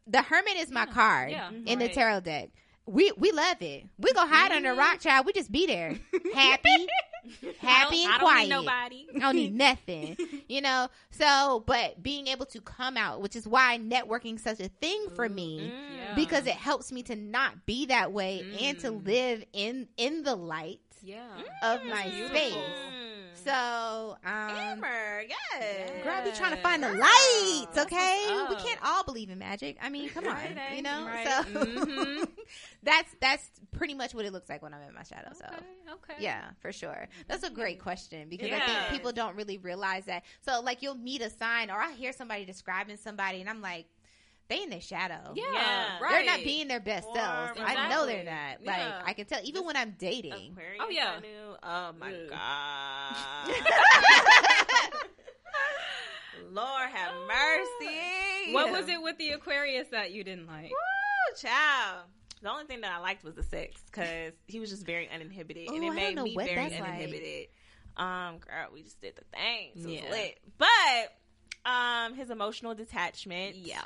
The 0.06 0.22
hermit 0.22 0.58
is 0.58 0.72
my 0.72 0.86
card 0.86 1.32
Yeah, 1.32 1.50
in 1.66 1.80
the 1.80 1.90
tarot 1.90 2.22
deck. 2.22 2.50
We 2.86 3.12
we 3.18 3.32
love 3.34 3.62
it. 3.62 3.84
We 3.98 4.14
go 4.14 4.26
hide 4.26 4.54
under 4.54 4.72
a 4.72 4.76
rock, 4.76 5.00
mm-hmm. 5.00 5.10
child. 5.10 5.26
We 5.26 5.34
just 5.34 5.52
be 5.52 5.66
there, 5.66 5.90
happy, 6.34 6.88
happy 7.60 8.04
and 8.04 8.14
I 8.14 8.18
don't 8.18 8.20
quiet. 8.22 8.44
need 8.44 8.50
nobody. 8.50 9.08
I 9.16 9.20
don't 9.20 9.36
need 9.36 9.56
nothing, 9.68 10.18
you 10.48 10.62
know. 10.62 10.88
So, 11.12 11.64
but 11.66 12.02
being 12.02 12.28
able 12.28 12.46
to 12.48 12.62
come 12.62 12.98
out, 12.98 13.22
which 13.22 13.36
is 13.36 13.48
why 13.48 13.78
networking 13.80 14.36
is 14.36 14.42
such 14.44 14.60
a 14.60 14.70
thing 14.70 15.08
for 15.16 15.28
me, 15.30 15.72
Yeah. 15.96 16.14
because 16.16 16.46
it 16.48 16.54
helps 16.56 16.92
me 16.92 17.04
to 17.04 17.16
not 17.16 17.66
be 17.66 17.86
that 17.88 18.12
way 18.12 18.46
and 18.62 18.80
to 18.80 18.92
Mm. 18.92 19.06
live 19.06 19.44
in 19.54 19.88
in 19.98 20.24
the 20.24 20.36
light 20.36 20.80
Yeah. 21.08 21.26
of 21.64 21.86
my 21.86 22.10
beautiful. 22.10 22.36
space. 22.38 22.54
Mm. 22.56 23.44
So, 23.46 24.18
um, 24.26 24.50
Amber, 24.50 25.24
yes. 25.30 26.04
Girl, 26.04 26.22
be 26.24 26.32
trying 26.38 26.52
to 26.56 26.62
find 26.62 26.84
the 26.84 26.88
Girl, 26.90 26.98
lights, 27.00 27.78
okay? 27.78 28.46
We 28.50 28.56
can't 28.56 28.80
all 28.84 29.06
believe 29.06 29.30
in 29.30 29.40
magic. 29.40 29.78
I 29.82 29.88
mean, 29.90 30.10
come 30.10 30.28
on, 30.28 30.34
Right, 30.34 30.76
you 30.76 30.82
know. 30.82 31.06
right. 31.06 31.26
So 31.26 31.44
Mhm. 31.54 32.30
that's 32.84 33.16
that's 33.22 33.50
pretty 33.72 33.94
much 33.94 34.14
what 34.14 34.26
it 34.26 34.34
looks 34.34 34.50
like 34.50 34.62
when 34.62 34.74
I'm 34.74 34.82
in 34.82 34.94
my 34.94 35.04
shadow. 35.04 35.30
So 35.34 35.46
Okay. 35.46 35.64
Okay. 35.92 36.14
yeah, 36.20 36.50
for 36.60 36.74
sure. 36.74 37.08
That's 37.30 37.44
a 37.44 37.50
great 37.50 37.80
question 37.80 38.28
because 38.28 38.52
I 38.52 38.60
think 38.60 38.80
people 38.92 39.14
don't 39.14 39.36
really 39.38 39.58
realize 39.60 40.06
that. 40.06 40.24
So 40.42 40.60
like 40.62 40.82
you'll 40.82 40.96
meet 40.96 41.22
a 41.22 41.30
sign 41.30 41.72
or 41.72 41.80
I 41.80 41.94
hear 41.94 42.12
somebody 42.12 42.44
describing 42.44 42.98
somebody 42.98 43.40
and 43.40 43.50
I'm 43.50 43.62
like, 43.62 43.86
they 44.50 44.64
in 44.64 44.70
their 44.70 44.82
shadow. 44.82 45.34
Yeah. 45.36 45.44
Yeah. 45.54 46.00
Right. 46.02 46.12
They're 46.12 46.26
not 46.38 46.44
being 46.44 46.68
their 46.68 46.80
best 46.80 47.08
Or- 47.08 47.16
selves. 47.16 47.60
I 47.64 47.90
know 47.90 48.06
they're 48.06 48.20
Exactly. 48.22 48.66
not. 48.68 48.78
Like 48.78 48.94
I 49.10 49.14
can 49.14 49.26
tell 49.26 49.40
even 49.44 49.66
when 49.66 49.76
I'm 49.76 49.96
dating. 50.00 50.52
Aquarius, 50.54 50.82
Oh, 50.82 50.90
yeah. 50.90 51.20
Knew. 51.20 51.56
Oh 51.64 51.92
my 52.00 52.14
Ugh. 52.14 52.30
god. 52.30 53.56
Lord 56.52 56.90
have 56.94 57.14
mercy. 57.28 58.54
What 58.54 58.72
was 58.72 58.88
it 58.88 59.02
with 59.02 59.18
the 59.18 59.32
Aquarius 59.32 59.88
that 59.90 60.12
you 60.12 60.24
didn't 60.24 60.48
like? 60.48 60.70
Woo, 60.70 61.36
child. 61.36 62.06
The 62.42 62.50
only 62.50 62.66
thing 62.66 62.82
that 62.82 62.92
I 62.92 63.00
liked 63.00 63.24
was 63.24 63.34
the 63.36 63.44
sex 63.44 63.82
because 63.92 64.34
he 64.46 64.60
was 64.60 64.70
just 64.70 64.86
very 64.86 65.10
uninhibited, 65.10 65.68
and 65.70 65.84
it 65.84 65.88
I 65.92 65.96
made 65.96 66.16
know 66.16 66.24
me 66.24 66.36
what 66.36 66.46
very 66.46 66.56
that's 66.70 66.80
like. 66.80 66.90
uninhibited. 66.90 67.48
Um, 67.98 68.38
girl, 68.38 68.68
we 68.74 68.84
just 68.84 69.02
did 69.02 69.16
the 69.16 69.24
thing, 69.36 69.72
so 69.82 69.90
it 69.90 69.94
Yeah. 69.96 70.02
was 70.04 70.12
lit. 70.12 70.40
But 70.60 71.70
um, 71.70 72.14
his 72.14 72.30
emotional 72.30 72.76
detachment, 72.76 73.56
Yeah. 73.56 73.82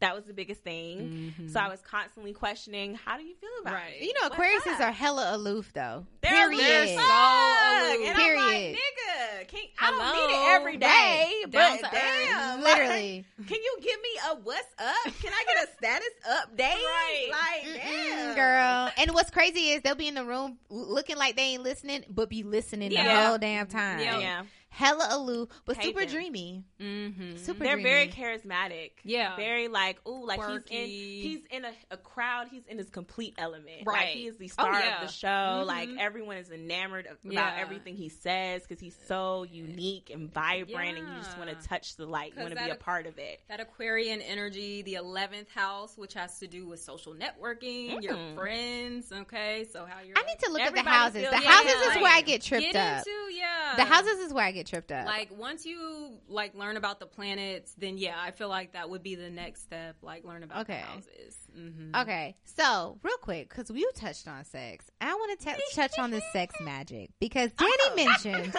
That 0.00 0.14
was 0.14 0.24
the 0.24 0.32
biggest 0.32 0.62
thing. 0.62 1.34
So 1.52 1.58
I 1.58 1.68
was 1.68 1.80
constantly 1.80 2.32
questioning, 2.32 2.94
how 2.94 3.16
do 3.16 3.24
you 3.24 3.34
feel 3.34 3.48
about 3.62 3.74
Right. 3.74 3.94
it? 4.00 4.04
You 4.04 4.12
know, 4.14 4.28
What's 4.28 4.36
Aquariuses 4.36 4.74
up? 4.74 4.80
are 4.88 4.92
hella 4.92 5.36
aloof 5.36 5.72
though. 5.74 6.06
They're 6.20 6.30
Period. 6.32 6.60
they're 6.60 6.84
Period. 6.86 6.98
so 6.98 7.04
aloof. 7.04 8.08
And 8.08 8.18
I'm 8.18 8.36
like, 8.36 8.76
nigga, 8.76 9.48
can, 9.48 9.60
I 9.80 9.90
don't 9.90 10.14
need 10.14 10.34
it 10.34 10.48
every 10.50 10.76
day, 10.76 10.86
Right. 10.88 11.44
But 11.50 11.78
to 11.78 11.86
earth. 11.86 11.92
damn, 11.92 12.60
Literally. 12.62 13.24
like, 13.38 13.48
can 13.48 13.56
you 13.62 13.76
give 13.80 14.00
me 14.02 14.08
a 14.30 14.34
what's 14.36 14.66
up? 14.78 15.14
Can 15.20 15.32
I 15.32 15.44
get 15.54 15.68
a 15.68 15.72
status 15.76 16.08
update? 16.30 16.84
Right. 16.84 17.28
Like, 17.30 17.80
Mm-mm, 17.82 18.06
damn, 18.06 18.34
girl. 18.36 18.90
And 18.98 19.12
what's 19.14 19.30
crazy 19.30 19.70
is 19.70 19.82
they'll 19.82 19.94
be 19.94 20.08
in 20.08 20.14
the 20.14 20.24
room 20.24 20.58
looking 20.70 21.16
like 21.16 21.36
they 21.36 21.42
ain't 21.54 21.62
listening, 21.62 22.04
but 22.08 22.28
be 22.28 22.42
listening 22.42 22.90
the 22.90 22.96
whole 23.02 23.38
damn 23.38 23.66
time. 23.66 24.00
Yeah. 24.00 24.18
Yeah. 24.18 24.42
Hella 24.70 25.08
aloof, 25.10 25.48
but 25.64 25.76
Hate 25.76 25.84
super 25.86 26.00
them. 26.00 26.08
dreamy. 26.10 26.64
Mm-hmm. 26.80 27.36
Super 27.36 27.64
They're 27.64 27.80
very 27.80 28.08
charismatic. 28.08 28.90
Yeah. 29.02 29.34
Very 29.36 29.68
like, 29.68 29.98
ooh, 30.06 30.26
like 30.26 30.40
Quirky. 30.40 30.74
he's 30.76 30.80
in 30.80 31.30
he's 31.30 31.40
in 31.50 31.64
a, 31.64 31.72
a 31.90 31.96
crowd, 31.96 32.48
he's 32.50 32.64
in 32.66 32.78
his 32.78 32.90
complete 32.90 33.34
element. 33.38 33.82
Right. 33.86 33.96
Like 34.06 34.08
he 34.08 34.26
is 34.28 34.36
the 34.36 34.46
Oh, 34.58 34.62
star 34.62 34.80
yeah. 34.80 35.02
of 35.02 35.08
the 35.08 35.12
show. 35.12 35.26
Mhm. 35.28 35.66
Like 35.66 35.88
everyone 35.98 36.36
is 36.36 36.50
enamored 36.50 37.06
of, 37.06 37.16
about 37.30 37.58
everything 37.58 37.96
he 37.96 38.08
says 38.08 38.62
because 38.62 38.80
he's 38.80 38.96
so 39.06 39.44
unique 39.44 40.10
and 40.10 40.32
vibrant 40.32 40.98
and 40.98 41.08
you 41.08 41.14
just 41.22 41.36
want 41.38 41.50
to 41.50 41.68
touch 41.68 41.96
the 41.96 42.06
light. 42.06 42.34
You 42.36 42.42
want 42.42 42.56
to 42.56 42.62
be 42.64 42.70
a 42.70 42.74
part 42.76 43.06
of 43.06 43.18
it. 43.18 43.40
That 43.48 43.60
Aquarian 43.60 44.20
energy, 44.20 44.82
the 44.82 44.94
11th 44.94 45.48
house, 45.54 45.96
which 45.96 46.14
has 46.14 46.38
to 46.40 46.46
do 46.46 46.66
with 46.66 46.80
social 46.80 47.14
networking, 47.14 48.02
your 48.02 48.14
Mm. 48.14 48.34
friends, 48.36 49.12
okay? 49.12 49.66
So 49.72 49.84
how 49.86 50.00
you're 50.02 50.16
I 50.18 50.22
need 50.22 50.38
to 50.40 50.50
look 50.52 50.60
at 50.60 50.74
the 50.74 50.82
houses. 50.82 51.22
feels- 51.22 51.34
The 51.34 51.42
yeah, 51.42 51.50
houses 51.50 51.74
yeah. 51.82 51.90
is 51.90 51.96
where 52.02 52.12
I 52.12 52.20
get 52.20 52.42
tripped 52.42 52.64
get 52.72 52.76
up. 52.76 52.98
into, 53.06 53.34
yeah. 53.34 53.74
The 53.76 53.84
houses 53.84 54.18
is 54.20 54.32
where 54.32 54.44
I 54.44 54.52
get 54.52 54.57
tripped 54.66 54.90
up. 54.92 55.06
like 55.06 55.30
once 55.36 55.64
you 55.64 56.18
like 56.28 56.54
learn 56.54 56.76
about 56.76 57.00
the 57.00 57.06
planets, 57.06 57.74
then 57.78 57.98
yeah, 57.98 58.14
I 58.20 58.30
feel 58.32 58.48
like 58.48 58.72
that 58.72 58.90
would 58.90 59.02
be 59.02 59.14
the 59.14 59.30
next 59.30 59.62
step. 59.62 59.96
Like 60.02 60.24
learn 60.24 60.42
about 60.42 60.62
Okay. 60.62 60.80
houses. 60.80 61.36
hmm 61.54 61.94
Okay, 61.94 62.36
so 62.44 62.98
real 63.02 63.16
quick, 63.18 63.48
because 63.48 63.70
we 63.70 63.86
touched 63.94 64.26
on 64.28 64.44
sex, 64.44 64.90
I 65.00 65.14
want 65.14 65.38
to 65.40 65.56
touch 65.74 65.92
on 65.98 66.10
the 66.10 66.20
sex 66.32 66.54
magic 66.60 67.10
because 67.20 67.50
Dani 67.52 67.66
Oh. 67.90 67.92
mentioned, 67.96 68.54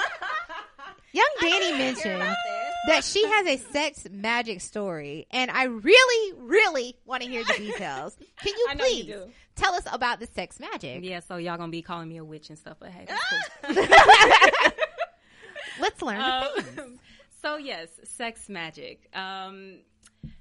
young 1.12 1.30
Dani 1.42 1.78
mentioned 1.78 2.22
that 2.88 3.04
she 3.04 3.26
has 3.26 3.48
a 3.48 3.58
sex 3.58 4.08
magic 4.10 4.62
story, 4.62 5.28
and 5.32 5.52
I 5.52 5.66
really, 5.66 6.34
really 6.38 6.96
want 7.06 7.24
to 7.24 7.30
hear 7.30 7.44
the 7.44 7.54
details. 7.58 8.18
Can 8.42 8.54
you 8.58 8.68
please 8.78 9.16
tell 9.56 9.74
us 9.74 9.84
about 9.92 10.20
the 10.20 10.28
sex 10.28 10.60
magic? 10.60 11.04
Yeah, 11.04 11.20
so 11.20 11.36
y'all 11.38 11.58
gonna 11.58 11.72
be 11.72 11.82
calling 11.82 12.08
me 12.08 12.18
a 12.18 12.24
witch 12.26 12.50
and 12.50 12.58
stuff, 12.58 12.78
but 12.80 12.90
hey, 12.90 13.06
cool. 13.08 13.76
Let's 15.80 16.02
learn. 16.02 16.20
Um, 16.22 17.00
so 17.42 17.58
yes, 17.58 17.88
sex 18.04 18.50
magic. 18.50 19.10
Um, 19.16 19.80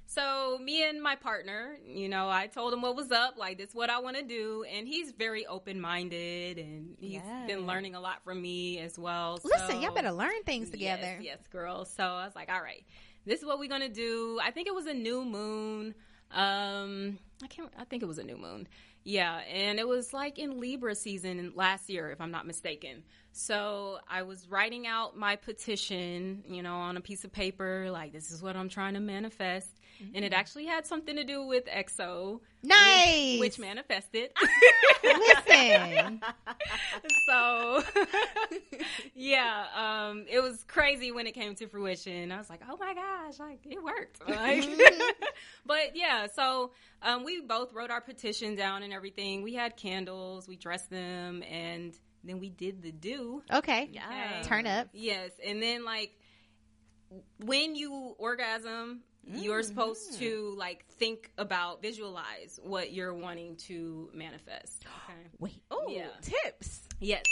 so 0.05 0.57
me 0.61 0.87
and 0.89 1.01
my 1.01 1.15
partner, 1.15 1.77
you 1.85 2.09
know, 2.09 2.29
I 2.29 2.47
told 2.47 2.73
him 2.73 2.81
what 2.81 2.95
was 2.95 3.11
up, 3.11 3.37
like 3.37 3.57
this 3.57 3.69
is 3.69 3.75
what 3.75 3.89
I 3.89 3.99
want 3.99 4.17
to 4.17 4.23
do, 4.23 4.65
and 4.71 4.87
he's 4.87 5.11
very 5.11 5.45
open 5.45 5.79
minded, 5.79 6.57
and 6.57 6.95
he's 6.99 7.13
Yes. 7.23 7.47
been 7.47 7.67
learning 7.67 7.95
a 7.95 7.99
lot 8.01 8.23
from 8.23 8.41
me 8.41 8.79
as 8.79 8.97
well. 8.97 9.39
Listen, 9.43 9.81
y'all 9.81 9.93
better 9.93 10.11
learn 10.11 10.43
things 10.45 10.69
together. 10.71 11.17
Yes, 11.19 11.21
yes, 11.23 11.47
girl. 11.51 11.85
So 11.85 12.03
I 12.03 12.25
was 12.25 12.35
like, 12.35 12.51
all 12.51 12.61
right, 12.61 12.83
this 13.25 13.39
is 13.39 13.45
what 13.45 13.59
we're 13.59 13.69
gonna 13.69 13.87
do. 13.87 14.39
I 14.43 14.51
think 14.51 14.67
it 14.67 14.73
was 14.73 14.87
a 14.87 14.93
new 14.93 15.23
moon. 15.23 15.93
Um, 16.31 17.19
I 17.43 17.47
can't. 17.47 17.71
I 17.77 17.83
think 17.85 18.03
it 18.03 18.07
was 18.07 18.17
a 18.19 18.23
new 18.23 18.37
moon. 18.37 18.67
Yeah, 19.03 19.37
and 19.51 19.79
it 19.79 19.87
was 19.87 20.13
like 20.13 20.37
in 20.37 20.59
Libra 20.59 20.93
season 20.93 21.53
last 21.55 21.89
year, 21.89 22.11
if 22.11 22.19
I'm 22.21 22.31
not 22.31 22.45
mistaken. 22.45 23.03
So 23.31 23.99
I 24.07 24.23
was 24.23 24.47
writing 24.49 24.87
out 24.87 25.17
my 25.17 25.35
petition, 25.35 26.43
you 26.47 26.61
know, 26.61 26.75
on 26.75 26.97
a 26.97 27.01
piece 27.01 27.23
of 27.23 27.31
paper, 27.31 27.89
like 27.91 28.11
this 28.11 28.31
is 28.31 28.41
what 28.41 28.55
I'm 28.55 28.69
trying 28.69 28.95
to 28.95 28.99
manifest, 28.99 29.69
and 30.13 30.23
it 30.25 30.33
actually 30.33 30.65
had 30.65 30.85
something 30.85 31.15
to 31.15 31.23
do 31.23 31.45
with 31.45 31.65
EXO, 31.65 32.39
Nice. 32.63 33.39
which 33.39 33.59
manifested. 33.59 34.31
Listen. 35.03 36.21
so 37.27 37.83
yeah 39.15 39.65
um 39.75 40.25
it 40.29 40.39
was 40.41 40.63
crazy 40.67 41.11
when 41.11 41.25
it 41.27 41.33
came 41.33 41.55
to 41.55 41.67
fruition 41.67 42.31
i 42.31 42.37
was 42.37 42.49
like 42.49 42.61
oh 42.69 42.77
my 42.79 42.93
gosh 42.93 43.39
like 43.39 43.59
it 43.65 43.81
worked 43.83 44.27
like 44.27 44.67
but 45.65 45.95
yeah 45.95 46.27
so 46.33 46.71
um 47.01 47.23
we 47.23 47.41
both 47.41 47.73
wrote 47.73 47.91
our 47.91 48.01
petition 48.01 48.55
down 48.55 48.83
and 48.83 48.93
everything 48.93 49.41
we 49.41 49.53
had 49.53 49.75
candles 49.77 50.47
we 50.47 50.55
dressed 50.55 50.89
them 50.89 51.43
and 51.49 51.97
then 52.23 52.39
we 52.39 52.49
did 52.49 52.81
the 52.81 52.91
do 52.91 53.41
Okay. 53.51 53.89
Yeah. 53.91 54.41
Turn 54.43 54.67
up. 54.67 54.89
yes 54.93 55.31
and 55.45 55.61
then 55.61 55.85
like 55.85 56.11
when 57.43 57.75
you 57.75 58.15
orgasm 58.17 59.01
you're 59.27 59.61
supposed 59.63 60.17
to 60.19 60.53
like 60.57 60.85
think 60.85 61.31
about 61.37 61.81
visualize 61.81 62.59
what 62.63 62.91
you're 62.93 63.13
wanting 63.13 63.55
to 63.55 64.09
manifest 64.13 64.85
okay 65.07 65.19
Wait. 65.39 65.61
Oh, 65.69 65.85
Yeah. 65.89 66.07
tips. 66.21 66.81
yes 66.99 67.23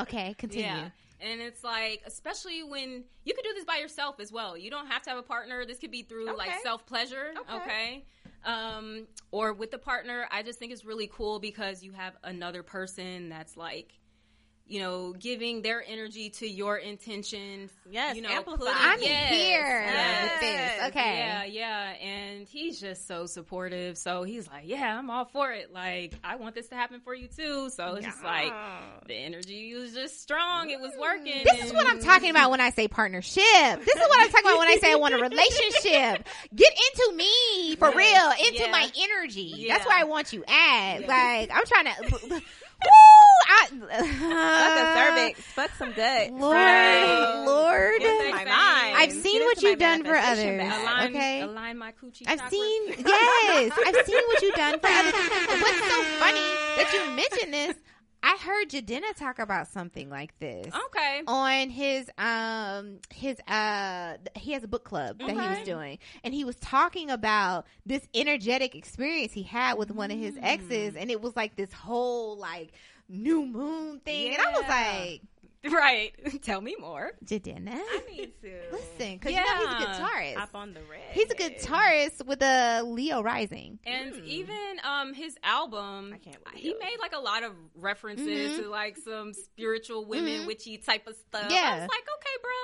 Okay. 0.00 0.34
Continue. 0.38 0.66
Yeah. 0.66 0.88
And 1.20 1.40
it's 1.40 1.62
like, 1.62 2.02
especially 2.06 2.62
when 2.62 3.04
you 3.24 3.34
could 3.34 3.44
do 3.44 3.52
this 3.54 3.64
by 3.64 3.76
yourself 3.76 4.20
as 4.20 4.32
well. 4.32 4.56
You 4.58 4.70
don't 4.70 4.88
have 4.88 5.02
to 5.02 5.10
have 5.10 5.18
a 5.18 5.22
partner. 5.22 5.64
This 5.64 5.78
could 5.78 5.90
be 5.90 6.02
through 6.02 6.36
like 6.36 6.50
self 6.62 6.84
pleasure. 6.86 7.32
Okay. 7.38 7.56
Okay. 7.56 8.04
Um, 8.44 9.06
or 9.30 9.52
with 9.54 9.70
the 9.70 9.78
partner. 9.78 10.26
I 10.30 10.42
just 10.42 10.58
think 10.58 10.72
it's 10.72 10.84
really 10.84 11.06
cool 11.12 11.38
because 11.38 11.82
you 11.82 11.92
have 11.92 12.14
another 12.24 12.62
person 12.62 13.28
that's 13.28 13.56
like, 13.56 13.94
you 14.66 14.80
know, 14.80 15.12
giving 15.12 15.60
their 15.60 15.84
energy 15.86 16.30
to 16.30 16.48
your 16.48 16.78
intention. 16.78 17.68
Yes, 17.90 18.16
you 18.16 18.22
know, 18.22 18.30
amplify. 18.30 18.64
putting- 18.64 18.74
I'm 18.76 19.02
yes, 19.02 19.30
here 19.30 19.82
yes. 19.84 20.22
with 20.22 20.40
this. 20.40 20.88
Okay. 20.88 21.18
Yeah, 21.18 21.44
yeah. 21.44 21.88
And 22.02 22.48
he's 22.48 22.80
just 22.80 23.06
so 23.06 23.26
supportive. 23.26 23.98
So 23.98 24.22
he's 24.22 24.48
like, 24.48 24.62
yeah, 24.64 24.98
I'm 24.98 25.10
all 25.10 25.26
for 25.26 25.52
it. 25.52 25.70
Like, 25.70 26.14
I 26.24 26.36
want 26.36 26.54
this 26.54 26.68
to 26.68 26.76
happen 26.76 27.00
for 27.00 27.14
you 27.14 27.28
too. 27.28 27.68
So 27.68 27.94
it's 27.96 28.06
just 28.06 28.24
like, 28.24 28.52
the 29.06 29.14
energy 29.14 29.74
was 29.74 29.92
just 29.92 30.22
strong. 30.22 30.70
It 30.70 30.80
was 30.80 30.92
mm. 30.92 31.00
working. 31.00 31.44
This 31.44 31.66
is 31.66 31.72
what 31.72 31.86
I'm 31.86 32.00
talking 32.00 32.30
about 32.30 32.50
when 32.50 32.62
I 32.62 32.70
say 32.70 32.88
partnership. 32.88 33.42
This 33.42 33.96
is 33.96 34.00
what 34.08 34.20
I'm 34.22 34.30
talking 34.30 34.46
about 34.46 34.58
when 34.58 34.68
I 34.68 34.76
say 34.76 34.92
I 34.92 34.96
want 34.96 35.12
a 35.12 35.18
relationship. 35.22 36.26
Get 36.54 36.72
into 36.72 37.16
me 37.16 37.76
for 37.76 37.92
Yes. 37.94 37.96
real, 37.96 38.48
into 38.48 38.64
Yeah. 38.64 38.70
my 38.70 38.90
energy. 38.98 39.52
Yeah. 39.56 39.74
That's 39.74 39.86
where 39.86 39.98
I 39.98 40.04
want 40.04 40.32
you 40.32 40.42
at. 40.48 41.00
Yeah. 41.00 41.06
Like 41.06 41.50
I'm 41.52 41.66
trying 41.66 41.84
to. 41.84 42.42
Woo! 42.84 43.46
I, 43.46 43.66
Fuck 43.94 44.76
a 44.78 44.94
cervix. 44.94 45.40
Fuck 45.52 45.70
some 45.78 45.92
good. 45.92 46.30
Lord, 46.32 46.54
Right. 46.56 47.42
Lord. 47.46 47.92
What 47.92 48.18
they 48.22 48.30
my 48.32 48.38
say. 48.38 48.50
mind. 48.50 48.96
I've 48.96 49.12
seen 49.12 49.42
what 49.42 49.62
you've 49.62 49.78
done 49.78 50.04
for 50.04 50.14
others. 50.16 50.44
align, 50.44 51.08
Okay. 51.10 51.40
align 51.42 51.78
my 51.78 51.92
coochie. 51.92 52.24
I've 52.26 52.40
chakras. 52.40 52.50
seen, 52.50 52.82
yes, 53.06 53.72
I've 53.86 54.06
seen 54.06 54.22
what 54.28 54.42
you've 54.42 54.54
done 54.54 54.78
for 54.80 54.86
others. 54.88 55.14
And 55.14 55.60
What's 55.60 55.78
so 55.90 56.02
funny 56.18 56.46
that 56.76 56.90
you 56.92 57.10
mentioned 57.16 57.52
this? 57.54 57.74
I 58.26 58.38
heard 58.40 58.70
Jadena 58.70 59.14
talk 59.14 59.38
about 59.38 59.68
something 59.68 60.08
like 60.08 60.38
this. 60.40 60.72
Okay. 60.86 61.22
on 61.26 61.68
his 61.68 62.10
um 62.16 62.98
his 63.14 63.38
uh 63.46 64.14
he 64.34 64.52
has 64.52 64.64
a 64.64 64.68
book 64.68 64.84
club 64.84 65.18
that 65.18 65.28
he 65.30 65.36
was 65.36 65.58
doing 65.66 65.98
and 66.24 66.32
he 66.32 66.44
was 66.44 66.56
talking 66.56 67.10
about 67.10 67.66
this 67.84 68.08
energetic 68.14 68.74
experience 68.74 69.32
he 69.32 69.42
had 69.42 69.74
with 69.76 69.90
one 69.90 70.10
of 70.10 70.18
his 70.18 70.34
Mm. 70.36 70.42
exes 70.42 70.96
and 70.96 71.10
it 71.10 71.20
was 71.20 71.36
like 71.36 71.54
this 71.56 71.72
whole 71.72 72.36
like 72.38 72.72
new 73.10 73.44
moon 73.44 74.00
thing 74.00 74.32
and 74.34 74.42
I 74.42 74.50
was 74.52 74.68
like 74.68 75.22
Right. 75.72 76.12
Tell 76.42 76.60
me 76.60 76.76
more. 76.78 77.12
Jadena 77.24 77.72
I 77.74 78.00
need 78.10 78.32
to 78.42 78.52
listen 78.72 79.16
because 79.18 79.32
you 79.32 79.38
know 79.40 79.56
he's 79.56 79.66
a 79.68 79.86
guitarist 79.86 80.34
Hop 80.36 80.54
on 80.54 80.74
the 80.74 80.80
red. 80.82 81.00
he's 81.12 81.30
a 81.30 81.34
guitarist 81.34 82.26
with 82.26 82.42
a 82.42 82.82
Leo 82.82 83.22
rising 83.22 83.78
And 83.86 84.12
Mm. 84.14 84.24
even 84.26 84.80
um 84.84 85.14
his 85.14 85.36
album, 85.42 86.12
I 86.14 86.18
can't 86.18 86.36
he 86.54 86.68
it. 86.70 86.76
made 86.80 86.96
like 87.00 87.14
a 87.14 87.18
lot 87.18 87.42
of 87.44 87.52
references 87.74 88.52
Mhm. 88.52 88.62
to 88.62 88.68
like 88.68 88.96
some 88.98 89.32
spiritual 89.32 90.04
women 90.04 90.42
Mhm. 90.42 90.46
witchy 90.46 90.76
type 90.78 91.06
of 91.06 91.16
stuff. 91.16 91.50
Yeah. 91.50 91.56
I 91.72 91.78
was 91.80 91.88
like, 91.88 92.06
okay, 92.16 92.36
bro, 92.42 92.50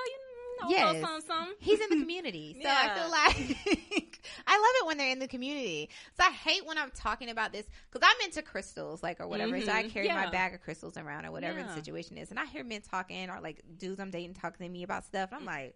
know, 0.63 0.69
Yes. 0.69 1.01
something, 1.01 1.27
something. 1.27 1.53
He's 1.59 1.79
in 1.79 1.89
the 1.89 1.95
community. 2.01 2.57
So 2.61 2.69
I 2.69 2.95
feel 2.95 3.09
like 3.11 4.19
I 4.47 4.57
love 4.57 4.71
it 4.81 4.85
when 4.87 4.97
they're 4.97 5.11
in 5.11 5.19
the 5.19 5.27
community. 5.27 5.89
So 6.17 6.23
I 6.25 6.31
hate 6.31 6.65
when 6.65 6.77
I'm 6.77 6.91
talking 6.91 7.29
about 7.29 7.51
this 7.51 7.65
because 7.91 8.07
I'm 8.09 8.25
into 8.27 8.41
crystals, 8.41 9.01
like, 9.03 9.19
or 9.19 9.27
whatever. 9.27 9.59
So 9.61 9.71
I 9.71 9.83
Mhm. 9.83 9.91
carry 9.91 10.07
my 10.09 10.29
bag 10.29 10.53
of 10.53 10.61
crystals 10.61 10.97
around 10.97 11.25
or 11.25 11.31
whatever 11.31 11.61
the 11.61 11.73
situation 11.75 12.17
is. 12.17 12.29
And 12.31 12.39
I 12.39 12.45
hear 12.45 12.63
men 12.63 12.81
talking 12.81 13.29
or 13.29 13.39
like 13.41 13.61
dudes 13.77 13.99
I'm 13.99 14.11
dating 14.11 14.35
talking 14.35 14.65
to 14.65 14.71
me 14.71 14.83
about 14.83 15.05
stuff. 15.05 15.29
I'm 15.33 15.45
like, 15.45 15.75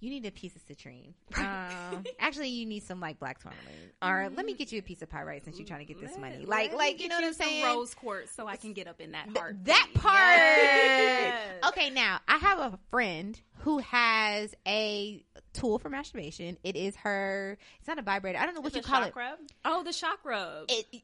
you 0.00 0.10
need 0.10 0.26
a 0.26 0.30
piece 0.30 0.54
of 0.56 0.62
citrine. 0.66 1.14
Um, 1.38 2.04
actually, 2.18 2.48
you 2.48 2.66
need 2.66 2.82
some 2.82 3.00
like 3.00 3.18
black 3.18 3.38
tourmaline, 3.40 3.90
or 4.02 4.28
let 4.36 4.44
me 4.44 4.52
get 4.54 4.70
you 4.70 4.78
a 4.78 4.82
piece 4.82 5.00
of 5.02 5.08
pyrite 5.08 5.44
since 5.44 5.58
you're 5.58 5.66
trying 5.66 5.80
to 5.80 5.86
get 5.86 6.00
this 6.00 6.10
Let- 6.12 6.20
money. 6.20 6.44
Like, 6.46 6.74
like 6.74 7.00
you 7.00 7.08
know 7.08 7.16
what 7.16 7.24
I'm 7.24 7.32
some 7.32 7.46
saying? 7.48 7.64
Rose 7.64 7.94
quartz, 7.94 8.32
so 8.34 8.46
I 8.46 8.56
can 8.56 8.72
get 8.74 8.86
up 8.86 9.00
in 9.00 9.12
that 9.12 9.26
Th- 9.26 9.38
heart. 9.38 9.64
that 9.64 9.88
part. 9.94 10.36
Yes. 10.36 11.64
Okay, 11.68 11.90
now 11.90 12.20
I 12.34 12.38
have 12.38 12.58
a 12.58 12.78
friend 12.90 13.40
who 13.58 13.78
has 13.78 14.54
a 14.66 15.24
tool 15.52 15.78
for 15.78 15.88
masturbation. 15.88 16.56
It 16.64 16.74
is 16.74 16.96
her. 16.96 17.56
It's 17.78 17.86
not 17.86 18.00
a 18.00 18.02
vibrator. 18.02 18.38
I 18.40 18.44
don't 18.44 18.54
know 18.56 18.60
what 18.60 18.74
It's 18.74 18.88
you 18.88 18.92
a 18.94 18.96
call 18.96 19.08
Chakrub? 19.08 19.36
Oh, 19.64 19.84
the 19.84 19.90
Chakrub. 19.90 20.64
it. 20.68 20.86
It 20.92 21.02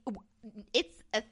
it's 0.74 1.02
a. 1.14 1.22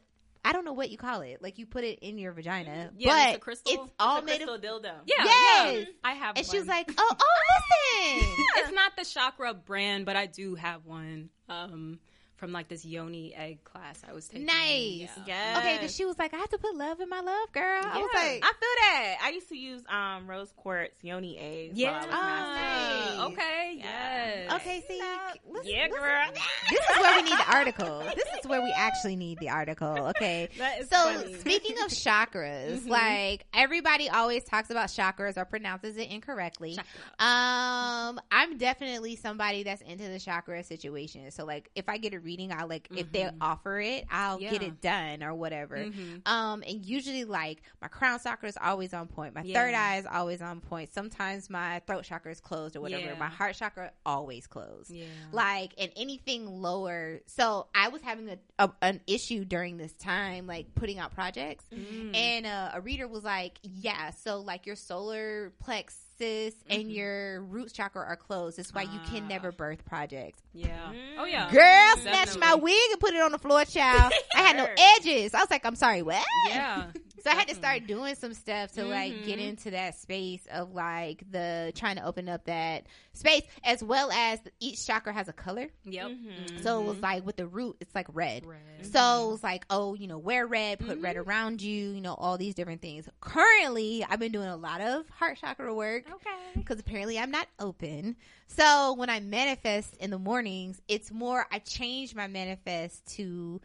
I 0.44 0.52
don't 0.52 0.64
know 0.64 0.72
what 0.72 0.90
you 0.90 0.98
call 0.98 1.22
it. 1.22 1.42
Like 1.42 1.58
you 1.58 1.66
put 1.66 1.82
it 1.82 1.98
in 1.98 2.16
your 2.16 2.30
vagina, 2.32 2.90
Yeah, 2.96 3.10
but 3.10 3.28
it's 3.30 3.36
a 3.36 3.40
crystal. 3.40 3.72
it's 3.72 3.92
all 3.98 4.18
It's 4.18 4.22
a 4.22 4.26
made 4.26 4.36
crystal 4.36 4.54
of. 4.54 4.60
dildo. 4.62 4.92
yeah, 5.06 5.24
Yes. 5.24 5.74
yeah. 5.80 5.84
I 6.04 6.12
have 6.12 6.36
And 6.36 6.46
one. 6.46 6.52
she 6.52 6.58
was 6.60 6.68
like, 6.68 6.90
"Oh, 6.96 7.16
oh, 7.20 8.12
listen." 8.14 8.44
it's 8.58 8.72
not 8.72 8.92
the 8.96 9.02
Chakrub 9.02 9.64
brand, 9.64 10.06
but 10.06 10.14
I 10.14 10.26
do 10.26 10.54
have 10.54 10.86
one 10.86 11.30
um, 11.48 11.98
from 12.38 12.52
like 12.52 12.68
this 12.68 12.84
yoni 12.84 13.34
egg 13.34 13.62
class 13.64 14.00
I 14.08 14.12
was 14.12 14.26
taking. 14.28 14.46
Nice. 14.46 15.08
Yeah. 15.16 15.24
Yes. 15.26 15.58
Okay, 15.58 15.74
because 15.78 15.94
she 15.94 16.04
was 16.04 16.18
like, 16.18 16.32
I 16.32 16.38
have 16.38 16.48
to 16.50 16.58
put 16.58 16.74
love 16.74 17.00
in 17.00 17.08
my 17.08 17.20
love, 17.20 17.52
girl. 17.52 17.82
I 17.84 17.98
was 17.98 18.10
like, 18.14 18.42
I 18.44 18.52
feel 18.60 18.76
that. 18.80 19.16
I 19.22 19.30
used 19.30 19.48
to 19.48 19.56
use 19.56 19.82
um 19.88 20.26
rose 20.28 20.52
quartz 20.56 20.94
yoni 21.02 21.36
eggs. 21.38 21.78
Yeah. 21.78 21.92
While 21.92 22.08
I 22.12 23.10
was 23.10 23.18
Oh, 23.18 23.20
nice. 23.28 23.32
Okay. 23.32 23.74
Yeah. 23.78 23.84
Yes. 23.84 24.52
okay, 24.54 24.84
see, 24.88 25.02
listen, 25.50 25.70
Yeah, 25.70 25.86
listen. 25.88 25.98
girl. 26.00 26.24
This 26.70 26.80
is 26.80 26.98
where 27.02 27.16
we 27.16 27.22
need 27.22 27.38
the 27.38 27.52
article. 27.54 27.98
This 28.14 28.24
is 28.42 28.48
where 28.48 28.62
we 28.62 28.72
actually 28.74 29.16
need 29.16 29.38
the 29.40 29.50
article. 29.50 30.08
Okay. 30.16 30.48
That 30.58 30.80
is 30.80 30.88
So 30.88 30.96
funny. 30.96 31.34
speaking 31.34 31.76
of 31.84 31.90
chakras, 31.90 32.86
like 32.88 33.46
everybody 33.54 34.08
always 34.08 34.44
talks 34.44 34.70
about 34.70 34.88
chakras 34.88 35.36
or 35.36 35.44
pronounces 35.44 35.96
it 35.96 36.10
incorrectly. 36.10 36.74
Chakra. 36.76 37.26
Um, 37.26 38.20
I'm 38.30 38.58
definitely 38.58 39.16
somebody 39.16 39.62
that's 39.64 39.82
into 39.82 40.08
the 40.08 40.18
chakra 40.18 40.62
situation. 40.64 41.30
So 41.30 41.44
like 41.44 41.70
if 41.74 41.88
I 41.88 41.98
get 41.98 42.14
a 42.14 42.20
reading, 42.28 42.52
I'll 42.52 42.68
like 42.68 42.88
if 42.94 43.10
they 43.10 43.22
Mhm. 43.22 43.36
offer 43.40 43.80
it, 43.80 44.04
I'll 44.10 44.38
get 44.38 44.62
it 44.62 44.80
done 44.82 45.22
or 45.22 45.32
whatever. 45.34 45.76
Mhm. 45.78 46.28
Um, 46.28 46.62
and 46.66 46.84
usually 46.84 47.24
like 47.24 47.62
my 47.80 47.88
crown 47.88 48.20
chakra 48.22 48.48
is 48.48 48.58
always 48.60 48.92
on 48.92 49.06
point. 49.08 49.34
My 49.34 49.42
Yeah. 49.42 49.54
third 49.58 49.74
eye 49.74 49.96
is 49.96 50.06
always 50.06 50.42
on 50.42 50.60
point. 50.60 50.92
Sometimes 50.92 51.48
my 51.48 51.80
throat 51.86 52.04
chakra 52.04 52.30
is 52.30 52.40
closed 52.40 52.76
or 52.76 52.82
whatever. 52.82 53.06
Yeah. 53.12 53.18
My 53.18 53.28
heart 53.28 53.54
chakra 53.56 53.92
always 54.04 54.46
closed. 54.46 54.90
Yeah. 54.90 55.06
Like 55.32 55.72
and 55.78 55.90
anything 55.96 56.46
lower. 56.60 57.20
So 57.26 57.68
I 57.74 57.88
was 57.88 58.02
having 58.02 58.28
a, 58.28 58.38
a 58.58 58.70
an 58.82 59.00
issue 59.06 59.44
during 59.46 59.78
this 59.78 59.92
time, 59.94 60.46
like 60.46 60.74
putting 60.74 60.98
out 60.98 61.14
projects. 61.14 61.64
Mm. 61.72 62.14
And 62.14 62.46
uh, 62.46 62.70
a 62.74 62.80
reader 62.82 63.08
was 63.08 63.24
like, 63.24 63.58
"Yeah, 63.62 64.10
so 64.10 64.40
like 64.40 64.66
your 64.66 64.76
solar 64.76 65.52
plexus 66.18 66.54
and 66.68 66.90
your 66.90 67.42
root 67.42 67.72
chakra 67.72 68.04
are 68.06 68.16
closed. 68.16 68.58
That's 68.58 68.72
why 68.74 68.82
you 68.82 68.98
can 69.10 69.24
Ah. 69.24 69.28
never 69.28 69.52
birth 69.52 69.84
projects." 69.84 70.40
yeah. 70.52 70.68
Mm. 70.92 70.94
Oh 71.18 71.24
yeah. 71.24 71.50
Girl, 71.50 72.02
snatched 72.02 72.38
my 72.38 72.54
wig 72.54 72.74
and 72.92 73.00
put 73.00 73.14
it 73.14 73.20
on 73.20 73.32
the 73.32 73.38
floor, 73.38 73.64
child. 73.64 74.12
I 74.34 74.40
had 74.40 74.56
no 74.56 74.66
edges. 74.96 75.34
I 75.34 75.40
was 75.40 75.50
like, 75.50 75.64
"I'm 75.64 75.76
sorry, 75.76 76.02
what?" 76.02 76.24
Yeah. 76.48 76.86
So 77.22 77.30
I 77.30 77.34
had 77.34 77.48
to 77.48 77.54
start 77.54 77.86
doing 77.86 78.14
some 78.14 78.32
stuff 78.34 78.72
to 78.72 78.84
like 78.84 79.24
get 79.24 79.38
Mhm. 79.38 79.48
into 79.48 79.70
that 79.72 79.94
space 79.98 80.46
of 80.52 80.72
like 80.74 81.22
the 81.30 81.72
trying 81.74 81.96
to 81.96 82.04
open 82.04 82.28
up 82.28 82.44
that 82.44 82.86
space, 83.12 83.42
as 83.64 83.82
well 83.82 84.10
as 84.12 84.38
each 84.60 84.86
chakra 84.86 85.12
has 85.12 85.28
a 85.28 85.32
color. 85.32 85.68
Yep. 85.84 86.10
Mhm. 86.12 86.62
So 86.62 86.82
it 86.82 86.86
was 86.86 87.02
like 87.02 87.26
with 87.26 87.36
the 87.36 87.46
root, 87.46 87.76
it's 87.80 87.94
like 87.94 88.06
red. 88.12 88.46
Red. 88.46 88.86
So 88.86 89.32
it's 89.34 89.42
like, 89.42 89.64
oh, 89.70 89.94
you 89.94 90.06
know, 90.06 90.18
wear 90.18 90.46
red, 90.46 90.78
put 90.78 91.00
red 91.00 91.16
Mm-hmm. 91.16 91.28
around 91.28 91.62
you, 91.62 91.90
you 91.90 92.00
know, 92.00 92.14
all 92.14 92.38
these 92.38 92.54
different 92.54 92.80
things. 92.80 93.08
Currently, 93.20 94.04
I've 94.08 94.20
been 94.20 94.32
doing 94.32 94.48
a 94.48 94.56
lot 94.56 94.80
of 94.80 95.08
heart 95.10 95.38
chakra 95.40 95.74
work 95.74 96.04
Okay. 96.08 96.30
because 96.54 96.78
apparently 96.78 97.18
I'm 97.18 97.30
not 97.32 97.48
open. 97.58 98.14
So 98.46 98.94
when 98.94 99.10
I 99.10 99.18
manifest 99.20 99.96
in 99.96 100.10
the 100.10 100.18
mornings, 100.18 100.80
it's 100.88 101.10
more, 101.10 101.46
I 101.50 101.58
change 101.58 102.14
my 102.14 102.28
manifest 102.28 103.04
to 103.16 103.60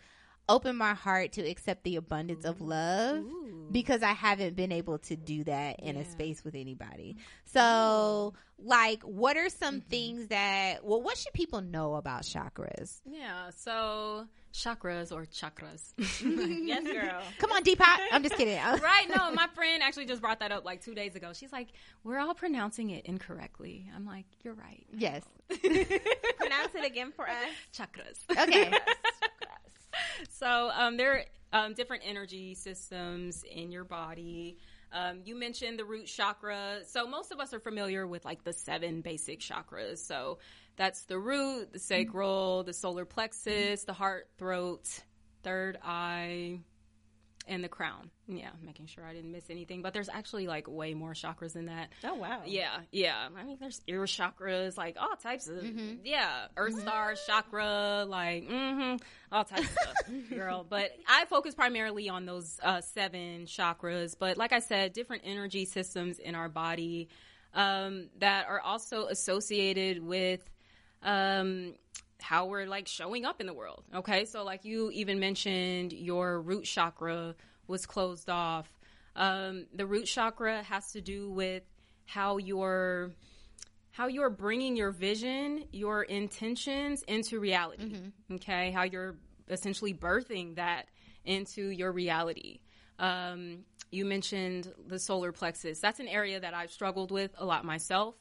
open 0.50 0.76
my 0.76 0.94
heart 0.94 1.34
to 1.34 1.42
accept 1.42 1.84
the 1.84 1.96
abundance 1.96 2.44
of 2.46 2.60
love 2.62 3.18
Ooh. 3.18 3.68
because 3.72 4.04
I 4.04 4.12
haven't 4.12 4.56
been 4.56 4.72
able 4.72 4.98
to 5.00 5.16
do 5.16 5.44
that 5.46 5.80
in 5.80 5.96
a 5.96 6.04
space 6.06 6.44
with 6.44 6.54
anybody. 6.56 7.16
So, 7.46 8.34
like, 8.60 9.02
what 9.04 9.38
are 9.38 9.50
some 9.50 9.76
Mm-hmm. 9.76 9.90
things 9.90 10.28
that, 10.28 10.84
well, 10.86 11.02
what 11.02 11.18
should 11.18 11.34
people 11.34 11.62
know 11.62 11.96
about 11.96 12.24
chakras? 12.24 13.00
Yeah. 13.06 13.50
So 13.56 14.28
chakras 14.54 15.12
or 15.12 15.26
chakras. 15.26 15.94
yes, 15.98 16.84
girl. 16.84 17.22
Come 17.40 17.52
on, 17.52 17.64
Deepak. 17.64 17.98
I'm 18.12 18.22
just 18.22 18.36
kidding. 18.36 18.58
right? 18.62 19.06
No, 19.16 19.32
my 19.32 19.48
friend 19.56 19.82
actually 19.82 20.06
just 20.06 20.22
brought 20.22 20.40
that 20.42 20.52
up 20.52 20.64
like 20.66 20.82
two 20.84 20.94
days 20.94 21.16
ago. 21.16 21.32
She's 21.34 21.52
like, 21.52 21.70
"We're 22.04 22.20
all 22.20 22.36
pronouncing 22.36 22.92
it 22.92 23.06
incorrectly." 23.06 23.90
I'm 23.96 24.06
like, 24.06 24.26
"You're 24.44 24.54
right." 24.54 24.86
Yes. 24.96 25.24
Pronounce 25.50 26.76
it 26.76 26.86
again 26.86 27.12
for 27.16 27.28
us. 27.28 27.50
Chakras. 27.76 28.20
Okay. 28.44 28.72
So 30.30 30.72
um, 30.74 30.98
there 30.98 31.14
are 31.54 31.66
um, 31.66 31.74
different 31.74 32.04
energy 32.06 32.56
systems 32.56 33.44
in 33.44 33.72
your 33.72 33.84
body. 33.84 34.58
Um, 34.92 35.22
you 35.26 35.36
mentioned 35.36 35.80
the 35.80 35.86
root 35.86 36.06
chakra. 36.06 36.80
So 36.88 37.08
most 37.08 37.32
of 37.32 37.40
us 37.40 37.54
are 37.54 37.60
familiar 37.60 38.06
with 38.06 38.26
like 38.26 38.44
the 38.44 38.54
seven 38.54 39.02
basic 39.02 39.40
chakras. 39.40 39.98
So 40.00 40.38
that's 40.76 41.06
the 41.06 41.18
root, 41.20 41.74
the 41.74 41.80
sacral, 41.80 42.64
the 42.64 42.74
solar 42.74 43.06
plexus, 43.06 43.84
the 43.84 43.94
heart, 43.94 44.28
throat, 44.38 44.88
third 45.44 45.78
eye, 45.84 46.60
and 47.48 47.64
the 47.64 47.68
crown. 47.68 48.10
Yeah, 48.28 48.50
making 48.64 48.86
sure 48.86 49.04
I 49.06 49.14
didn't 49.14 49.32
miss 49.32 49.50
anything. 49.50 49.82
But 49.82 49.94
there's 49.94 50.08
actually 50.10 50.48
like 50.48 50.68
way 50.68 50.94
more 50.94 51.12
chakras 51.14 51.54
than 51.54 51.66
that. 51.66 51.90
Oh 52.04 52.16
wow. 52.16 52.42
Yeah, 52.46 52.78
yeah. 52.92 53.28
I 53.38 53.44
mean, 53.44 53.58
there's 53.60 53.82
ear 53.88 54.02
chakras, 54.04 54.78
like 54.78 54.96
all 55.00 55.16
types 55.16 55.48
of, 55.48 55.58
Mm-hmm. 55.64 56.06
yeah, 56.06 56.46
Earth 56.56 56.80
Star 56.80 57.16
chakra, 57.28 58.06
like, 58.08 58.48
mm-hmm, 58.48 58.96
all 59.32 59.44
types 59.44 59.62
of 59.64 59.70
stuff, 59.70 59.96
girl. 60.30 60.66
But 60.68 60.92
I 61.08 61.26
focus 61.26 61.54
primarily 61.56 62.08
on 62.10 62.26
those 62.26 62.60
uh, 62.64 62.82
seven 62.82 63.46
chakras. 63.46 64.16
But 64.18 64.38
like 64.38 64.54
I 64.54 64.60
said, 64.60 64.94
different 64.94 65.24
energy 65.26 65.66
systems 65.66 66.20
in 66.20 66.36
our 66.36 66.48
body 66.50 67.10
um, 67.54 68.08
that 68.20 68.48
are 68.48 68.62
also 68.62 69.08
associated 69.08 70.02
with 70.02 70.42
um, 71.04 71.74
how 72.24 72.46
we're 72.46 72.66
like 72.66 72.88
showing 72.88 73.26
up 73.26 73.42
in 73.42 73.48
the 73.48 73.54
world. 73.54 73.84
Okay, 73.94 74.26
so 74.26 74.44
like 74.44 74.64
you 74.64 74.90
even 74.92 75.20
mentioned, 75.20 75.92
your 75.92 76.42
root 76.42 76.64
chakra 76.64 77.36
was 77.68 77.86
closed 77.86 78.30
off. 78.30 78.68
Um, 79.16 79.66
the 79.74 79.86
root 79.86 80.06
chakra 80.06 80.64
has 80.64 80.94
to 80.94 81.02
do 81.02 81.30
with 81.30 81.64
how 82.06 82.38
you're 82.38 83.12
how 83.92 84.08
you're 84.08 84.30
bringing 84.32 84.76
your 84.76 84.90
vision, 84.92 85.66
your 85.72 86.02
intentions 86.04 87.04
into 87.04 87.40
reality. 87.40 88.12
Okay, 88.32 88.72
how 88.72 88.84
you're 88.84 89.18
essentially 89.50 89.94
birthing 89.94 90.56
that 90.56 90.88
into 91.26 91.70
your 91.70 91.92
reality. 91.92 92.60
Um, 93.00 93.66
you 93.92 94.06
mentioned 94.06 94.74
the 94.88 94.98
solar 94.98 95.32
plexus. 95.32 95.80
That's 95.80 96.00
an 96.00 96.08
area 96.08 96.40
that 96.40 96.54
I've 96.54 96.72
struggled 96.72 97.12
with 97.12 97.32
a 97.38 97.46
lot 97.46 97.66
myself. 97.66 98.16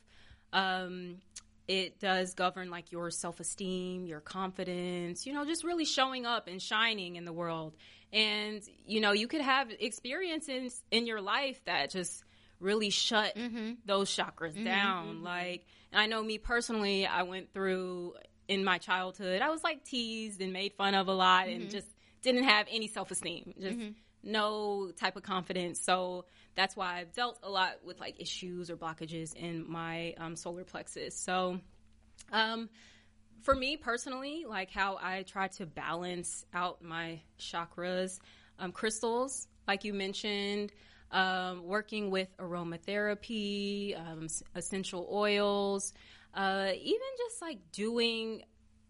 Um, 0.52 1.18
it 1.68 2.00
does 2.00 2.34
govern 2.34 2.70
like 2.70 2.92
your 2.92 3.10
self-esteem, 3.10 4.06
your 4.06 4.20
confidence, 4.20 5.26
you 5.26 5.32
know, 5.32 5.44
just 5.44 5.64
really 5.64 5.84
showing 5.84 6.26
up 6.26 6.48
and 6.48 6.60
shining 6.60 7.16
in 7.16 7.24
the 7.24 7.32
world. 7.32 7.74
And 8.12 8.62
you 8.86 9.00
know, 9.00 9.12
you 9.12 9.28
could 9.28 9.40
have 9.40 9.70
experiences 9.78 10.82
in 10.90 11.06
your 11.06 11.20
life 11.20 11.60
that 11.64 11.90
just 11.90 12.24
really 12.60 12.90
shut 12.90 13.34
mm-hmm. 13.36 13.72
those 13.84 14.10
chakras 14.14 14.54
mm-hmm. 14.54 14.64
down. 14.64 15.06
Mm-hmm. 15.16 15.24
Like, 15.24 15.66
and 15.92 16.00
I 16.00 16.06
know 16.06 16.22
me 16.22 16.38
personally, 16.38 17.06
I 17.06 17.22
went 17.22 17.52
through 17.52 18.14
in 18.48 18.64
my 18.64 18.78
childhood, 18.78 19.40
I 19.40 19.50
was 19.50 19.62
like 19.62 19.84
teased 19.84 20.40
and 20.40 20.52
made 20.52 20.74
fun 20.74 20.94
of 20.94 21.08
a 21.08 21.12
lot 21.12 21.48
and 21.48 21.70
just 21.70 21.86
didn't 22.22 22.44
have 22.44 22.66
any 22.70 22.88
self-esteem. 22.88 23.54
Just 23.60 23.78
no 24.22 24.90
type 24.96 25.16
of 25.16 25.22
confidence. 25.22 25.80
So 25.80 26.24
that's 26.54 26.76
why 26.76 26.98
I've 26.98 27.12
dealt 27.12 27.38
a 27.42 27.50
lot 27.50 27.78
with 27.84 28.00
like 28.00 28.20
issues 28.20 28.70
or 28.70 28.76
blockages 28.76 29.34
in 29.34 29.70
my 29.70 30.14
um, 30.18 30.36
solar 30.36 30.64
plexus. 30.64 31.16
So, 31.16 31.60
um, 32.32 32.68
for 33.42 33.54
me 33.54 33.76
personally, 33.76 34.44
like 34.48 34.70
how 34.70 34.98
I 35.02 35.22
try 35.22 35.48
to 35.48 35.66
balance 35.66 36.44
out 36.54 36.82
my 36.82 37.20
chakras, 37.38 38.20
um, 38.58 38.72
crystals, 38.72 39.48
like 39.66 39.84
you 39.84 39.92
mentioned, 39.94 40.72
um, 41.10 41.64
working 41.64 42.10
with 42.10 42.28
aromatherapy, 42.38 43.98
um, 43.98 44.28
essential 44.54 45.08
oils, 45.12 45.92
uh, 46.34 46.70
even 46.74 47.00
just 47.18 47.42
like 47.42 47.58
doing 47.72 48.42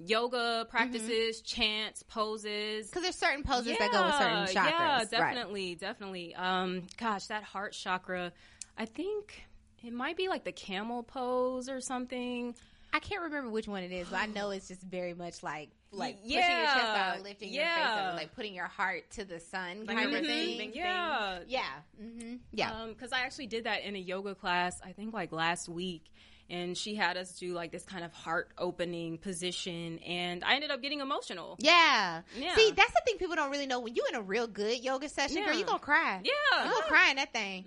yoga 0.07 0.67
practices, 0.71 1.41
chants, 1.43 2.03
poses. 2.05 2.87
Because 2.89 3.03
there's 3.03 3.17
certain 3.19 3.43
poses 3.45 3.77
that 3.79 3.91
go 3.93 4.05
with 4.07 4.15
certain 4.15 4.45
chakras. 4.47 4.55
Yeah, 4.55 4.97
Right. 4.99 5.11
definitely, 5.11 5.75
definitely. 5.77 6.35
Um, 6.35 6.83
gosh, 6.99 7.27
that 7.27 7.43
heart 7.43 7.73
chakra, 7.73 8.33
I 8.77 8.85
think 8.87 9.45
it 9.85 9.93
might 9.93 10.17
be 10.17 10.29
like 10.29 10.45
the 10.45 10.53
camel 10.53 11.03
pose 11.03 11.69
or 11.69 11.81
something. 11.81 12.55
I 12.95 12.99
can't 12.99 13.23
remember 13.23 13.51
which 13.51 13.67
one 13.67 13.83
it 13.83 13.91
is, 13.93 14.09
but 14.09 14.19
I 14.21 14.27
know 14.27 14.51
it's 14.51 14.69
just 14.69 14.83
very 14.83 15.15
much 15.15 15.43
like 15.43 15.71
like 15.95 16.17
Y- 16.25 16.35
pushing 16.37 16.57
your 16.57 16.67
chest 16.67 16.79
out, 16.97 17.23
lifting 17.23 17.53
your 17.53 17.65
face 17.65 17.85
up, 17.85 18.15
like 18.17 18.35
putting 18.35 18.55
your 18.55 18.67
heart 18.67 19.11
to 19.13 19.25
the 19.25 19.41
sun 19.41 19.87
kind 19.87 20.13
a 20.15 20.19
of 20.19 20.25
thing. 20.27 20.57
thing. 20.59 20.73
Yeah. 20.75 21.41
Yeah. 21.47 21.65
hmm 21.99 22.37
Yeah. 22.51 22.87
Because 22.89 23.13
I 23.13 23.21
actually 23.21 23.47
did 23.49 23.65
that 23.65 23.83
in 23.85 23.95
a 23.95 23.99
yoga 23.99 24.35
class, 24.35 24.75
I 24.85 24.93
think 24.93 25.13
like 25.15 25.33
last 25.33 25.69
week. 25.69 26.05
And 26.53 26.77
she 26.77 26.95
had 26.95 27.17
us 27.17 27.33
do 27.39 27.53
like 27.55 27.73
this 27.73 27.83
kind 27.83 28.05
of 28.05 28.13
heart 28.13 28.51
opening 28.59 29.17
position. 29.19 29.99
And 30.01 30.45
I 30.45 30.55
ended 30.55 30.71
up 30.71 30.83
getting 30.83 31.01
emotional. 31.01 31.57
yeah. 31.59 32.21
Yeah. 32.37 32.55
See, 32.55 32.71
that's 32.77 32.93
the 32.93 33.01
thing 33.07 33.17
people 33.19 33.35
don't 33.37 33.51
really 33.51 33.67
know. 33.67 33.81
When 33.81 33.95
you 33.95 34.05
in 34.11 34.15
a 34.17 34.23
real 34.23 34.47
good 34.47 34.79
yoga 34.85 35.09
session, 35.09 35.43
girl, 35.43 35.53
Yeah. 35.55 35.59
you 35.59 35.65
gonna 35.65 35.79
cry. 35.79 36.21
Yeah. 36.23 36.65
You 36.65 36.71
gonna 36.71 36.87
cry 36.87 37.11
in 37.11 37.17
that 37.17 37.33
thing. 37.33 37.65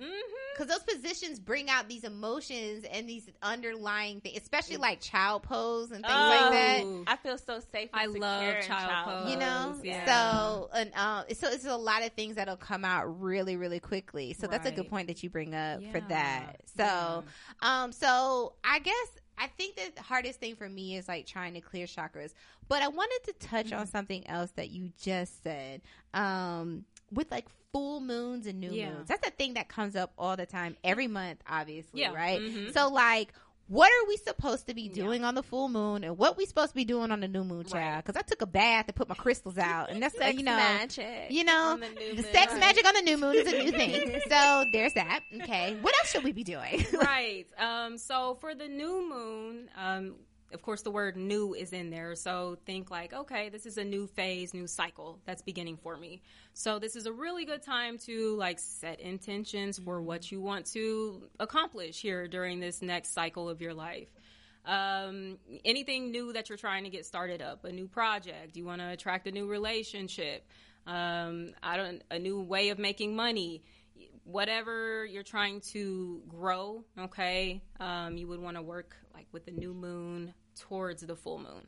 Because 0.55 0.69
those 0.69 0.83
positions 0.95 1.39
bring 1.39 1.69
out 1.69 1.89
these 1.89 2.05
emotions 2.05 2.85
and 2.89 3.09
these 3.09 3.27
underlying 3.43 4.21
things, 4.21 4.37
especially 4.41 4.77
like 4.77 5.01
child 5.01 5.43
pose 5.43 5.91
and 5.91 6.01
things 6.05 6.13
like 6.15 6.51
that. 6.51 6.81
Oh. 6.83 7.03
I 7.07 7.17
feel 7.17 7.37
so 7.37 7.59
safe. 7.71 7.89
And 7.93 8.01
I 8.01 8.05
love 8.05 8.39
secure 8.41 8.55
in 8.59 8.63
child 8.65 9.05
pose. 9.23 9.31
you 9.31 9.37
know 9.37 9.75
yeah. 9.83 10.05
so 10.05 10.69
and 10.73 10.91
uh, 10.95 11.23
so 11.33 11.49
it's 11.49 11.65
a 11.65 11.75
lot 11.75 12.03
of 12.05 12.11
things 12.13 12.35
that'll 12.35 12.55
come 12.55 12.85
out 12.85 13.21
really 13.21 13.57
really 13.57 13.79
quickly 13.79 14.33
so 14.33 14.47
that's 14.47 14.67
a 14.67 14.71
good 14.71 14.89
point 14.89 15.07
that 15.07 15.23
you 15.23 15.29
bring 15.29 15.53
up 15.55 15.81
for 15.91 15.99
that 16.09 16.61
so 16.77 17.23
um 17.61 17.91
so 17.91 18.53
i 18.63 18.74
guess 18.79 19.07
I 19.37 19.47
think 19.47 19.75
the 19.75 20.01
hardest 20.01 20.39
thing 20.39 20.55
for 20.55 20.69
me 20.69 20.95
is 20.95 21.07
like 21.07 21.25
trying 21.25 21.53
to 21.55 21.61
clear 21.61 21.85
chakras. 21.85 22.33
But 22.67 22.81
I 22.81 22.87
wanted 22.87 23.19
to 23.25 23.47
touch 23.47 23.71
on 23.73 23.85
something 23.87 24.25
else 24.27 24.51
that 24.51 24.69
you 24.69 24.91
just 25.01 25.43
said. 25.43 25.81
Um, 26.13 26.85
with 27.11 27.29
like 27.31 27.45
full 27.71 27.99
moons 27.99 28.47
and 28.47 28.59
new 28.59 28.71
Yeah. 28.71 28.93
moons. 28.93 29.07
That's 29.09 29.27
a 29.27 29.31
thing 29.31 29.53
that 29.55 29.67
comes 29.67 29.95
up 29.95 30.13
all 30.17 30.35
the 30.37 30.45
time, 30.45 30.75
every 30.83 31.07
month, 31.07 31.41
obviously, 31.47 32.01
Yeah. 32.01 32.13
right? 32.13 32.39
Mhm. 32.41 32.73
So 32.73 32.87
like 32.89 33.33
what 33.67 33.91
are 33.91 34.07
we 34.07 34.17
supposed 34.17 34.67
to 34.67 34.75
be 34.75 34.89
doing 34.89 35.23
on 35.23 35.33
the 35.33 35.41
full 35.41 35.69
moon 35.69 36.03
and 36.03 36.17
what 36.17 36.37
we 36.37 36.45
supposed 36.45 36.69
to 36.69 36.75
be 36.75 36.85
doing 36.85 37.11
on 37.11 37.19
the 37.19 37.27
new 37.27 37.43
moon, 37.43 37.65
child? 37.65 37.73
Right. 37.73 38.05
Because 38.05 38.15
I 38.15 38.21
took 38.21 38.41
a 38.41 38.45
bath 38.45 38.85
and 38.87 38.95
put 38.95 39.09
my 39.09 39.15
crystals 39.15 39.57
out, 39.57 39.89
and 39.89 40.01
that's 40.01 40.15
uh, 40.21 40.25
you 40.25 40.43
know, 40.43 40.55
magic. 40.55 41.27
you 41.31 41.43
know, 41.43 41.77
the 41.79 41.87
new 41.87 42.15
the 42.15 42.21
moon. 42.21 42.31
sex 42.31 42.53
magic 42.53 42.87
on 42.87 42.93
the 42.93 43.01
new 43.01 43.17
moon 43.17 43.35
is 43.35 43.51
a 43.51 43.57
new 43.57 43.71
thing. 43.71 44.21
so 44.29 44.65
there's 44.71 44.93
that. 44.93 45.21
Okay, 45.41 45.75
what 45.81 45.95
else 45.99 46.11
should 46.11 46.23
we 46.23 46.31
be 46.31 46.43
doing? 46.43 46.85
right. 46.93 47.45
Um, 47.57 47.97
so 47.97 48.37
for 48.39 48.53
the 48.53 48.67
new 48.67 49.09
moon, 49.09 49.69
um, 49.77 50.15
of 50.53 50.61
course, 50.61 50.83
the 50.83 50.91
word 50.91 51.17
new 51.17 51.53
is 51.53 51.73
in 51.73 51.89
there. 51.89 52.15
So 52.15 52.57
think 52.65 52.91
like, 52.91 53.13
okay, 53.13 53.49
this 53.49 53.65
is 53.65 53.77
a 53.77 53.83
new 53.83 54.07
phase, 54.07 54.53
new 54.53 54.67
cycle 54.67 55.19
that's 55.25 55.41
beginning 55.41 55.77
for 55.77 55.97
me. 55.97 56.21
So 56.53 56.79
this 56.79 56.95
is 56.95 57.05
a 57.05 57.11
really 57.11 57.45
good 57.45 57.61
time 57.61 57.97
to 57.99 58.35
like 58.37 58.59
set 58.59 58.99
intentions 58.99 59.79
for 59.79 60.01
what 60.01 60.31
you 60.31 60.41
want 60.41 60.65
to 60.67 61.23
accomplish 61.39 62.01
here 62.01 62.27
during 62.27 62.59
this 62.59 62.81
next 62.81 63.13
cycle 63.13 63.49
of 63.49 63.61
your 63.61 63.73
life. 63.73 64.07
Um, 64.65 65.37
anything 65.63 66.11
new 66.11 66.33
that 66.33 66.49
you're 66.49 66.57
trying 66.57 66.85
to 66.85 66.89
get 66.89 67.05
started 67.05 67.41
up, 67.41 67.65
a 67.65 67.71
new 67.71 67.87
project, 67.87 68.55
you 68.55 68.65
want 68.65 68.81
to 68.81 68.89
attract 68.89 69.27
a 69.27 69.31
new 69.31 69.47
relationship, 69.47 70.47
um, 70.87 71.53
I 71.61 71.77
don't, 71.77 72.03
a 72.09 72.17
new 72.17 72.41
way 72.41 72.69
of 72.69 72.79
making 72.79 73.15
money 73.15 73.63
whatever 74.25 75.05
you're 75.05 75.23
trying 75.23 75.61
to 75.61 76.21
grow, 76.27 76.83
okay, 76.99 77.61
um, 77.79 78.17
you 78.17 78.27
would 78.27 78.39
want 78.41 78.57
to 78.57 78.61
work 78.61 78.95
like 79.13 79.27
with 79.31 79.45
the 79.45 79.51
new 79.51 79.73
moon 79.73 80.33
towards 80.59 81.01
the 81.03 81.15
full 81.15 81.37
moon. 81.37 81.67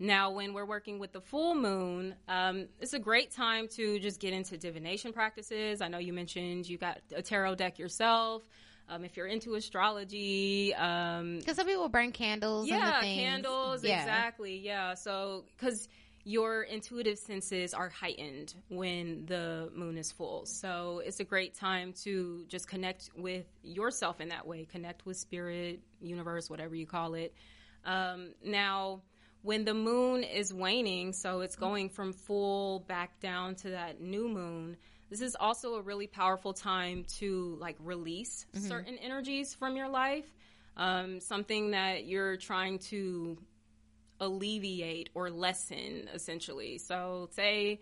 Now, 0.00 0.30
when 0.30 0.54
we're 0.54 0.64
working 0.64 1.00
with 1.00 1.12
the 1.12 1.20
full 1.20 1.56
moon, 1.56 2.14
um, 2.28 2.68
it's 2.80 2.92
a 2.94 3.00
great 3.00 3.32
time 3.32 3.66
to 3.76 3.98
just 3.98 4.20
get 4.20 4.32
into 4.32 4.56
divination 4.56 5.12
practices. 5.12 5.80
I 5.80 5.88
know 5.88 5.98
you 5.98 6.12
mentioned 6.12 6.68
you 6.68 6.78
got 6.78 6.98
a 7.14 7.20
tarot 7.20 7.56
deck 7.56 7.78
yourself. 7.80 8.42
Um, 8.88 9.04
if 9.04 9.16
you're 9.18 9.26
into 9.26 9.54
astrology, 9.54 10.72
um, 10.74 11.38
Because 11.40 11.56
some 11.56 11.66
people 11.66 11.88
burn 11.90 12.10
candles. 12.12 12.70
and 12.70 12.80
the 12.80 12.86
yeah, 12.86 13.00
candles, 13.02 13.84
Yeah. 13.84 14.00
exactly. 14.00 14.58
Yeah. 14.60 14.94
So, 14.94 15.44
because 15.56 15.88
your 16.28 16.62
intuitive 16.62 17.18
senses 17.18 17.72
are 17.72 17.88
heightened 17.88 18.54
when 18.68 19.24
the 19.24 19.70
moon 19.74 19.96
is 19.96 20.12
full. 20.12 20.44
So, 20.44 21.00
it's 21.04 21.20
a 21.20 21.24
great 21.24 21.54
time 21.54 21.94
to 22.04 22.44
just 22.48 22.68
connect 22.68 23.08
with 23.16 23.46
yourself 23.62 24.20
in 24.20 24.28
that 24.28 24.46
way, 24.46 24.66
connect 24.66 25.06
with 25.06 25.16
spirit, 25.16 25.80
universe, 26.02 26.50
whatever 26.50 26.74
you 26.74 26.86
call 26.86 27.14
it. 27.14 27.32
Um, 27.86 28.34
now, 28.44 29.00
when 29.40 29.64
the 29.64 29.72
moon 29.72 30.22
is 30.22 30.52
waning, 30.52 31.14
so 31.14 31.40
it's 31.40 31.56
going 31.56 31.88
from 31.88 32.12
full 32.12 32.80
back 32.80 33.20
down 33.20 33.54
to 33.56 33.70
that 33.70 34.00
new 34.00 34.28
moon. 34.28 34.76
This 35.08 35.22
is 35.22 35.34
also 35.40 35.76
a 35.76 35.80
really 35.80 36.06
powerful 36.06 36.52
time 36.52 37.04
to 37.20 37.56
like 37.58 37.76
release 37.80 38.44
certain 38.52 38.98
energies 38.98 39.54
from 39.54 39.76
your 39.76 39.88
life 39.88 40.26
um, 40.78 41.20
something 41.20 41.72
that 41.72 42.06
you're 42.06 42.36
trying 42.36 42.78
to 42.78 43.36
alleviate 44.20 45.10
or 45.14 45.30
lessen, 45.30 46.08
essentially. 46.12 46.78
So, 46.78 47.28
say 47.32 47.80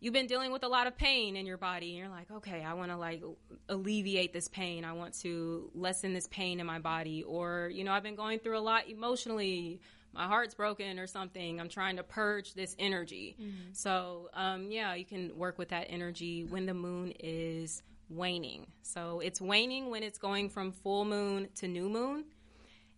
you've 0.00 0.12
been 0.12 0.26
dealing 0.26 0.52
with 0.52 0.62
a 0.64 0.68
lot 0.68 0.86
of 0.86 0.96
pain 0.98 1.34
in 1.34 1.46
your 1.46 1.56
body, 1.56 1.90
and 1.90 1.98
you're 1.98 2.08
like, 2.08 2.30
okay, 2.30 2.62
I 2.62 2.74
want 2.74 2.90
to 2.90 2.96
like 2.96 3.22
alleviate 3.70 4.32
this 4.32 4.48
pain. 4.48 4.84
I 4.84 4.92
want 4.92 5.18
to 5.20 5.70
lessen 5.74 6.12
this 6.12 6.28
pain 6.28 6.60
in 6.60 6.66
my 6.66 6.78
body, 6.78 7.22
or 7.22 7.70
you 7.72 7.84
know, 7.84 7.92
I've 7.92 8.02
been 8.02 8.14
going 8.14 8.38
through 8.38 8.58
a 8.58 8.60
lot 8.60 8.88
emotionally. 8.88 9.80
My 10.12 10.26
heart's 10.26 10.54
broken 10.54 11.00
or 11.00 11.08
something. 11.08 11.58
I'm 11.58 11.68
trying 11.68 11.96
to 11.96 12.04
purge 12.04 12.54
this 12.54 12.76
energy. 12.78 13.36
So, 13.72 14.28
um, 14.34 14.70
yeah, 14.70 14.94
you 14.94 15.04
can 15.04 15.36
work 15.36 15.58
with 15.58 15.70
that 15.70 15.86
energy 15.88 16.44
when 16.44 16.66
the 16.66 16.74
moon 16.74 17.12
is 17.18 17.82
waning. 18.08 18.66
So, 18.82 19.20
it's 19.20 19.40
waning 19.40 19.90
when 19.90 20.02
it's 20.02 20.18
going 20.18 20.50
from 20.50 20.70
full 20.70 21.04
moon 21.04 21.48
to 21.56 21.66
new 21.66 21.88
moon 21.88 22.26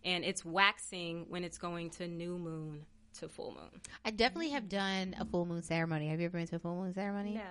and 0.07 0.23
it's 0.23 0.45
waxing 0.45 1.25
when 1.27 1.43
it's 1.43 1.57
going 1.57 1.89
to 1.91 2.07
new 2.07 2.37
moon 2.37 2.85
to 3.19 3.27
full 3.27 3.51
moon. 3.51 3.81
I 4.05 4.11
definitely 4.11 4.51
have 4.51 4.69
done 4.69 5.15
a 5.19 5.25
full 5.25 5.45
moon 5.45 5.61
ceremony. 5.61 6.07
Have 6.07 6.19
you 6.21 6.27
ever 6.27 6.37
been 6.37 6.47
to 6.47 6.55
a 6.55 6.59
full 6.59 6.81
moon 6.81 6.93
ceremony? 6.93 7.33
No. 7.33 7.41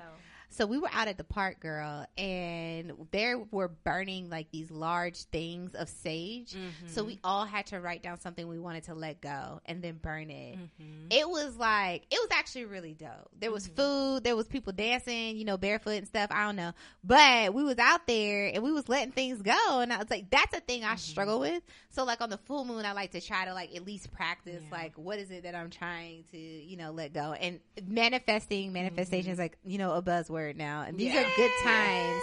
So 0.51 0.67
we 0.67 0.79
were 0.79 0.91
out 0.93 1.09
at 1.09 1.19
the 1.19 1.25
park, 1.25 1.61
girl, 1.61 2.07
and 2.17 2.93
there 3.11 3.39
were 3.51 3.69
burning 3.69 4.31
like 4.31 4.51
these 4.51 4.71
large 4.71 5.25
things 5.25 5.75
of 5.75 5.89
sage. 5.89 6.53
Mm-hmm. 6.53 6.89
So 6.89 7.05
we 7.05 7.19
all 7.25 7.45
had 7.45 7.67
to 7.67 7.81
write 7.81 8.03
down 8.03 8.21
something 8.21 8.47
we 8.47 8.59
wanted 8.59 8.85
to 8.85 8.95
let 8.95 9.21
go 9.21 9.61
and 9.67 9.83
then 9.83 9.99
burn 10.01 10.31
it. 10.31 10.57
Mm-hmm. 10.57 11.07
It 11.11 11.29
was 11.29 11.57
like 11.57 12.07
it 12.11 12.19
was 12.21 12.29
actually 12.33 12.67
really 12.67 12.95
dope. 12.95 13.31
There 13.39 13.51
was 13.51 13.65
mm-hmm. 13.65 13.77
food, 13.77 14.25
there 14.25 14.37
was 14.37 14.47
people 14.47 14.73
dancing, 14.73 15.37
you 15.37 15.45
know, 15.45 15.57
barefoot 15.57 15.99
and 15.99 16.07
stuff. 16.07 16.31
I 16.31 16.45
don't 16.45 16.57
know, 16.57 16.73
but 17.05 17.55
we 17.55 17.65
was 17.65 17.79
out 17.79 18.07
there 18.07 18.51
and 18.53 18.63
we 18.63 18.73
was 18.73 18.89
letting 18.89 19.13
things 19.13 19.43
go, 19.43 19.81
and 19.81 19.93
I 19.93 19.99
was 19.99 20.11
like, 20.11 20.31
that's 20.31 20.57
a 20.57 20.61
thing 20.61 20.85
I 20.85 20.97
struggle 20.97 21.41
with. 21.41 21.63
So 21.91 22.05
like 22.05 22.21
on 22.21 22.31
the 22.31 22.39
full 22.39 22.65
moon, 22.65 22.85
I 22.85 22.93
like 22.93 23.13
to 23.13 23.21
try 23.21 23.47
to 23.47 23.55
like 23.55 23.75
at 23.75 23.85
least 23.85 24.13
practice 24.13 24.63
like 24.71 24.97
what 24.97 25.19
is 25.19 25.31
it 25.31 25.45
that 25.45 25.55
I'm 25.55 25.71
trying 25.71 26.25
to 26.31 26.39
you 26.39 26.77
know 26.77 26.91
let 26.91 27.13
go 27.13 27.33
and 27.33 27.61
manifesting 27.87 28.73
manifestation 28.73 29.33
is 29.33 29.39
like 29.39 29.59
you 29.65 29.79
know 29.79 29.93
a 29.93 30.03
buzzword 30.03 30.36
now, 30.55 30.83
and 30.83 30.99
these 30.99 31.15
are 31.15 31.25
good 31.37 31.51
times 31.63 32.23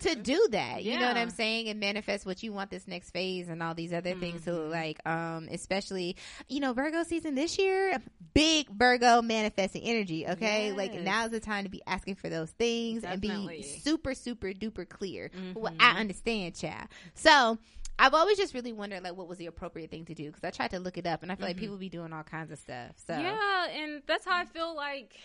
to 0.00 0.14
do 0.14 0.48
that. 0.52 0.84
You 0.84 0.98
know 0.98 1.06
what 1.08 1.16
I'm 1.16 1.30
saying? 1.30 1.68
And 1.68 1.80
manifest 1.80 2.24
what 2.26 2.42
you 2.42 2.52
want 2.52 2.70
this 2.70 2.86
next 2.86 3.10
phase 3.10 3.48
and 3.48 3.62
all 3.62 3.74
these 3.74 3.92
other 3.92 4.14
things. 4.14 4.44
So 4.44 4.52
Mm-hmm. 4.58 4.70
like, 4.70 5.06
um, 5.06 5.48
especially, 5.50 6.16
you 6.48 6.60
know, 6.60 6.72
Virgo 6.72 7.02
season 7.04 7.34
this 7.34 7.58
year, 7.58 8.00
big 8.34 8.68
Virgo 8.70 9.22
manifesting 9.22 9.82
energy. 9.82 10.26
Okay. 10.26 10.72
Like 10.72 10.94
Yes. 10.94 11.04
now's 11.04 11.30
the 11.30 11.40
time 11.40 11.64
to 11.64 11.70
be 11.70 11.82
asking 11.86 12.14
for 12.16 12.28
those 12.28 12.50
things 12.50 13.04
and 13.04 13.20
be 13.20 13.62
super, 13.62 14.14
super 14.14 14.48
duper 14.48 14.88
clear. 14.88 15.30
Mm-hmm. 15.36 15.66
I 15.80 15.98
understand, 16.00 16.54
child. 16.54 16.88
So, 17.14 17.58
I've 18.00 18.14
always 18.14 18.36
just 18.38 18.54
really 18.54 18.72
wondered 18.72 19.02
like 19.02 19.16
what 19.16 19.26
was 19.26 19.38
the 19.38 19.46
appropriate 19.46 19.90
thing 19.90 20.04
to 20.04 20.14
do 20.14 20.26
because 20.26 20.44
I 20.44 20.50
tried 20.50 20.70
to 20.70 20.78
look 20.78 20.98
it 20.98 21.06
up 21.06 21.24
and 21.24 21.32
I 21.32 21.34
feel 21.34 21.48
like 21.48 21.56
people 21.56 21.76
be 21.78 21.88
doing 21.88 22.12
all 22.12 22.22
kinds 22.22 22.52
of 22.52 22.58
stuff. 22.60 22.92
So 23.04 23.12
Mm-hmm. 23.14 23.22
Yeah, 23.24 23.66
and 23.82 24.02
that's 24.06 24.24
how 24.24 24.36
I 24.36 24.44
feel 24.44 24.76
like 24.76 25.16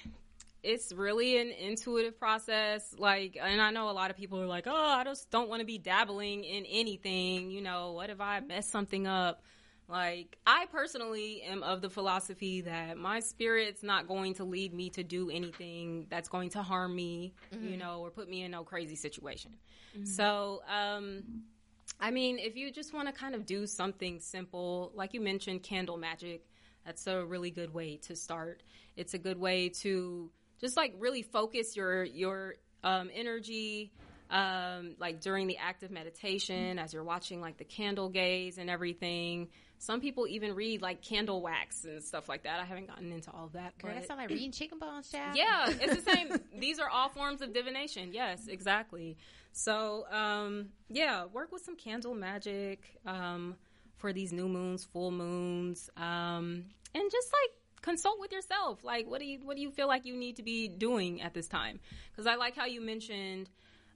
it's 0.63 0.93
really 0.93 1.37
an 1.37 1.51
intuitive 1.51 2.17
process. 2.17 2.95
Like, 2.97 3.37
and 3.39 3.61
I 3.61 3.71
know 3.71 3.89
a 3.89 3.91
lot 3.91 4.09
of 4.09 4.17
people 4.17 4.39
are 4.39 4.47
like, 4.47 4.65
oh, 4.65 4.73
I 4.73 5.03
just 5.03 5.29
don't 5.29 5.49
want 5.49 5.59
to 5.59 5.65
be 5.65 5.77
dabbling 5.77 6.43
in 6.45 6.65
anything. 6.65 7.51
You 7.51 7.61
know, 7.61 7.91
what 7.91 8.09
if 8.09 8.21
I 8.21 8.39
mess 8.39 8.69
something 8.69 9.05
up? 9.05 9.43
Like, 9.89 10.37
I 10.47 10.65
personally 10.71 11.41
am 11.43 11.61
of 11.61 11.81
the 11.81 11.89
philosophy 11.89 12.61
that 12.61 12.97
my 12.97 13.19
spirit's 13.19 13.83
not 13.83 14.07
going 14.07 14.35
to 14.35 14.45
lead 14.45 14.73
me 14.73 14.89
to 14.91 15.03
do 15.03 15.29
anything 15.29 16.07
that's 16.09 16.29
going 16.29 16.49
to 16.51 16.63
harm 16.63 16.95
me, 16.95 17.33
you 17.61 17.75
know, 17.75 17.99
or 17.99 18.09
put 18.09 18.29
me 18.29 18.43
in 18.43 18.51
no 18.51 18.63
crazy 18.63 18.95
situation. 18.95 19.51
So, 20.05 20.63
um, 20.73 21.23
I 21.99 22.11
mean, 22.11 22.39
if 22.39 22.55
you 22.55 22.71
just 22.71 22.93
want 22.93 23.07
to 23.07 23.13
kind 23.13 23.35
of 23.35 23.45
do 23.45 23.67
something 23.67 24.19
simple, 24.21 24.91
like 24.95 25.13
you 25.13 25.19
mentioned, 25.19 25.63
candle 25.63 25.97
magic, 25.97 26.45
that's 26.85 27.05
a 27.05 27.23
really 27.25 27.51
good 27.51 27.73
way 27.73 27.97
to 28.03 28.15
start. 28.15 28.63
It's 28.95 29.13
a 29.13 29.17
good 29.17 29.39
way 29.39 29.69
to 29.69 30.31
just 30.63 30.77
like 30.77 30.95
really 30.97 31.21
focus 31.23 31.75
your 31.75 32.03
your 32.05 32.55
um, 32.83 33.09
energy, 33.13 33.91
um, 34.29 34.95
like 34.97 35.19
during 35.19 35.47
the 35.47 35.57
act 35.57 35.83
of 35.83 35.91
meditation, 35.91 36.79
as 36.79 36.93
you're 36.93 37.03
watching 37.03 37.41
like 37.41 37.57
the 37.57 37.65
candle 37.65 38.09
gaze 38.09 38.57
and 38.57 38.69
everything. 38.69 39.49
Some 39.79 39.99
people 39.99 40.25
even 40.27 40.55
read 40.55 40.81
like 40.81 41.01
candle 41.01 41.41
wax 41.41 41.83
and 41.83 42.01
stuff 42.01 42.29
like 42.29 42.43
that. 42.43 42.61
I 42.61 42.63
haven't 42.63 42.87
gotten 42.87 43.11
into 43.11 43.29
all 43.31 43.45
of 43.47 43.53
that, 43.53 43.77
Girl, 43.77 43.91
but 43.91 43.99
that 43.99 44.07
sound 44.07 44.21
like 44.21 44.29
reading 44.29 44.53
chicken 44.53 44.79
bones, 44.79 45.11
child. 45.11 45.35
yeah, 45.35 45.65
it's 45.67 46.01
the 46.01 46.11
same. 46.11 46.29
These 46.57 46.79
are 46.79 46.87
all 46.89 47.09
forms 47.09 47.41
of 47.41 47.53
divination. 47.53 48.11
Yes, 48.13 48.47
exactly. 48.47 49.17
So, 49.51 50.05
um, 50.09 50.69
yeah, 50.89 51.25
work 51.25 51.51
with 51.51 51.63
some 51.63 51.75
candle 51.75 52.15
magic 52.15 52.79
um, 53.05 53.55
for 53.97 54.13
these 54.13 54.31
new 54.31 54.47
moons, 54.47 54.85
full 54.85 55.11
moons, 55.11 55.89
um, 55.97 56.63
and 56.95 57.11
just 57.11 57.33
like 57.33 57.51
consult 57.83 58.19
with 58.19 58.31
yourself. 58.31 58.83
Like, 58.83 59.07
what 59.07 59.19
do 59.19 59.25
you 59.25 59.39
what 59.43 59.55
do 59.55 59.61
you 59.61 59.69
feel 59.69 59.87
like 59.87 60.05
you 60.05 60.17
need 60.17 60.37
to 60.37 60.43
be 60.43 60.67
doing 60.67 61.21
at 61.21 61.35
this 61.35 61.47
time? 61.47 61.79
Because 62.11 62.25
I 62.25 62.35
like 62.35 62.55
how 62.55 62.65
you 62.65 62.81
mentioned 62.81 63.49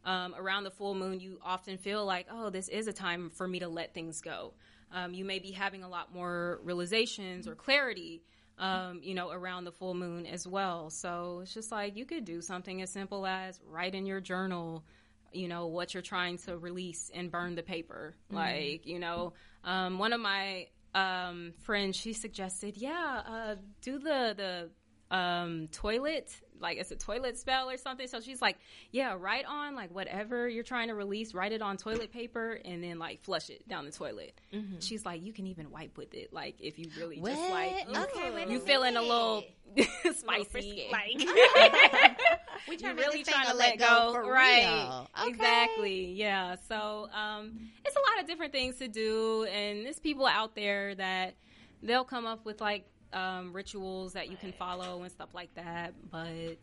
um, 0.06 0.36
around 0.38 0.64
the 0.64 0.72
full 0.72 0.94
moon, 0.94 1.20
you 1.20 1.40
often 1.44 1.78
feel 1.78 2.06
like, 2.06 2.28
oh, 2.32 2.50
this 2.50 2.70
is 2.70 2.88
a 2.88 2.94
time 2.94 3.30
for 3.30 3.48
me 3.48 3.60
to 3.60 3.68
let 3.68 3.94
things 3.94 4.22
go. 4.22 4.54
Um, 4.94 5.14
you 5.14 5.26
may 5.26 5.40
be 5.40 5.52
having 5.52 5.84
a 5.84 5.90
lot 5.90 6.14
more 6.14 6.60
realizations 6.64 7.46
or 7.48 7.56
clarity, 7.56 8.24
um, 8.58 9.02
you 9.04 9.14
know, 9.14 9.32
around 9.32 9.66
the 9.66 9.72
full 9.72 9.94
moon 9.94 10.26
as 10.26 10.48
well. 10.48 10.90
So 10.90 11.40
it's 11.44 11.54
just 11.54 11.72
like 11.72 11.98
you 11.98 12.06
could 12.06 12.24
do 12.24 12.42
something 12.42 12.82
as 12.82 12.90
simple 12.90 13.26
as 13.28 13.60
write 13.68 13.96
in 13.96 14.06
your 14.06 14.22
journal, 14.22 14.86
you 15.34 15.50
know, 15.50 15.68
what 15.68 15.94
you're 15.94 16.04
trying 16.04 16.38
to 16.40 16.58
release 16.58 17.12
and 17.14 17.30
burn 17.30 17.56
the 17.56 17.64
paper. 17.64 18.16
Like, 18.32 18.86
you 18.86 19.00
know, 19.00 19.34
um, 19.66 20.00
one 20.00 20.14
of 20.14 20.22
my 20.22 20.68
um, 20.94 21.54
friends, 21.62 21.96
she 21.96 22.14
suggested, 22.14 22.78
yeah, 22.78 23.22
uh, 23.28 23.56
do 23.82 24.00
the 24.00 24.34
the 24.36 25.16
um, 25.16 25.68
toilet, 25.72 26.42
like 26.60 26.78
it's 26.78 26.92
a 26.92 26.96
toilet 26.96 27.38
spell 27.38 27.70
or 27.70 27.78
something. 27.78 28.08
So 28.08 28.20
she's 28.22 28.42
like, 28.42 28.58
yeah, 28.92 29.16
write 29.18 29.46
on 29.46 29.76
like 29.76 29.92
whatever 29.94 30.48
you're 30.48 30.64
trying 30.64 30.88
to 30.90 30.96
release, 30.96 31.34
write 31.34 31.52
it 31.52 31.62
on 31.62 31.78
toilet 31.78 32.12
paper 32.12 32.60
and 32.66 32.84
then 32.84 33.00
like 33.00 33.22
flush 33.22 33.50
it 33.50 33.68
down 33.68 33.86
the 33.86 33.92
toilet. 33.92 34.40
She's 34.80 35.06
like, 35.06 35.24
you 35.24 35.34
can 35.34 35.48
even 35.48 35.72
wipe 35.72 35.98
with 35.98 36.14
it, 36.14 36.34
like 36.34 36.56
if 36.60 36.80
you 36.80 36.90
really 36.98 37.18
just 37.18 37.50
like, 37.52 37.88
What? 37.90 38.10
Okay, 38.16 38.52
you 38.52 38.60
feeling 38.60 38.96
a 38.96 39.02
little 39.02 39.44
spicy, 40.14 40.88
like 40.92 41.18
we 42.70 42.78
trying 42.78 42.96
really 42.96 43.24
trying 43.24 43.48
to 43.48 43.56
let 43.56 43.78
go, 43.80 44.14
for 44.14 44.24
right? 44.32 45.06
Okay. 45.22 45.30
Exactly. 45.30 46.12
Yeah. 46.14 46.56
So 46.68 47.10
um, 47.14 47.60
it's 47.86 47.96
a 47.96 48.00
lot 48.00 48.22
of 48.22 48.28
different 48.28 48.52
things 48.54 48.78
to 48.78 48.88
do, 48.88 49.44
and 49.46 49.86
there's 49.86 50.00
people 50.00 50.26
out 50.26 50.56
there 50.56 50.96
that 50.96 51.36
they'll 51.84 52.04
come 52.04 52.26
up 52.26 52.46
with 52.46 52.60
like 52.62 52.86
um, 53.14 53.54
rituals 53.54 54.14
that 54.14 54.30
you 54.30 54.38
can 54.38 54.52
follow 54.54 55.02
and 55.04 55.12
stuff 55.12 55.30
like 55.34 55.54
that. 55.56 55.94
But 56.12 56.58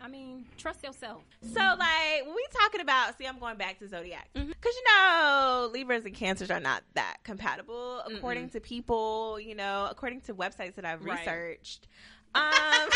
I 0.00 0.08
mean, 0.08 0.44
trust 0.58 0.84
yourself. 0.84 1.22
So, 1.40 1.58
like, 1.60 2.26
when 2.26 2.34
we 2.34 2.44
talking 2.60 2.82
about, 2.82 3.16
see, 3.16 3.24
I'm 3.26 3.38
going 3.38 3.56
back 3.56 3.78
to 3.78 3.88
zodiac 3.88 4.28
Mm-hmm. 4.36 4.48
because 4.48 4.74
you 4.74 4.82
know 4.94 5.70
Libras 5.72 6.04
and 6.04 6.14
Cancers 6.14 6.50
are 6.50 6.60
not 6.60 6.82
that 6.94 7.16
compatible, 7.24 8.00
according 8.00 8.50
to 8.50 8.60
people. 8.60 9.40
You 9.40 9.54
know, 9.54 9.88
according 9.90 10.20
to 10.22 10.34
websites 10.34 10.74
that 10.74 10.84
I've 10.84 11.02
Right. 11.04 11.20
researched. 11.20 11.88
Um, 12.34 12.42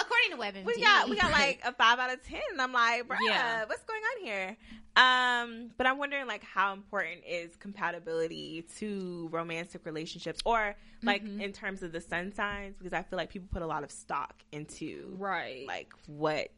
According 0.00 0.30
to 0.32 0.36
WebMD, 0.38 0.64
we 0.66 0.80
got 0.80 1.08
we 1.08 1.16
got 1.16 1.30
like 1.30 1.60
a 1.64 1.72
five 1.72 1.98
out 1.98 2.12
of 2.12 2.22
ten. 2.22 2.40
And 2.52 2.60
I'm 2.60 2.72
like, 2.72 3.06
bruh, 3.06 3.16
Yeah. 3.22 3.64
what's 3.66 3.84
going 3.84 4.00
on 4.02 4.24
here? 4.26 4.56
Um, 4.96 5.70
but 5.76 5.86
I'm 5.86 5.98
wondering 5.98 6.26
like 6.26 6.42
how 6.42 6.72
important 6.72 7.20
is 7.28 7.54
compatibility 7.56 8.64
to 8.78 9.28
romantic 9.30 9.84
relationships, 9.84 10.40
or 10.44 10.74
like 11.02 11.22
Mm-hmm. 11.22 11.40
in 11.42 11.52
terms 11.52 11.82
of 11.82 11.92
the 11.92 12.00
sun 12.00 12.32
signs, 12.32 12.76
because 12.78 12.92
I 12.92 13.02
feel 13.02 13.16
like 13.18 13.30
people 13.30 13.48
put 13.52 13.62
a 13.62 13.66
lot 13.66 13.84
of 13.84 13.90
stock 13.90 14.34
into 14.52 15.14
Right. 15.18 15.66
like 15.68 15.92
what 16.06 16.48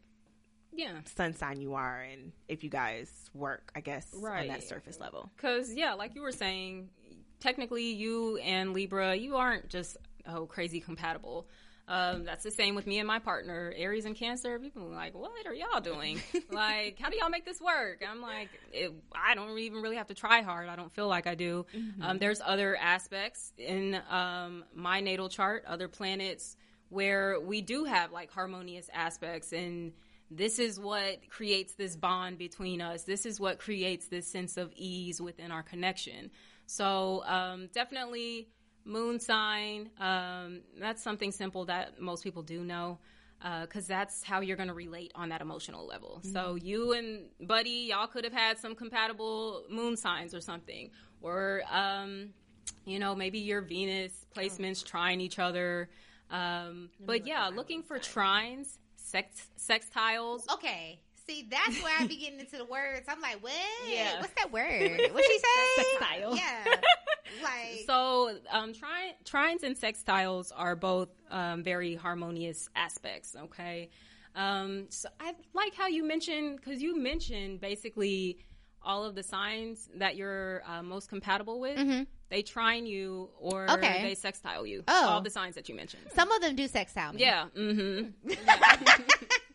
yeah. 0.72 0.92
sun 1.16 1.34
sign 1.34 1.60
you 1.60 1.74
are 1.74 2.00
and 2.00 2.30
if 2.46 2.62
you 2.62 2.70
guys 2.70 3.10
work, 3.34 3.72
I 3.74 3.80
guess, 3.80 4.06
right. 4.14 4.42
on 4.42 4.48
that 4.48 4.62
surface 4.62 5.00
level. 5.00 5.30
Because 5.36 5.74
yeah, 5.74 5.94
like 5.94 6.14
you 6.14 6.22
were 6.22 6.30
saying, 6.32 6.88
technically 7.40 7.90
you 7.92 8.36
and 8.38 8.72
Libra, 8.72 9.14
you 9.16 9.36
aren't 9.36 9.68
just 9.68 9.96
oh 10.26 10.46
crazy 10.46 10.78
compatible. 10.80 11.48
Um, 11.88 12.24
that's 12.24 12.44
the 12.44 12.50
same 12.50 12.74
with 12.74 12.86
me 12.86 12.98
and 12.98 13.08
my 13.08 13.18
partner, 13.18 13.72
Aries 13.74 14.04
and 14.04 14.14
Cancer. 14.14 14.58
People 14.58 14.84
are 14.84 14.94
like, 14.94 15.14
"What 15.14 15.46
are 15.46 15.54
y'all 15.54 15.80
doing? 15.80 16.20
like, 16.50 16.98
how 16.98 17.08
do 17.08 17.16
y'all 17.16 17.30
make 17.30 17.46
this 17.46 17.60
work?" 17.60 18.04
I'm 18.08 18.20
like, 18.20 18.50
it, 18.72 18.92
"I 19.14 19.34
don't 19.34 19.58
even 19.58 19.80
really 19.80 19.96
have 19.96 20.08
to 20.08 20.14
try 20.14 20.42
hard. 20.42 20.68
I 20.68 20.76
don't 20.76 20.92
feel 20.92 21.08
like 21.08 21.26
I 21.26 21.34
do." 21.34 21.64
Um, 22.02 22.18
there's 22.18 22.42
other 22.44 22.76
aspects 22.76 23.52
in 23.56 24.00
um, 24.10 24.64
my 24.74 25.00
natal 25.00 25.30
chart, 25.30 25.64
other 25.66 25.88
planets 25.88 26.56
where 26.90 27.40
we 27.40 27.62
do 27.62 27.84
have 27.84 28.12
like 28.12 28.30
harmonious 28.30 28.88
aspects 28.94 29.52
and 29.52 29.92
this 30.30 30.58
is 30.58 30.78
what 30.78 31.28
creates 31.30 31.74
this 31.74 31.96
bond 31.96 32.38
between 32.38 32.82
us. 32.82 33.04
This 33.04 33.24
is 33.24 33.40
what 33.40 33.58
creates 33.58 34.08
this 34.08 34.26
sense 34.26 34.56
of 34.56 34.72
ease 34.76 35.20
within 35.22 35.50
our 35.50 35.62
connection. 35.62 36.30
So, 36.66 37.24
um, 37.24 37.68
definitely 37.72 38.48
moon 38.84 39.20
sign. 39.20 39.90
Um, 39.98 40.60
that's 40.78 41.02
something 41.02 41.32
simple 41.32 41.64
that 41.66 42.00
most 42.00 42.24
people 42.24 42.42
do 42.42 42.62
know. 42.64 42.98
Because 43.62 43.86
that's 43.86 44.24
how 44.24 44.40
you're 44.40 44.56
going 44.56 44.68
to 44.68 44.74
relate 44.74 45.12
on 45.14 45.28
that 45.28 45.40
emotional 45.40 45.86
level. 45.86 46.20
So 46.24 46.56
you 46.56 46.92
and 46.94 47.26
Buddy, 47.40 47.86
y'all 47.90 48.08
could 48.08 48.24
have 48.24 48.32
had 48.32 48.58
some 48.58 48.74
compatible 48.74 49.62
moon 49.70 49.96
signs 49.96 50.34
or 50.34 50.40
something, 50.40 50.90
or 51.20 51.62
um, 51.70 52.30
you 52.84 52.98
know 52.98 53.14
maybe 53.14 53.38
your 53.38 53.60
Venus 53.60 54.26
placements 54.36 54.84
trining 54.84 55.20
each 55.20 55.38
other. 55.38 55.88
Um, 56.32 56.90
but 56.98 57.28
yeah, 57.28 57.48
looking 57.54 57.84
for 57.84 58.00
trines, 58.00 58.78
sex 58.96 59.48
sextiles. 59.56 60.52
Okay. 60.52 60.98
See, 61.28 61.46
that's 61.50 61.82
where 61.82 61.92
I 62.00 62.06
be 62.06 62.16
getting 62.16 62.40
into 62.40 62.56
the 62.56 62.64
words. 62.64 63.06
I'm 63.08 63.20
like, 63.20 63.42
what? 63.42 63.52
Yeah. 63.86 64.20
What's 64.20 64.32
that 64.34 64.50
word? 64.50 65.00
What 65.12 65.24
she 65.24 65.38
say? 65.38 65.84
Sextile. 65.98 66.36
Yeah. 66.36 66.64
Like, 67.42 67.84
So, 67.86 68.34
um, 68.50 68.72
tri- 68.72 69.14
trines 69.22 69.62
and 69.62 69.76
sextiles 69.76 70.50
are 70.56 70.74
both 70.74 71.10
um, 71.30 71.62
very 71.62 71.94
harmonious 71.94 72.70
aspects. 72.74 73.36
Okay, 73.38 73.90
um, 74.34 74.86
so 74.88 75.10
I 75.20 75.34
like 75.52 75.74
how 75.74 75.88
you 75.88 76.04
mentioned 76.04 76.56
because 76.56 76.80
you 76.80 76.96
mentioned 76.98 77.60
basically 77.60 78.38
all 78.82 79.04
of 79.04 79.14
the 79.14 79.22
signs 79.22 79.90
that 79.96 80.16
you're 80.16 80.62
uh, 80.66 80.82
most 80.82 81.10
compatible 81.10 81.60
with. 81.60 82.06
They 82.30 82.40
trine 82.42 82.86
you 82.86 83.28
or 83.38 83.66
Mm-hmm. 83.66 83.84
Okay. 83.84 84.02
they 84.02 84.14
sextile 84.14 84.66
you. 84.66 84.82
Oh. 84.88 85.08
all 85.08 85.20
the 85.20 85.30
signs 85.30 85.54
that 85.56 85.68
you 85.68 85.74
mentioned. 85.74 86.04
some 86.14 86.32
of 86.32 86.40
them 86.40 86.56
do 86.56 86.66
sextile 86.66 87.12
me. 87.12 87.20
Yeah. 87.20 87.46
Mm-hmm. 87.54 88.30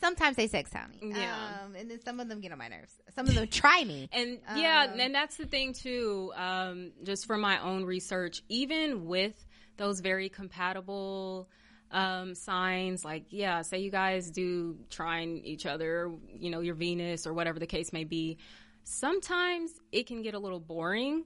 Sometimes 0.00 0.36
they 0.36 0.46
sex 0.46 0.72
me. 0.72 1.12
Yeah. 1.14 1.36
Um, 1.64 1.74
and 1.76 1.90
then 1.90 2.00
some 2.02 2.20
of 2.20 2.28
them 2.28 2.40
get 2.40 2.52
on 2.52 2.58
my 2.58 2.68
nerves. 2.68 2.92
Some 3.14 3.28
of 3.28 3.34
them 3.34 3.46
try 3.48 3.84
me. 3.84 4.08
And 4.12 4.38
yeah, 4.56 4.88
Um, 4.92 4.98
and 5.00 5.14
that's 5.14 5.36
the 5.36 5.46
thing 5.46 5.72
too. 5.74 6.32
Um, 6.36 6.92
just 7.02 7.26
from 7.26 7.40
my 7.40 7.60
own 7.62 7.84
research, 7.84 8.42
even 8.48 9.06
with 9.06 9.34
those 9.76 10.00
very 10.00 10.28
compatible 10.28 11.48
um, 11.90 12.34
signs, 12.34 13.04
like 13.04 13.24
yeah, 13.30 13.62
say 13.62 13.78
you 13.78 13.90
guys 13.90 14.30
do 14.30 14.76
trining 14.90 15.44
each 15.44 15.66
other, 15.66 16.10
you 16.32 16.50
know, 16.50 16.60
your 16.60 16.74
Venus 16.74 17.26
or 17.26 17.34
whatever 17.34 17.58
the 17.58 17.66
case 17.66 17.92
may 17.92 18.04
be. 18.04 18.38
Sometimes 18.84 19.72
it 19.92 20.06
can 20.06 20.22
get 20.22 20.34
a 20.34 20.38
little 20.38 20.60
boring 20.60 21.24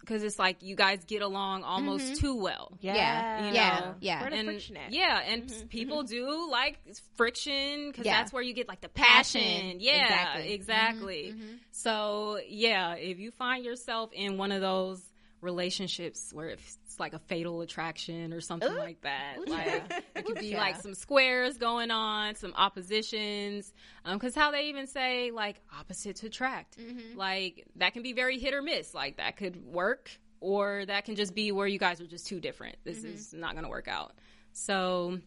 because 0.00 0.22
it's 0.22 0.38
like 0.38 0.62
you 0.62 0.76
guys 0.76 1.04
get 1.04 1.22
along 1.22 1.62
almost 1.64 2.04
mm-hmm. 2.04 2.14
too 2.14 2.34
well. 2.36 2.72
Yeah. 2.80 3.46
You 3.48 3.54
Yeah. 3.54 3.80
know? 3.80 3.94
Yeah. 4.00 4.20
Where 4.20 4.30
the 4.30 4.36
and 4.36 4.48
friction 4.48 4.76
at? 4.76 4.92
yeah, 4.92 5.20
and 5.26 5.42
mm-hmm. 5.44 5.54
Mm-hmm. 5.54 5.66
people 5.68 6.02
do 6.02 6.48
like 6.50 6.78
friction 7.16 7.90
because 7.90 8.06
Yeah. 8.06 8.18
that's 8.20 8.32
where 8.32 8.42
you 8.42 8.54
get 8.54 8.68
like 8.68 8.80
the 8.80 8.88
passion. 8.88 9.40
Passion. 9.40 9.80
Yeah, 9.80 10.04
Exactly. 10.04 10.52
exactly. 10.52 11.34
So 11.72 12.38
yeah, 12.48 12.94
if 12.94 13.18
you 13.18 13.30
find 13.30 13.64
yourself 13.64 14.10
in 14.12 14.38
one 14.38 14.52
of 14.52 14.60
those 14.60 15.02
relationships 15.42 16.32
where 16.32 16.48
it's 16.48 16.78
like 16.98 17.12
a 17.12 17.18
fatal 17.18 17.60
attraction 17.60 18.32
or 18.32 18.40
something 18.40 18.74
like 18.74 19.00
that, 19.02 19.36
like 19.46 20.04
it 20.14 20.24
could 20.24 20.38
be 20.38 20.48
Yeah. 20.48 20.60
like 20.60 20.76
some 20.80 20.94
squares 20.94 21.58
going 21.58 21.90
on, 21.90 22.36
some 22.36 22.54
oppositions. 22.56 23.72
Um, 24.04 24.18
because 24.18 24.34
how 24.34 24.52
they 24.52 24.68
even 24.68 24.86
say 24.86 25.30
like 25.32 25.60
opposites 25.78 26.22
attract, 26.22 26.78
mm-hmm. 26.78 27.18
like 27.18 27.66
that 27.76 27.92
can 27.92 28.02
be 28.02 28.12
very 28.12 28.38
hit 28.38 28.54
or 28.54 28.62
miss. 28.62 28.94
Like 28.94 29.16
that 29.16 29.36
could 29.36 29.64
work, 29.66 30.10
or 30.40 30.86
that 30.86 31.04
can 31.04 31.16
just 31.16 31.34
be 31.34 31.52
where 31.52 31.66
you 31.66 31.78
guys 31.78 32.00
are 32.00 32.06
just 32.06 32.26
too 32.26 32.40
different. 32.40 32.76
This 32.84 32.98
mm-hmm. 32.98 33.14
is 33.14 33.34
not 33.34 33.52
going 33.52 33.64
to 33.64 33.70
work 33.70 33.88
out. 33.88 34.12
So 34.52 35.18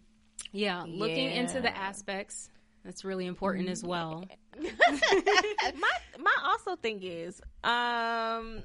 yeah, 0.52 0.86
looking 0.88 1.32
into 1.32 1.62
the 1.62 1.76
aspects. 1.76 2.50
That's 2.86 3.04
really 3.04 3.26
important 3.26 3.68
as 3.68 3.84
well. 3.84 4.26
my 4.62 5.92
my 6.20 6.36
also 6.44 6.76
thing 6.76 7.02
is, 7.02 7.42
um, 7.64 8.62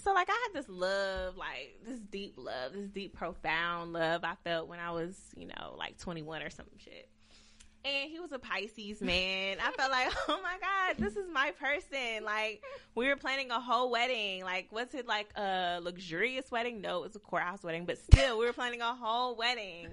so 0.00 0.14
like 0.14 0.28
I 0.30 0.46
had 0.46 0.62
this 0.62 0.68
love, 0.68 1.36
like 1.36 1.80
this 1.84 1.98
deep 1.98 2.34
love, 2.36 2.72
this 2.72 2.88
deep 2.88 3.14
profound 3.14 3.92
love 3.92 4.22
I 4.22 4.36
felt 4.44 4.68
when 4.68 4.78
I 4.78 4.92
was, 4.92 5.18
you 5.36 5.48
know, 5.48 5.74
like 5.76 5.98
21 5.98 6.42
or 6.42 6.50
some 6.50 6.66
shit. 6.78 7.08
And 7.84 8.10
he 8.10 8.18
was 8.18 8.32
a 8.32 8.38
Pisces 8.38 9.02
man. 9.02 9.58
I 9.62 9.70
felt 9.72 9.90
like, 9.90 10.10
oh 10.28 10.40
my 10.42 10.56
God, 10.60 10.96
this 10.96 11.16
is 11.16 11.28
my 11.30 11.50
person. 11.50 12.24
Like, 12.24 12.62
we 12.94 13.08
were 13.08 13.16
planning 13.16 13.50
a 13.50 13.60
whole 13.60 13.90
wedding. 13.90 14.42
Like, 14.42 14.72
was 14.72 14.94
it 14.94 15.06
like 15.06 15.28
a 15.36 15.80
luxurious 15.82 16.50
wedding? 16.50 16.80
No, 16.80 17.00
it 17.00 17.08
was 17.08 17.16
a 17.16 17.18
courthouse 17.18 17.62
wedding, 17.62 17.84
but 17.84 17.98
still, 17.98 18.38
we 18.38 18.46
were 18.46 18.54
planning 18.54 18.80
a 18.80 18.94
whole 18.94 19.36
wedding. 19.36 19.88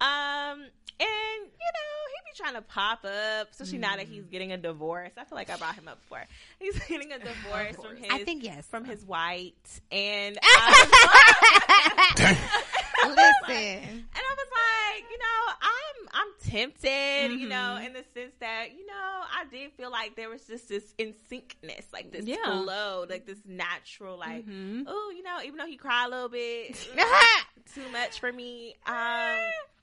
Um, 0.00 0.60
and 0.98 1.40
you 1.42 1.70
know, 1.74 1.92
he 2.08 2.32
be 2.32 2.36
trying 2.36 2.54
to 2.54 2.62
pop 2.62 3.04
up, 3.04 3.48
especially 3.50 3.78
now 3.78 3.96
that 3.96 4.06
he's 4.08 4.24
getting 4.24 4.52
a 4.52 4.56
divorce. 4.56 5.12
I 5.16 5.24
feel 5.24 5.36
like 5.36 5.50
I 5.50 5.56
brought 5.56 5.74
him 5.74 5.88
up 5.88 6.00
before. 6.00 6.24
He's 6.58 6.78
getting 6.86 7.12
a 7.12 7.18
divorce 7.18 7.76
from 7.76 7.96
his 7.96 8.06
I 8.10 8.24
think 8.24 8.42
yes. 8.44 8.66
from 8.66 8.84
his 8.84 9.04
white, 9.04 9.54
and 9.92 10.38
I 10.42 11.66
was 13.04 13.10
Listen. 13.10 13.18
and 13.48 14.04
I 14.14 14.34
was 14.36 14.48
like, 14.52 15.04
you 15.10 15.18
know, 15.18 15.52
I'm 15.62 16.08
I'm 16.12 16.50
tempted, 16.50 17.40
you 17.40 17.48
know, 17.48 17.56
Mm-hmm. 17.56 17.86
in 17.86 17.92
the 17.92 18.04
sense 18.14 18.32
that, 18.40 18.68
you 18.76 18.86
know, 18.86 18.92
I 18.94 19.44
did 19.50 19.72
feel 19.72 19.90
like 19.90 20.16
there 20.16 20.28
was 20.30 20.42
just 20.46 20.68
this 20.68 20.94
in 20.98 21.14
syncness, 21.30 21.84
like 21.92 22.10
this 22.10 22.24
Yeah. 22.24 22.36
flow, 22.44 23.04
like 23.08 23.26
this 23.26 23.38
natural, 23.46 24.18
like, 24.18 24.46
Mhm. 24.46 24.84
oh, 24.86 25.12
you 25.14 25.22
know, 25.22 25.38
even 25.44 25.56
though 25.58 25.66
he 25.66 25.76
cried 25.76 26.06
a 26.06 26.10
little 26.10 26.28
bit, 26.30 26.74
too 27.74 27.88
much 27.92 28.18
for 28.20 28.32
me. 28.32 28.74
Um, 28.86 29.38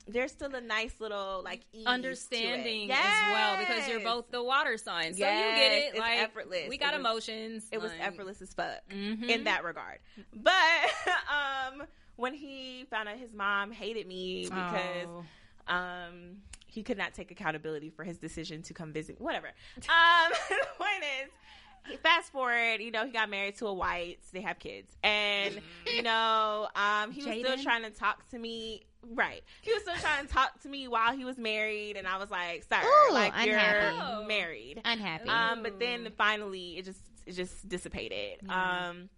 there's 0.07 0.31
still 0.31 0.53
a 0.53 0.61
nice 0.61 0.93
little 0.99 1.41
like 1.43 1.61
ease 1.73 1.85
to 1.85 1.89
it. 1.89 1.93
understanding 1.93 2.91
as 2.91 3.31
well 3.31 3.57
because 3.57 3.87
you're 3.87 4.01
both 4.01 4.29
the 4.31 4.43
water 4.43 4.77
signs. 4.77 5.17
So 5.17 5.23
you 5.25 5.31
get 5.31 5.71
it. 5.71 5.89
it's 5.91 5.99
like 5.99 6.19
effortless. 6.19 6.67
We 6.69 6.77
got 6.77 6.93
It 6.93 6.97
was- 6.97 7.05
emotions. 7.07 7.67
It 7.71 7.81
was 7.81 7.91
effortless 7.99 8.41
as 8.41 8.53
fuck 8.53 8.79
Mhm. 8.91 9.29
in 9.29 9.43
that 9.45 9.63
regard. 9.63 9.99
But 10.33 10.53
um, 11.31 11.83
when 12.15 12.33
he 12.33 12.85
found 12.89 13.07
out 13.09 13.17
his 13.17 13.33
mom 13.33 13.71
hated 13.71 14.07
me 14.07 14.43
because 14.45 15.07
Oh. 15.07 15.73
um, 15.73 16.37
he 16.67 16.83
could 16.83 16.97
not 16.97 17.13
take 17.13 17.31
accountability 17.31 17.89
for 17.89 18.03
his 18.03 18.17
decision 18.17 18.61
to 18.63 18.73
come 18.73 18.91
visit. 18.93 19.21
Whatever. 19.21 19.47
Um, 19.77 20.31
the 20.49 20.67
point 20.77 21.03
is, 21.23 21.99
fast 22.01 22.31
forward, 22.31 22.81
you 22.81 22.91
know, 22.91 23.05
he 23.05 23.11
got 23.11 23.29
married 23.29 23.55
to 23.57 23.67
a 23.67 23.73
white. 23.73 24.19
They 24.31 24.41
have 24.41 24.57
kids, 24.59 24.91
and 25.03 25.59
you 25.85 26.01
know, 26.01 26.67
um, 26.75 27.11
he 27.11 27.23
was 27.23 27.37
still 27.39 27.63
trying 27.63 27.83
to 27.83 27.89
talk 27.91 28.27
to 28.31 28.39
me. 28.39 28.83
Right, 29.11 29.43
he 29.61 29.73
was 29.73 29.81
still 29.83 29.95
trying 29.95 30.25
to 30.25 30.31
talk 30.31 30.61
to 30.61 30.69
me 30.69 30.87
while 30.87 31.15
he 31.15 31.25
was 31.25 31.37
married, 31.37 31.97
and 31.97 32.07
I 32.07 32.17
was 32.17 32.31
like, 32.31 32.63
"Sir, 32.63 32.81
Ooh, 32.83 33.13
like 33.13 33.33
unhappy. 33.35 33.95
you're 33.95 34.27
married." 34.27 34.81
Unhappy. 34.85 35.29
Um, 35.29 35.63
but 35.63 35.79
then 35.79 36.11
finally, 36.17 36.77
it 36.77 36.85
just 36.85 37.01
it 37.25 37.33
just 37.33 37.67
dissipated. 37.67 38.47
Um, 38.49 39.09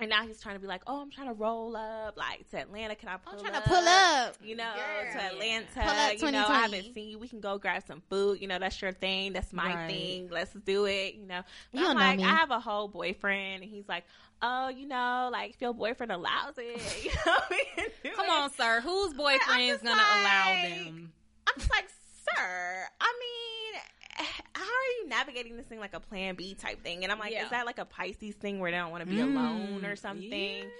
and 0.00 0.10
now 0.10 0.26
he's 0.26 0.40
trying 0.40 0.56
to 0.56 0.60
be 0.60 0.66
like, 0.66 0.82
"Oh, 0.86 1.00
I'm 1.00 1.10
trying 1.10 1.28
to 1.28 1.32
roll 1.34 1.76
up, 1.76 2.16
like 2.16 2.48
to 2.50 2.58
Atlanta. 2.58 2.94
Can 2.94 3.08
I 3.08 3.16
pull 3.16 3.34
up? 3.34 3.38
I'm 3.38 3.44
trying 3.44 3.54
up? 3.56 3.64
to 3.64 3.68
pull 3.70 3.88
up. 3.88 4.36
You 4.42 4.56
know, 4.56 4.72
Girl. 4.74 5.12
to 5.12 5.22
Atlanta. 5.24 5.66
Pull 5.74 5.82
up 5.90 6.20
you 6.22 6.30
know, 6.32 6.46
I 6.48 6.60
haven't 6.62 6.94
seen 6.94 7.08
you. 7.10 7.18
We 7.18 7.28
can 7.28 7.40
go 7.40 7.58
grab 7.58 7.82
some 7.86 8.02
food. 8.10 8.40
You 8.40 8.48
know, 8.48 8.58
that's 8.58 8.80
your 8.82 8.92
thing. 8.92 9.32
That's 9.32 9.52
my 9.52 9.74
Right. 9.74 9.88
thing. 9.90 10.28
Let's 10.30 10.52
do 10.52 10.86
it. 10.86 11.14
You 11.14 11.26
know, 11.26 11.42
You 11.72 11.80
I'm 11.80 11.84
don't 11.84 11.94
know 11.96 12.00
like. 12.00 12.20
I 12.20 12.36
have 12.36 12.50
a 12.50 12.60
whole 12.60 12.88
boyfriend, 12.88 13.62
and 13.62 13.70
he's 13.70 13.88
like, 13.88 14.04
"Oh, 14.40 14.68
you 14.68 14.86
know, 14.88 15.28
like 15.32 15.50
if 15.54 15.60
your 15.60 15.74
boyfriend 15.74 16.12
allows 16.12 16.54
it, 16.58 17.04
you 17.04 17.10
know, 17.26 17.36
we 17.50 17.64
can 17.76 17.88
do 18.02 18.10
Come 18.16 18.24
it." 18.26 18.30
on, 18.30 18.50
sir. 18.52 18.80
Whose 18.80 19.14
boyfriend 19.14 19.62
is 19.62 19.78
gonna 19.82 20.02
allow 20.20 20.54
them? 20.62 21.12
I'm 21.46 21.54
just 21.58 21.70
like, 21.70 21.88
sir. 22.36 22.84
I 23.00 23.12
mean, 23.20 23.80
how 24.16 24.62
are 24.62 24.90
you 25.00 25.08
navigating 25.08 25.56
this 25.56 25.66
thing 25.66 25.80
like 25.80 25.94
a 25.94 26.00
Plan 26.00 26.34
B 26.34 26.54
type 26.54 26.82
thing? 26.82 27.02
And 27.02 27.12
I'm 27.12 27.18
like, 27.18 27.32
Yeah. 27.32 27.44
is 27.44 27.50
that 27.50 27.66
like 27.66 27.78
a 27.78 27.84
Pisces 27.84 28.34
thing 28.34 28.60
where 28.60 28.70
they 28.70 28.76
don't 28.76 28.90
want 28.90 29.02
to 29.02 29.06
be 29.08 29.16
Mm, 29.16 29.32
alone 29.34 29.84
or 29.84 29.96
something? 29.96 30.70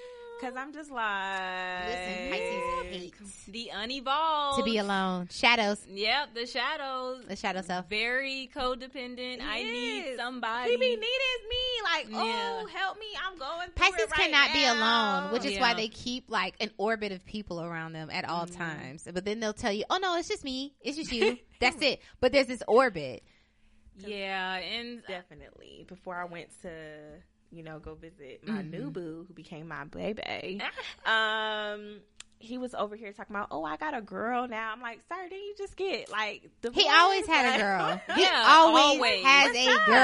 Because 0.40 0.56
I'm 0.56 0.72
just 0.72 0.90
like, 0.90 1.86
Listen, 1.86 2.30
Pisces 2.30 2.86
hate 2.90 3.14
The 3.52 3.70
unevolved 3.74 4.58
to 4.58 4.64
be 4.64 4.78
alone. 4.78 5.28
Shadows. 5.30 5.86
Yep, 5.88 6.34
the 6.34 6.46
shadows. 6.46 7.24
The 7.28 7.36
shadow 7.36 7.62
self. 7.62 7.88
Very 7.88 8.50
codependent. 8.54 9.40
I 9.40 9.62
need 9.62 10.16
somebody. 10.16 10.70
He 10.72 10.76
be 10.78 10.86
needing 10.88 10.98
me, 10.98 11.82
like, 11.84 12.06
oh, 12.12 12.26
Yeah. 12.26 12.78
help 12.78 12.98
me, 12.98 13.06
I'm 13.24 13.38
going. 13.38 13.68
Through 13.68 13.74
Pisces 13.76 14.00
it 14.00 14.10
right 14.10 14.20
cannot 14.30 14.52
be 14.52 14.64
alone, 14.66 15.32
which 15.32 15.44
is 15.44 15.58
why 15.60 15.74
they 15.74 15.88
keep 15.88 16.24
like 16.28 16.54
an 16.60 16.70
orbit 16.76 17.12
of 17.12 17.24
people 17.24 17.62
around 17.62 17.92
them 17.92 18.10
at 18.10 18.24
all 18.28 18.46
Mhm. 18.46 18.56
times. 18.56 19.08
But 19.12 19.24
then 19.24 19.38
they'll 19.38 19.52
tell 19.52 19.72
you, 19.72 19.84
"Oh 19.90 19.98
no, 19.98 20.16
it's 20.16 20.28
just 20.28 20.42
me. 20.42 20.74
It's 20.80 20.96
just 20.96 21.12
you. 21.12 21.38
That's 21.60 21.80
it." 21.82 22.00
But 22.20 22.32
there's 22.32 22.48
this 22.48 22.62
orbit. 22.66 23.22
Yeah, 23.98 24.54
and 24.56 25.02
definitely. 25.06 25.84
Before 25.86 26.16
I 26.16 26.24
went 26.24 26.48
to, 26.62 26.70
you 27.52 27.62
know, 27.62 27.78
go 27.78 27.94
visit 27.94 28.40
my 28.46 28.62
Mhm. 28.62 28.70
new 28.70 28.90
boo, 28.90 29.24
who 29.28 29.34
became 29.34 29.68
my 29.68 29.84
baby. 29.84 30.60
um, 31.06 32.00
he 32.38 32.58
was 32.58 32.74
over 32.74 32.96
here 32.96 33.12
talking 33.12 33.36
about, 33.36 33.46
oh, 33.52 33.62
I 33.64 33.76
got 33.76 33.94
a 33.94 34.00
girl 34.00 34.48
now. 34.48 34.72
I'm 34.72 34.80
like, 34.80 34.98
sir, 35.08 35.28
didn't 35.28 35.44
you 35.44 35.54
just 35.56 35.76
get 35.76 36.10
like 36.10 36.50
the? 36.60 36.72
He 36.72 36.88
always 36.88 37.24
had 37.26 37.54
a 37.54 37.62
girl. 37.62 38.00
He 38.16 38.22
Yeah, 38.22 38.44
always, 38.48 38.82
always. 38.98 39.24
has 39.24 39.44
What's 39.52 39.58
a 39.58 39.70
up? 39.70 39.86
girl. 39.86 39.96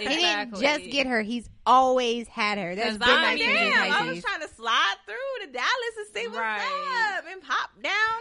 Yeah, 0.00 0.08
He 0.08 0.16
didn't 0.16 0.60
just 0.60 0.90
get 0.90 1.06
her. 1.06 1.22
He's 1.22 1.48
always 1.64 2.26
had 2.26 2.58
her. 2.58 2.74
That's 2.74 2.96
'Cause 2.96 2.98
good 2.98 3.08
I 3.08 3.36
Damn, 3.36 3.92
I 3.92 4.10
was 4.10 4.20
trying 4.24 4.40
to 4.40 4.48
slide 4.48 4.96
through 5.06 5.46
to 5.46 5.52
Dallas 5.52 5.96
and 5.98 6.06
see 6.12 6.26
what's 6.26 6.38
Right. 6.38 7.14
up 7.18 7.24
and 7.30 7.40
pop 7.42 7.70
down 7.80 8.19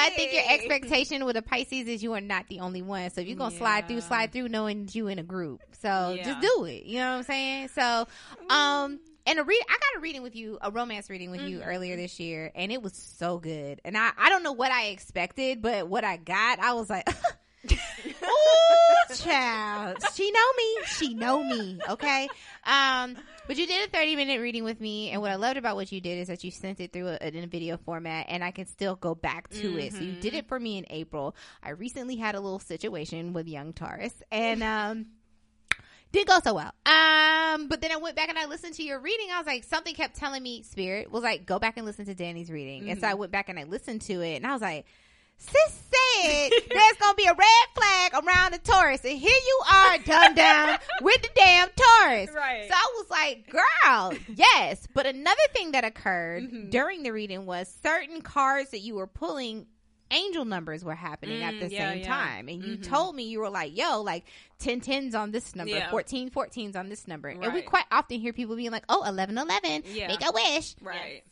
I 0.00 0.10
think 0.10 0.32
your 0.32 0.42
expectation 0.48 1.24
with 1.24 1.36
a 1.36 1.42
Pisces 1.42 1.86
is 1.86 2.02
you 2.02 2.12
are 2.14 2.20
not 2.20 2.48
the 2.48 2.60
only 2.60 2.82
one. 2.82 3.10
So 3.10 3.20
if 3.20 3.28
you're 3.28 3.36
gonna 3.36 3.50
slide 3.50 3.86
through, 3.88 4.00
slide 4.00 4.32
through 4.32 4.48
knowing 4.48 4.88
you 4.92 5.08
in 5.08 5.18
a 5.18 5.22
group. 5.22 5.60
So 5.80 6.14
Yeah. 6.16 6.24
just 6.24 6.40
do 6.40 6.64
it. 6.64 6.84
You 6.84 6.98
know 6.98 7.10
what 7.10 7.16
I'm 7.18 7.22
saying? 7.24 7.68
So 7.68 8.06
um 8.48 9.00
and 9.26 9.38
a 9.38 9.44
read 9.44 9.62
I 9.68 9.72
got 9.72 9.98
a 9.98 10.00
reading 10.00 10.22
with 10.22 10.34
you, 10.34 10.58
a 10.62 10.70
romance 10.70 11.10
reading 11.10 11.30
with 11.30 11.42
you 11.42 11.58
Mhm. 11.60 11.66
earlier 11.66 11.96
this 11.96 12.18
year, 12.18 12.50
and 12.54 12.72
it 12.72 12.82
was 12.82 12.94
so 12.94 13.38
good. 13.38 13.80
And 13.84 13.96
I, 13.96 14.10
I 14.16 14.30
don't 14.30 14.42
know 14.42 14.52
what 14.52 14.72
I 14.72 14.86
expected, 14.86 15.60
but 15.62 15.88
what 15.88 16.04
I 16.04 16.16
got, 16.16 16.58
I 16.58 16.72
was 16.72 16.88
like 16.90 17.06
Ooh, 17.72 19.14
child. 19.14 19.98
She 20.14 20.30
know 20.30 20.52
me. 20.56 20.76
She 20.86 21.14
know 21.14 21.42
me. 21.42 21.78
Okay. 21.88 22.28
Um, 22.64 23.16
but 23.46 23.56
you 23.56 23.66
did 23.66 23.88
a 23.88 23.90
30 23.90 24.16
minute 24.16 24.40
reading 24.40 24.64
with 24.64 24.80
me. 24.80 25.10
And 25.10 25.20
what 25.20 25.30
I 25.30 25.34
loved 25.36 25.56
about 25.56 25.76
what 25.76 25.90
you 25.92 26.00
did 26.00 26.18
is 26.18 26.28
that 26.28 26.42
you 26.44 26.50
sent 26.50 26.80
it 26.80 26.92
through 26.92 27.08
a, 27.08 27.16
in 27.28 27.44
a 27.44 27.46
video 27.46 27.76
format 27.76 28.26
and 28.28 28.42
I 28.42 28.50
can 28.50 28.66
still 28.66 28.96
go 28.96 29.14
back 29.14 29.48
to 29.50 29.78
it. 29.78 29.92
So 29.92 30.00
you 30.00 30.12
did 30.12 30.34
it 30.34 30.48
for 30.48 30.58
me 30.58 30.78
in 30.78 30.86
April. 30.90 31.34
I 31.62 31.70
recently 31.70 32.16
had 32.16 32.34
a 32.34 32.40
little 32.40 32.60
situation 32.60 33.32
with 33.32 33.46
young 33.46 33.72
Taurus 33.72 34.14
and, 34.30 34.62
um, 34.62 35.06
didn't 36.12 36.28
go 36.28 36.40
so 36.42 36.54
well. 36.54 36.72
Um, 36.86 37.68
but 37.68 37.80
then 37.80 37.92
I 37.92 37.96
went 37.96 38.16
back 38.16 38.28
and 38.28 38.38
I 38.38 38.46
listened 38.46 38.74
to 38.74 38.82
your 38.82 38.98
reading. 39.00 39.28
I 39.32 39.38
was 39.38 39.46
like, 39.46 39.64
something 39.64 39.94
kept 39.94 40.16
telling 40.16 40.42
me, 40.42 40.62
Spirit 40.62 41.10
was 41.10 41.22
like, 41.22 41.46
go 41.46 41.58
back 41.58 41.76
and 41.76 41.86
listen 41.86 42.04
to 42.06 42.14
Dani's 42.14 42.50
reading. 42.50 42.90
And 42.90 43.00
so 43.00 43.06
I 43.06 43.14
went 43.14 43.30
back 43.30 43.48
and 43.48 43.58
I 43.58 43.64
listened 43.64 44.02
to 44.02 44.20
it 44.20 44.36
and 44.36 44.46
I 44.46 44.52
was 44.52 44.62
like, 44.62 44.86
Sis 45.40 45.78
said 45.90 46.50
there's 46.70 46.96
gonna 47.00 47.14
be 47.14 47.24
a 47.24 47.32
red 47.34 47.66
flag 47.74 48.12
around 48.24 48.52
the 48.52 48.58
Taurus, 48.58 49.02
and 49.04 49.18
here 49.18 49.30
you 49.30 49.60
are, 49.72 49.98
done 49.98 50.34
down 50.34 50.78
with 51.02 51.20
the 51.22 51.28
damn 51.34 51.68
Taurus. 51.68 52.30
Right. 52.34 52.66
So 52.68 52.74
I 52.74 52.94
was 52.98 53.10
like, 53.10 53.48
"Girl, 53.50 54.12
yes." 54.34 54.86
But 54.94 55.06
another 55.06 55.40
thing 55.54 55.72
that 55.72 55.84
occurred 55.84 56.44
Mhm. 56.44 56.70
during 56.70 57.02
the 57.02 57.10
reading 57.12 57.46
was 57.46 57.74
certain 57.82 58.20
cards 58.22 58.70
that 58.70 58.80
you 58.80 58.94
were 58.94 59.06
pulling. 59.06 59.66
Angel 60.12 60.44
numbers 60.44 60.84
were 60.84 60.94
happening 60.96 61.42
at 61.44 61.54
Mm, 61.54 61.60
the 61.60 61.68
yeah, 61.70 61.90
same 61.92 62.00
yeah. 62.00 62.06
time, 62.06 62.48
and 62.48 62.64
you 62.64 62.76
Mhm. 62.78 62.82
told 62.88 63.14
me 63.14 63.22
you 63.24 63.38
were 63.38 63.48
like, 63.48 63.76
"Yo, 63.76 64.02
like 64.02 64.24
10 64.58 64.80
10s 64.80 65.14
on 65.14 65.30
this 65.30 65.54
number, 65.54 65.76
Yeah. 65.76 65.88
14 65.90 66.30
14s 66.30 66.74
on 66.76 66.88
this 66.88 67.06
number," 67.06 67.28
and 67.28 67.54
we 67.54 67.62
quite 67.62 67.84
often 67.92 68.20
hear 68.20 68.32
people 68.32 68.56
being 68.56 68.72
like, 68.72 68.84
"Oh, 68.88 69.04
11 69.04 69.38
11, 69.38 69.84
Yeah. 69.86 70.08
make 70.08 70.20
a 70.26 70.32
wish." 70.32 70.74
right. 70.82 71.22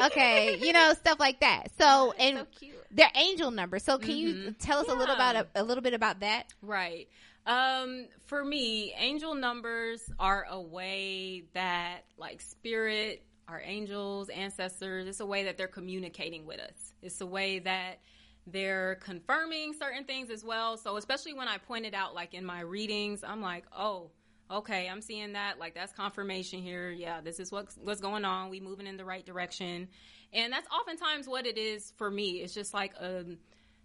Okay, 0.00 0.56
you 0.60 0.72
know 0.72 0.92
stuff 0.94 1.18
like 1.20 1.40
that. 1.40 1.68
So 1.78 2.12
and 2.18 2.38
so 2.38 2.46
cute. 2.58 2.74
they're 2.90 3.10
angel 3.14 3.50
numbers. 3.50 3.82
So 3.84 3.98
can 3.98 4.16
you 4.16 4.34
Mhm. 4.34 4.54
tell 4.58 4.78
us 4.78 4.88
a 4.88 4.94
little 4.94 5.14
about 5.14 5.36
a, 5.36 5.46
a 5.54 5.62
little 5.62 5.82
bit 5.82 5.94
about 5.94 6.20
that? 6.20 6.46
Right. 6.62 7.08
Um, 7.46 8.08
for 8.26 8.44
me, 8.44 8.92
angel 8.98 9.34
numbers 9.34 10.10
are 10.18 10.46
a 10.50 10.60
way 10.60 11.44
that, 11.54 12.00
like, 12.16 12.40
spirit, 12.40 13.24
our 13.46 13.62
angels, 13.64 14.28
ancestors, 14.30 15.06
it's 15.06 15.20
a 15.20 15.26
way 15.26 15.44
that 15.44 15.56
they're 15.56 15.68
communicating 15.68 16.44
with 16.44 16.58
us. 16.58 16.92
It's 17.02 17.20
a 17.20 17.26
way 17.26 17.60
that 17.60 18.00
they're 18.48 18.96
confirming 18.96 19.74
certain 19.74 20.04
things 20.04 20.28
as 20.30 20.44
well. 20.44 20.76
So, 20.76 20.96
especially 20.96 21.34
when 21.34 21.46
I 21.46 21.58
pointed 21.58 21.94
out, 21.94 22.14
like, 22.16 22.34
in 22.34 22.44
my 22.44 22.60
readings, 22.60 23.22
I'm 23.22 23.40
like, 23.40 23.64
oh, 23.72 24.10
okay, 24.50 24.88
I'm 24.88 25.00
seeing 25.00 25.32
that. 25.32 25.58
Like, 25.58 25.74
that's 25.74 25.92
confirmation 25.92 26.62
here. 26.62 26.90
Yeah, 26.90 27.20
this 27.20 27.40
is 27.40 27.50
what's, 27.50 27.76
what's 27.82 28.00
going 28.00 28.24
on. 28.24 28.50
We 28.50 28.60
moving 28.60 28.86
in 28.86 28.96
the 28.96 29.04
right 29.04 29.24
direction. 29.24 29.88
And 30.32 30.52
that's 30.52 30.68
oftentimes 30.68 31.26
what 31.28 31.46
it 31.46 31.58
is 31.58 31.92
for 31.96 32.10
me. 32.10 32.40
It's 32.42 32.54
just 32.54 32.74
like, 32.74 32.92
um, 33.00 33.38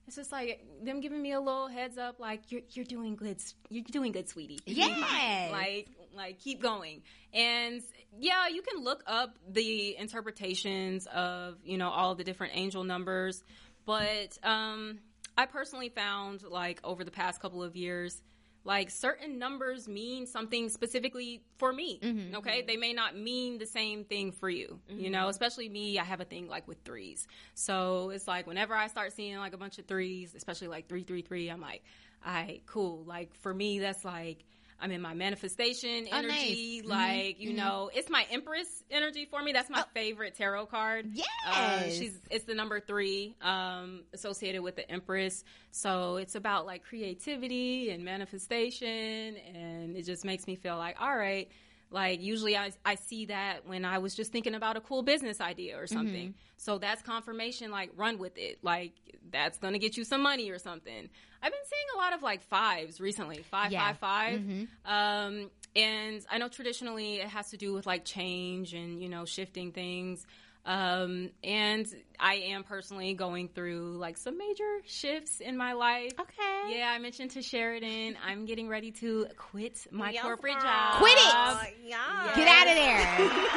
it's 0.07 0.15
just 0.15 0.31
like 0.31 0.65
them 0.83 0.99
giving 0.99 1.21
me 1.21 1.31
a 1.31 1.39
little 1.39 1.67
heads 1.67 1.97
up, 1.97 2.19
like 2.19 2.51
you're 2.51 2.61
you're 2.71 2.85
doing 2.85 3.15
good, 3.15 3.37
you're 3.69 3.83
doing 3.83 4.11
good, 4.11 4.27
sweetie. 4.27 4.59
You're 4.65 4.87
doing 4.87 5.01
fine. 5.01 5.21
Yes. 5.21 5.51
like 5.51 5.87
like 6.15 6.39
keep 6.39 6.61
going. 6.61 7.03
And 7.33 7.81
yeah, 8.19 8.47
you 8.49 8.61
can 8.61 8.83
look 8.83 9.03
up 9.07 9.37
the 9.49 9.95
interpretations 9.97 11.07
of 11.07 11.57
you 11.63 11.77
know 11.77 11.89
all 11.89 12.15
the 12.15 12.23
different 12.23 12.53
angel 12.55 12.83
numbers, 12.83 13.43
but 13.85 14.37
um, 14.43 14.99
I 15.37 15.45
personally 15.45 15.89
found 15.89 16.43
like 16.43 16.81
over 16.83 17.03
the 17.03 17.11
past 17.11 17.41
couple 17.41 17.63
of 17.63 17.75
years. 17.75 18.21
Like 18.63 18.91
certain 18.91 19.39
numbers 19.39 19.87
mean 19.87 20.27
something 20.27 20.69
specifically 20.69 21.41
for 21.57 21.73
me. 21.73 21.99
Mhm. 21.99 22.35
Okay. 22.35 22.61
They 22.61 22.77
may 22.77 22.93
not 22.93 23.17
mean 23.17 23.57
the 23.57 23.65
same 23.65 24.03
thing 24.03 24.31
for 24.31 24.49
you. 24.49 24.79
You 24.87 25.09
know, 25.09 25.29
especially 25.29 25.67
me, 25.67 25.97
I 25.97 26.03
have 26.03 26.21
a 26.21 26.25
thing 26.25 26.47
like 26.47 26.67
with 26.67 26.77
threes. 26.85 27.27
So 27.55 28.11
it's 28.11 28.27
like 28.27 28.45
whenever 28.45 28.75
I 28.75 28.87
start 28.87 29.13
seeing 29.13 29.37
like 29.37 29.53
a 29.53 29.57
bunch 29.57 29.79
of 29.79 29.85
threes, 29.85 30.35
especially 30.35 30.67
like 30.67 30.87
three, 30.87 31.03
three, 31.03 31.21
three, 31.23 31.49
I'm 31.49 31.61
like, 31.61 31.83
all 32.25 32.33
right, 32.33 32.61
cool. 32.67 33.03
Like 33.05 33.33
for 33.35 33.53
me, 33.53 33.79
that's 33.79 34.05
like, 34.05 34.43
I'm 34.81 34.91
in 34.91 35.01
my 35.01 35.13
manifestation 35.13 36.07
Oh, 36.11 36.21
nice. 36.21 36.41
energy. 36.41 36.81
Mhm, 36.81 36.87
Like, 36.89 37.39
you 37.39 37.51
mhm. 37.51 37.57
know, 37.57 37.91
it's 37.93 38.09
my 38.09 38.25
Empress 38.31 38.83
energy 38.89 39.25
for 39.25 39.41
me. 39.41 39.51
That's 39.53 39.69
my 39.69 39.81
Oh. 39.81 39.89
favorite 39.93 40.35
tarot 40.35 40.65
card. 40.65 41.05
Yes. 41.13 41.27
Uh, 41.45 41.89
she's 41.89 42.19
it's 42.29 42.45
the 42.45 42.55
number 42.55 42.79
three 42.79 43.35
um, 43.41 44.03
associated 44.13 44.61
with 44.61 44.75
the 44.75 44.89
Empress. 44.91 45.43
So 45.71 46.17
it's 46.17 46.35
about 46.35 46.65
like 46.65 46.83
creativity 46.83 47.91
and 47.91 48.03
manifestation, 48.03 49.37
and 49.55 49.95
it 49.95 50.03
just 50.03 50.25
makes 50.25 50.47
me 50.47 50.55
feel 50.55 50.77
like, 50.77 50.99
all 50.99 51.15
right. 51.15 51.49
Like 51.91 52.21
usually 52.21 52.55
I, 52.55 52.71
I 52.85 52.95
see 52.95 53.25
that 53.25 53.67
when 53.67 53.83
I 53.83 53.97
was 53.97 54.15
just 54.15 54.31
thinking 54.31 54.55
about 54.55 54.77
a 54.77 54.81
cool 54.81 55.03
business 55.03 55.41
idea 55.41 55.77
or 55.77 55.87
something. 55.87 56.29
Mm-hmm. 56.29 56.37
So 56.57 56.77
that's 56.77 57.01
confirmation, 57.01 57.69
like 57.69 57.91
run 57.97 58.17
with 58.17 58.37
it. 58.37 58.59
Like 58.63 58.93
that's 59.29 59.57
gonna 59.57 59.77
get 59.79 59.97
you 59.97 60.05
some 60.05 60.21
money 60.21 60.49
or 60.51 60.57
something. 60.57 61.09
I've 61.43 61.51
been 61.51 61.59
seeing 61.69 61.87
a 61.95 61.97
lot 61.97 62.13
of 62.13 62.23
like 62.23 62.43
fives 62.43 63.01
recently. 63.01 63.43
Five, 63.43 63.71
Yeah. 63.71 63.87
five, 63.87 63.97
five. 63.97 64.39
Mhm. 64.39 64.67
Um, 64.85 65.51
and 65.75 66.25
I 66.29 66.37
know 66.37 66.47
traditionally 66.47 67.15
it 67.15 67.27
has 67.27 67.49
to 67.49 67.57
do 67.57 67.73
with 67.73 67.85
like 67.85 68.05
change 68.05 68.73
and, 68.73 69.01
you 69.01 69.09
know, 69.09 69.25
shifting 69.25 69.71
things. 69.71 70.25
Um, 70.65 71.31
and 71.43 71.87
I 72.19 72.35
am 72.35 72.63
personally 72.63 73.13
going 73.15 73.47
through 73.49 73.97
like 73.97 74.17
some 74.17 74.37
major 74.37 74.77
shifts 74.85 75.39
in 75.39 75.57
my 75.57 75.73
life. 75.73 76.11
Okay. 76.19 76.77
Yeah, 76.77 76.91
I 76.93 76.99
mentioned 76.99 77.31
to 77.31 77.39
Sheriden, 77.39 78.15
I'm 78.23 78.45
getting 78.45 78.67
ready 78.69 78.91
to 78.91 79.25
quit 79.37 79.87
my 79.91 80.11
Yes, 80.11 80.21
corporate 80.23 80.53
girl. 80.53 80.61
job. 80.63 80.97
Quit 80.99 81.13
it. 81.17 81.73
Yeah. 81.85 82.31
Get 82.35 82.47
out 82.47 82.67
of 82.67 82.75
there. 82.75 83.47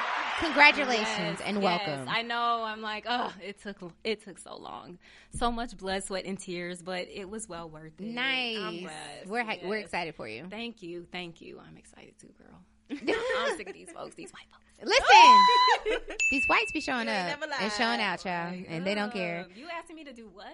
Congratulations 0.40 1.06
Yes, 1.38 1.40
and 1.44 1.62
yes. 1.62 1.82
welcome. 1.86 2.08
I 2.08 2.22
know. 2.22 2.62
I'm 2.64 2.80
like, 2.80 3.04
oh, 3.08 3.30
it 3.44 3.60
took 3.60 3.76
it 4.04 4.24
took 4.24 4.38
so 4.38 4.56
long, 4.56 4.98
so 5.34 5.52
much 5.52 5.76
blood, 5.76 6.02
sweat, 6.02 6.24
and 6.24 6.38
tears, 6.38 6.80
but 6.82 7.08
it 7.12 7.28
was 7.28 7.46
well 7.46 7.68
worth 7.68 7.92
it. 8.00 8.06
nice. 8.06 8.88
We're 9.26 9.44
ha- 9.44 9.58
we're 9.62 9.76
excited 9.76 10.14
for 10.14 10.26
you. 10.26 10.46
Thank 10.48 10.82
you, 10.82 11.06
thank 11.12 11.42
you. 11.42 11.60
I'm 11.60 11.76
excited 11.76 12.14
too, 12.18 12.30
girl. 12.38 12.58
I'm 13.48 13.56
sick 13.56 13.68
of 13.68 13.74
these 13.74 13.90
folks, 13.90 14.14
these 14.14 14.30
white 14.32 14.46
folks. 14.50 14.64
Listen, 14.82 16.16
these 16.30 16.44
whites 16.48 16.72
be 16.72 16.80
showing 16.80 17.06
up 17.08 17.38
and 17.60 17.72
showing 17.72 18.00
out, 18.00 18.20
child, 18.22 18.64
and 18.68 18.86
they 18.86 18.94
don't 18.94 19.12
care 19.12 19.40
Um, 19.44 19.50
You 19.54 19.66
asking 19.70 19.96
me 19.96 20.04
to 20.04 20.12
do 20.14 20.28
what? 20.32 20.46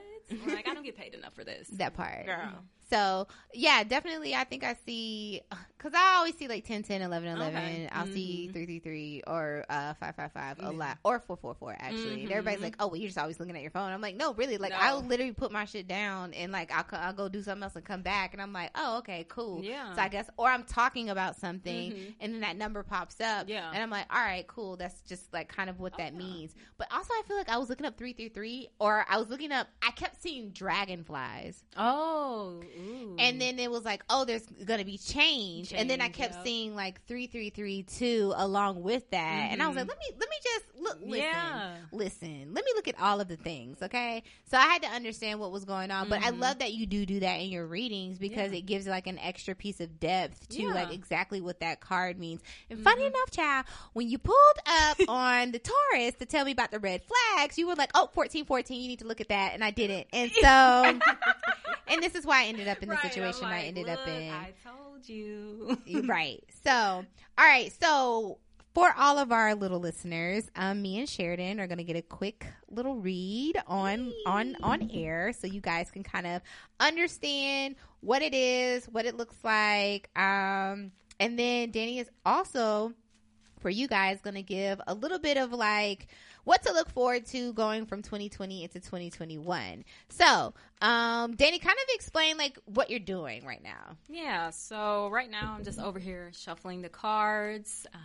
Like, 0.52 0.66
I 0.68 0.74
don't 0.74 0.82
get 0.84 0.96
paid 0.96 1.14
enough 1.14 1.34
for 1.34 1.44
this. 1.44 1.68
that 1.74 1.94
part. 1.94 2.26
Girl. 2.26 2.64
So 2.88 3.26
yeah, 3.52 3.82
definitely. 3.82 4.36
I 4.36 4.44
think 4.44 4.62
I 4.62 4.76
see 4.86 5.40
because 5.76 5.92
I 5.92 6.16
always 6.18 6.36
see 6.36 6.46
like 6.46 6.64
10, 6.64 6.84
10, 6.84 7.02
11, 7.02 7.28
11. 7.30 7.56
Okay. 7.56 7.88
I'll 7.90 8.06
see 8.06 8.46
Mhm. 8.48 8.52
three, 8.52 8.64
three, 8.66 8.78
three, 8.78 9.22
or 9.26 9.64
uh, 9.68 9.94
five, 9.94 10.14
five, 10.14 10.30
five 10.32 10.56
a 10.60 10.70
lot, 10.70 10.98
or 11.02 11.18
four, 11.18 11.36
four, 11.36 11.54
four. 11.54 11.74
Actually, 11.80 12.22
and 12.22 12.30
everybody's 12.30 12.60
like, 12.62 12.76
"Oh, 12.78 12.86
well, 12.86 12.96
you're 12.96 13.08
just 13.08 13.18
always 13.18 13.40
looking 13.40 13.56
at 13.56 13.62
your 13.62 13.72
phone." 13.72 13.90
I'm 13.90 14.00
like, 14.00 14.14
"No, 14.14 14.34
really. 14.34 14.56
Like, 14.56 14.70
No. 14.70 14.78
I'll 14.80 15.00
literally 15.02 15.32
put 15.32 15.50
my 15.50 15.64
shit 15.64 15.88
down 15.88 16.32
and 16.34 16.52
like 16.52 16.70
I'll 16.72 16.84
I'll 16.92 17.12
go 17.12 17.28
do 17.28 17.42
something 17.42 17.64
else 17.64 17.74
and 17.74 17.84
come 17.84 18.02
back, 18.02 18.34
and 18.34 18.40
I'm 18.40 18.52
like, 18.52 18.70
oh, 18.76 18.98
okay, 18.98 19.26
cool. 19.28 19.64
Yeah. 19.64 19.92
So 19.96 20.02
I 20.02 20.08
guess, 20.08 20.30
or 20.36 20.48
I'm 20.48 20.62
talking 20.62 21.10
about 21.10 21.34
something, 21.40 21.90
Mhm. 21.92 22.14
and 22.20 22.25
then 22.34 22.40
that 22.42 22.56
number 22.56 22.82
pops 22.82 23.20
up, 23.20 23.48
Yeah. 23.48 23.70
and 23.72 23.82
I'm 23.82 23.90
like, 23.90 24.06
all 24.10 24.20
right, 24.20 24.46
cool. 24.46 24.76
That's 24.76 25.00
just 25.02 25.32
like 25.32 25.48
kind 25.48 25.68
of 25.70 25.80
what 25.80 25.92
Oh, 25.94 25.96
that 25.98 26.12
yeah. 26.12 26.18
means. 26.18 26.54
But 26.78 26.88
also, 26.92 27.12
I 27.12 27.22
feel 27.26 27.36
like 27.36 27.48
I 27.48 27.56
was 27.58 27.68
looking 27.68 27.86
up 27.86 27.96
three, 27.96 28.12
three, 28.12 28.28
three, 28.28 28.68
or 28.78 29.04
I 29.08 29.18
was 29.18 29.28
looking 29.28 29.52
up. 29.52 29.68
I 29.82 29.90
kept 29.92 30.20
seeing 30.22 30.50
dragonflies. 30.50 31.62
Oh, 31.76 32.60
ooh. 32.78 33.16
And 33.18 33.40
then 33.40 33.58
it 33.58 33.70
was 33.70 33.84
like, 33.84 34.02
oh, 34.10 34.24
there's 34.24 34.46
gonna 34.64 34.84
be 34.84 34.98
change. 34.98 35.72
and 35.72 35.88
then 35.88 36.00
I 36.00 36.08
kept 36.08 36.34
yep. 36.34 36.44
seeing 36.44 36.74
like 36.76 37.04
three 37.06 37.26
three 37.26 37.50
three 37.50 37.82
two 37.82 38.32
along 38.36 38.82
with 38.82 39.08
that. 39.10 39.48
And 39.50 39.62
I 39.62 39.66
was 39.68 39.76
like, 39.76 39.88
let 39.88 39.98
me 39.98 40.04
let 40.18 40.28
me 40.28 40.36
just 40.44 40.64
look 40.78 40.98
listen. 41.00 41.18
Yeah. 41.22 41.76
Listen. 41.92 42.52
Let 42.52 42.64
me 42.64 42.70
look 42.74 42.88
at 42.88 43.00
all 43.00 43.20
of 43.20 43.28
the 43.28 43.36
things, 43.36 43.82
okay? 43.82 44.22
So 44.50 44.56
I 44.56 44.62
had 44.66 44.82
to 44.82 44.88
understand 44.88 45.40
what 45.40 45.50
was 45.52 45.64
going 45.64 45.90
on. 45.90 46.08
But 46.08 46.22
I 46.22 46.30
Mhm. 46.30 46.40
love 46.40 46.58
that 46.60 46.72
you 46.74 46.86
do 46.86 47.06
do 47.06 47.20
that 47.20 47.36
in 47.40 47.48
your 47.48 47.66
readings 47.66 48.18
because 48.18 48.52
Yeah. 48.52 48.58
it 48.58 48.66
gives 48.66 48.86
like 48.86 49.06
an 49.06 49.18
extra 49.18 49.54
piece 49.54 49.80
of 49.80 49.98
depth 49.98 50.48
to 50.50 50.68
like 50.72 50.92
exactly 50.92 51.40
what 51.40 51.60
that 51.60 51.80
card 51.80 52.05
means. 52.14 52.40
And 52.70 52.78
funny 52.78 53.02
Mhm. 53.02 53.08
enough, 53.08 53.30
child, 53.30 53.66
when 53.92 54.08
you 54.08 54.18
pulled 54.18 54.36
up 54.66 54.98
on 55.08 55.52
the 55.52 55.58
Taurus 55.58 56.14
to 56.20 56.26
tell 56.26 56.44
me 56.44 56.52
about 56.52 56.70
the 56.70 56.78
red 56.78 57.02
flags, 57.02 57.58
you 57.58 57.66
were 57.66 57.74
like, 57.74 57.90
oh, 57.94 58.08
14, 58.14 58.44
14, 58.44 58.80
you 58.80 58.88
need 58.88 58.98
to 59.00 59.06
look 59.06 59.20
at 59.20 59.28
that. 59.28 59.52
And 59.54 59.64
I 59.64 59.70
didn't. 59.70 60.06
And 60.12 60.30
so, 60.32 60.46
and 61.88 62.02
this 62.02 62.14
is 62.14 62.24
why 62.26 62.42
I 62.44 62.46
ended 62.46 62.68
up 62.68 62.82
in 62.82 62.88
the 62.88 62.94
Right, 62.94 63.02
situation 63.12 63.46
I 63.48 63.58
like, 63.58 63.66
ended 63.66 63.88
up 63.88 64.06
in. 64.06 64.30
I 64.32 64.52
told 64.62 65.08
you. 65.08 65.76
Right. 66.06 66.42
So, 66.64 66.70
all 66.72 67.04
right. 67.44 67.72
So, 67.80 68.38
for 68.74 68.92
all 68.98 69.16
of 69.18 69.32
our 69.32 69.54
little 69.54 69.80
listeners, 69.80 70.50
um, 70.54 70.82
me 70.82 70.98
and 70.98 71.08
Sheriden 71.08 71.58
are 71.60 71.66
going 71.66 71.78
to 71.78 71.84
get 71.84 71.96
a 71.96 72.02
quick 72.02 72.46
little 72.70 72.96
read 72.96 73.56
on 73.66 74.14
on 74.26 74.54
on 74.62 74.82
air, 74.92 75.32
so 75.32 75.46
you 75.46 75.62
guys 75.62 75.90
can 75.90 76.02
kind 76.02 76.26
of 76.26 76.42
understand 76.78 77.76
what 78.00 78.20
it 78.22 78.34
is, 78.34 78.84
what 78.86 79.06
it 79.06 79.16
looks 79.16 79.36
like, 79.42 80.10
um, 80.18 80.92
and 81.20 81.38
then 81.38 81.72
Dani 81.72 82.00
is 82.00 82.08
also 82.24 82.92
for 83.60 83.70
you 83.70 83.88
guys 83.88 84.20
going 84.20 84.34
to 84.34 84.42
give 84.42 84.80
a 84.86 84.94
little 84.94 85.18
bit 85.18 85.36
of 85.38 85.52
like 85.52 86.08
what 86.44 86.62
to 86.62 86.72
look 86.72 86.88
forward 86.90 87.26
to 87.26 87.52
going 87.54 87.86
from 87.86 88.02
2020 88.02 88.62
into 88.62 88.78
2021. 88.78 89.84
So, 90.10 90.54
um, 90.80 91.34
Dani, 91.34 91.60
kind 91.60 91.76
of 91.76 91.94
explain 91.94 92.36
like 92.36 92.58
what 92.66 92.90
you're 92.90 93.00
doing 93.00 93.44
right 93.44 93.62
now. 93.62 93.96
Yeah, 94.08 94.50
so 94.50 95.08
right 95.10 95.28
now 95.30 95.54
I'm 95.58 95.64
just 95.64 95.80
over 95.80 95.98
here 95.98 96.30
shuffling 96.34 96.82
the 96.82 96.88
cards. 96.88 97.86
Uh, 97.92 97.98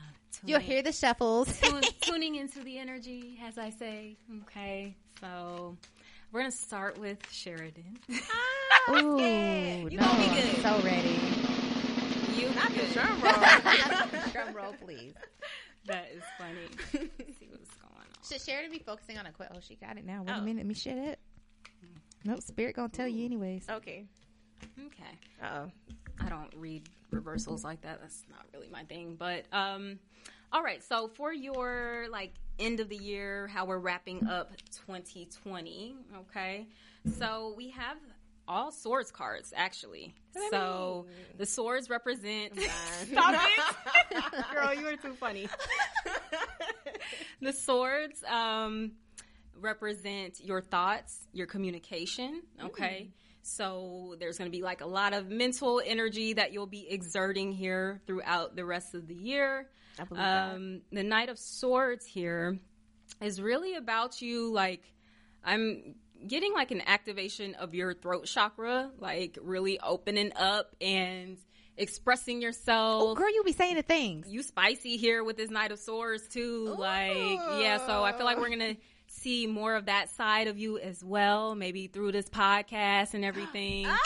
You'll 0.44 0.60
hear 0.60 0.82
the 0.82 0.92
shuffles. 0.94 1.60
tune, 1.62 1.82
tuning 2.02 2.36
into 2.36 2.64
the 2.64 2.80
energy, 2.80 3.38
as 3.46 3.60
I 3.60 3.70
say. 3.70 4.16
Okay, 4.44 4.96
so 5.20 5.78
we're 6.32 6.40
gonna 6.40 6.52
start 6.52 6.98
with 6.98 7.22
Sheriden. 7.30 7.98
Ooh, 8.90 9.20
You 9.92 9.98
no, 9.98 10.04
gonna 10.04 10.18
be 10.18 10.30
I'm 10.30 10.36
good. 10.36 10.62
so 10.64 10.80
ready. 10.80 11.20
You 12.36 12.50
Not 12.56 12.70
the 12.70 12.76
good. 12.80 12.94
drum 12.94 13.22
roll. 13.22 14.32
Drum 14.32 14.54
roll, 14.56 14.74
please. 14.74 15.14
That 15.86 16.10
is 16.14 16.24
funny. 16.38 16.68
Let's 16.94 17.40
see 17.40 17.48
what's 17.50 17.70
going 17.76 17.94
on. 17.98 18.06
Should 18.28 18.40
Sheriden 18.42 18.72
be 18.72 18.80
focusing 18.80 19.18
on 19.18 19.26
a 19.26 19.32
quit? 19.32 19.50
Oh, 19.54 19.60
she 19.62 19.76
got 19.76 19.98
it 19.98 20.06
now. 20.06 20.22
Wait 20.24 20.32
a 20.32 20.38
Oh. 20.38 20.42
minute, 20.42 20.58
let 20.58 20.66
me 20.68 20.74
shut 20.74 20.98
up. 20.98 21.18
Nope, 22.24 22.42
spirit 22.42 22.76
gonna 22.76 22.90
tell 22.90 23.08
you 23.08 23.26
anyways. 23.26 23.66
okay. 23.70 24.06
Okay. 24.80 25.18
Oh. 25.44 25.72
I 26.24 26.30
don't 26.30 26.54
read 26.56 26.88
reversals 27.10 27.64
like 27.64 27.82
that. 27.82 28.00
That's 28.00 28.24
not 28.30 28.46
really 28.54 28.70
my 28.72 28.84
thing. 28.84 29.16
But 29.18 29.46
um 29.52 29.98
all 30.54 30.62
right, 30.64 30.84
so 30.84 31.08
for 31.08 31.34
your 31.34 32.06
like 32.12 32.34
end 32.60 32.80
of 32.80 32.90
the 32.90 32.96
year, 32.98 33.48
how 33.48 33.66
we're 33.66 33.80
wrapping 33.80 34.28
up 34.28 34.52
2020, 34.86 35.96
okay? 36.20 36.68
So 37.18 37.54
we 37.58 37.70
have 37.72 37.98
all 38.48 38.72
swords 38.72 39.12
cards 39.12 39.54
actually. 39.56 40.14
So 40.50 41.06
the 41.38 41.46
swords 41.46 41.90
represent 41.90 42.60
Stop 43.12 43.36
it. 43.36 44.24
Girl, 44.54 44.74
you 44.74 44.88
are 44.88 44.96
too 44.96 45.14
funny. 45.14 45.48
the 47.42 47.54
swords 47.54 48.24
um 48.26 48.92
represent 49.56 50.40
your 50.44 50.62
thoughts, 50.62 51.28
your 51.34 51.48
communication, 51.48 52.42
okay? 52.64 53.12
So 53.44 54.16
there's 54.20 54.38
going 54.38 54.50
to 54.50 54.56
be 54.56 54.64
like 54.64 54.82
a 54.82 54.88
lot 54.88 55.14
of 55.14 55.30
mental 55.30 55.82
energy 55.84 56.34
that 56.34 56.54
you'll 56.54 56.68
be 56.68 56.88
exerting 56.90 57.52
here 57.52 58.02
throughout 58.06 58.56
the 58.56 58.66
rest 58.66 58.94
of 58.94 59.08
the 59.08 59.16
year. 59.16 59.68
I 60.00 60.04
believe 60.04 60.24
that. 60.24 60.54
Um, 60.54 60.82
the 60.92 61.04
Knight 61.04 61.30
of 61.30 61.40
Swords 61.40 62.06
here 62.06 62.60
is 63.22 63.42
really 63.42 63.76
about 63.76 64.22
you. 64.22 64.52
Like, 64.52 64.84
I'm 65.44 65.96
getting 66.28 66.54
like 66.54 66.72
an 66.72 66.82
activation 66.86 67.56
of 67.56 67.74
your 67.74 67.94
throat 67.94 68.26
chakra, 68.26 68.92
like 69.00 69.38
really 69.42 69.80
opening 69.80 70.32
up 70.36 70.76
and 70.82 71.38
expressing 71.78 72.42
yourself. 72.42 73.04
Oh, 73.04 73.16
girl, 73.16 73.34
you 73.34 73.44
be 73.44 73.54
saying 73.54 73.76
the 73.76 73.82
things. 73.82 74.28
You 74.30 74.44
spicy 74.44 74.98
here 74.98 75.24
with 75.24 75.38
this 75.38 75.50
Knight 75.50 75.72
of 75.72 75.80
Swords 75.80 76.28
too. 76.28 76.76
Like, 76.78 77.16
yeah. 77.60 77.78
So 77.86 78.04
I 78.04 78.14
feel 78.14 78.26
like 78.26 78.38
we're 78.38 78.50
gonna 78.50 78.76
see 79.08 79.48
more 79.48 79.76
of 79.76 79.86
that 79.86 80.10
side 80.10 80.48
of 80.48 80.58
you 80.58 80.78
as 80.78 81.04
well, 81.04 81.56
maybe 81.56 81.88
through 81.88 82.12
this 82.14 82.30
podcast 82.30 83.14
and 83.14 83.26
everything. 83.26 83.88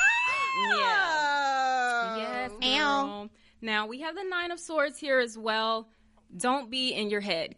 Ah! 0.58 2.16
Yeah. 2.18 2.50
Yes. 2.62 3.30
Now 3.62 3.88
we 3.88 4.00
have 4.02 4.16
the 4.16 4.24
nine 4.24 4.52
of 4.52 4.60
swords 4.60 4.98
here 4.98 5.20
as 5.20 5.38
well. 5.38 5.90
Don't 6.38 6.70
be 6.70 6.90
in 6.94 7.10
your 7.10 7.22
head. 7.22 7.56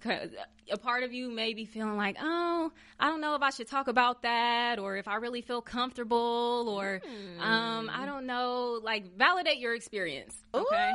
A 0.71 0.77
part 0.77 1.03
of 1.03 1.13
you 1.13 1.31
may 1.31 1.53
be 1.53 1.65
feeling 1.65 1.97
like, 1.97 2.17
oh, 2.21 2.71
I 2.99 3.07
don't 3.07 3.21
know 3.21 3.35
if 3.35 3.41
I 3.41 3.49
should 3.51 3.67
talk 3.67 3.87
about 3.87 4.21
that, 4.23 4.79
or 4.79 4.97
if 4.97 5.07
I 5.07 5.15
really 5.15 5.41
feel 5.41 5.61
comfortable, 5.61 6.67
or 6.69 7.01
um, 7.39 7.89
I 7.93 8.05
don't 8.05 8.25
know. 8.25 8.79
Like, 8.83 9.15
validate 9.17 9.57
your 9.59 9.73
experience. 9.73 10.35
Okay, 10.53 10.91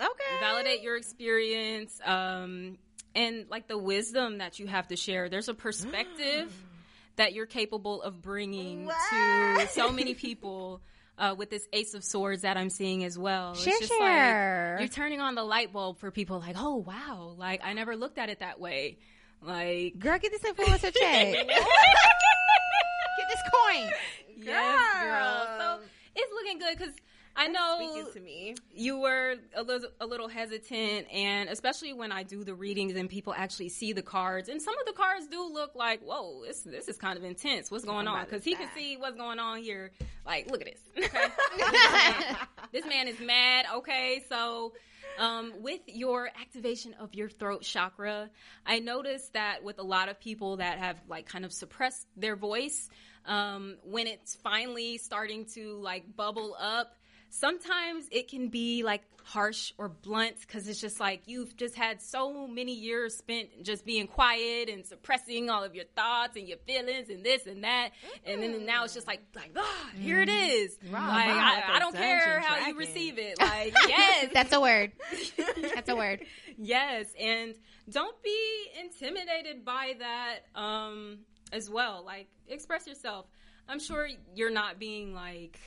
Okay. 0.00 0.40
validate 0.40 0.82
your 0.82 0.96
experience, 0.96 2.00
um, 2.04 2.78
and 3.14 3.46
like 3.48 3.68
the 3.68 3.78
wisdom 3.78 4.38
that 4.38 4.58
you 4.58 4.66
have 4.66 4.88
to 4.88 4.96
share. 4.96 5.28
There's 5.28 5.48
a 5.48 5.54
perspective 5.54 6.52
that 7.16 7.32
you're 7.34 7.46
capable 7.46 8.02
of 8.02 8.20
bringing 8.20 8.88
to 9.10 9.66
so 9.70 9.92
many 9.92 10.14
people. 10.14 10.80
Uh, 11.22 11.36
with 11.36 11.50
this 11.50 11.68
Ace 11.72 11.94
of 11.94 12.02
Swords 12.02 12.42
that 12.42 12.56
I'm 12.56 12.68
seeing 12.68 13.04
as 13.04 13.16
well, 13.16 13.54
Share, 13.54 13.78
just 13.78 13.92
like 13.92 14.80
you're 14.80 14.88
turning 14.88 15.20
on 15.20 15.36
the 15.36 15.44
light 15.44 15.72
bulb 15.72 15.98
for 15.98 16.10
people. 16.10 16.40
Like, 16.40 16.56
oh 16.58 16.78
wow, 16.78 17.36
like 17.38 17.60
I 17.62 17.74
never 17.74 17.94
looked 17.94 18.18
at 18.18 18.28
it 18.28 18.40
that 18.40 18.58
way. 18.58 18.98
Like, 19.40 20.00
Girl, 20.00 20.18
get 20.18 20.32
this 20.32 20.42
influencer 20.42 20.92
check. 21.00 21.34
get 21.34 21.46
this 21.46 23.42
coin. 23.54 23.88
yes, 24.36 25.02
girl. 25.02 25.60
So 25.60 25.80
it's 26.16 26.32
looking 26.32 26.58
good 26.58 26.76
because 26.76 26.92
I 27.34 27.48
know 27.48 27.78
Speaking 27.78 28.12
to 28.12 28.20
me. 28.20 28.54
you 28.74 28.98
were 29.00 29.36
a 29.54 29.62
little, 29.62 29.88
a 30.00 30.06
little 30.06 30.28
hesitant, 30.28 31.06
and 31.10 31.48
especially 31.48 31.92
when 31.92 32.12
I 32.12 32.22
do 32.22 32.44
the 32.44 32.54
readings 32.54 32.94
and 32.94 33.08
people 33.08 33.34
actually 33.36 33.70
see 33.70 33.92
the 33.92 34.02
cards, 34.02 34.48
and 34.48 34.60
some 34.60 34.74
of 34.78 34.86
the 34.86 34.92
cards 34.92 35.26
do 35.28 35.50
look 35.52 35.74
like, 35.74 36.00
whoa, 36.02 36.42
this 36.46 36.60
this 36.60 36.88
is 36.88 36.98
kind 36.98 37.16
of 37.16 37.24
intense. 37.24 37.70
What's 37.70 37.84
going 37.84 38.06
on? 38.06 38.24
Because 38.24 38.44
he 38.44 38.54
can 38.54 38.68
see 38.74 38.96
what's 38.96 39.16
going 39.16 39.38
on 39.38 39.62
here. 39.62 39.92
Like, 40.26 40.50
look 40.50 40.60
at 40.60 40.66
this. 40.66 41.06
Okay, 41.06 41.28
this, 41.56 41.72
man, 41.82 42.36
this 42.72 42.86
man 42.86 43.08
is 43.08 43.20
mad. 43.20 43.66
Okay, 43.76 44.22
so. 44.28 44.72
Um, 45.18 45.52
with 45.60 45.82
your 45.88 46.30
activation 46.40 46.94
of 46.94 47.14
your 47.14 47.28
throat 47.28 47.60
chakra, 47.60 48.30
I 48.64 48.78
noticed 48.78 49.34
that 49.34 49.62
with 49.62 49.78
a 49.78 49.82
lot 49.82 50.08
of 50.08 50.18
people 50.18 50.56
that 50.56 50.78
have 50.78 50.96
like 51.06 51.26
kind 51.26 51.44
of 51.44 51.52
suppressed 51.52 52.06
their 52.16 52.34
voice, 52.34 52.88
um, 53.26 53.76
when 53.84 54.06
it's 54.06 54.34
finally 54.36 54.96
starting 54.96 55.44
to 55.54 55.76
like 55.76 56.16
bubble 56.16 56.56
up, 56.58 56.96
sometimes 57.32 58.06
it 58.12 58.28
can 58.28 58.48
be 58.48 58.82
like 58.82 59.02
harsh 59.24 59.72
or 59.78 59.88
blunt 59.88 60.34
because 60.40 60.68
it's 60.68 60.80
just 60.80 61.00
like 61.00 61.22
you've 61.26 61.56
just 61.56 61.74
had 61.74 62.02
so 62.02 62.46
many 62.46 62.74
years 62.74 63.16
spent 63.16 63.48
just 63.62 63.86
being 63.86 64.06
quiet 64.06 64.68
and 64.68 64.84
suppressing 64.84 65.48
all 65.48 65.64
of 65.64 65.74
your 65.74 65.86
thoughts 65.96 66.36
and 66.36 66.46
your 66.46 66.58
feelings 66.66 67.08
and 67.08 67.24
this 67.24 67.46
and 67.46 67.64
that, 67.64 67.90
and 68.26 68.42
then 68.42 68.66
now 68.66 68.84
it's 68.84 68.94
just 68.94 69.06
like 69.06 69.22
like 69.34 69.52
ah, 69.56 69.90
here 69.98 70.20
it 70.20 70.28
is. 70.28 70.76
Like 70.90 70.92
I, 70.92 71.76
I 71.76 71.78
don't 71.78 71.94
care 71.94 72.40
how 72.40 72.68
you 72.68 72.76
receive 72.76 73.18
it. 73.18 73.38
Like 73.42 73.74
yes, 73.88 74.30
That's 74.32 74.52
a 74.52 74.60
word. 74.60 74.92
That's 75.74 75.88
a 75.88 75.96
word. 75.96 76.24
Yes, 76.56 77.06
and 77.18 77.54
don't 77.90 78.20
be 78.22 78.66
intimidated 78.80 79.64
by 79.64 79.94
that 79.98 80.40
um, 80.54 81.18
as 81.52 81.68
well. 81.68 82.02
Like 82.04 82.28
express 82.48 82.86
yourself. 82.86 83.26
I'm 83.68 83.80
sure 83.80 84.08
you're 84.34 84.50
not 84.50 84.78
being 84.78 85.14
like 85.14 85.58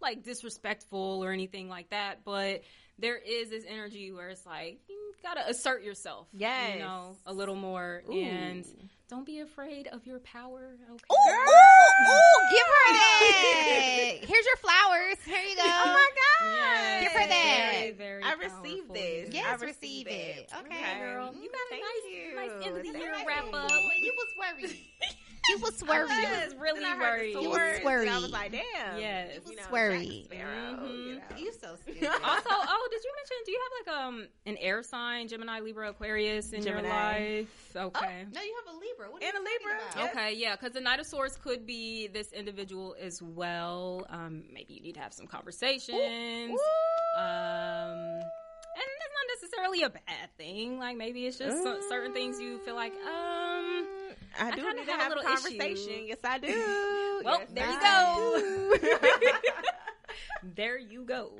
like 0.00 0.22
disrespectful 0.24 1.22
or 1.24 1.32
anything 1.32 1.68
like 1.68 1.90
that, 1.90 2.24
but 2.24 2.62
there 2.98 3.16
is 3.16 3.50
this 3.50 3.64
energy 3.68 4.12
where 4.12 4.28
it's 4.30 4.44
like 4.46 4.80
you 4.88 4.96
gotta 5.22 5.48
assert 5.48 5.82
yourself. 5.82 6.26
Yes. 6.32 6.74
you 6.74 6.80
know, 6.80 7.16
a 7.26 7.32
little 7.32 7.54
more, 7.54 8.02
and 8.10 8.64
don't 9.08 9.24
be 9.26 9.40
afraid 9.40 9.86
of 9.88 10.06
your 10.06 10.18
power. 10.20 10.76
Okay, 10.84 11.04
Ooh, 11.12 11.30
ooh, 11.30 12.12
ooh, 12.12 12.50
give 12.50 12.66
her 12.66 12.92
that. 12.92 14.10
Here's 14.28 14.46
your 14.46 14.56
flowers. 14.56 15.16
Here 15.24 15.42
you 15.48 15.56
go. 15.56 15.62
Oh 15.64 15.92
my 15.94 16.08
god! 16.40 17.02
Give 17.02 17.12
her 17.12 17.26
that. 17.28 17.70
Very, 17.72 17.90
very 17.92 18.22
I 18.22 18.32
received 18.34 18.92
this. 18.94 19.00
Yes, 19.00 19.26
this. 19.26 19.34
yeah. 19.34 19.46
I 19.48 19.52
receive 19.54 20.06
received 20.06 20.08
it. 20.08 20.52
Okay. 20.58 20.66
Okay, 20.66 20.98
girl. 21.00 21.34
You 21.34 21.48
got 21.50 21.58
a 21.58 21.70
Thank 21.70 21.82
nice, 21.82 22.04
you. 22.12 22.36
nice 22.36 22.66
end 22.66 22.76
of 22.76 22.82
the 22.92 22.98
year 22.98 23.14
wrap 23.26 23.44
up. 23.52 23.70
You 24.00 24.12
was 24.16 24.28
worried. 24.38 24.76
You 25.48 25.58
was 25.58 25.82
I 25.82 25.86
worried. 25.88 26.08
was 26.08 26.54
really 26.60 26.80
Then 26.80 26.92
I 26.92 26.98
worried. 26.98 27.32
You 27.34 27.48
was 27.50 27.58
swords, 27.82 28.02
and 28.02 28.10
I 28.10 28.18
was 28.18 28.30
like, 28.30 28.52
damn. 28.52 28.98
Yes. 28.98 29.38
You 29.48 29.56
know, 29.56 29.62
Worried. 29.72 30.26
Jack 30.30 30.38
Sparrow, 30.38 30.86
you 30.86 31.14
know. 31.14 31.20
You 31.38 31.52
so 31.52 31.76
stupid. 31.82 32.04
also, 32.08 32.48
oh, 32.50 32.88
did 32.90 33.00
you 33.04 33.12
mention? 33.16 33.36
Do 33.46 33.52
you 33.52 33.60
have 33.62 33.86
like 33.86 34.04
um 34.04 34.28
an 34.46 34.56
air 34.58 34.82
sign, 34.82 35.28
Gemini, 35.28 35.60
Libra, 35.60 35.90
Aquarius 35.90 36.52
in 36.52 36.62
Gemini. 36.62 36.88
your 36.88 37.38
life? 37.38 37.72
Okay. 37.76 38.24
No, 38.32 38.40
you 38.42 38.56
have 38.66 38.74
a 38.74 38.78
Libra. 38.78 39.10
What 39.10 39.22
are 39.22 39.26
And 39.26 39.34
you 39.34 39.40
a 39.40 39.44
Libra. 39.44 39.80
about? 39.92 39.96
Yeah. 39.96 40.10
Okay, 40.20 40.34
yeah, 40.36 40.56
because 40.56 40.72
the 40.72 40.80
Knight 40.80 40.98
of 41.00 41.06
Swords 41.06 41.36
could 41.36 41.64
be 41.66 42.08
this 42.08 42.32
individual 42.32 42.96
as 43.00 43.22
well. 43.22 44.04
Um, 44.10 44.44
maybe 44.52 44.74
you 44.74 44.80
need 44.82 44.94
to 44.94 45.00
have 45.00 45.12
some 45.12 45.26
conversations. 45.26 45.96
Ooh. 45.96 47.20
Um, 47.22 48.20
and 48.78 48.86
it's 48.86 49.14
not 49.14 49.26
necessarily 49.40 49.82
a 49.82 49.90
bad 49.90 50.28
thing. 50.36 50.78
Like 50.78 50.96
maybe 50.96 51.26
it's 51.26 51.38
just 51.38 51.62
so- 51.62 51.80
certain 51.88 52.12
things 52.12 52.40
you 52.40 52.58
feel 52.64 52.74
like, 52.74 52.92
um, 53.06 53.77
I 54.38 54.50
do 54.50 54.62
kinda 54.62 54.74
need 54.74 54.86
to 54.86 54.92
have 54.92 55.00
a 55.00 55.02
have 55.02 55.12
a 55.12 55.14
little 55.16 55.30
conversation. 55.30 55.92
issue. 55.92 56.04
Yes, 56.06 56.18
I 56.24 56.38
do. 56.38 57.20
Well, 57.24 57.40
Yes, 57.40 57.48
there 57.52 57.66
you 57.68 57.78
I 57.80 58.78
go. 59.20 59.32
there 60.54 60.78
you 60.78 61.02
go. 61.04 61.32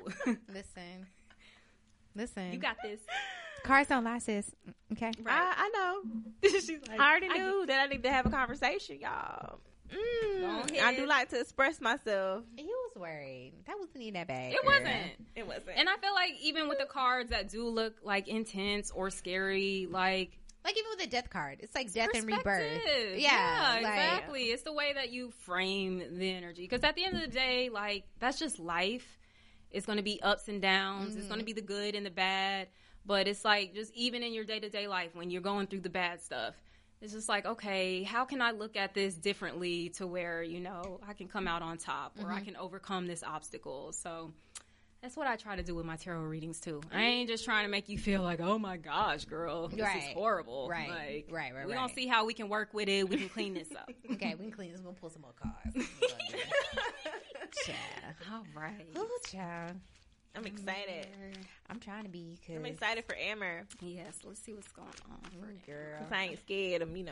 Listen. 0.53 1.07
Listen. 2.15 2.51
you 2.51 2.59
got 2.59 2.75
this. 2.83 2.99
Cars 3.63 3.87
don't 3.87 4.03
lie, 4.03 4.19
sis. 4.19 4.51
Okay. 4.91 5.11
do. 5.11 5.23
I, 5.25 5.53
I 5.57 5.69
know. 5.73 6.49
She's 6.49 6.69
like, 6.87 6.99
I 6.99 7.09
already 7.11 7.27
I 7.29 7.37
knew 7.37 7.65
that 7.65 7.79
I 7.79 7.87
need 7.87 8.03
to 8.03 8.11
have 8.11 8.25
a 8.25 8.29
conversation, 8.29 8.99
y'all. 8.99 9.59
Mm, 9.91 10.79
I 10.81 10.95
do 10.95 11.05
like 11.07 11.29
to 11.29 11.39
express 11.39 11.81
myself. 11.81 12.43
He 12.55 12.63
was 12.65 12.91
worried. 12.95 13.53
That 13.65 13.75
wasn't 13.79 14.01
even 14.01 14.13
that 14.15 14.27
bad. 14.27 14.51
It 14.53 14.61
girl. 14.61 14.71
wasn't. 14.73 15.27
It 15.35 15.47
wasn't. 15.47 15.77
And 15.77 15.89
I 15.89 15.95
feel 15.97 16.13
like 16.13 16.31
even 16.41 16.67
with 16.69 16.77
the 16.79 16.85
cards 16.85 17.31
that 17.31 17.49
do 17.49 17.67
look 17.67 17.95
like 18.03 18.27
intense 18.27 18.91
or 18.91 19.09
scary, 19.09 19.87
like 19.89 20.38
Like 20.65 20.77
even 20.77 20.89
with 20.91 20.99
the 20.99 21.07
death 21.07 21.29
card, 21.29 21.59
it's 21.61 21.73
like 21.73 21.91
death 21.93 22.09
and 22.13 22.25
rebirth. 22.25 22.43
perspective. 22.43 23.17
Yeah, 23.19 23.69
like- 23.81 23.85
exactly. 23.85 24.43
It's 24.45 24.63
the 24.63 24.73
way 24.73 24.93
that 24.93 25.09
you 25.09 25.31
frame 25.31 26.03
the 26.17 26.31
energy. 26.31 26.63
Because 26.63 26.83
at 26.83 26.95
the 26.95 27.05
end 27.05 27.15
of 27.15 27.21
the 27.21 27.27
day, 27.27 27.69
like 27.69 28.03
that's 28.19 28.37
just 28.39 28.59
life. 28.59 29.17
It's 29.71 29.85
going 29.85 29.97
to 29.97 30.03
be 30.03 30.21
ups 30.21 30.47
and 30.47 30.61
downs. 30.61 31.09
It's 31.15 31.19
Mm-hmm. 31.21 31.27
going 31.27 31.39
to 31.39 31.45
be 31.45 31.53
the 31.53 31.61
good 31.61 31.95
and 31.95 32.05
the 32.05 32.09
bad. 32.11 32.67
But 33.05 33.27
it's 33.27 33.45
like 33.45 33.73
just 33.73 33.93
even 33.95 34.21
in 34.23 34.33
your 34.33 34.43
day 34.43 34.59
to 34.59 34.69
day 34.69 34.87
life 34.87 35.15
when 35.15 35.29
you're 35.31 35.41
going 35.41 35.67
through 35.67 35.81
the 35.81 35.89
bad 35.89 36.21
stuff, 36.21 36.53
it's 37.01 37.13
just 37.13 37.29
like 37.29 37.45
okay, 37.45 38.03
how 38.03 38.25
can 38.25 38.41
I 38.41 38.51
look 38.51 38.75
at 38.75 38.93
this 38.93 39.15
differently 39.15 39.89
to 39.95 40.05
where 40.05 40.43
you 40.43 40.59
know 40.59 40.99
I 41.07 41.13
can 41.13 41.27
come 41.29 41.47
out 41.47 41.61
on 41.61 41.77
top 41.77 42.17
or 42.19 42.23
Mm-hmm. 42.25 42.33
I 42.33 42.41
can 42.41 42.55
overcome 42.57 43.07
this 43.07 43.23
obstacle. 43.23 43.93
So. 43.93 44.33
That's 45.01 45.15
what 45.15 45.27
I 45.27 45.37
try 45.37 45.55
to 45.55 45.63
do 45.63 45.75
with 45.75 45.85
my 45.85 45.95
tarot 45.95 46.21
readings 46.23 46.59
too. 46.59 46.81
I 46.93 47.01
ain't 47.03 47.29
just 47.29 47.45
trying 47.45 47.63
to 47.63 47.69
make 47.69 47.87
you 47.87 47.97
feel 47.97 48.21
like, 48.21 48.41
oh 48.41 48.59
my 48.59 48.75
gosh, 48.75 49.23
girl, 49.25 49.69
this 49.69 49.79
Right. 49.79 49.97
is 50.03 50.09
horrible. 50.13 50.67
Right. 50.69 50.89
Like, 50.89 51.27
Right, 51.31 51.53
right, 51.53 51.65
We 51.65 51.71
right. 51.73 51.79
gonna 51.81 51.93
see 51.93 52.05
how 52.05 52.25
we 52.25 52.33
can 52.33 52.49
work 52.49 52.73
with 52.73 52.89
it. 52.89 53.07
We 53.07 53.15
can 53.17 53.29
clean 53.29 53.53
this 53.53 53.69
up. 53.75 53.89
Okay, 54.11 54.35
we 54.35 54.43
can 54.45 54.51
clean 54.51 54.71
this. 54.73 54.81
We'll 54.81 54.93
pull 54.93 55.09
some 55.09 55.21
more 55.21 55.33
cards. 55.41 55.87
Child. 57.65 58.15
All 58.31 58.45
right. 58.61 58.85
Ooh, 58.97 59.07
child. 59.27 59.73
I'm 60.35 60.45
excited. 60.45 61.07
I'm 61.69 61.79
trying 61.79 62.03
to 62.03 62.09
be 62.09 62.37
I'm 62.55 62.65
excited 62.65 63.03
for 63.05 63.15
Amber. 63.15 63.63
Yes. 63.81 64.17
Let's 64.23 64.41
see 64.41 64.53
what's 64.53 64.67
going 64.69 64.87
on. 65.11 65.19
for 65.29 65.47
you. 65.51 65.57
girl. 65.65 65.99
'Cause 65.99 66.11
I 66.11 66.23
ain't 66.23 66.39
scared 66.39 66.81
of 66.81 66.95
you 66.95 67.03
know. 67.03 67.11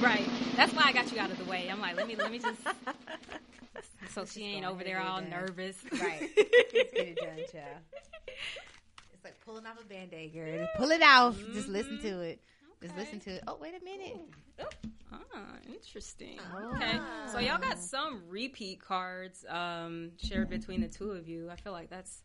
Right. 0.00 0.28
That's 0.56 0.72
why 0.72 0.82
I 0.86 0.92
got 0.92 1.10
you 1.12 1.18
out 1.18 1.30
of 1.30 1.38
the 1.38 1.44
way. 1.44 1.68
I'm 1.70 1.80
like, 1.80 1.96
let 1.96 2.06
me 2.06 2.16
let 2.16 2.30
me 2.30 2.38
just 2.38 2.60
so 4.10 4.24
she 4.24 4.44
ain't 4.44 4.66
over 4.66 4.84
there 4.84 5.00
all 5.00 5.20
done. 5.20 5.30
nervous. 5.30 5.76
Right. 5.92 6.30
Let's 6.36 6.92
get 6.92 7.08
it 7.08 7.16
done, 7.16 7.36
child. 7.52 7.78
It's 9.12 9.24
like 9.24 9.40
pulling 9.44 9.66
off 9.66 9.80
a 9.80 9.84
band 9.84 10.12
aid, 10.12 10.32
girl. 10.34 10.58
Just 10.58 10.74
pull 10.76 10.90
it 10.90 11.02
off. 11.02 11.38
Just 11.54 11.68
listen 11.68 12.00
to 12.02 12.20
it. 12.20 12.40
Just 12.82 12.96
listen 12.96 13.20
to 13.20 13.30
it. 13.30 13.44
Oh, 13.46 13.56
wait 13.60 13.74
a 13.80 13.84
minute. 13.84 14.16
Ah, 15.34 15.56
interesting. 15.72 16.38
Oh. 16.54 16.74
Okay. 16.74 16.98
So 17.30 17.38
y'all 17.38 17.58
got 17.58 17.78
some 17.78 18.22
repeat 18.28 18.80
cards 18.80 19.44
um, 19.48 20.12
shared 20.18 20.48
between 20.50 20.80
the 20.80 20.88
two 20.88 21.12
of 21.12 21.28
you. 21.28 21.48
I 21.50 21.56
feel 21.56 21.72
like 21.72 21.90
that's 21.90 22.22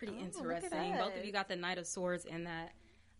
pretty 0.00 0.16
Oh, 0.18 0.24
interesting. 0.24 0.96
Both 0.96 1.16
of 1.18 1.24
you 1.24 1.30
got 1.32 1.46
the 1.48 1.56
Knight 1.56 1.76
of 1.78 1.86
Swords 1.86 2.24
and 2.24 2.46
that 2.46 2.72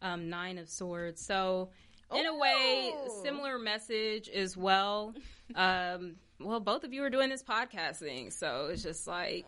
um, 0.03 0.31
Nine 0.31 0.57
of 0.59 0.69
Swords. 0.69 1.25
So 1.25 1.69
in 2.15 2.25
a 2.27 2.35
way, 2.35 2.93
Oh. 2.95 3.21
similar 3.23 3.59
message 3.59 4.29
as 4.31 4.57
well. 4.57 5.15
Um, 5.57 6.15
well, 6.39 6.61
both 6.61 6.85
of 6.85 6.93
you 6.93 7.03
are 7.03 7.11
doing 7.11 7.29
this 7.29 7.43
podcast 7.43 7.97
thing, 7.97 8.31
so 8.31 8.69
it's 8.71 8.85
just 8.85 9.05
like 9.09 9.45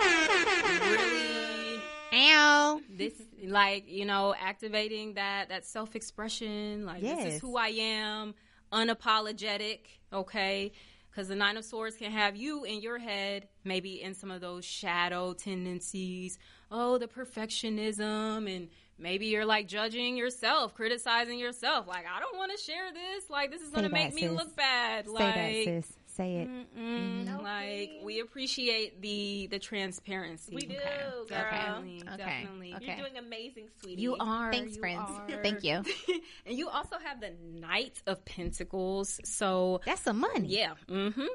really 0.00 1.80
Ow. 2.12 2.80
this 2.96 3.12
like 3.44 3.88
you 3.88 4.04
know 4.04 4.32
activating 4.40 5.14
that 5.14 5.48
that 5.48 5.64
self-expression 5.66 6.86
like 6.86 7.02
this 7.02 7.34
is 7.34 7.40
who 7.40 7.56
i 7.56 7.68
am 7.68 8.34
unapologetic 8.72 9.80
okay 10.12 10.70
because 11.14 11.28
the 11.28 11.36
nine 11.36 11.56
of 11.56 11.64
swords 11.64 11.96
can 11.96 12.10
have 12.10 12.36
you 12.36 12.64
in 12.64 12.80
your 12.80 12.98
head 12.98 13.46
maybe 13.62 14.02
in 14.02 14.14
some 14.14 14.30
of 14.30 14.40
those 14.40 14.64
shadow 14.64 15.32
tendencies. 15.32 16.38
Oh 16.70 16.98
the 16.98 17.06
perfectionism 17.06 18.54
and 18.54 18.68
maybe 18.98 19.26
you're 19.26 19.44
like 19.44 19.68
judging 19.68 20.16
yourself 20.16 20.74
criticizing 20.74 21.38
yourself. 21.38 21.86
Like 21.86 22.04
i 22.12 22.20
don't 22.20 22.36
want 22.36 22.52
to 22.56 22.62
share 22.62 22.92
this. 22.92 23.30
Like 23.30 23.50
this 23.50 23.62
is 23.62 23.70
gonna 23.70 23.88
make 23.88 24.14
that, 24.14 24.20
me 24.20 24.28
look 24.28 24.56
bad. 24.56 25.06
Say 25.06 25.12
like 25.12 25.34
that. 25.34 25.84
Say 26.16 26.36
it. 26.36 26.48
Mm-mm. 26.48 27.34
Okay. 27.34 27.42
Like 27.42 28.04
we 28.04 28.20
appreciate 28.20 29.02
the 29.02 29.48
the 29.50 29.58
transparency. 29.58 30.54
We 30.54 30.60
do, 30.62 30.74
girl. 30.76 31.24
Definitely, 31.28 32.02
Okay. 32.06 32.16
definitely. 32.16 32.74
Okay. 32.76 32.86
You're 32.86 32.96
doing 33.08 33.18
amazing, 33.18 33.68
sweetie. 33.82 34.00
You 34.02 34.16
are. 34.20 34.52
Thanks, 34.52 34.74
you 34.76 34.80
friends. 34.80 35.00
are. 35.08 35.42
Thank 35.42 35.64
you. 35.64 35.82
and 36.46 36.56
you 36.56 36.68
also 36.68 36.96
have 37.04 37.20
the 37.20 37.32
Knight 37.58 38.00
of 38.06 38.24
Pentacles. 38.24 39.20
So 39.24 39.80
That's 39.84 40.02
some 40.02 40.20
money. 40.20 40.46
yeah. 40.48 40.74
Mm-hmm. 40.88 41.26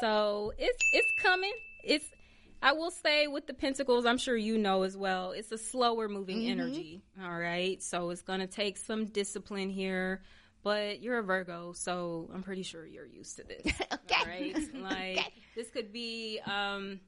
So 0.00 0.52
it's 0.58 0.78
it's 0.92 1.22
coming. 1.22 1.52
It's 1.82 2.04
I 2.62 2.72
will 2.72 2.90
say 2.92 3.26
with 3.26 3.46
the 3.46 3.54
Pentacles, 3.54 4.04
I'm 4.06 4.18
sure 4.18 4.36
you 4.36 4.58
know 4.58 4.82
as 4.82 4.96
well. 4.96 5.32
It's 5.32 5.50
a 5.50 5.58
slower 5.58 6.08
moving 6.08 6.40
Mm-hmm. 6.42 6.60
energy. 6.60 7.02
All 7.20 7.36
right. 7.36 7.82
So 7.82 8.10
it's 8.10 8.22
gonna 8.22 8.46
take 8.46 8.76
some 8.78 9.06
discipline 9.06 9.70
here. 9.70 10.22
But 10.62 11.00
you're 11.00 11.18
a 11.18 11.22
Virgo, 11.22 11.72
so 11.72 12.28
I'm 12.34 12.42
pretty 12.42 12.62
sure 12.62 12.86
you're 12.86 13.06
used 13.06 13.36
to 13.36 13.44
this. 13.44 13.80
Okay. 14.12 14.26
Right. 14.26 14.56
Like 14.82 15.18
Okay. 15.18 15.32
this 15.54 15.70
could 15.70 15.92
be 15.92 16.40
um 16.44 17.00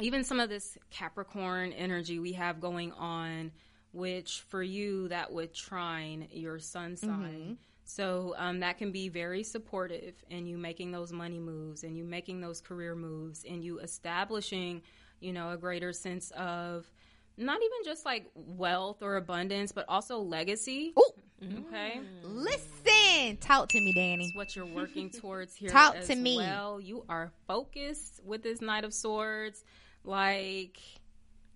even 0.00 0.24
some 0.24 0.40
of 0.40 0.48
this 0.48 0.76
Capricorn 0.90 1.72
energy 1.72 2.18
we 2.18 2.32
have 2.32 2.60
going 2.60 2.92
on, 2.92 3.52
which 3.92 4.44
for 4.48 4.62
you 4.62 5.08
that 5.08 5.32
would 5.32 5.54
trine 5.54 6.26
your 6.32 6.58
sun 6.58 6.96
sign. 6.96 7.58
So 7.84 8.34
um, 8.38 8.60
that 8.60 8.78
can 8.78 8.92
be 8.92 9.08
very 9.08 9.42
supportive 9.42 10.14
in 10.30 10.46
you 10.46 10.56
making 10.56 10.92
those 10.92 11.12
money 11.12 11.38
moves 11.38 11.82
and 11.82 11.96
you 11.96 12.04
making 12.04 12.40
those 12.40 12.60
career 12.60 12.94
moves 12.94 13.44
and 13.48 13.62
you 13.64 13.80
establishing, 13.80 14.82
you 15.20 15.32
know, 15.32 15.50
a 15.50 15.56
greater 15.56 15.92
sense 15.92 16.30
of 16.32 16.88
not 17.36 17.56
even 17.58 17.84
just 17.84 18.04
like 18.04 18.26
wealth 18.34 19.02
or 19.02 19.16
abundance, 19.16 19.72
but 19.72 19.84
also 19.88 20.18
legacy. 20.18 20.92
Ooh. 20.98 21.10
Okay. 21.42 22.00
Mm. 22.00 22.22
Listen. 22.22 23.36
Talk 23.38 23.68
to 23.68 23.80
me, 23.80 23.94
Dani. 23.94 24.26
That's 24.26 24.36
what 24.36 24.56
you're 24.56 24.66
working 24.66 25.10
towards 25.10 25.54
here. 25.54 25.70
Talk 25.70 25.96
as 25.96 26.06
to 26.08 26.16
me. 26.16 26.36
Well, 26.36 26.80
you 26.80 27.04
are 27.08 27.32
focused 27.46 28.20
with 28.24 28.42
this 28.42 28.60
Knight 28.60 28.84
of 28.84 28.92
Swords, 28.92 29.64
like, 30.04 30.78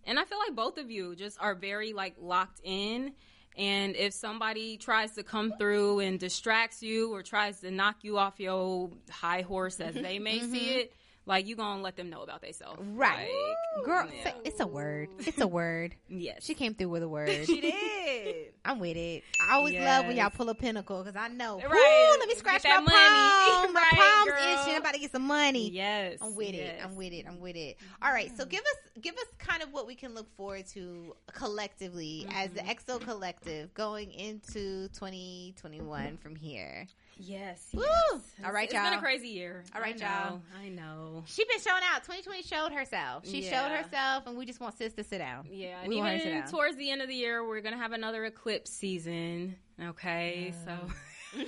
and 0.05 0.19
I 0.19 0.24
feel 0.24 0.39
like 0.39 0.55
both 0.55 0.78
of 0.78 0.90
you 0.90 1.15
just 1.15 1.39
are 1.40 1.55
very 1.55 1.93
like 1.93 2.15
locked 2.20 2.61
in. 2.65 3.12
And 3.56 3.94
if 3.94 4.12
somebody 4.12 4.77
tries 4.77 5.12
to 5.12 5.23
come 5.23 5.52
through 5.59 6.01
and 6.01 6.19
distracts 6.19 6.82
you 6.82 7.15
or 7.15 7.23
tries 7.23 7.61
to 7.61 7.70
knock 7.70 7.97
you 8.02 8.19
off 8.19 8.40
your 8.40 8.90
high 9.11 9.43
horse, 9.43 9.78
as 9.81 9.94
they 9.94 10.19
may 10.19 10.40
see 10.40 10.47
mm-hmm. 10.47 10.78
it, 10.78 10.93
like 11.27 11.47
you 11.47 11.57
gonna 11.57 11.83
let 11.83 11.97
them 11.97 12.11
know 12.11 12.23
about 12.23 12.43
themselves, 12.43 12.81
Right. 12.83 13.29
Like, 13.77 13.85
Girl, 13.85 14.09
yeah. 14.15 14.25
say- 14.25 14.35
it's 14.45 14.61
a 14.61 14.67
word. 14.67 15.09
It's 15.21 15.41
a 15.41 15.47
word. 15.47 15.95
yes, 16.09 16.45
She 16.45 16.55
came 16.55 16.75
through 16.75 16.91
with 16.91 17.03
a 17.03 17.09
word. 17.09 17.29
She 17.47 17.61
did. 17.61 18.53
I'm 18.65 18.79
with 18.79 18.97
it. 18.97 19.25
I 19.47 19.55
always 19.55 19.75
love 19.75 20.07
when 20.07 20.17
y'all 20.17 20.31
pull 20.31 20.49
a 20.49 20.55
pentacle 20.55 21.03
because 21.03 21.17
I 21.21 21.29
know. 21.29 21.57
Right. 21.57 21.69
Right. 21.71 22.17
Let 22.19 22.29
me 22.29 22.35
scratch 22.35 22.65
my 22.65 22.77
money. 22.77 22.87
palm. 22.89 23.73
My 23.75 23.81
Right, 23.81 23.93
palm's 23.93 24.31
girl. 24.31 24.61
itching. 24.61 24.75
I'm 24.75 24.81
about 24.81 24.95
to 24.95 25.01
get 25.01 25.13
some 25.13 25.27
money. 25.27 25.71
yes, 25.71 26.19
I'm 26.23 26.35
with 26.35 26.55
it. 26.55 26.79
I'm 26.83 26.95
with 26.97 27.13
it. 27.13 27.27
I'm 27.29 27.41
with 27.41 27.57
it. 27.57 27.77
All 28.01 28.13
right. 28.13 28.29
So 28.37 28.45
mm-hmm. 28.45 28.51
give 28.51 28.61
us 28.61 28.77
give 29.03 29.15
us 29.17 29.27
kind 29.39 29.63
of 29.63 29.73
what 29.73 29.87
we 29.87 29.95
can 29.95 30.15
look 30.15 30.35
forward 30.37 30.67
to 30.69 31.15
collectively 31.33 32.27
as 32.35 32.51
the 32.51 32.61
mm-hmm. 32.61 32.71
EXO 32.71 33.01
collective 33.01 33.75
going 33.75 34.13
into 34.13 34.89
2021 34.89 36.17
from 36.19 36.35
here. 36.37 36.87
Yes. 37.19 37.69
Woo! 37.73 37.82
yes. 37.82 38.20
All 38.45 38.53
right, 38.53 38.65
It's 38.65 38.73
been 38.73 38.93
a 38.93 38.99
crazy 39.01 39.28
year. 39.28 39.65
All 39.74 39.81
right, 39.81 40.01
I 40.03 40.28
y'all. 40.28 40.41
I 40.62 40.69
know. 40.69 41.23
she's 41.27 41.47
been 41.47 41.61
showing 41.61 41.82
out. 41.93 42.03
2020 42.05 42.43
showed 42.43 42.73
herself. 42.73 43.27
She 43.27 43.43
showed 43.43 43.70
herself, 43.70 44.27
and 44.27 44.36
we 44.36 44.45
just 44.47 44.61
want 44.61 44.77
sis 44.77 44.93
to 44.95 45.05
sit 45.05 45.19
down. 45.19 45.47
Yeah, 45.51 45.81
and 45.81 45.89
we 45.89 45.97
want 45.97 46.11
her 46.12 46.16
to 46.19 46.23
sit 46.24 46.31
down. 46.31 46.49
towards 46.49 46.77
the 46.77 46.91
end 46.91 47.03
of 47.03 47.09
the 47.09 47.15
year, 47.15 47.47
we're 47.47 47.61
gonna 47.61 47.77
have 47.78 47.93
another 47.93 48.24
eclipse 48.24 48.70
season. 48.70 49.57
Okay, 49.82 50.55
so 50.65 50.77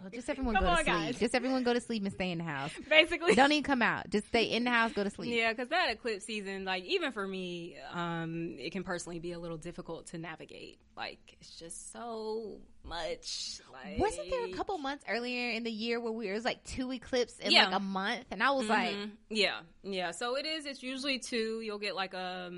Well, 0.00 0.10
just 0.12 0.28
everyone 0.28 0.54
Come 0.54 0.64
go 0.64 0.70
to 0.70 0.76
sleep. 0.76 0.86
guys. 0.86 1.18
Just 1.18 1.34
everyone 1.34 1.62
go 1.64 1.72
to 1.72 1.80
sleep 1.80 2.02
and 2.04 2.12
stay 2.12 2.30
in 2.30 2.38
the 2.38 2.44
house. 2.44 2.70
basically, 2.88 3.34
Don't 3.34 3.50
even 3.52 3.62
come 3.64 3.82
out. 3.82 4.08
Just 4.10 4.26
stay 4.28 4.44
in 4.44 4.64
the 4.64 4.70
house. 4.70 4.92
Go 4.92 5.02
to 5.04 5.10
sleep. 5.10 5.34
yeah, 5.34 5.52
because 5.52 5.68
that 5.70 5.90
eclipse 5.90 6.24
season, 6.24 6.64
like 6.64 6.84
even 6.84 7.12
for 7.12 7.26
me, 7.26 7.76
um, 7.92 8.56
it 8.58 8.70
can 8.72 8.82
personally 8.84 9.18
be 9.18 9.32
a 9.32 9.38
little 9.38 9.56
difficult 9.56 10.06
to 10.08 10.18
navigate. 10.18 10.78
Like 10.96 11.18
it's 11.40 11.58
just 11.58 11.92
so 11.92 12.58
much. 12.84 13.60
Like, 13.72 13.98
Wasn't 13.98 14.30
there 14.30 14.44
a 14.46 14.52
couple 14.52 14.76
months 14.78 15.04
earlier 15.08 15.50
in 15.50 15.62
the 15.64 15.70
year 15.72 15.98
where 16.00 16.12
we 16.12 16.28
it 16.28 16.32
was 16.34 16.44
like 16.44 16.62
two 16.64 16.92
eclipses 16.92 17.38
in 17.40 17.50
Yeah. 17.52 17.66
like 17.66 17.74
a 17.76 17.80
month, 17.80 18.26
and 18.30 18.42
I 18.42 18.50
was 18.50 18.68
like, 18.68 18.94
Mhm. 18.94 19.10
yeah, 19.30 19.60
yeah. 19.82 20.10
So 20.12 20.36
it 20.36 20.46
is. 20.46 20.66
It's 20.66 20.82
usually 20.82 21.18
two. 21.18 21.60
You'll 21.62 21.78
get 21.78 21.94
like 21.96 22.14
a 22.14 22.52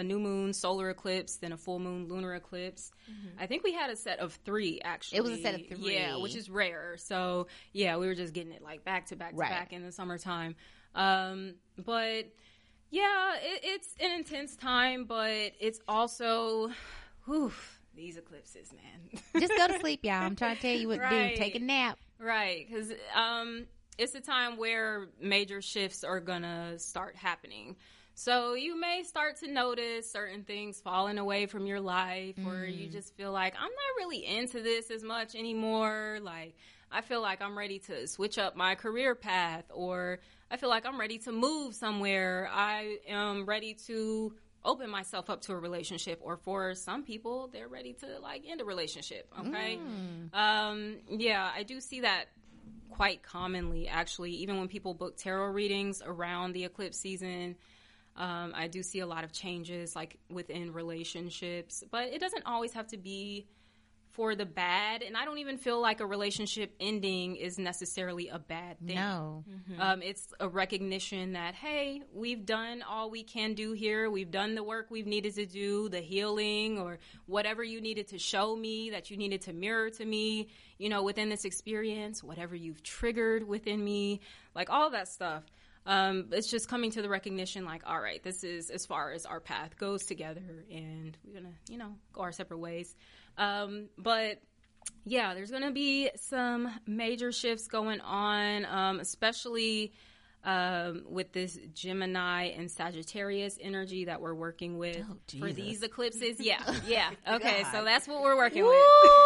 a 0.00 0.04
new 0.04 0.18
moon 0.18 0.52
solar 0.52 0.90
eclipse, 0.90 1.36
then 1.36 1.52
a 1.52 1.56
full 1.56 1.78
moon 1.78 2.08
lunar 2.08 2.34
eclipse. 2.34 2.90
I 3.38 3.46
think 3.46 3.62
we 3.62 3.72
had 3.72 3.90
a 3.90 3.96
set 3.96 4.18
of 4.18 4.32
three 4.44 4.80
actually. 4.82 5.18
Mm-hmm. 5.18 5.26
It 5.26 5.30
was 5.30 5.38
a 5.38 5.42
set 5.42 5.54
of 5.54 5.66
three, 5.68 5.94
Yeah, 5.94 6.16
which 6.16 6.34
is 6.34 6.48
rare. 6.50 6.96
So 6.96 7.46
yeah, 7.72 7.96
we 7.98 8.06
were 8.06 8.14
just 8.14 8.32
getting 8.32 8.52
it 8.52 8.62
like 8.62 8.84
back 8.84 9.06
to 9.06 9.16
back 9.16 9.30
to 9.32 9.36
Right. 9.36 9.50
back 9.50 9.72
in 9.72 9.82
the 9.84 9.92
summertime. 9.92 10.56
Um, 10.94 11.54
but 11.78 12.26
yeah, 12.90 13.34
it, 13.36 13.60
it's 13.62 13.94
an 14.00 14.10
intense 14.12 14.56
time, 14.56 15.04
but 15.04 15.52
it's 15.60 15.80
also, 15.86 16.70
whew, 17.26 17.52
these 17.94 18.16
eclipses, 18.16 18.72
man. 18.72 19.20
just 19.38 19.52
go 19.56 19.68
to 19.68 19.78
sleep, 19.80 20.00
y'all. 20.02 20.14
I'm 20.14 20.34
trying 20.34 20.56
to 20.56 20.62
tell 20.62 20.74
you 20.74 20.88
what 20.88 21.00
to 21.00 21.08
do. 21.30 21.36
Take 21.36 21.54
a 21.54 21.60
nap. 21.60 21.98
Right, 22.18 22.66
because 22.68 22.92
um, 23.14 23.66
it's 23.98 24.14
a 24.14 24.20
time 24.20 24.56
where 24.56 25.08
major 25.20 25.62
shifts 25.62 26.02
are 26.04 26.20
gonna 26.20 26.78
start 26.78 27.16
happening. 27.16 27.76
So 28.20 28.52
you 28.52 28.78
may 28.78 29.02
start 29.04 29.36
to 29.36 29.50
notice 29.50 30.12
certain 30.12 30.44
things 30.44 30.78
falling 30.78 31.16
away 31.16 31.46
from 31.46 31.64
your 31.64 31.80
life, 31.80 32.36
or 32.44 32.66
you 32.66 32.86
Mm. 32.88 32.92
just 32.92 33.16
feel 33.16 33.32
like 33.32 33.54
I'm 33.56 33.62
not 33.62 33.96
really 33.96 34.26
into 34.26 34.60
this 34.60 34.90
as 34.90 35.02
much 35.02 35.34
anymore. 35.34 36.18
Like 36.20 36.54
I 36.90 37.00
feel 37.00 37.22
like 37.22 37.40
I'm 37.40 37.56
ready 37.56 37.78
to 37.78 38.06
switch 38.06 38.36
up 38.36 38.56
my 38.56 38.74
career 38.74 39.14
path, 39.14 39.64
or 39.72 40.20
I 40.50 40.58
feel 40.58 40.68
like 40.68 40.84
I'm 40.84 41.00
ready 41.00 41.16
to 41.20 41.32
move 41.32 41.74
somewhere. 41.74 42.50
I 42.52 42.98
am 43.08 43.46
ready 43.46 43.72
to 43.86 44.34
open 44.66 44.90
myself 44.90 45.30
up 45.30 45.40
to 45.42 45.54
a 45.54 45.58
relationship, 45.58 46.20
or 46.22 46.36
for 46.36 46.74
some 46.74 47.04
people, 47.04 47.48
they're 47.48 47.68
ready 47.68 47.94
to 47.94 48.18
like 48.18 48.42
end 48.46 48.60
a 48.60 48.66
relationship. 48.66 49.32
Okay. 49.40 49.78
Mm. 49.78 50.34
Um, 50.34 50.96
yeah, 51.08 51.50
I 51.54 51.62
do 51.62 51.80
see 51.80 52.00
that 52.00 52.26
quite 52.90 53.22
commonly, 53.22 53.88
actually, 53.88 54.32
even 54.32 54.58
when 54.58 54.68
people 54.68 54.92
book 54.92 55.16
tarot 55.16 55.52
readings 55.52 56.02
around 56.04 56.52
the 56.52 56.64
eclipse 56.66 56.98
season. 56.98 57.56
Um, 58.16 58.52
I 58.54 58.68
do 58.68 58.82
see 58.82 59.00
a 59.00 59.06
lot 59.06 59.24
of 59.24 59.32
changes, 59.32 59.96
like 59.96 60.18
within 60.28 60.72
relationships, 60.72 61.82
but 61.90 62.08
it 62.08 62.20
doesn't 62.20 62.44
always 62.44 62.72
have 62.74 62.88
to 62.88 62.96
be 62.96 63.46
for 64.10 64.34
the 64.34 64.44
bad. 64.44 65.02
And 65.02 65.16
I 65.16 65.24
don't 65.24 65.38
even 65.38 65.56
feel 65.56 65.80
like 65.80 66.00
a 66.00 66.06
relationship 66.06 66.74
ending 66.80 67.36
is 67.36 67.58
necessarily 67.58 68.28
a 68.28 68.40
bad 68.40 68.78
thing. 68.84 68.96
No. 68.96 69.44
Um, 69.78 70.02
it's 70.02 70.26
a 70.40 70.48
recognition 70.48 71.34
that, 71.34 71.54
hey, 71.54 72.02
we've 72.12 72.44
done 72.44 72.82
all 72.82 73.08
we 73.08 73.22
can 73.22 73.54
do 73.54 73.72
here. 73.72 74.10
We've 74.10 74.30
done 74.30 74.56
the 74.56 74.64
work 74.64 74.88
we've 74.90 75.06
needed 75.06 75.36
to 75.36 75.46
do, 75.46 75.88
the 75.88 76.00
healing 76.00 76.78
or 76.78 76.98
whatever 77.26 77.62
you 77.62 77.80
needed 77.80 78.08
to 78.08 78.18
show 78.18 78.56
me, 78.56 78.90
that 78.90 79.10
you 79.10 79.16
needed 79.16 79.42
to 79.42 79.52
mirror 79.52 79.90
to 79.90 80.04
me, 80.04 80.48
you 80.76 80.88
know, 80.88 81.04
within 81.04 81.28
this 81.28 81.44
experience, 81.44 82.22
whatever 82.22 82.56
you've 82.56 82.82
triggered 82.82 83.46
within 83.46 83.82
me, 83.82 84.20
like 84.56 84.70
all 84.70 84.90
that 84.90 85.06
stuff. 85.06 85.44
Um, 85.90 86.28
it's 86.30 86.48
just 86.48 86.68
coming 86.68 86.92
to 86.92 87.02
the 87.02 87.08
recognition, 87.08 87.64
like, 87.64 87.82
all 87.84 88.00
right, 88.00 88.22
this 88.22 88.44
is 88.44 88.70
as 88.70 88.86
far 88.86 89.10
as 89.10 89.26
our 89.26 89.40
path 89.40 89.76
goes 89.76 90.04
together, 90.04 90.64
and 90.70 91.18
we're 91.24 91.34
gonna, 91.34 91.54
you 91.68 91.78
know, 91.78 91.96
go 92.12 92.20
our 92.22 92.30
separate 92.30 92.58
ways. 92.58 92.94
Um, 93.36 93.88
but 93.98 94.40
yeah, 95.04 95.34
there's 95.34 95.50
to 95.64 95.72
be 95.72 96.08
some 96.14 96.70
major 96.86 97.32
shifts 97.32 97.66
going 97.66 98.00
on, 98.02 98.66
um, 98.66 99.00
especially 99.00 99.92
um, 100.44 101.02
with 101.08 101.32
this 101.32 101.58
Gemini 101.74 102.44
and 102.56 102.70
Sagittarius 102.70 103.58
energy 103.60 104.06
that 104.06 104.20
we're 104.20 104.34
working 104.34 104.78
with 104.78 105.04
Oh, 105.10 105.16
for 105.38 105.52
these 105.52 105.82
eclipses. 105.82 106.36
Yeah, 106.40 106.62
yeah. 106.86 107.10
Okay, 107.28 107.64
so 107.72 107.84
that's 107.84 108.08
what 108.08 108.22
we're 108.22 108.36
working 108.36 108.62
Woo, 108.62 108.70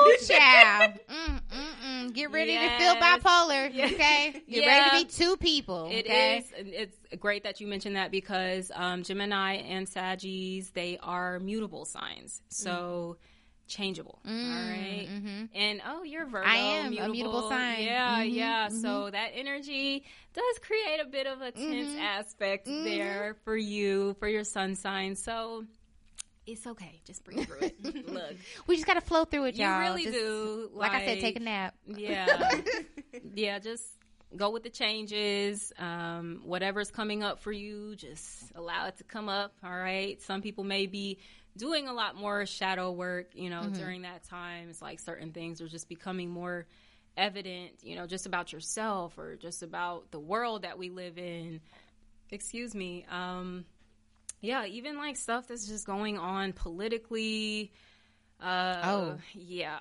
with. 0.05 0.29
child. 0.29 0.95
Mm, 1.09 1.41
mm, 1.41 1.75
mm. 2.09 2.13
Get 2.15 2.31
ready 2.33 2.57
to 2.59 2.79
feel 2.79 2.97
bipolar, 2.97 3.71
Yeah. 3.73 3.87
okay? 3.87 4.33
Get 4.33 4.43
Yeah. 4.65 4.67
ready 4.91 5.05
to 5.05 5.07
be 5.07 5.13
two 5.25 5.37
people, 5.37 5.89
It 5.93 6.07
okay? 6.07 6.39
is. 6.39 6.53
It's 6.57 6.97
great 7.21 7.45
that 7.45 7.61
you 7.61 7.67
mentioned 7.69 7.97
that 7.97 8.11
because 8.11 8.73
um, 8.75 9.03
Gemini 9.05 9.55
and 9.55 9.87
Saggies 9.87 10.73
they 10.73 10.99
are 11.03 11.39
mutable 11.39 11.85
signs, 11.85 12.43
so 12.49 13.19
changeable. 13.67 14.19
all 14.27 14.33
right. 14.33 15.09
mhm. 15.11 15.49
And 15.55 15.81
oh, 15.87 16.03
you're 16.03 16.27
Virgo. 16.27 16.47
I 16.47 16.57
am 16.57 16.97
a 16.99 17.09
mutable 17.09 17.49
sign. 17.49 17.83
Yeah, 17.85 18.21
Mhm, 18.23 18.35
yeah. 18.35 18.69
So 18.69 19.11
that 19.11 19.31
energy 19.35 20.05
does 20.35 20.59
create 20.61 21.01
a 21.01 21.07
bit 21.07 21.27
of 21.27 21.41
a 21.41 21.51
tense 21.51 21.89
Mhm. 21.89 22.01
aspect 22.01 22.67
Mhm. 22.67 22.85
there 22.85 23.37
for 23.45 23.57
you, 23.57 24.15
for 24.19 24.29
your 24.29 24.45
sun 24.45 24.75
sign. 24.77 25.17
So 25.17 25.65
it's 26.47 26.67
okay. 26.67 27.01
Just 27.07 27.25
breathe 27.25 27.47
through 27.47 27.61
it. 27.63 27.83
Look, 28.09 28.37
We 28.67 28.77
just 28.77 28.87
got 28.87 28.95
to 28.95 29.01
flow 29.01 29.25
through 29.25 29.47
it, 29.47 29.55
you 29.57 29.65
y'all. 29.65 29.81
really 29.81 30.05
Just- 30.05 30.15
do. 30.19 30.71
Like, 30.75 30.93
I 30.93 31.05
said, 31.07 31.21
take 31.21 31.37
a 31.37 31.41
nap. 31.41 31.75
Yeah. 31.87 32.61
yeah, 33.35 33.59
just 33.61 33.83
go 34.37 34.51
with 34.51 34.63
the 34.63 34.69
changes. 34.71 35.73
Um, 35.79 36.43
whatever's 36.45 36.91
coming 36.91 37.23
up 37.23 37.39
for 37.41 37.53
you, 37.53 37.97
just 37.97 38.53
allow 38.55 38.87
it 38.89 38.99
to 38.99 39.05
come 39.05 39.29
up. 39.29 39.55
All 39.65 39.71
right. 39.75 40.21
Some 40.23 40.43
people 40.43 40.65
may 40.65 40.87
be 40.87 41.19
doing 41.57 41.89
a 41.89 41.93
lot 41.93 42.17
more 42.17 42.47
shadow 42.47 42.91
work, 42.91 43.31
you 43.35 43.49
know, 43.51 43.63
during 43.75 44.03
that 44.03 44.25
time. 44.25 44.69
It's 44.71 44.83
like 44.83 45.01
certain 45.01 45.33
things 45.33 45.61
are 45.61 45.69
just 45.69 45.89
becoming 45.89 46.31
more 46.31 46.67
evident, 47.17 47.73
you 47.83 47.95
know, 47.97 48.07
just 48.07 48.27
about 48.27 48.53
yourself 48.53 49.17
or 49.19 49.37
just 49.37 49.63
about 49.63 50.11
the 50.11 50.19
world 50.19 50.63
that 50.63 50.79
we 50.79 50.91
live 50.91 51.17
in. 51.19 51.61
Excuse 52.31 52.75
me. 52.75 53.07
Um, 53.11 53.65
yeah, 54.41 54.67
even 54.67 54.97
like 54.99 55.17
stuff 55.17 55.47
that's 55.49 55.67
just 55.69 55.87
going 55.87 56.19
on 56.19 56.53
politically. 56.53 57.73
Uh, 58.41 58.81
Oh. 58.83 59.19
yeah, 59.33 59.79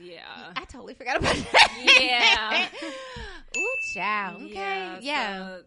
yeah. 0.00 0.52
I 0.54 0.64
totally 0.64 0.94
forgot 0.94 1.16
about 1.16 1.34
that. 1.34 2.70
Yeah. 2.82 2.88
Ooh, 3.56 3.74
child. 3.94 4.42
Okay. 4.42 4.98
Yeah. 5.00 5.38
so 5.58 5.62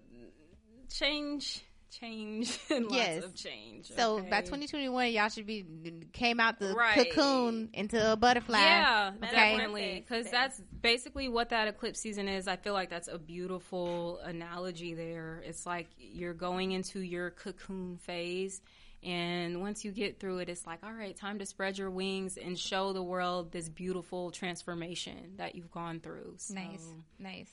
change, 0.90 1.64
change, 1.90 2.58
and 2.70 2.86
lots 2.86 2.96
Yes. 2.96 3.24
of 3.24 3.36
change. 3.36 3.88
So 3.88 4.18
okay? 4.20 4.30
by 4.30 4.42
2021, 4.42 5.12
y'all 5.12 5.30
should 5.30 5.46
be 5.46 5.66
came 6.14 6.40
out 6.40 6.60
the 6.60 6.74
Right. 6.74 7.10
cocoon 7.10 7.70
into 7.74 8.12
a 8.12 8.16
butterfly. 8.16 8.58
Yeah, 8.60 9.12
Okay. 9.24 9.32
definitely. 9.32 10.00
Because 10.08 10.30
that's 10.30 10.60
basically 10.82 11.30
what 11.30 11.50
that 11.50 11.68
eclipse 11.68 12.00
season 12.00 12.28
is. 12.28 12.48
I 12.48 12.56
feel 12.56 12.74
like 12.74 12.90
that's 12.90 13.08
a 13.08 13.18
beautiful 13.18 14.20
analogy 14.24 14.94
there. 14.94 15.42
It's 15.46 15.66
like 15.66 15.88
you're 15.98 16.34
going 16.34 16.72
into 16.72 17.00
your 17.00 17.32
cocoon 17.32 17.98
phase. 17.98 18.62
And 19.04 19.62
once 19.62 19.86
you 19.86 19.92
get 19.92 20.20
through 20.20 20.40
it, 20.40 20.50
it's 20.50 20.66
like, 20.66 20.80
all 20.84 20.92
right, 20.92 21.16
time 21.16 21.38
to 21.40 21.46
spread 21.46 21.78
your 21.78 21.92
wings 21.92 22.36
and 22.36 22.58
show 22.58 22.94
the 22.94 23.04
world 23.04 23.52
this 23.52 23.70
beautiful 23.70 24.32
transformation 24.32 25.34
that 25.38 25.54
you've 25.56 25.70
gone 25.72 26.00
through. 26.00 26.34
So 26.38 26.56
Nice, 26.56 26.86
nice. 27.20 27.52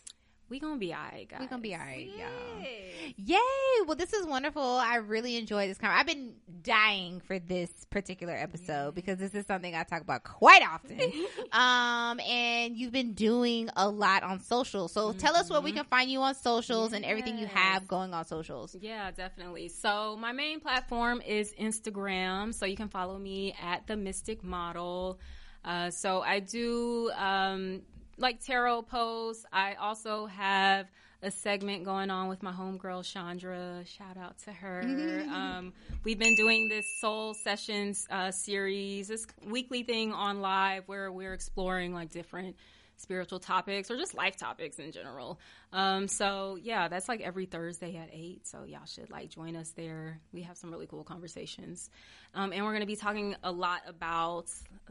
We 0.54 0.60
gonna 0.60 0.76
be 0.76 0.94
alright, 0.94 1.28
guys. 1.28 1.40
We 1.40 1.48
gonna 1.48 1.62
be 1.62 1.74
all 1.74 1.80
right, 1.80 2.06
y'all. 2.06 2.62
Yay. 2.62 3.14
Yay! 3.16 3.84
Well, 3.88 3.96
this 3.96 4.12
is 4.12 4.24
wonderful. 4.24 4.62
I 4.62 4.98
really 4.98 5.36
enjoyed 5.36 5.68
this. 5.68 5.78
Con- 5.78 5.90
I've 5.90 6.06
been 6.06 6.34
dying 6.62 7.18
for 7.18 7.40
this 7.40 7.72
particular 7.90 8.34
episode 8.34 8.94
because 8.94 9.18
this 9.18 9.34
is 9.34 9.46
something 9.46 9.74
I 9.74 9.82
talk 9.82 10.02
about 10.02 10.22
quite 10.22 10.62
often. 10.62 11.12
um, 11.52 12.20
and 12.20 12.76
you've 12.76 12.92
been 12.92 13.14
doing 13.14 13.68
a 13.74 13.88
lot 13.88 14.22
on 14.22 14.38
social. 14.38 14.86
So 14.86 15.12
tell 15.12 15.34
us 15.34 15.50
where 15.50 15.60
we 15.60 15.72
can 15.72 15.86
find 15.86 16.08
you 16.08 16.22
on 16.22 16.36
socials 16.36 16.92
and 16.92 17.04
everything 17.04 17.36
you 17.36 17.46
have 17.46 17.88
going 17.88 18.14
on 18.14 18.24
socials. 18.24 18.76
Yeah, 18.80 19.10
definitely. 19.10 19.66
So 19.66 20.16
my 20.20 20.30
main 20.30 20.60
platform 20.60 21.20
is 21.20 21.52
Instagram. 21.60 22.54
So 22.54 22.64
you 22.64 22.76
can 22.76 22.90
follow 22.90 23.18
me 23.18 23.56
at 23.60 23.88
the 23.88 23.96
Mystic 23.96 24.44
Model. 24.44 25.18
Uh, 25.64 25.90
so 25.90 26.20
I 26.20 26.38
do 26.38 27.10
um, 27.16 27.82
like 28.18 28.44
tarot 28.44 28.82
posts. 28.82 29.44
I 29.52 29.74
also 29.74 30.26
have 30.26 30.86
a 31.22 31.30
segment 31.30 31.84
going 31.84 32.10
on 32.10 32.28
with 32.28 32.42
my 32.42 32.52
homegirl 32.52 33.04
Chandra. 33.04 33.82
Shout 33.86 34.16
out 34.16 34.36
to 34.44 34.52
her. 34.52 34.82
um, 35.32 35.72
we've 36.04 36.18
been 36.18 36.34
doing 36.36 36.68
this 36.68 36.84
Soul 37.00 37.34
Sessions 37.34 38.06
uh, 38.10 38.30
series, 38.30 39.08
this 39.08 39.26
weekly 39.46 39.82
thing 39.82 40.12
on 40.12 40.40
live 40.40 40.84
where 40.86 41.10
we're 41.10 41.32
exploring 41.32 41.94
like 41.94 42.10
different 42.10 42.56
spiritual 43.04 43.38
topics 43.38 43.90
or 43.90 43.96
just 43.96 44.14
life 44.14 44.36
topics 44.36 44.78
in 44.80 44.90
general. 44.90 45.38
Um, 45.72 46.08
so 46.08 46.58
yeah, 46.60 46.88
that's 46.88 47.08
like 47.08 47.20
every 47.20 47.46
Thursday 47.46 47.96
at 47.96 48.08
eight. 48.12 48.46
So 48.48 48.64
y'all 48.64 48.86
should 48.86 49.10
like 49.10 49.30
join 49.30 49.54
us 49.54 49.70
there. 49.76 50.18
We 50.32 50.42
have 50.42 50.56
some 50.56 50.72
really 50.72 50.86
cool 50.88 51.04
conversations. 51.04 51.88
Um, 52.34 52.52
and 52.52 52.64
we're 52.64 52.72
going 52.72 52.80
to 52.80 52.86
be 52.86 52.96
talking 52.96 53.36
a 53.44 53.52
lot 53.52 53.82
about 53.86 54.46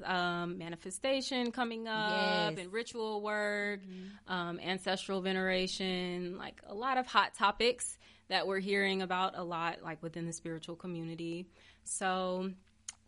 um, 0.05 0.57
manifestation 0.57 1.51
coming 1.51 1.87
up 1.89 2.11
Yes. 2.55 2.63
and 2.63 2.71
ritual 2.71 3.21
work, 3.21 3.81
um, 4.27 4.59
ancestral 4.61 5.19
veneration, 5.21 6.37
like 6.37 6.61
a 6.67 6.73
lot 6.73 6.97
of 6.97 7.05
hot 7.05 7.33
topics 7.35 7.97
that 8.29 8.47
we're 8.47 8.59
hearing 8.59 9.01
about 9.01 9.37
a 9.37 9.43
lot, 9.43 9.83
like 9.83 10.01
within 10.01 10.25
the 10.25 10.31
spiritual 10.33 10.77
community. 10.77 11.45
So, 11.83 12.51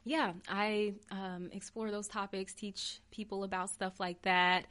yeah, 0.03 0.33
I 0.49 0.95
um, 1.09 1.49
explore 1.53 1.89
those 1.89 2.07
topics, 2.09 2.53
teach 2.53 2.99
people 3.11 3.43
about 3.45 3.69
stuff 3.69 3.99
like 3.99 4.21
that. 4.23 4.65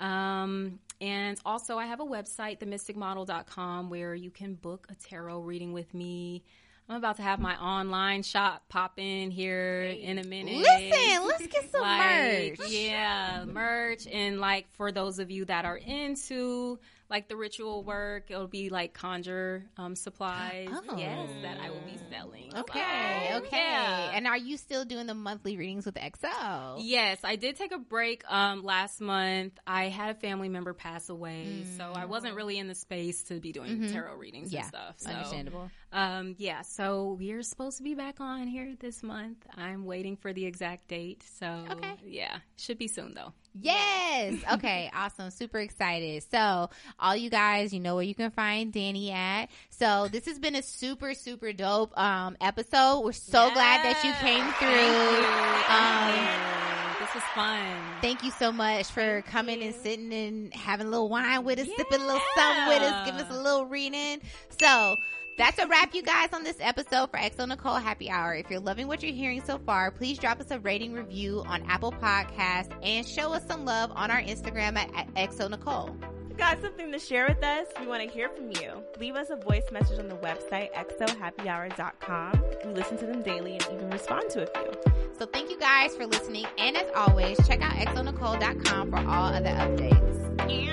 Um, 0.00 0.78
and 1.00 1.38
also, 1.44 1.78
I 1.78 1.86
have 1.86 2.00
a 2.00 2.04
website, 2.04 2.58
themysticmodel.com, 2.58 3.90
where 3.90 4.14
you 4.14 4.30
can 4.30 4.54
book 4.54 4.86
a 4.90 4.94
tarot 4.94 5.40
reading 5.40 5.72
with 5.72 5.94
me. 5.94 6.42
I'm 6.88 6.96
about 6.96 7.16
to 7.16 7.22
have 7.22 7.38
my 7.38 7.54
online 7.60 8.22
shop 8.22 8.62
pop 8.70 8.98
in 8.98 9.30
here 9.30 9.82
in 9.82 10.18
a 10.18 10.24
minute. 10.24 10.56
Listen, 10.56 11.26
let's 11.26 11.46
get 11.46 11.70
some 11.70 11.82
Like, 11.82 12.58
merch. 12.58 12.70
Yeah, 12.70 13.44
merch. 13.46 14.06
And 14.06 14.40
like 14.40 14.66
for 14.72 14.90
those 14.90 15.18
of 15.18 15.30
you 15.30 15.44
that 15.44 15.66
are 15.66 15.76
into 15.76 16.78
like 17.10 17.28
the 17.28 17.36
ritual 17.36 17.82
work, 17.84 18.30
it'll 18.30 18.46
be 18.48 18.68
like 18.68 18.92
conjure 18.94 19.64
um, 19.76 19.94
supplies. 19.96 20.68
Oh. 20.70 20.96
Yes, 20.96 21.28
that 21.42 21.58
I 21.60 21.70
will 21.70 21.80
be 21.80 21.98
selling. 22.10 22.52
Okay, 22.56 23.28
So, 23.30 23.38
okay. 23.38 23.56
yeah. 23.56 24.10
And 24.14 24.26
are 24.26 24.36
you 24.36 24.56
still 24.56 24.84
doing 24.84 25.06
the 25.06 25.14
monthly 25.14 25.56
readings 25.56 25.86
with 25.86 25.94
XO? 25.94 26.76
Yes, 26.80 27.18
I 27.24 27.36
did 27.36 27.56
take 27.56 27.72
a 27.72 27.78
break 27.78 28.22
um, 28.30 28.62
last 28.62 29.00
month. 29.00 29.54
I 29.66 29.88
had 29.88 30.16
a 30.16 30.18
family 30.18 30.48
member 30.48 30.72
pass 30.74 31.08
away, 31.08 31.64
so 31.76 31.92
I 31.94 32.04
wasn't 32.04 32.34
really 32.34 32.58
in 32.58 32.68
the 32.68 32.74
space 32.74 33.22
to 33.24 33.40
be 33.40 33.52
doing 33.52 33.90
tarot 33.92 34.16
readings 34.16 34.38
Mm. 34.38 34.38
Mm-hmm. 34.38 34.54
Yeah, 34.54 34.60
and 34.60 34.68
stuff. 34.68 34.94
So, 34.98 35.10
understandable. 35.10 35.70
Um, 35.90 36.34
yeah, 36.38 36.62
so 36.62 37.16
we're 37.18 37.42
supposed 37.42 37.78
to 37.78 37.82
be 37.82 37.94
back 37.94 38.20
on 38.20 38.46
here 38.46 38.74
this 38.78 39.02
month. 39.02 39.38
I'm 39.56 39.86
waiting 39.86 40.16
for 40.16 40.32
the 40.34 40.44
exact 40.44 40.88
date. 40.88 41.22
So, 41.38 41.64
Okay. 41.70 41.94
yeah, 42.04 42.38
should 42.58 42.76
be 42.78 42.88
soon 42.88 43.14
though. 43.14 43.32
Yes. 43.60 44.34
Okay. 44.52 44.90
awesome. 44.94 45.30
Super 45.30 45.58
excited. 45.58 46.22
So, 46.30 46.68
all 47.00 47.16
you 47.16 47.30
guys, 47.30 47.72
you 47.72 47.80
know 47.80 47.94
where 47.94 48.04
you 48.04 48.14
can 48.14 48.30
find 48.30 48.72
Dani 48.72 49.10
at. 49.12 49.48
So, 49.70 50.08
this 50.12 50.26
has 50.26 50.38
been 50.38 50.54
a 50.54 50.62
super, 50.62 51.14
super 51.14 51.52
dope 51.54 51.96
um, 51.98 52.36
episode. 52.40 53.00
We're 53.00 53.12
so 53.12 53.50
glad 53.52 53.82
that 53.84 54.04
you 54.04 54.12
came 54.20 54.44
through. 54.60 55.68
Um, 55.72 56.98
This 57.00 57.16
is 57.22 57.28
fun. 57.34 58.00
Thank 58.02 58.22
you 58.24 58.30
so 58.32 58.52
much 58.52 58.86
for 58.88 59.22
coming 59.22 59.62
and 59.62 59.74
sitting 59.74 60.12
and 60.12 60.52
having 60.52 60.86
a 60.86 60.90
little 60.90 61.08
wine 61.08 61.44
with 61.44 61.58
us, 61.58 61.68
sipping 61.76 62.00
a 62.02 62.06
little 62.06 62.20
something 62.36 62.68
with 62.68 62.82
us, 62.82 63.06
giving 63.06 63.20
us 63.22 63.30
a 63.30 63.40
little 63.42 63.64
reading. 63.66 64.20
So 64.60 64.96
that's 65.38 65.58
a 65.58 65.66
wrap, 65.66 65.94
you 65.94 66.02
guys, 66.02 66.28
on 66.32 66.42
this 66.44 66.56
episode 66.60 67.10
for 67.10 67.18
xoNecole 67.18 67.80
Happy 67.80 68.10
Hour. 68.10 68.34
If 68.34 68.50
you're 68.50 68.60
loving 68.60 68.88
what 68.88 69.02
you're 69.02 69.14
hearing 69.14 69.42
so 69.42 69.58
far, 69.58 69.90
please 69.90 70.18
drop 70.18 70.40
us 70.40 70.50
a 70.50 70.58
rating 70.58 70.92
review 70.92 71.42
on 71.46 71.62
Apple 71.62 71.92
Podcasts 71.92 72.72
and 72.82 73.06
show 73.06 73.32
us 73.32 73.46
some 73.46 73.64
love 73.64 73.90
on 73.94 74.10
our 74.10 74.20
Instagram 74.20 74.76
at 74.76 75.30
xoNecole 75.30 75.96
got 76.38 76.62
something 76.62 76.90
to 76.92 76.98
share 77.00 77.26
with 77.28 77.42
us, 77.42 77.66
we 77.80 77.86
want 77.86 78.00
to 78.00 78.08
hear 78.08 78.28
from 78.28 78.50
you. 78.52 78.82
Leave 78.98 79.16
us 79.16 79.28
a 79.30 79.36
voice 79.36 79.64
message 79.72 79.98
on 79.98 80.08
the 80.08 80.16
website, 80.16 80.72
xohappyhour.com. 80.72 82.44
We 82.64 82.72
listen 82.72 82.96
to 82.98 83.06
them 83.06 83.22
daily 83.22 83.54
and 83.54 83.66
even 83.74 83.90
respond 83.90 84.30
to 84.30 84.42
a 84.42 84.46
few. 84.46 84.72
So 85.18 85.26
thank 85.26 85.50
you 85.50 85.58
guys 85.58 85.96
for 85.96 86.06
listening. 86.06 86.46
And 86.56 86.76
as 86.76 86.88
always, 86.94 87.36
check 87.46 87.60
out 87.60 87.74
xonecole.com 87.74 88.90
for 88.90 88.98
all 88.98 89.34
other 89.34 89.50
updates. 89.50 90.06
Ew. 90.48 90.68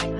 Ew. 0.00 0.10